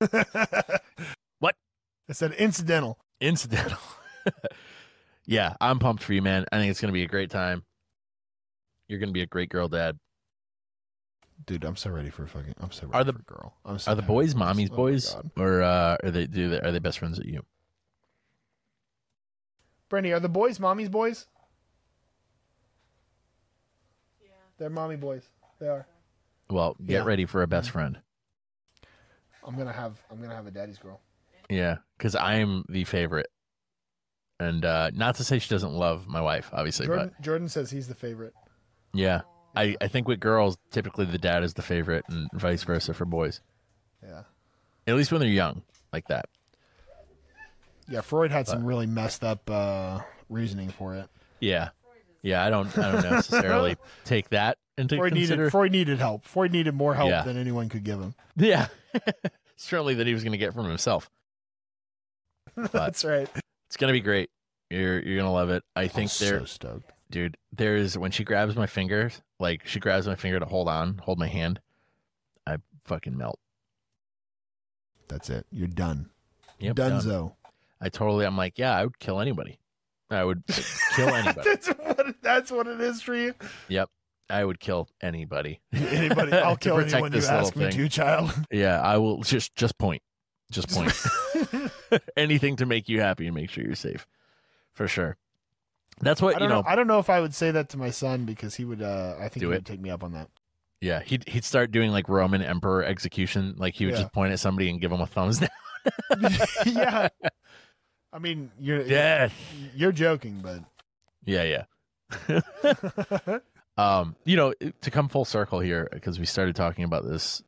What? 2.08 2.12
I 2.12 2.14
said 2.14 2.32
incidental. 2.32 2.98
Incidental. 3.20 3.78
yeah, 5.26 5.54
I'm 5.60 5.78
pumped 5.78 6.02
for 6.02 6.12
you, 6.14 6.22
man. 6.22 6.44
I 6.50 6.58
think 6.58 6.70
it's 6.70 6.80
gonna 6.80 6.92
be 6.92 7.02
a 7.02 7.08
great 7.08 7.30
time. 7.30 7.64
You're 8.88 8.98
gonna 8.98 9.12
be 9.12 9.22
a 9.22 9.26
great 9.26 9.50
girl 9.50 9.68
dad. 9.68 9.98
Dude, 11.46 11.64
I'm 11.64 11.76
so 11.76 11.90
ready 11.90 12.10
for 12.10 12.24
a 12.24 12.28
fucking. 12.28 12.54
I'm 12.60 12.72
so 12.72 12.86
ready 12.86 12.98
Are 12.98 13.04
the- 13.04 13.12
for 13.12 13.18
a 13.20 13.22
girl. 13.22 13.54
I'm 13.64 13.78
so 13.78 13.92
Are 13.92 13.94
the 13.94 14.02
boys 14.02 14.34
mommy's 14.34 14.70
Oh 14.72 14.76
boys, 14.76 15.14
God. 15.14 15.30
or 15.36 15.62
uh, 15.62 15.96
are 16.02 16.10
they 16.10 16.26
do 16.26 16.48
they, 16.48 16.60
are 16.60 16.72
they 16.72 16.78
best 16.78 16.98
friends 16.98 17.18
at 17.18 17.26
you? 17.26 17.44
Brandy, 19.88 20.12
are 20.12 20.20
the 20.20 20.28
boys 20.28 20.58
mommy's 20.58 20.88
boys? 20.88 21.26
Yeah. 24.20 24.28
They're 24.58 24.70
mommy 24.70 24.96
boys. 24.96 25.22
They 25.60 25.68
are. 25.68 25.86
Well, 26.50 26.76
get 26.84 26.92
Yeah. 26.94 27.04
ready 27.04 27.24
for 27.26 27.42
a 27.42 27.46
best 27.46 27.70
friend. 27.70 27.98
I'm 29.46 29.56
gonna 29.56 29.72
have. 29.72 29.98
I'm 30.10 30.20
gonna 30.20 30.34
have 30.34 30.46
a 30.46 30.50
daddy's 30.50 30.78
girl. 30.78 31.00
Yeah, 31.48 31.76
because 31.96 32.14
I'm 32.14 32.64
the 32.68 32.84
favorite, 32.84 33.28
and 34.38 34.64
uh, 34.64 34.90
not 34.94 35.14
to 35.16 35.24
say 35.24 35.38
she 35.38 35.48
doesn't 35.48 35.72
love 35.72 36.06
my 36.06 36.20
wife, 36.20 36.50
obviously, 36.52 36.86
Jordan, 36.86 37.12
Jordan 37.20 37.48
says 37.48 37.70
he's 37.70 37.88
the 37.88 37.94
favorite. 37.94 38.34
but 38.92 39.00
yeah, 39.00 39.20
I 39.56 39.76
I 39.80 39.88
think 39.88 40.06
with 40.08 40.20
girls, 40.20 40.58
typically 40.70 41.06
the 41.06 41.18
dad 41.18 41.42
is 41.44 41.54
the 41.54 41.62
favorite, 41.62 42.04
and 42.08 42.28
vice 42.34 42.62
versa 42.64 42.92
for 42.94 43.04
boys. 43.04 43.40
Yeah. 44.02 44.22
At 44.86 44.94
least 44.96 45.10
when 45.12 45.20
they're 45.20 45.28
young, 45.30 45.62
like 45.92 46.06
that. 46.08 46.26
Yeah. 47.88 48.00
Freud 48.02 48.30
had 48.30 48.46
some 48.46 48.64
really 48.64 48.86
messed 48.86 49.24
up 49.24 49.48
uh, 49.50 50.00
reasoning 50.28 50.68
for 50.70 50.94
it. 50.94 51.08
Yeah, 51.40 51.70
yeah. 52.22 52.44
I 52.44 52.50
don't 52.50 52.76
I 52.78 52.92
don't 52.92 53.02
necessarily 53.10 53.76
take 54.04 54.28
that 54.30 54.58
into 54.76 54.96
Freud 54.96 55.12
consider. 55.14 55.36
needed. 55.44 55.50
Freud 55.50 55.72
needed 55.72 55.98
help. 55.98 56.24
Freud 56.26 56.52
needed 56.52 56.74
more 56.74 56.94
help 56.94 57.10
Yeah. 57.10 57.22
than 57.22 57.36
anyone 57.36 57.68
could 57.68 57.84
give 57.84 57.98
him. 58.00 58.14
yeah, 58.36 58.68
certainly 59.56 59.94
that 59.94 60.06
he 60.06 60.14
was 60.14 60.22
going 60.22 60.32
to 60.32 60.38
get 60.38 60.52
from 60.54 60.66
himself. 60.68 61.10
That's 62.72 63.04
right. 63.04 63.28
It's 63.66 63.76
going 63.76 63.88
to 63.88 63.92
be 63.92 64.00
great. 64.00 64.30
You're 64.70 65.00
you're 65.00 65.16
gonna 65.16 65.32
love 65.32 65.48
it. 65.50 65.62
I 65.74 65.88
think 65.88 66.10
I'm 66.10 66.26
they're 66.26 66.38
so 66.40 66.44
stoked. 66.44 66.92
dude 67.10 67.38
there's 67.52 67.96
when 67.96 68.10
she 68.10 68.22
grabs 68.22 68.54
my 68.54 68.66
fingers 68.66 69.22
like 69.40 69.66
she 69.66 69.80
grabs 69.80 70.06
my 70.06 70.14
finger 70.14 70.38
to 70.38 70.44
hold 70.44 70.68
on 70.68 70.98
hold 70.98 71.18
my 71.18 71.26
hand 71.26 71.58
i 72.46 72.56
fucking 72.84 73.16
melt 73.16 73.38
That's 75.08 75.30
it. 75.30 75.46
You're 75.50 75.68
done. 75.68 76.10
yep 76.58 76.76
done. 76.76 77.00
Dunzo. 77.00 77.32
i 77.80 77.88
totally 77.88 78.26
i'm 78.26 78.36
like 78.36 78.58
yeah 78.58 78.76
i 78.76 78.84
would 78.84 78.98
kill 78.98 79.20
anybody 79.20 79.58
i 80.10 80.22
would 80.22 80.42
kill 80.96 81.08
anybody 81.08 81.48
that's 81.48 81.68
what. 81.68 82.14
That's 82.20 82.50
what 82.52 82.66
it 82.66 82.80
is 82.82 83.00
for 83.00 83.14
you. 83.14 83.32
yep 83.68 83.88
i 84.28 84.44
would 84.44 84.60
kill 84.60 84.88
anybody 85.00 85.60
Anybody? 85.72 86.32
I'll 86.34 86.56
kill 86.58 86.78
anyone 86.78 87.04
you 87.04 87.20
this 87.20 87.24
little 87.30 87.46
ask 87.46 87.56
me 87.56 87.70
thing. 87.70 87.76
to, 87.84 87.88
child. 87.88 88.34
yeah 88.50 88.82
i 88.82 88.98
will 88.98 89.22
just 89.22 89.54
just 89.56 89.78
point 89.78 90.02
just 90.50 90.68
point 90.70 90.92
anything 92.16 92.56
to 92.56 92.66
make 92.66 92.88
you 92.88 93.00
happy 93.00 93.26
and 93.26 93.34
make 93.34 93.50
sure 93.50 93.64
you're 93.64 93.74
safe 93.74 94.06
for 94.72 94.88
sure 94.88 95.16
that's 96.00 96.22
what 96.22 96.40
you 96.40 96.46
know. 96.46 96.60
know 96.60 96.64
I 96.66 96.76
don't 96.76 96.86
know 96.86 96.98
if 97.00 97.10
I 97.10 97.20
would 97.20 97.34
say 97.34 97.50
that 97.50 97.68
to 97.70 97.76
my 97.76 97.90
son 97.90 98.24
because 98.24 98.54
he 98.54 98.64
would. 98.64 98.80
Uh, 98.82 99.16
I 99.18 99.22
think 99.28 99.36
he 99.42 99.44
it. 99.44 99.48
would 99.48 99.66
take 99.66 99.80
me 99.80 99.90
up 99.90 100.04
on 100.04 100.12
that. 100.12 100.28
yeah 100.80 101.00
he'd, 101.04 101.28
he'd 101.28 101.44
start 101.44 101.72
doing 101.72 101.90
like 101.90 102.08
roman 102.08 102.40
emperor 102.40 102.84
execution 102.84 103.54
like 103.58 103.74
he 103.74 103.84
would 103.84 103.94
Yeah. 103.94 104.02
just 104.02 104.12
point 104.12 104.32
at 104.32 104.38
somebody 104.40 104.70
and 104.70 104.80
give 104.80 104.90
them 104.92 105.00
a 105.00 105.06
thumbs 105.06 105.38
down 105.40 105.48
yeah. 106.66 107.08
I 108.12 108.18
mean, 108.18 108.50
you're 108.60 108.84
death 108.84 109.34
you're 109.74 109.92
joking, 109.92 110.40
but 110.42 110.60
Yeah, 111.24 111.64
yeah. 112.28 112.40
um, 113.76 114.16
you 114.24 114.36
know, 114.36 114.54
to 114.82 114.90
come 114.90 115.08
full 115.08 115.24
circle 115.24 115.60
here, 115.60 115.88
because 115.92 116.18
we 116.18 116.26
started 116.26 116.56
talking 116.56 116.84
about 116.84 117.04
this, 117.06 117.42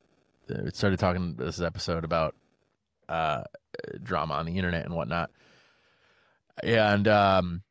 uh, 0.51 0.61
we 0.65 0.71
started 0.71 0.99
talking 0.99 1.35
this 1.37 1.61
episode 1.61 2.05
about 2.05 2.35
uh, 3.11 3.43
drama 4.03 4.35
on 4.35 4.47
the 4.47 4.57
internet 4.57 4.87
and 4.87 4.95
whatnot, 4.95 5.31
and 6.63 7.07
um, 7.09 7.63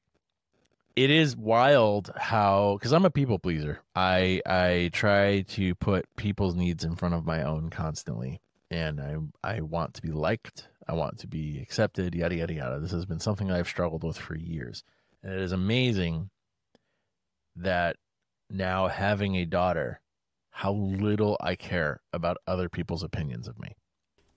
it 0.96 1.10
is 1.10 1.36
wild 1.36 2.12
how 2.18 2.76
because 2.78 2.92
I'm 2.92 3.06
a 3.06 3.10
people 3.10 3.40
pleaser. 3.40 3.80
I 3.96 4.42
I 4.46 4.90
try 4.94 5.42
to 5.42 5.76
put 5.76 6.14
people's 6.18 6.56
needs 6.56 6.84
in 6.84 6.96
front 6.96 7.16
of 7.16 7.26
my 7.26 7.44
own 7.44 7.70
constantly, 7.70 8.42
and 8.70 9.00
I 9.00 9.16
I 9.44 9.62
want 9.62 9.94
to 9.96 10.02
be 10.02 10.12
liked. 10.12 10.68
I 10.88 10.94
want 10.94 11.20
to 11.20 11.28
be 11.28 11.60
accepted. 11.62 12.16
Yada 12.16 12.36
yada 12.36 12.54
yada. 12.54 12.80
This 12.80 12.92
has 12.92 13.06
been 13.06 13.20
something 13.20 13.52
I've 13.52 13.68
struggled 13.68 14.04
with 14.04 14.18
for 14.18 14.36
years. 14.36 14.84
And 15.24 15.34
it 15.34 15.40
is 15.42 15.52
amazing 15.52 16.30
that 17.56 17.98
now 18.50 18.88
having 18.88 19.36
a 19.36 19.46
daughter, 19.46 20.02
how 20.52 20.74
little 20.74 21.38
I 21.40 21.56
care 21.56 22.02
about 22.14 22.38
other 22.48 22.70
people's 22.70 23.04
opinions 23.04 23.48
of 23.48 23.60
me. 23.60 23.76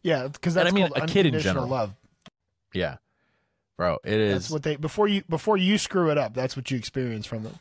Yeah, 0.03 0.29
because 0.29 0.57
And 0.57 0.69
I 0.69 0.71
mean, 0.73 0.89
a 0.95 1.07
kid 1.07 1.27
in 1.27 1.39
general. 1.41 1.67
love. 1.69 1.95
Yeah. 2.75 2.97
Bro, 3.77 3.99
it 4.05 4.15
is. 4.21 4.33
That's 4.45 4.51
what 4.51 4.63
they 4.63 4.77
before 4.77 5.09
you 5.09 5.23
before 5.29 5.57
you 5.57 5.79
screw 5.79 6.11
it 6.11 6.19
up. 6.19 6.35
That's 6.35 6.57
what 6.57 6.71
you 6.71 6.77
experience 6.79 7.27
from 7.27 7.43
them. 7.43 7.59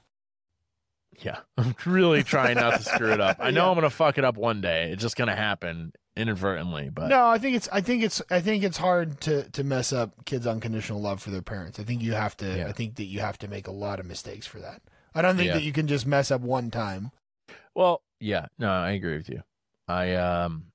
yeah. 1.21 1.39
I'm 1.57 1.75
really 1.85 2.23
trying 2.23 2.55
not 2.55 2.77
to 2.77 2.83
screw 2.83 3.11
it 3.11 3.21
up. 3.21 3.37
I 3.39 3.51
know 3.51 3.65
Yeah. 3.65 3.69
I'm 3.69 3.75
going 3.75 3.89
to 3.89 3.95
fuck 3.95 4.17
it 4.17 4.23
up 4.25 4.37
one 4.37 4.61
day. 4.61 4.91
It's 4.91 5.01
just 5.01 5.15
going 5.15 5.29
to 5.29 5.35
happen 5.35 5.93
inadvertently. 6.17 6.89
But 6.89 7.07
no, 7.07 7.27
I 7.27 7.37
think 7.37 7.55
it's 7.55 7.69
I 7.71 7.81
think 7.81 8.03
it's 8.03 8.21
I 8.29 8.41
think 8.41 8.63
it's 8.63 8.77
hard 8.77 9.21
to 9.21 9.49
to 9.51 9.63
mess 9.63 9.93
up 9.93 10.25
kids' 10.25 10.45
unconditional 10.45 11.01
love 11.01 11.21
for 11.21 11.29
their 11.31 11.41
parents. 11.41 11.79
I 11.79 11.83
think 11.83 12.01
you 12.01 12.13
have 12.13 12.35
to. 12.37 12.57
Yeah. 12.57 12.67
I 12.67 12.71
think 12.73 12.95
that 12.95 13.05
you 13.05 13.19
have 13.21 13.37
to 13.39 13.47
make 13.47 13.67
a 13.67 13.71
lot 13.71 13.99
of 13.99 14.05
mistakes 14.05 14.45
for 14.45 14.59
that. 14.59 14.81
I 15.15 15.21
don't 15.21 15.37
think 15.37 15.47
Yeah. 15.47 15.53
that 15.55 15.63
you 15.63 15.73
can 15.73 15.87
just 15.87 16.05
mess 16.05 16.29
up 16.31 16.41
one 16.41 16.69
time. 16.71 17.11
Well, 17.73 18.01
yeah, 18.19 18.47
no, 18.59 18.69
I 18.69 18.91
agree 18.91 19.17
with 19.17 19.29
you. 19.29 19.41
I 19.87 20.13
um, 20.15 20.65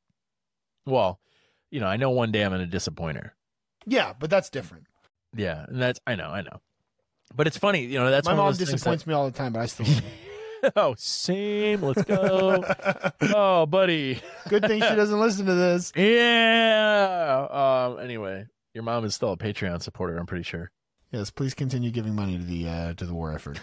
well, 0.87 1.21
you 1.77 1.81
know, 1.83 1.89
I 1.89 1.99
know 1.99 2.09
one 2.09 2.33
day 2.33 2.43
I'm 2.43 2.49
going 2.53 2.63
to 2.63 2.67
disappoint 2.67 3.19
her. 3.19 3.35
Yeah, 3.85 4.15
but 4.19 4.31
that's 4.31 4.49
different. 4.49 4.87
Yeah, 5.37 5.67
and 5.69 5.83
that's 5.83 6.01
I 6.07 6.15
know, 6.15 6.29
I 6.31 6.41
know. 6.41 6.63
But 7.35 7.47
it's 7.47 7.59
funny, 7.59 7.85
you 7.85 7.99
know. 7.99 8.11
That's 8.11 8.25
My 8.25 8.33
one 8.33 8.39
of 8.39 8.45
mom 8.47 8.55
things 8.55 8.71
that- 8.71 8.77
disappoints 8.77 9.07
me 9.07 9.13
all 9.13 9.27
the 9.27 9.37
time, 9.37 9.53
but 9.53 9.61
I 9.61 9.67
still. 9.67 9.85
oh, 10.77 10.95
same. 10.97 11.83
Let's 11.83 12.03
go. 12.05 12.65
oh, 13.35 13.67
buddy. 13.67 14.23
Good 14.49 14.65
thing 14.67 14.81
she 14.81 14.95
doesn't 14.95 15.21
listen 15.21 15.45
to 15.45 15.55
this. 15.55 15.93
Yeah. 15.97 17.47
Um. 17.51 17.99
Anyway, 18.03 18.47
your 18.73 18.83
mom 18.85 19.05
is 19.05 19.15
still 19.15 19.33
a 19.33 19.37
Patreon 19.37 19.83
supporter. 19.83 20.17
I'm 20.17 20.25
pretty 20.25 20.45
sure. 20.45 20.71
Yes, 21.13 21.31
please 21.31 21.53
continue 21.53 21.91
giving 21.91 22.15
money 22.15 22.39
to 22.39 22.45
the 22.45 22.69
uh, 22.71 22.95
to 22.95 23.05
the 23.05 23.13
war 23.13 23.35
effort. 23.35 23.61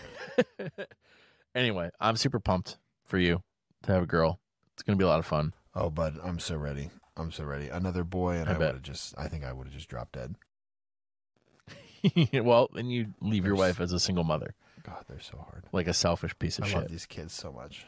anyway, 1.56 1.90
I'm 2.00 2.16
super 2.16 2.40
pumped 2.40 2.78
for 3.08 3.18
you 3.18 3.42
to 3.84 3.92
have 3.92 4.04
a 4.04 4.08
girl. 4.08 4.40
It's 4.76 4.84
gonna 4.84 4.98
be 4.98 5.04
a 5.04 5.08
lot 5.08 5.18
of 5.20 5.26
fun. 5.26 5.54
Oh, 5.76 5.90
bud, 5.90 6.20
I'm 6.24 6.40
so 6.40 6.56
ready. 6.56 6.90
I'm 7.18 7.32
so 7.32 7.44
ready. 7.44 7.68
Another 7.70 8.04
boy, 8.04 8.36
and 8.36 8.50
I 8.50 8.54
I, 8.54 8.58
would 8.58 8.68
have 8.68 8.82
just. 8.82 9.14
I 9.18 9.28
think 9.28 9.44
I 9.44 9.52
would 9.54 9.68
have 9.68 9.74
just 9.74 9.90
dropped 9.90 10.14
dead. 10.14 10.36
well, 12.34 12.70
then 12.74 12.90
you 12.90 13.14
leave 13.22 13.46
your 13.46 13.56
There's- 13.56 13.76
wife 13.78 13.82
as 13.82 13.92
a 13.94 14.00
single 14.00 14.24
mother, 14.24 14.56
God, 14.84 15.06
they're 15.08 15.20
so 15.20 15.38
hard. 15.50 15.64
like 15.72 15.88
a 15.88 15.94
selfish 15.94 16.38
piece 16.38 16.58
of 16.60 16.66
I 16.66 16.68
shit. 16.68 16.78
love 16.78 16.88
these 16.90 17.06
kids 17.06 17.34
so 17.34 17.52
much. 17.52 17.86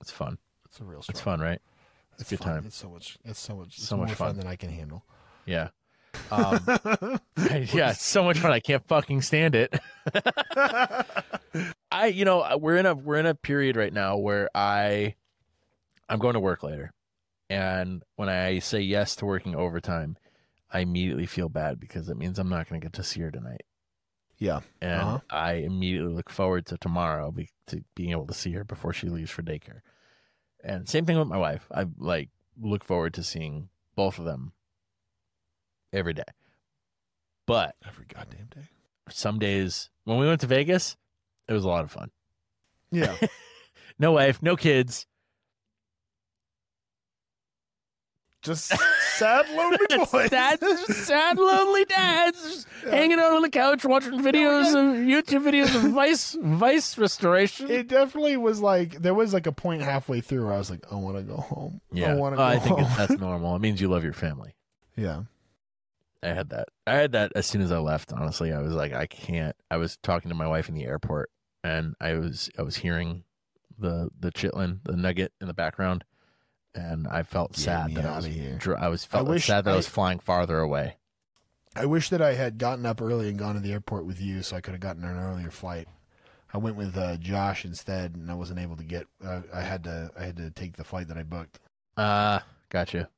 It's 0.00 0.10
fun. 0.10 0.38
It's 0.66 0.80
a 0.80 0.84
real. 0.84 1.02
It's 1.08 1.20
fun, 1.20 1.40
right? 1.40 1.60
It's 2.18 2.32
a 2.32 2.36
good 2.36 2.44
fun. 2.44 2.54
time. 2.54 2.64
It's 2.66 2.76
so 2.76 2.88
much. 2.90 3.18
It's 3.24 3.38
so 3.40 3.56
much. 3.56 3.68
It's 3.78 3.86
So 3.88 3.96
much 3.96 4.08
more 4.08 4.16
fun. 4.16 4.28
fun 4.30 4.36
than 4.38 4.46
I 4.46 4.56
can 4.56 4.70
handle. 4.70 5.04
Yeah. 5.46 5.68
Um, 6.30 6.60
yeah, 7.36 7.90
it's 7.90 8.04
so 8.04 8.24
much 8.24 8.38
fun. 8.38 8.50
I 8.50 8.60
can't 8.60 8.86
fucking 8.88 9.22
stand 9.22 9.54
it. 9.54 9.72
I, 11.92 12.06
you 12.06 12.24
know, 12.24 12.56
we're 12.60 12.76
in 12.76 12.86
a 12.86 12.94
we're 12.94 13.16
in 13.18 13.26
a 13.26 13.34
period 13.34 13.76
right 13.76 13.92
now 13.92 14.16
where 14.16 14.48
I, 14.54 15.14
I'm 16.08 16.18
going 16.18 16.34
to 16.34 16.40
work 16.40 16.62
later, 16.62 16.92
and 17.50 18.02
when 18.16 18.28
I 18.28 18.58
say 18.60 18.80
yes 18.80 19.16
to 19.16 19.26
working 19.26 19.54
overtime, 19.54 20.16
I 20.70 20.80
immediately 20.80 21.26
feel 21.26 21.48
bad 21.48 21.80
because 21.80 22.08
it 22.08 22.16
means 22.16 22.38
I'm 22.38 22.48
not 22.48 22.68
going 22.68 22.80
to 22.80 22.84
get 22.84 22.92
to 22.94 23.02
see 23.02 23.20
her 23.20 23.30
tonight, 23.30 23.62
yeah. 24.38 24.60
and 24.80 25.00
Uh-huh. 25.00 25.18
I 25.30 25.52
immediately 25.54 26.12
look 26.14 26.30
forward 26.30 26.66
to 26.66 26.76
tomorrow 26.78 27.30
be, 27.30 27.48
to 27.68 27.82
being 27.94 28.10
able 28.10 28.26
to 28.26 28.34
see 28.34 28.52
her 28.52 28.64
before 28.64 28.92
she 28.92 29.08
leaves 29.08 29.30
for 29.30 29.42
daycare. 29.42 29.80
And 30.64 30.88
same 30.88 31.06
thing 31.06 31.18
with 31.18 31.28
my 31.28 31.38
wife. 31.38 31.66
I 31.72 31.86
like 31.98 32.30
look 32.60 32.84
forward 32.84 33.14
to 33.14 33.22
seeing 33.22 33.68
both 33.94 34.18
of 34.18 34.24
them 34.24 34.52
every 35.92 36.14
day. 36.14 36.24
But 37.46 37.76
Every 37.86 38.06
goddamn 38.06 38.48
day. 38.54 38.62
some 39.08 39.38
days 39.38 39.90
when 40.04 40.18
we 40.18 40.26
went 40.26 40.40
to 40.40 40.46
Vegas, 40.48 40.96
it 41.48 41.52
was 41.52 41.64
a 41.64 41.68
lot 41.68 41.84
of 41.84 41.92
fun. 41.92 42.10
Yeah. 42.90 43.14
no 43.98 44.12
wife, 44.12 44.42
no 44.42 44.56
kids. 44.56 45.06
Just 48.46 48.72
sad, 49.16 49.46
lonely 49.50 49.78
boys. 50.12 50.30
Dads, 50.30 50.60
just 50.60 51.06
sad, 51.06 51.36
lonely 51.36 51.84
dads, 51.84 52.42
just 52.42 52.68
hanging 52.90 53.18
out 53.18 53.32
on 53.32 53.42
the 53.42 53.50
couch 53.50 53.84
watching 53.84 54.20
videos 54.20 54.68
of 54.70 54.96
YouTube 55.04 55.42
videos 55.44 55.74
of 55.74 55.90
Vice 55.92 56.36
Vice 56.40 56.96
restoration. 56.96 57.70
It 57.70 57.88
definitely 57.88 58.36
was 58.36 58.60
like 58.60 59.02
there 59.02 59.14
was 59.14 59.34
like 59.34 59.46
a 59.46 59.52
point 59.52 59.82
halfway 59.82 60.20
through 60.20 60.44
where 60.44 60.54
I 60.54 60.58
was 60.58 60.70
like, 60.70 60.84
I 60.92 60.94
want 60.94 61.16
to 61.16 61.22
go 61.24 61.36
home. 61.36 61.80
yeah, 61.92 62.12
oh, 62.12 62.12
I 62.12 62.14
want 62.14 62.36
to 62.36 62.42
Oh, 62.42 62.44
go 62.46 62.50
I 62.54 62.58
think 62.58 62.78
home. 62.78 62.94
that's 62.96 63.20
normal. 63.20 63.56
It 63.56 63.60
means 63.62 63.80
you 63.80 63.88
love 63.88 64.04
your 64.04 64.12
family. 64.12 64.54
yeah. 64.96 65.22
I 66.22 66.28
had 66.28 66.48
that. 66.48 66.68
I 66.86 66.94
had 66.94 67.12
that 67.12 67.32
as 67.36 67.46
soon 67.46 67.60
as 67.60 67.70
I 67.70 67.78
left. 67.78 68.12
Honestly, 68.12 68.52
I 68.52 68.60
was 68.60 68.72
like, 68.72 68.92
I 68.92 69.06
can't. 69.06 69.54
I 69.70 69.76
was 69.76 69.96
talking 69.98 70.28
to 70.30 70.34
my 70.34 70.48
wife 70.48 70.68
in 70.68 70.74
the 70.74 70.84
airport, 70.84 71.30
and 71.62 71.94
I 72.00 72.14
was 72.14 72.50
I 72.58 72.62
was 72.62 72.76
hearing 72.76 73.22
the 73.78 74.08
the 74.18 74.32
chitlin, 74.32 74.80
the 74.84 74.96
nugget 74.96 75.32
in 75.40 75.46
the 75.46 75.54
background, 75.54 76.04
and 76.76 77.06
I 77.08 77.22
felt 77.24 77.52
Get 77.52 77.60
sad 77.60 77.94
that 77.94 78.04
I 78.04 78.16
was 78.16 78.26
dr- 78.58 78.78
I 78.78 78.88
was 78.88 79.04
felt 79.04 79.26
wish 79.28 79.46
sad 79.46 79.64
that 79.64 79.70
I, 79.70 79.74
I- 79.74 79.76
was 79.76 79.88
flying 79.88 80.18
farther 80.20 80.58
away. 80.60 80.96
I 81.74 81.84
wish 81.84 82.08
that 82.10 82.22
I 82.22 82.34
had 82.34 82.56
gotten 82.58 82.86
up 82.86 83.02
early 83.02 83.28
and 83.28 83.38
gone 83.38 83.54
to 83.54 83.60
the 83.60 83.72
airport 83.72 84.06
with 84.06 84.18
you, 84.20 84.42
so 84.42 84.56
I 84.56 84.60
could 84.62 84.72
have 84.72 84.80
gotten 84.80 85.04
an 85.04 85.18
earlier 85.18 85.50
flight. 85.50 85.88
I 86.54 86.56
went 86.58 86.76
with 86.76 86.96
uh, 86.96 87.16
Josh 87.18 87.64
instead, 87.66 88.14
and 88.14 88.30
I 88.30 88.34
wasn't 88.34 88.60
able 88.60 88.76
to 88.76 88.84
get. 88.84 89.06
Uh, 89.22 89.42
I 89.52 89.60
had 89.60 89.84
to. 89.84 90.10
I 90.18 90.24
had 90.24 90.36
to 90.38 90.50
take 90.50 90.76
the 90.76 90.84
flight 90.84 91.08
that 91.08 91.18
I 91.18 91.22
booked. 91.22 91.58
Uh 91.96 92.38
gotcha. 92.70 93.08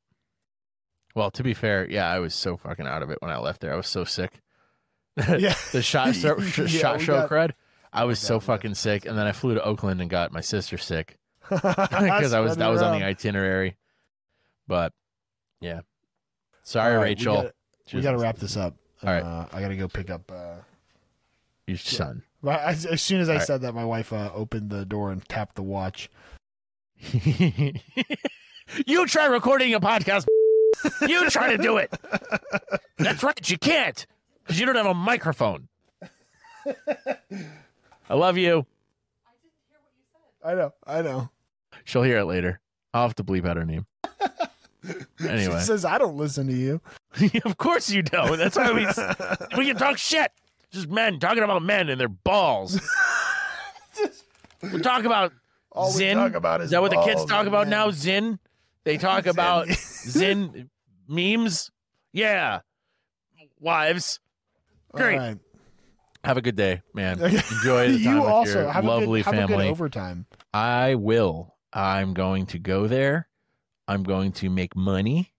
Well, 1.15 1.31
to 1.31 1.43
be 1.43 1.53
fair, 1.53 1.89
yeah, 1.89 2.09
I 2.09 2.19
was 2.19 2.33
so 2.35 2.55
fucking 2.57 2.85
out 2.87 3.01
of 3.01 3.09
it 3.09 3.17
when 3.21 3.31
I 3.31 3.37
left 3.39 3.61
there. 3.61 3.73
I 3.73 3.77
was 3.77 3.87
so 3.87 4.03
sick. 4.03 4.41
Yeah. 5.27 5.55
the 5.71 5.81
shot 5.81 6.15
show, 6.17 6.37
Yeah, 6.39 6.67
shot 6.67 7.01
show 7.01 7.13
got- 7.13 7.29
crud. 7.29 7.51
I 7.91 8.03
was 8.05 8.19
so 8.19 8.35
that. 8.39 8.45
fucking 8.45 8.75
sick, 8.75 9.05
and 9.05 9.17
then 9.17 9.25
I 9.25 9.31
flew 9.31 9.55
to 9.55 9.63
Oakland 9.63 9.99
and 10.01 10.09
got 10.09 10.31
my 10.31 10.41
sister 10.41 10.77
sick. 10.77 11.17
because 11.61 12.33
I 12.33 12.39
was 12.39 12.57
that 12.57 12.67
was 12.67 12.81
on 12.81 12.99
the 12.99 13.05
itinerary. 13.05 13.75
But 14.67 14.93
yeah, 15.61 15.81
sorry, 16.63 16.97
Rachel. 16.97 17.35
We 17.35 17.41
gotta, 17.41 17.53
we 17.93 18.01
gotta 18.01 18.17
wrap 18.17 18.37
this 18.37 18.55
up. 18.57 18.75
All 19.03 19.11
right. 19.11 19.23
Uh, 19.23 19.47
I 19.51 19.61
gotta 19.61 19.75
go 19.75 19.87
pick 19.87 20.09
up. 20.09 20.31
Uh, 20.31 20.57
your 21.69 21.77
son. 21.77 22.23
right, 22.41 22.59
as, 22.59 22.85
as 22.85 23.01
soon 23.01 23.21
as 23.21 23.29
I 23.29 23.33
All 23.33 23.37
right. 23.39 23.47
said 23.47 23.61
that, 23.61 23.73
my 23.73 23.85
wife 23.85 24.11
uh, 24.11 24.31
opened 24.33 24.69
the 24.71 24.85
door 24.85 25.11
and 25.11 25.23
tapped 25.29 25.55
the 25.55 25.63
watch. 25.63 26.09
you 27.13 27.73
try 29.05 29.27
recording 29.27 29.73
a 29.73 29.79
podcast. 29.79 30.25
you 31.07 31.29
try 31.29 31.55
to 31.55 31.61
do 31.61 31.77
it. 31.77 31.93
That's 32.97 33.23
right. 33.23 33.49
You 33.49 33.57
can't 33.57 34.05
because 34.43 34.59
you 34.59 34.65
don't 34.65 34.75
have 34.75 34.85
a 34.85 34.93
microphone. 34.93 35.69
I 38.09 38.15
love 38.15 38.37
you. 38.37 38.65
I 39.23 39.31
didn't 39.31 39.51
hear 39.69 39.79
what 39.79 39.93
you 39.95 40.01
said. 40.11 40.49
I 40.49 40.53
know. 40.55 40.73
I 40.85 41.01
know. 41.01 41.29
She'll 41.85 42.03
hear 42.03 42.19
it 42.19 42.25
later. 42.25 42.59
I'll 42.93 43.03
have 43.03 43.15
to 43.15 43.23
bleep 43.23 43.45
out 43.47 43.57
her 43.57 43.65
name. 43.65 43.85
Anyway, 45.19 45.59
She 45.59 45.65
says 45.65 45.83
I 45.83 45.97
don't 45.97 46.15
listen 46.15 46.47
to 46.47 46.53
you. 46.53 46.79
of 47.43 47.57
course 47.57 47.89
you 47.91 48.01
don't. 48.01 48.37
That's 48.37 48.55
why 48.55 48.71
we 48.71 48.85
we 49.57 49.65
can 49.65 49.75
talk 49.75 49.97
shit. 49.97 50.31
Just 50.71 50.87
men 50.89 51.19
talking 51.19 51.43
about 51.43 51.61
men 51.63 51.89
and 51.89 51.99
their 51.99 52.07
balls. 52.07 52.79
we 54.61 54.79
talk 54.79 55.03
about 55.03 55.33
All 55.71 55.93
we 55.93 56.01
Zyn. 56.03 56.13
talk 56.13 56.33
about 56.33 56.61
is 56.61 56.65
Is 56.65 56.71
that 56.71 56.81
what 56.81 56.91
the 56.91 57.01
kids 57.01 57.17
balls 57.21 57.29
talk 57.29 57.45
about 57.47 57.67
men. 57.67 57.71
now? 57.71 57.87
Zyn. 57.89 58.39
They 58.85 58.97
talk 58.97 59.25
Zyn. 59.25 59.29
about 59.31 59.67
Zyn 59.67 60.69
memes. 61.09 61.71
Yeah, 62.13 62.61
wives. 63.59 64.19
Great. 64.93 65.17
right. 65.17 65.37
Have 66.23 66.37
a 66.37 66.41
good 66.41 66.55
day, 66.55 66.81
man. 66.93 67.19
Enjoy 67.21 67.91
the 67.91 68.03
time 68.03 68.15
you 68.15 68.21
with 68.21 68.29
also 68.29 68.61
your 68.61 68.71
have 68.71 68.85
lovely 68.85 69.19
a 69.21 69.23
good, 69.23 69.33
have 69.35 69.43
a 69.43 69.47
family. 69.47 69.65
good 69.65 69.71
overtime. 69.71 70.25
I 70.53 70.95
will. 70.95 71.53
I'm 71.73 72.13
going 72.13 72.45
to 72.47 72.59
go 72.59 72.87
there. 72.87 73.27
I'm 73.87 74.03
going 74.03 74.31
to 74.33 74.49
make 74.49 74.75
money 74.75 75.31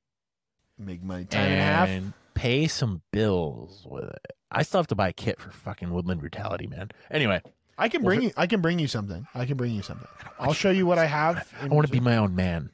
Make 0.78 1.02
money 1.02 1.24
time 1.26 1.42
and 1.44 1.60
a 1.60 1.64
half. 1.64 1.88
and 1.88 2.12
pay 2.34 2.66
some 2.66 3.02
bills 3.12 3.86
with 3.88 4.04
it. 4.04 4.26
I 4.50 4.62
still 4.62 4.80
have 4.80 4.86
to 4.88 4.94
buy 4.94 5.08
a 5.08 5.12
kit 5.12 5.38
for 5.40 5.50
fucking 5.50 5.90
Woodland 5.90 6.20
Brutality, 6.20 6.66
man. 6.66 6.90
Anyway, 7.10 7.42
I 7.78 7.88
can 7.88 8.02
bring 8.02 8.22
you. 8.22 8.32
I 8.36 8.46
can 8.46 8.60
bring 8.60 8.78
you 8.78 8.88
something. 8.88 9.26
I 9.34 9.44
can 9.44 9.56
bring 9.56 9.72
you 9.72 9.82
something. 9.82 10.08
I'll 10.38 10.52
show 10.54 10.70
you 10.70 10.86
what 10.86 10.98
I 10.98 11.04
have. 11.06 11.46
I 11.60 11.66
want 11.66 11.86
to 11.86 11.92
be 11.92 12.00
my 12.00 12.16
own 12.16 12.34
man. 12.34 12.70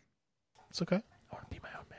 It's 0.70 0.80
okay. 0.82 0.96
I 0.96 1.34
want 1.34 1.44
to 1.50 1.54
be 1.54 1.61
my 1.62 1.68
own 1.78 1.84
man. 1.90 1.98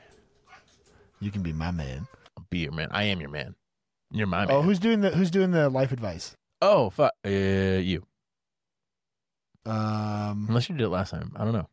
You 1.20 1.30
can 1.30 1.42
be 1.42 1.52
my 1.52 1.70
man. 1.70 2.08
I'll 2.36 2.46
be 2.50 2.58
your 2.60 2.72
man. 2.72 2.88
I 2.90 3.04
am 3.04 3.20
your 3.20 3.30
man. 3.30 3.54
You're 4.10 4.26
my 4.26 4.46
man. 4.46 4.54
Oh, 4.56 4.62
who's 4.62 4.78
doing 4.78 5.02
the 5.02 5.10
Who's 5.10 5.30
doing 5.30 5.50
the 5.50 5.68
life 5.68 5.92
advice? 5.92 6.34
Oh, 6.62 6.90
fuck. 6.90 7.12
Uh, 7.24 7.28
you. 7.28 8.04
Um, 9.68 10.46
Unless 10.48 10.68
you 10.68 10.76
did 10.76 10.84
it 10.84 10.88
last 10.88 11.10
time. 11.10 11.32
I 11.36 11.44
don't 11.44 11.52
know. 11.52 11.68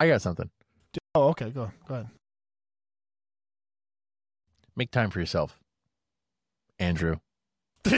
I 0.00 0.06
got 0.08 0.22
something. 0.22 0.48
oh, 1.14 1.28
okay. 1.28 1.50
Go 1.50 1.70
go 1.88 1.94
ahead. 1.94 2.08
Make 4.76 4.90
time 4.90 5.10
for 5.10 5.20
yourself, 5.20 5.58
Andrew. 6.78 7.16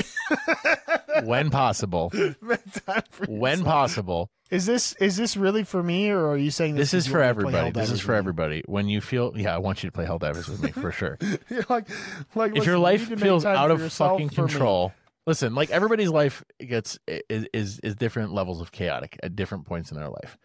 When 1.24 1.51
possible. 1.51 2.12
Make 2.14 2.61
time 2.87 3.03
for 3.11 3.26
When 3.26 3.59
yourself. 3.61 3.66
possible. 3.66 4.31
Is 4.51 4.66
this 4.66 4.95
is 5.01 5.16
this 5.16 5.37
really 5.37 5.64
for 5.64 5.83
me, 5.83 6.11
or 6.11 6.29
are 6.29 6.37
you 6.37 6.51
saying 6.51 6.76
This 6.76 6.93
this, 6.93 7.07
is 7.07 7.11
for 7.11 7.18
want 7.20 7.39
me 7.39 7.45
to 7.45 7.51
play 7.51 7.59
everybody. 7.61 7.81
This 7.81 7.91
is 7.91 8.01
for 8.01 8.14
everybody. 8.14 8.62
When 8.66 8.89
you 8.89 9.01
feel, 9.01 9.33
yeah, 9.37 9.55
I 9.55 9.59
want 9.59 9.83
you 9.83 9.89
to 9.89 9.93
play 9.93 10.05
Hell 10.07 10.18
Helldivers 10.18 10.49
with 10.49 10.62
me 10.62 10.70
for 10.70 10.93
sure. 10.93 11.18
You're 11.51 11.64
like, 11.68 11.87
like 12.35 12.57
if 12.57 12.64
your 12.64 12.79
listen, 12.79 12.83
life 12.83 13.01
need 13.01 13.09
to 13.09 13.16
make 13.16 13.24
feels 13.24 13.45
out 13.45 13.70
of 13.70 13.93
fucking 13.93 14.29
control, 14.31 14.89
me. 14.89 14.95
Listen. 15.29 15.55
Like 15.55 15.70
everybody's 15.70 16.09
life 16.09 16.43
gets 16.59 16.99
is, 17.07 17.47
is 17.53 17.79
is 17.81 17.95
different 17.95 18.33
levels 18.33 18.61
of 18.61 18.72
chaotic 18.72 19.20
at 19.22 19.37
different 19.37 19.66
points 19.66 19.93
in 19.93 19.99
their 19.99 20.09
life, 20.09 20.37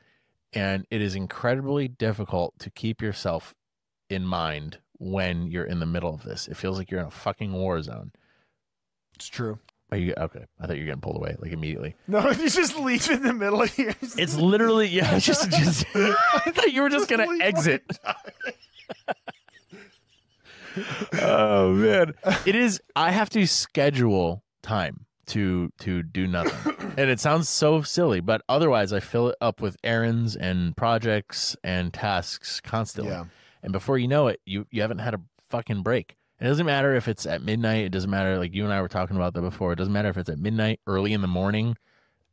and 0.51 0.85
it 0.91 1.01
is 1.01 1.15
incredibly 1.15 1.87
difficult 1.87 2.53
to 2.59 2.69
keep 2.69 3.01
yourself 3.01 3.55
in 4.09 4.25
mind 4.25 4.77
when 4.99 5.47
you're 5.47 5.65
in 5.65 5.79
the 5.79 5.85
middle 5.87 6.13
of 6.13 6.23
this. 6.23 6.47
It 6.47 6.57
feels 6.57 6.77
like 6.77 6.91
you're 6.91 6.99
in 6.99 7.07
a 7.07 7.11
fucking 7.11 7.51
war 7.51 7.81
zone. 7.81 8.11
It's 9.15 9.27
true. 9.27 9.57
Are 9.91 9.97
you 9.97 10.13
okay? 10.17 10.45
I 10.59 10.67
thought 10.67 10.75
you 10.75 10.83
were 10.83 10.87
getting 10.87 11.01
pulled 11.01 11.17
away 11.17 11.35
like 11.39 11.51
immediately. 11.51 11.95
No, 12.07 12.29
you 12.31 12.49
just 12.49 12.77
leave 12.77 13.09
in 13.09 13.23
the 13.23 13.33
middle 13.33 13.61
of 13.61 13.71
here. 13.71 13.95
It's 14.17 14.35
literally 14.35 14.87
yeah. 14.87 15.15
It's 15.15 15.25
just 15.25 15.49
just. 15.49 15.85
I 15.95 16.51
thought 16.51 16.73
you 16.73 16.81
were 16.81 16.89
just 16.89 17.09
gonna 17.09 17.27
exit. 17.41 17.83
oh 21.21 21.71
man 21.71 22.15
it 22.47 22.55
is 22.55 22.81
i 22.95 23.11
have 23.11 23.29
to 23.29 23.45
schedule 23.45 24.43
time 24.63 25.05
to 25.27 25.71
to 25.79 26.01
do 26.03 26.27
nothing. 26.27 26.75
And 26.97 27.09
it 27.09 27.19
sounds 27.19 27.49
so 27.49 27.81
silly 27.81 28.19
but 28.19 28.43
otherwise 28.47 28.93
i 28.93 28.99
fill 28.99 29.29
it 29.29 29.35
up 29.41 29.61
with 29.61 29.77
errands 29.83 30.35
and 30.35 30.77
projects 30.77 31.55
and 31.63 31.91
tasks 31.91 32.61
constantly. 32.61 33.13
Yeah. 33.13 33.25
and 33.63 33.71
before 33.73 33.97
you 33.97 34.07
know 34.07 34.27
it 34.27 34.39
you 34.45 34.67
you 34.69 34.81
haven't 34.81 34.99
had 34.99 35.13
a 35.15 35.21
fucking 35.49 35.81
break. 35.81 36.17
It 36.39 36.45
doesn't 36.45 36.65
matter 36.65 36.93
if 36.95 37.07
it's 37.07 37.25
at 37.25 37.41
midnight. 37.41 37.85
It 37.85 37.91
doesn't 37.91 38.09
matter 38.09 38.37
like 38.37 38.53
you 38.53 38.63
and 38.63 38.73
i 38.73 38.81
were 38.81 38.87
talking 38.89 39.15
about 39.15 39.33
that 39.33 39.41
before. 39.41 39.71
It 39.73 39.77
doesn't 39.77 39.93
matter 39.93 40.09
if 40.09 40.17
it's 40.17 40.29
at 40.29 40.39
midnight 40.39 40.81
early 40.85 41.13
in 41.13 41.21
the 41.21 41.27
morning. 41.27 41.77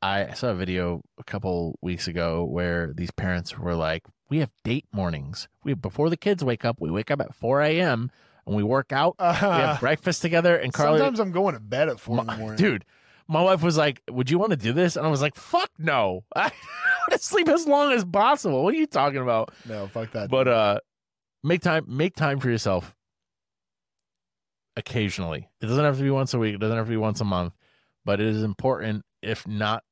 I 0.02 0.32
saw 0.32 0.48
a 0.48 0.54
video 0.54 1.02
a 1.18 1.24
couple 1.24 1.78
weeks 1.80 2.08
ago 2.08 2.44
where 2.44 2.92
these 2.94 3.10
parents 3.10 3.56
were 3.58 3.74
like 3.74 4.04
we 4.28 4.38
have 4.38 4.50
date 4.64 4.86
mornings. 4.92 5.48
We 5.64 5.74
before 5.74 6.10
the 6.10 6.16
kids 6.16 6.44
wake 6.44 6.64
up 6.66 6.80
we 6.80 6.90
wake 6.90 7.10
up 7.10 7.20
at 7.20 7.34
4 7.34 7.62
a.m 7.62 8.10
and 8.50 8.56
we 8.56 8.64
work 8.64 8.92
out 8.92 9.14
we 9.20 9.24
Uh, 9.26 9.32
have 9.34 9.80
breakfast 9.80 10.20
together 10.22 10.56
and 10.56 10.72
carly 10.72 10.98
sometimes 10.98 11.20
I'm 11.20 11.30
going 11.32 11.54
to 11.54 11.60
bed 11.60 11.88
at 11.88 12.00
four 12.00 12.18
in 12.20 12.26
the 12.26 12.36
morning. 12.36 12.56
dude 12.58 12.84
my 13.28 13.40
wife 13.42 13.62
was 13.62 13.76
like 13.76 14.02
would 14.10 14.28
you 14.30 14.38
want 14.38 14.50
to 14.50 14.56
do 14.56 14.72
this? 14.72 14.96
And 14.96 15.06
i 15.06 15.08
was 15.10 15.22
like 15.22 15.36
fuck 15.36 15.70
no. 15.78 16.24
I 16.36 16.50
want 17.08 17.12
to 17.12 17.18
sleep 17.18 17.48
as 17.48 17.66
long 17.66 17.92
as 17.92 18.04
possible. 18.04 18.62
What 18.64 18.74
are 18.74 18.76
you 18.78 18.86
talking 18.88 19.20
about? 19.22 19.54
No, 19.68 19.86
fuck 19.86 20.10
that. 20.12 20.28
but 20.30 20.48
uh 20.48 20.80
make 21.44 21.62
time 21.62 21.84
make 21.86 22.16
time 22.16 22.40
for 22.40 22.50
yourself. 22.50 22.94
Occasionally. 24.76 25.48
It 25.60 25.66
doesn't 25.66 25.84
have 25.84 25.96
to 25.98 26.02
be 26.02 26.10
once 26.10 26.34
a 26.34 26.38
week. 26.38 26.54
It 26.54 26.58
doesn't 26.60 26.76
have 26.76 26.86
to 26.86 26.90
be 26.90 26.96
once 26.96 27.20
a 27.20 27.24
month. 27.24 27.54
But 28.04 28.20
it 28.20 28.28
is 28.28 28.42
important 28.42 29.04
if 29.22 29.46
not 29.46 29.84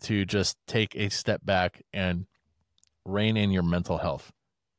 to 0.00 0.24
just 0.24 0.56
take 0.66 0.94
a 0.96 1.08
step 1.08 1.40
back 1.44 1.82
and 1.92 2.26
rein 3.04 3.36
in 3.36 3.50
your 3.52 3.62
mental 3.62 3.98
health 3.98 4.32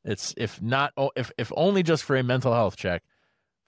it's 0.07 0.33
if 0.37 0.61
not 0.61 0.91
if 1.15 1.31
if 1.37 1.51
only 1.55 1.83
just 1.83 2.03
for 2.03 2.15
a 2.15 2.23
mental 2.23 2.53
health 2.53 2.75
check 2.75 3.03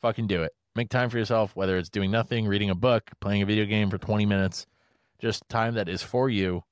fucking 0.02 0.26
do 0.26 0.42
it 0.42 0.54
make 0.76 0.90
time 0.90 1.10
for 1.10 1.20
yourself 1.20 1.56
whether 1.56 1.78
it's 1.78 1.90
doing 1.90 2.10
nothing 2.10 2.48
reading 2.48 2.72
a 2.72 2.76
book 2.76 3.12
playing 3.22 3.44
a 3.44 3.46
video 3.46 3.66
game 3.66 3.90
for 3.90 4.00
20 4.00 4.26
minutes 4.26 4.66
just 5.20 5.48
time 5.50 5.76
that 5.76 5.88
is 5.88 6.02
for 6.02 6.30
you 6.30 6.64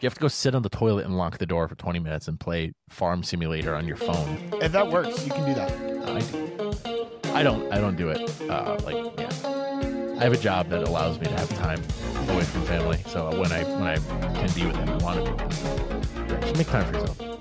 you 0.00 0.06
have 0.06 0.14
to 0.14 0.20
go 0.20 0.28
sit 0.28 0.54
on 0.54 0.60
the 0.60 0.68
toilet 0.68 1.06
and 1.06 1.16
lock 1.16 1.38
the 1.38 1.46
door 1.46 1.66
for 1.68 1.74
20 1.74 2.00
minutes 2.00 2.28
and 2.28 2.38
play 2.38 2.74
Farm 2.90 3.22
Simulator 3.22 3.74
on 3.74 3.88
your 3.88 3.96
phone. 3.96 4.38
if 4.60 4.72
that 4.72 4.90
works, 4.90 5.24
you 5.24 5.32
can 5.32 5.46
do 5.46 5.54
that. 5.54 5.72
I. 6.06 7.40
I 7.40 7.42
don't. 7.42 7.72
I 7.72 7.78
don't 7.80 7.96
do 7.96 8.10
it. 8.10 8.18
Uh, 8.42 8.78
like, 8.84 8.96
yeah. 9.18 10.16
I 10.18 10.24
have 10.24 10.32
a 10.32 10.38
job 10.38 10.68
that 10.68 10.82
allows 10.82 11.18
me 11.18 11.26
to 11.26 11.32
have 11.32 11.48
time 11.58 11.82
away 12.28 12.44
from 12.44 12.62
family. 12.64 12.98
So 13.06 13.38
when 13.40 13.52
I 13.52 13.64
when 13.64 13.82
I 13.82 13.96
can 13.96 14.52
be 14.54 14.66
with 14.66 14.76
them, 14.76 14.88
I 14.88 14.96
want 14.98 15.24
to 15.24 15.32
be. 15.32 15.44
With 15.44 16.28
them. 16.28 16.40
Just 16.40 16.56
make 16.56 16.66
time 16.66 16.92
for 16.92 16.98
yourself. 16.98 17.35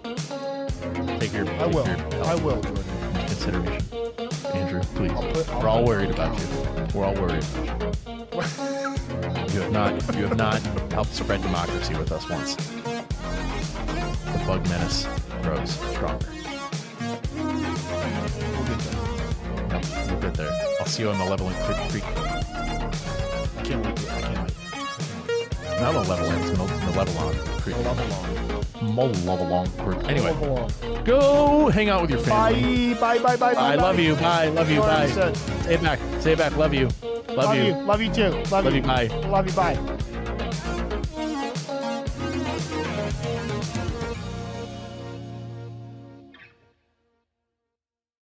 Take 1.19 1.33
your. 1.33 1.45
I 1.45 1.57
take 1.65 1.73
will. 1.73 1.85
your 1.87 2.23
I 2.25 2.35
will, 2.35 2.61
Jordan. 2.61 2.83
into 3.13 3.25
consideration, 3.27 3.85
Andrew. 4.53 4.81
Please. 4.95 5.11
I'll 5.11 5.31
put- 5.31 5.49
I'll 5.49 5.61
We're 5.61 5.67
all 5.69 5.77
put- 5.79 5.87
worried 5.87 6.11
about 6.11 6.39
you. 6.39 6.45
We're 6.93 7.05
all 7.05 7.15
worried. 7.15 7.43
About 7.55 8.57
you. 8.59 8.95
You 9.55 9.61
have 9.61 9.71
not. 9.71 10.15
You 10.17 10.23
have 10.27 10.35
not 10.37 10.59
helped 10.91 11.13
spread 11.13 11.41
democracy 11.41 11.93
with 11.95 12.11
us 12.11 12.27
once. 12.29 12.55
The 12.55 14.43
bug 14.45 14.67
menace 14.67 15.07
grows 15.41 15.71
stronger. 15.93 16.27
We'll 17.33 17.53
get 18.67 18.79
Yep, 19.71 19.85
we'll 20.11 20.19
get 20.19 20.33
there. 20.33 20.51
I'll 20.81 20.87
see 20.87 21.03
you 21.03 21.09
on 21.09 21.17
the 21.17 21.25
leveling 21.25 21.55
creek. 21.63 21.77
creek. 21.89 22.03
I 22.05 23.61
can't 23.63 23.85
wait. 23.85 24.11
I 24.11 24.21
can't 24.21 24.43
wait. 24.43 24.53
Not 25.81 25.91
the 25.93 26.09
leveling, 26.09 26.41
it's 26.41 26.49
the, 26.51 26.55
the 26.55 26.97
level 26.97 27.17
on. 27.17 27.35
Level 27.65 28.05
long. 28.07 28.95
Mo- 28.95 29.05
level 29.31 29.47
long 29.47 29.67
creek. 29.77 29.97
Anyway, 30.07 30.33
go 31.03 31.69
hang 31.69 31.89
out 31.89 32.01
with 32.01 32.11
your 32.11 32.19
family. 32.19 32.93
Bye. 32.93 33.17
Bye. 33.17 33.23
Bye. 33.23 33.37
Bye. 33.37 33.53
Bye. 33.55 33.59
I 33.61 33.75
love 33.75 33.95
bye. 33.95 34.01
you. 34.01 34.15
Bye. 34.15 34.47
Love 34.49 34.69
you. 34.69 34.79
Bye. 34.81 35.07
Say 35.07 35.73
it 35.73 35.81
back. 35.81 35.99
Say 36.19 36.31
it 36.33 36.37
back. 36.37 36.55
Love 36.57 36.73
you. 36.73 36.89
Love, 37.03 37.29
Love 37.37 37.55
you. 37.55 37.63
you. 37.63 37.73
Love 37.73 38.01
you 38.01 38.11
too. 38.13 38.29
Love, 38.51 38.65
Love 38.65 38.75
you. 38.75 38.81
Bye. 38.81 39.07
Love 39.27 39.47
you. 39.47 39.53
Bye. 39.53 40.41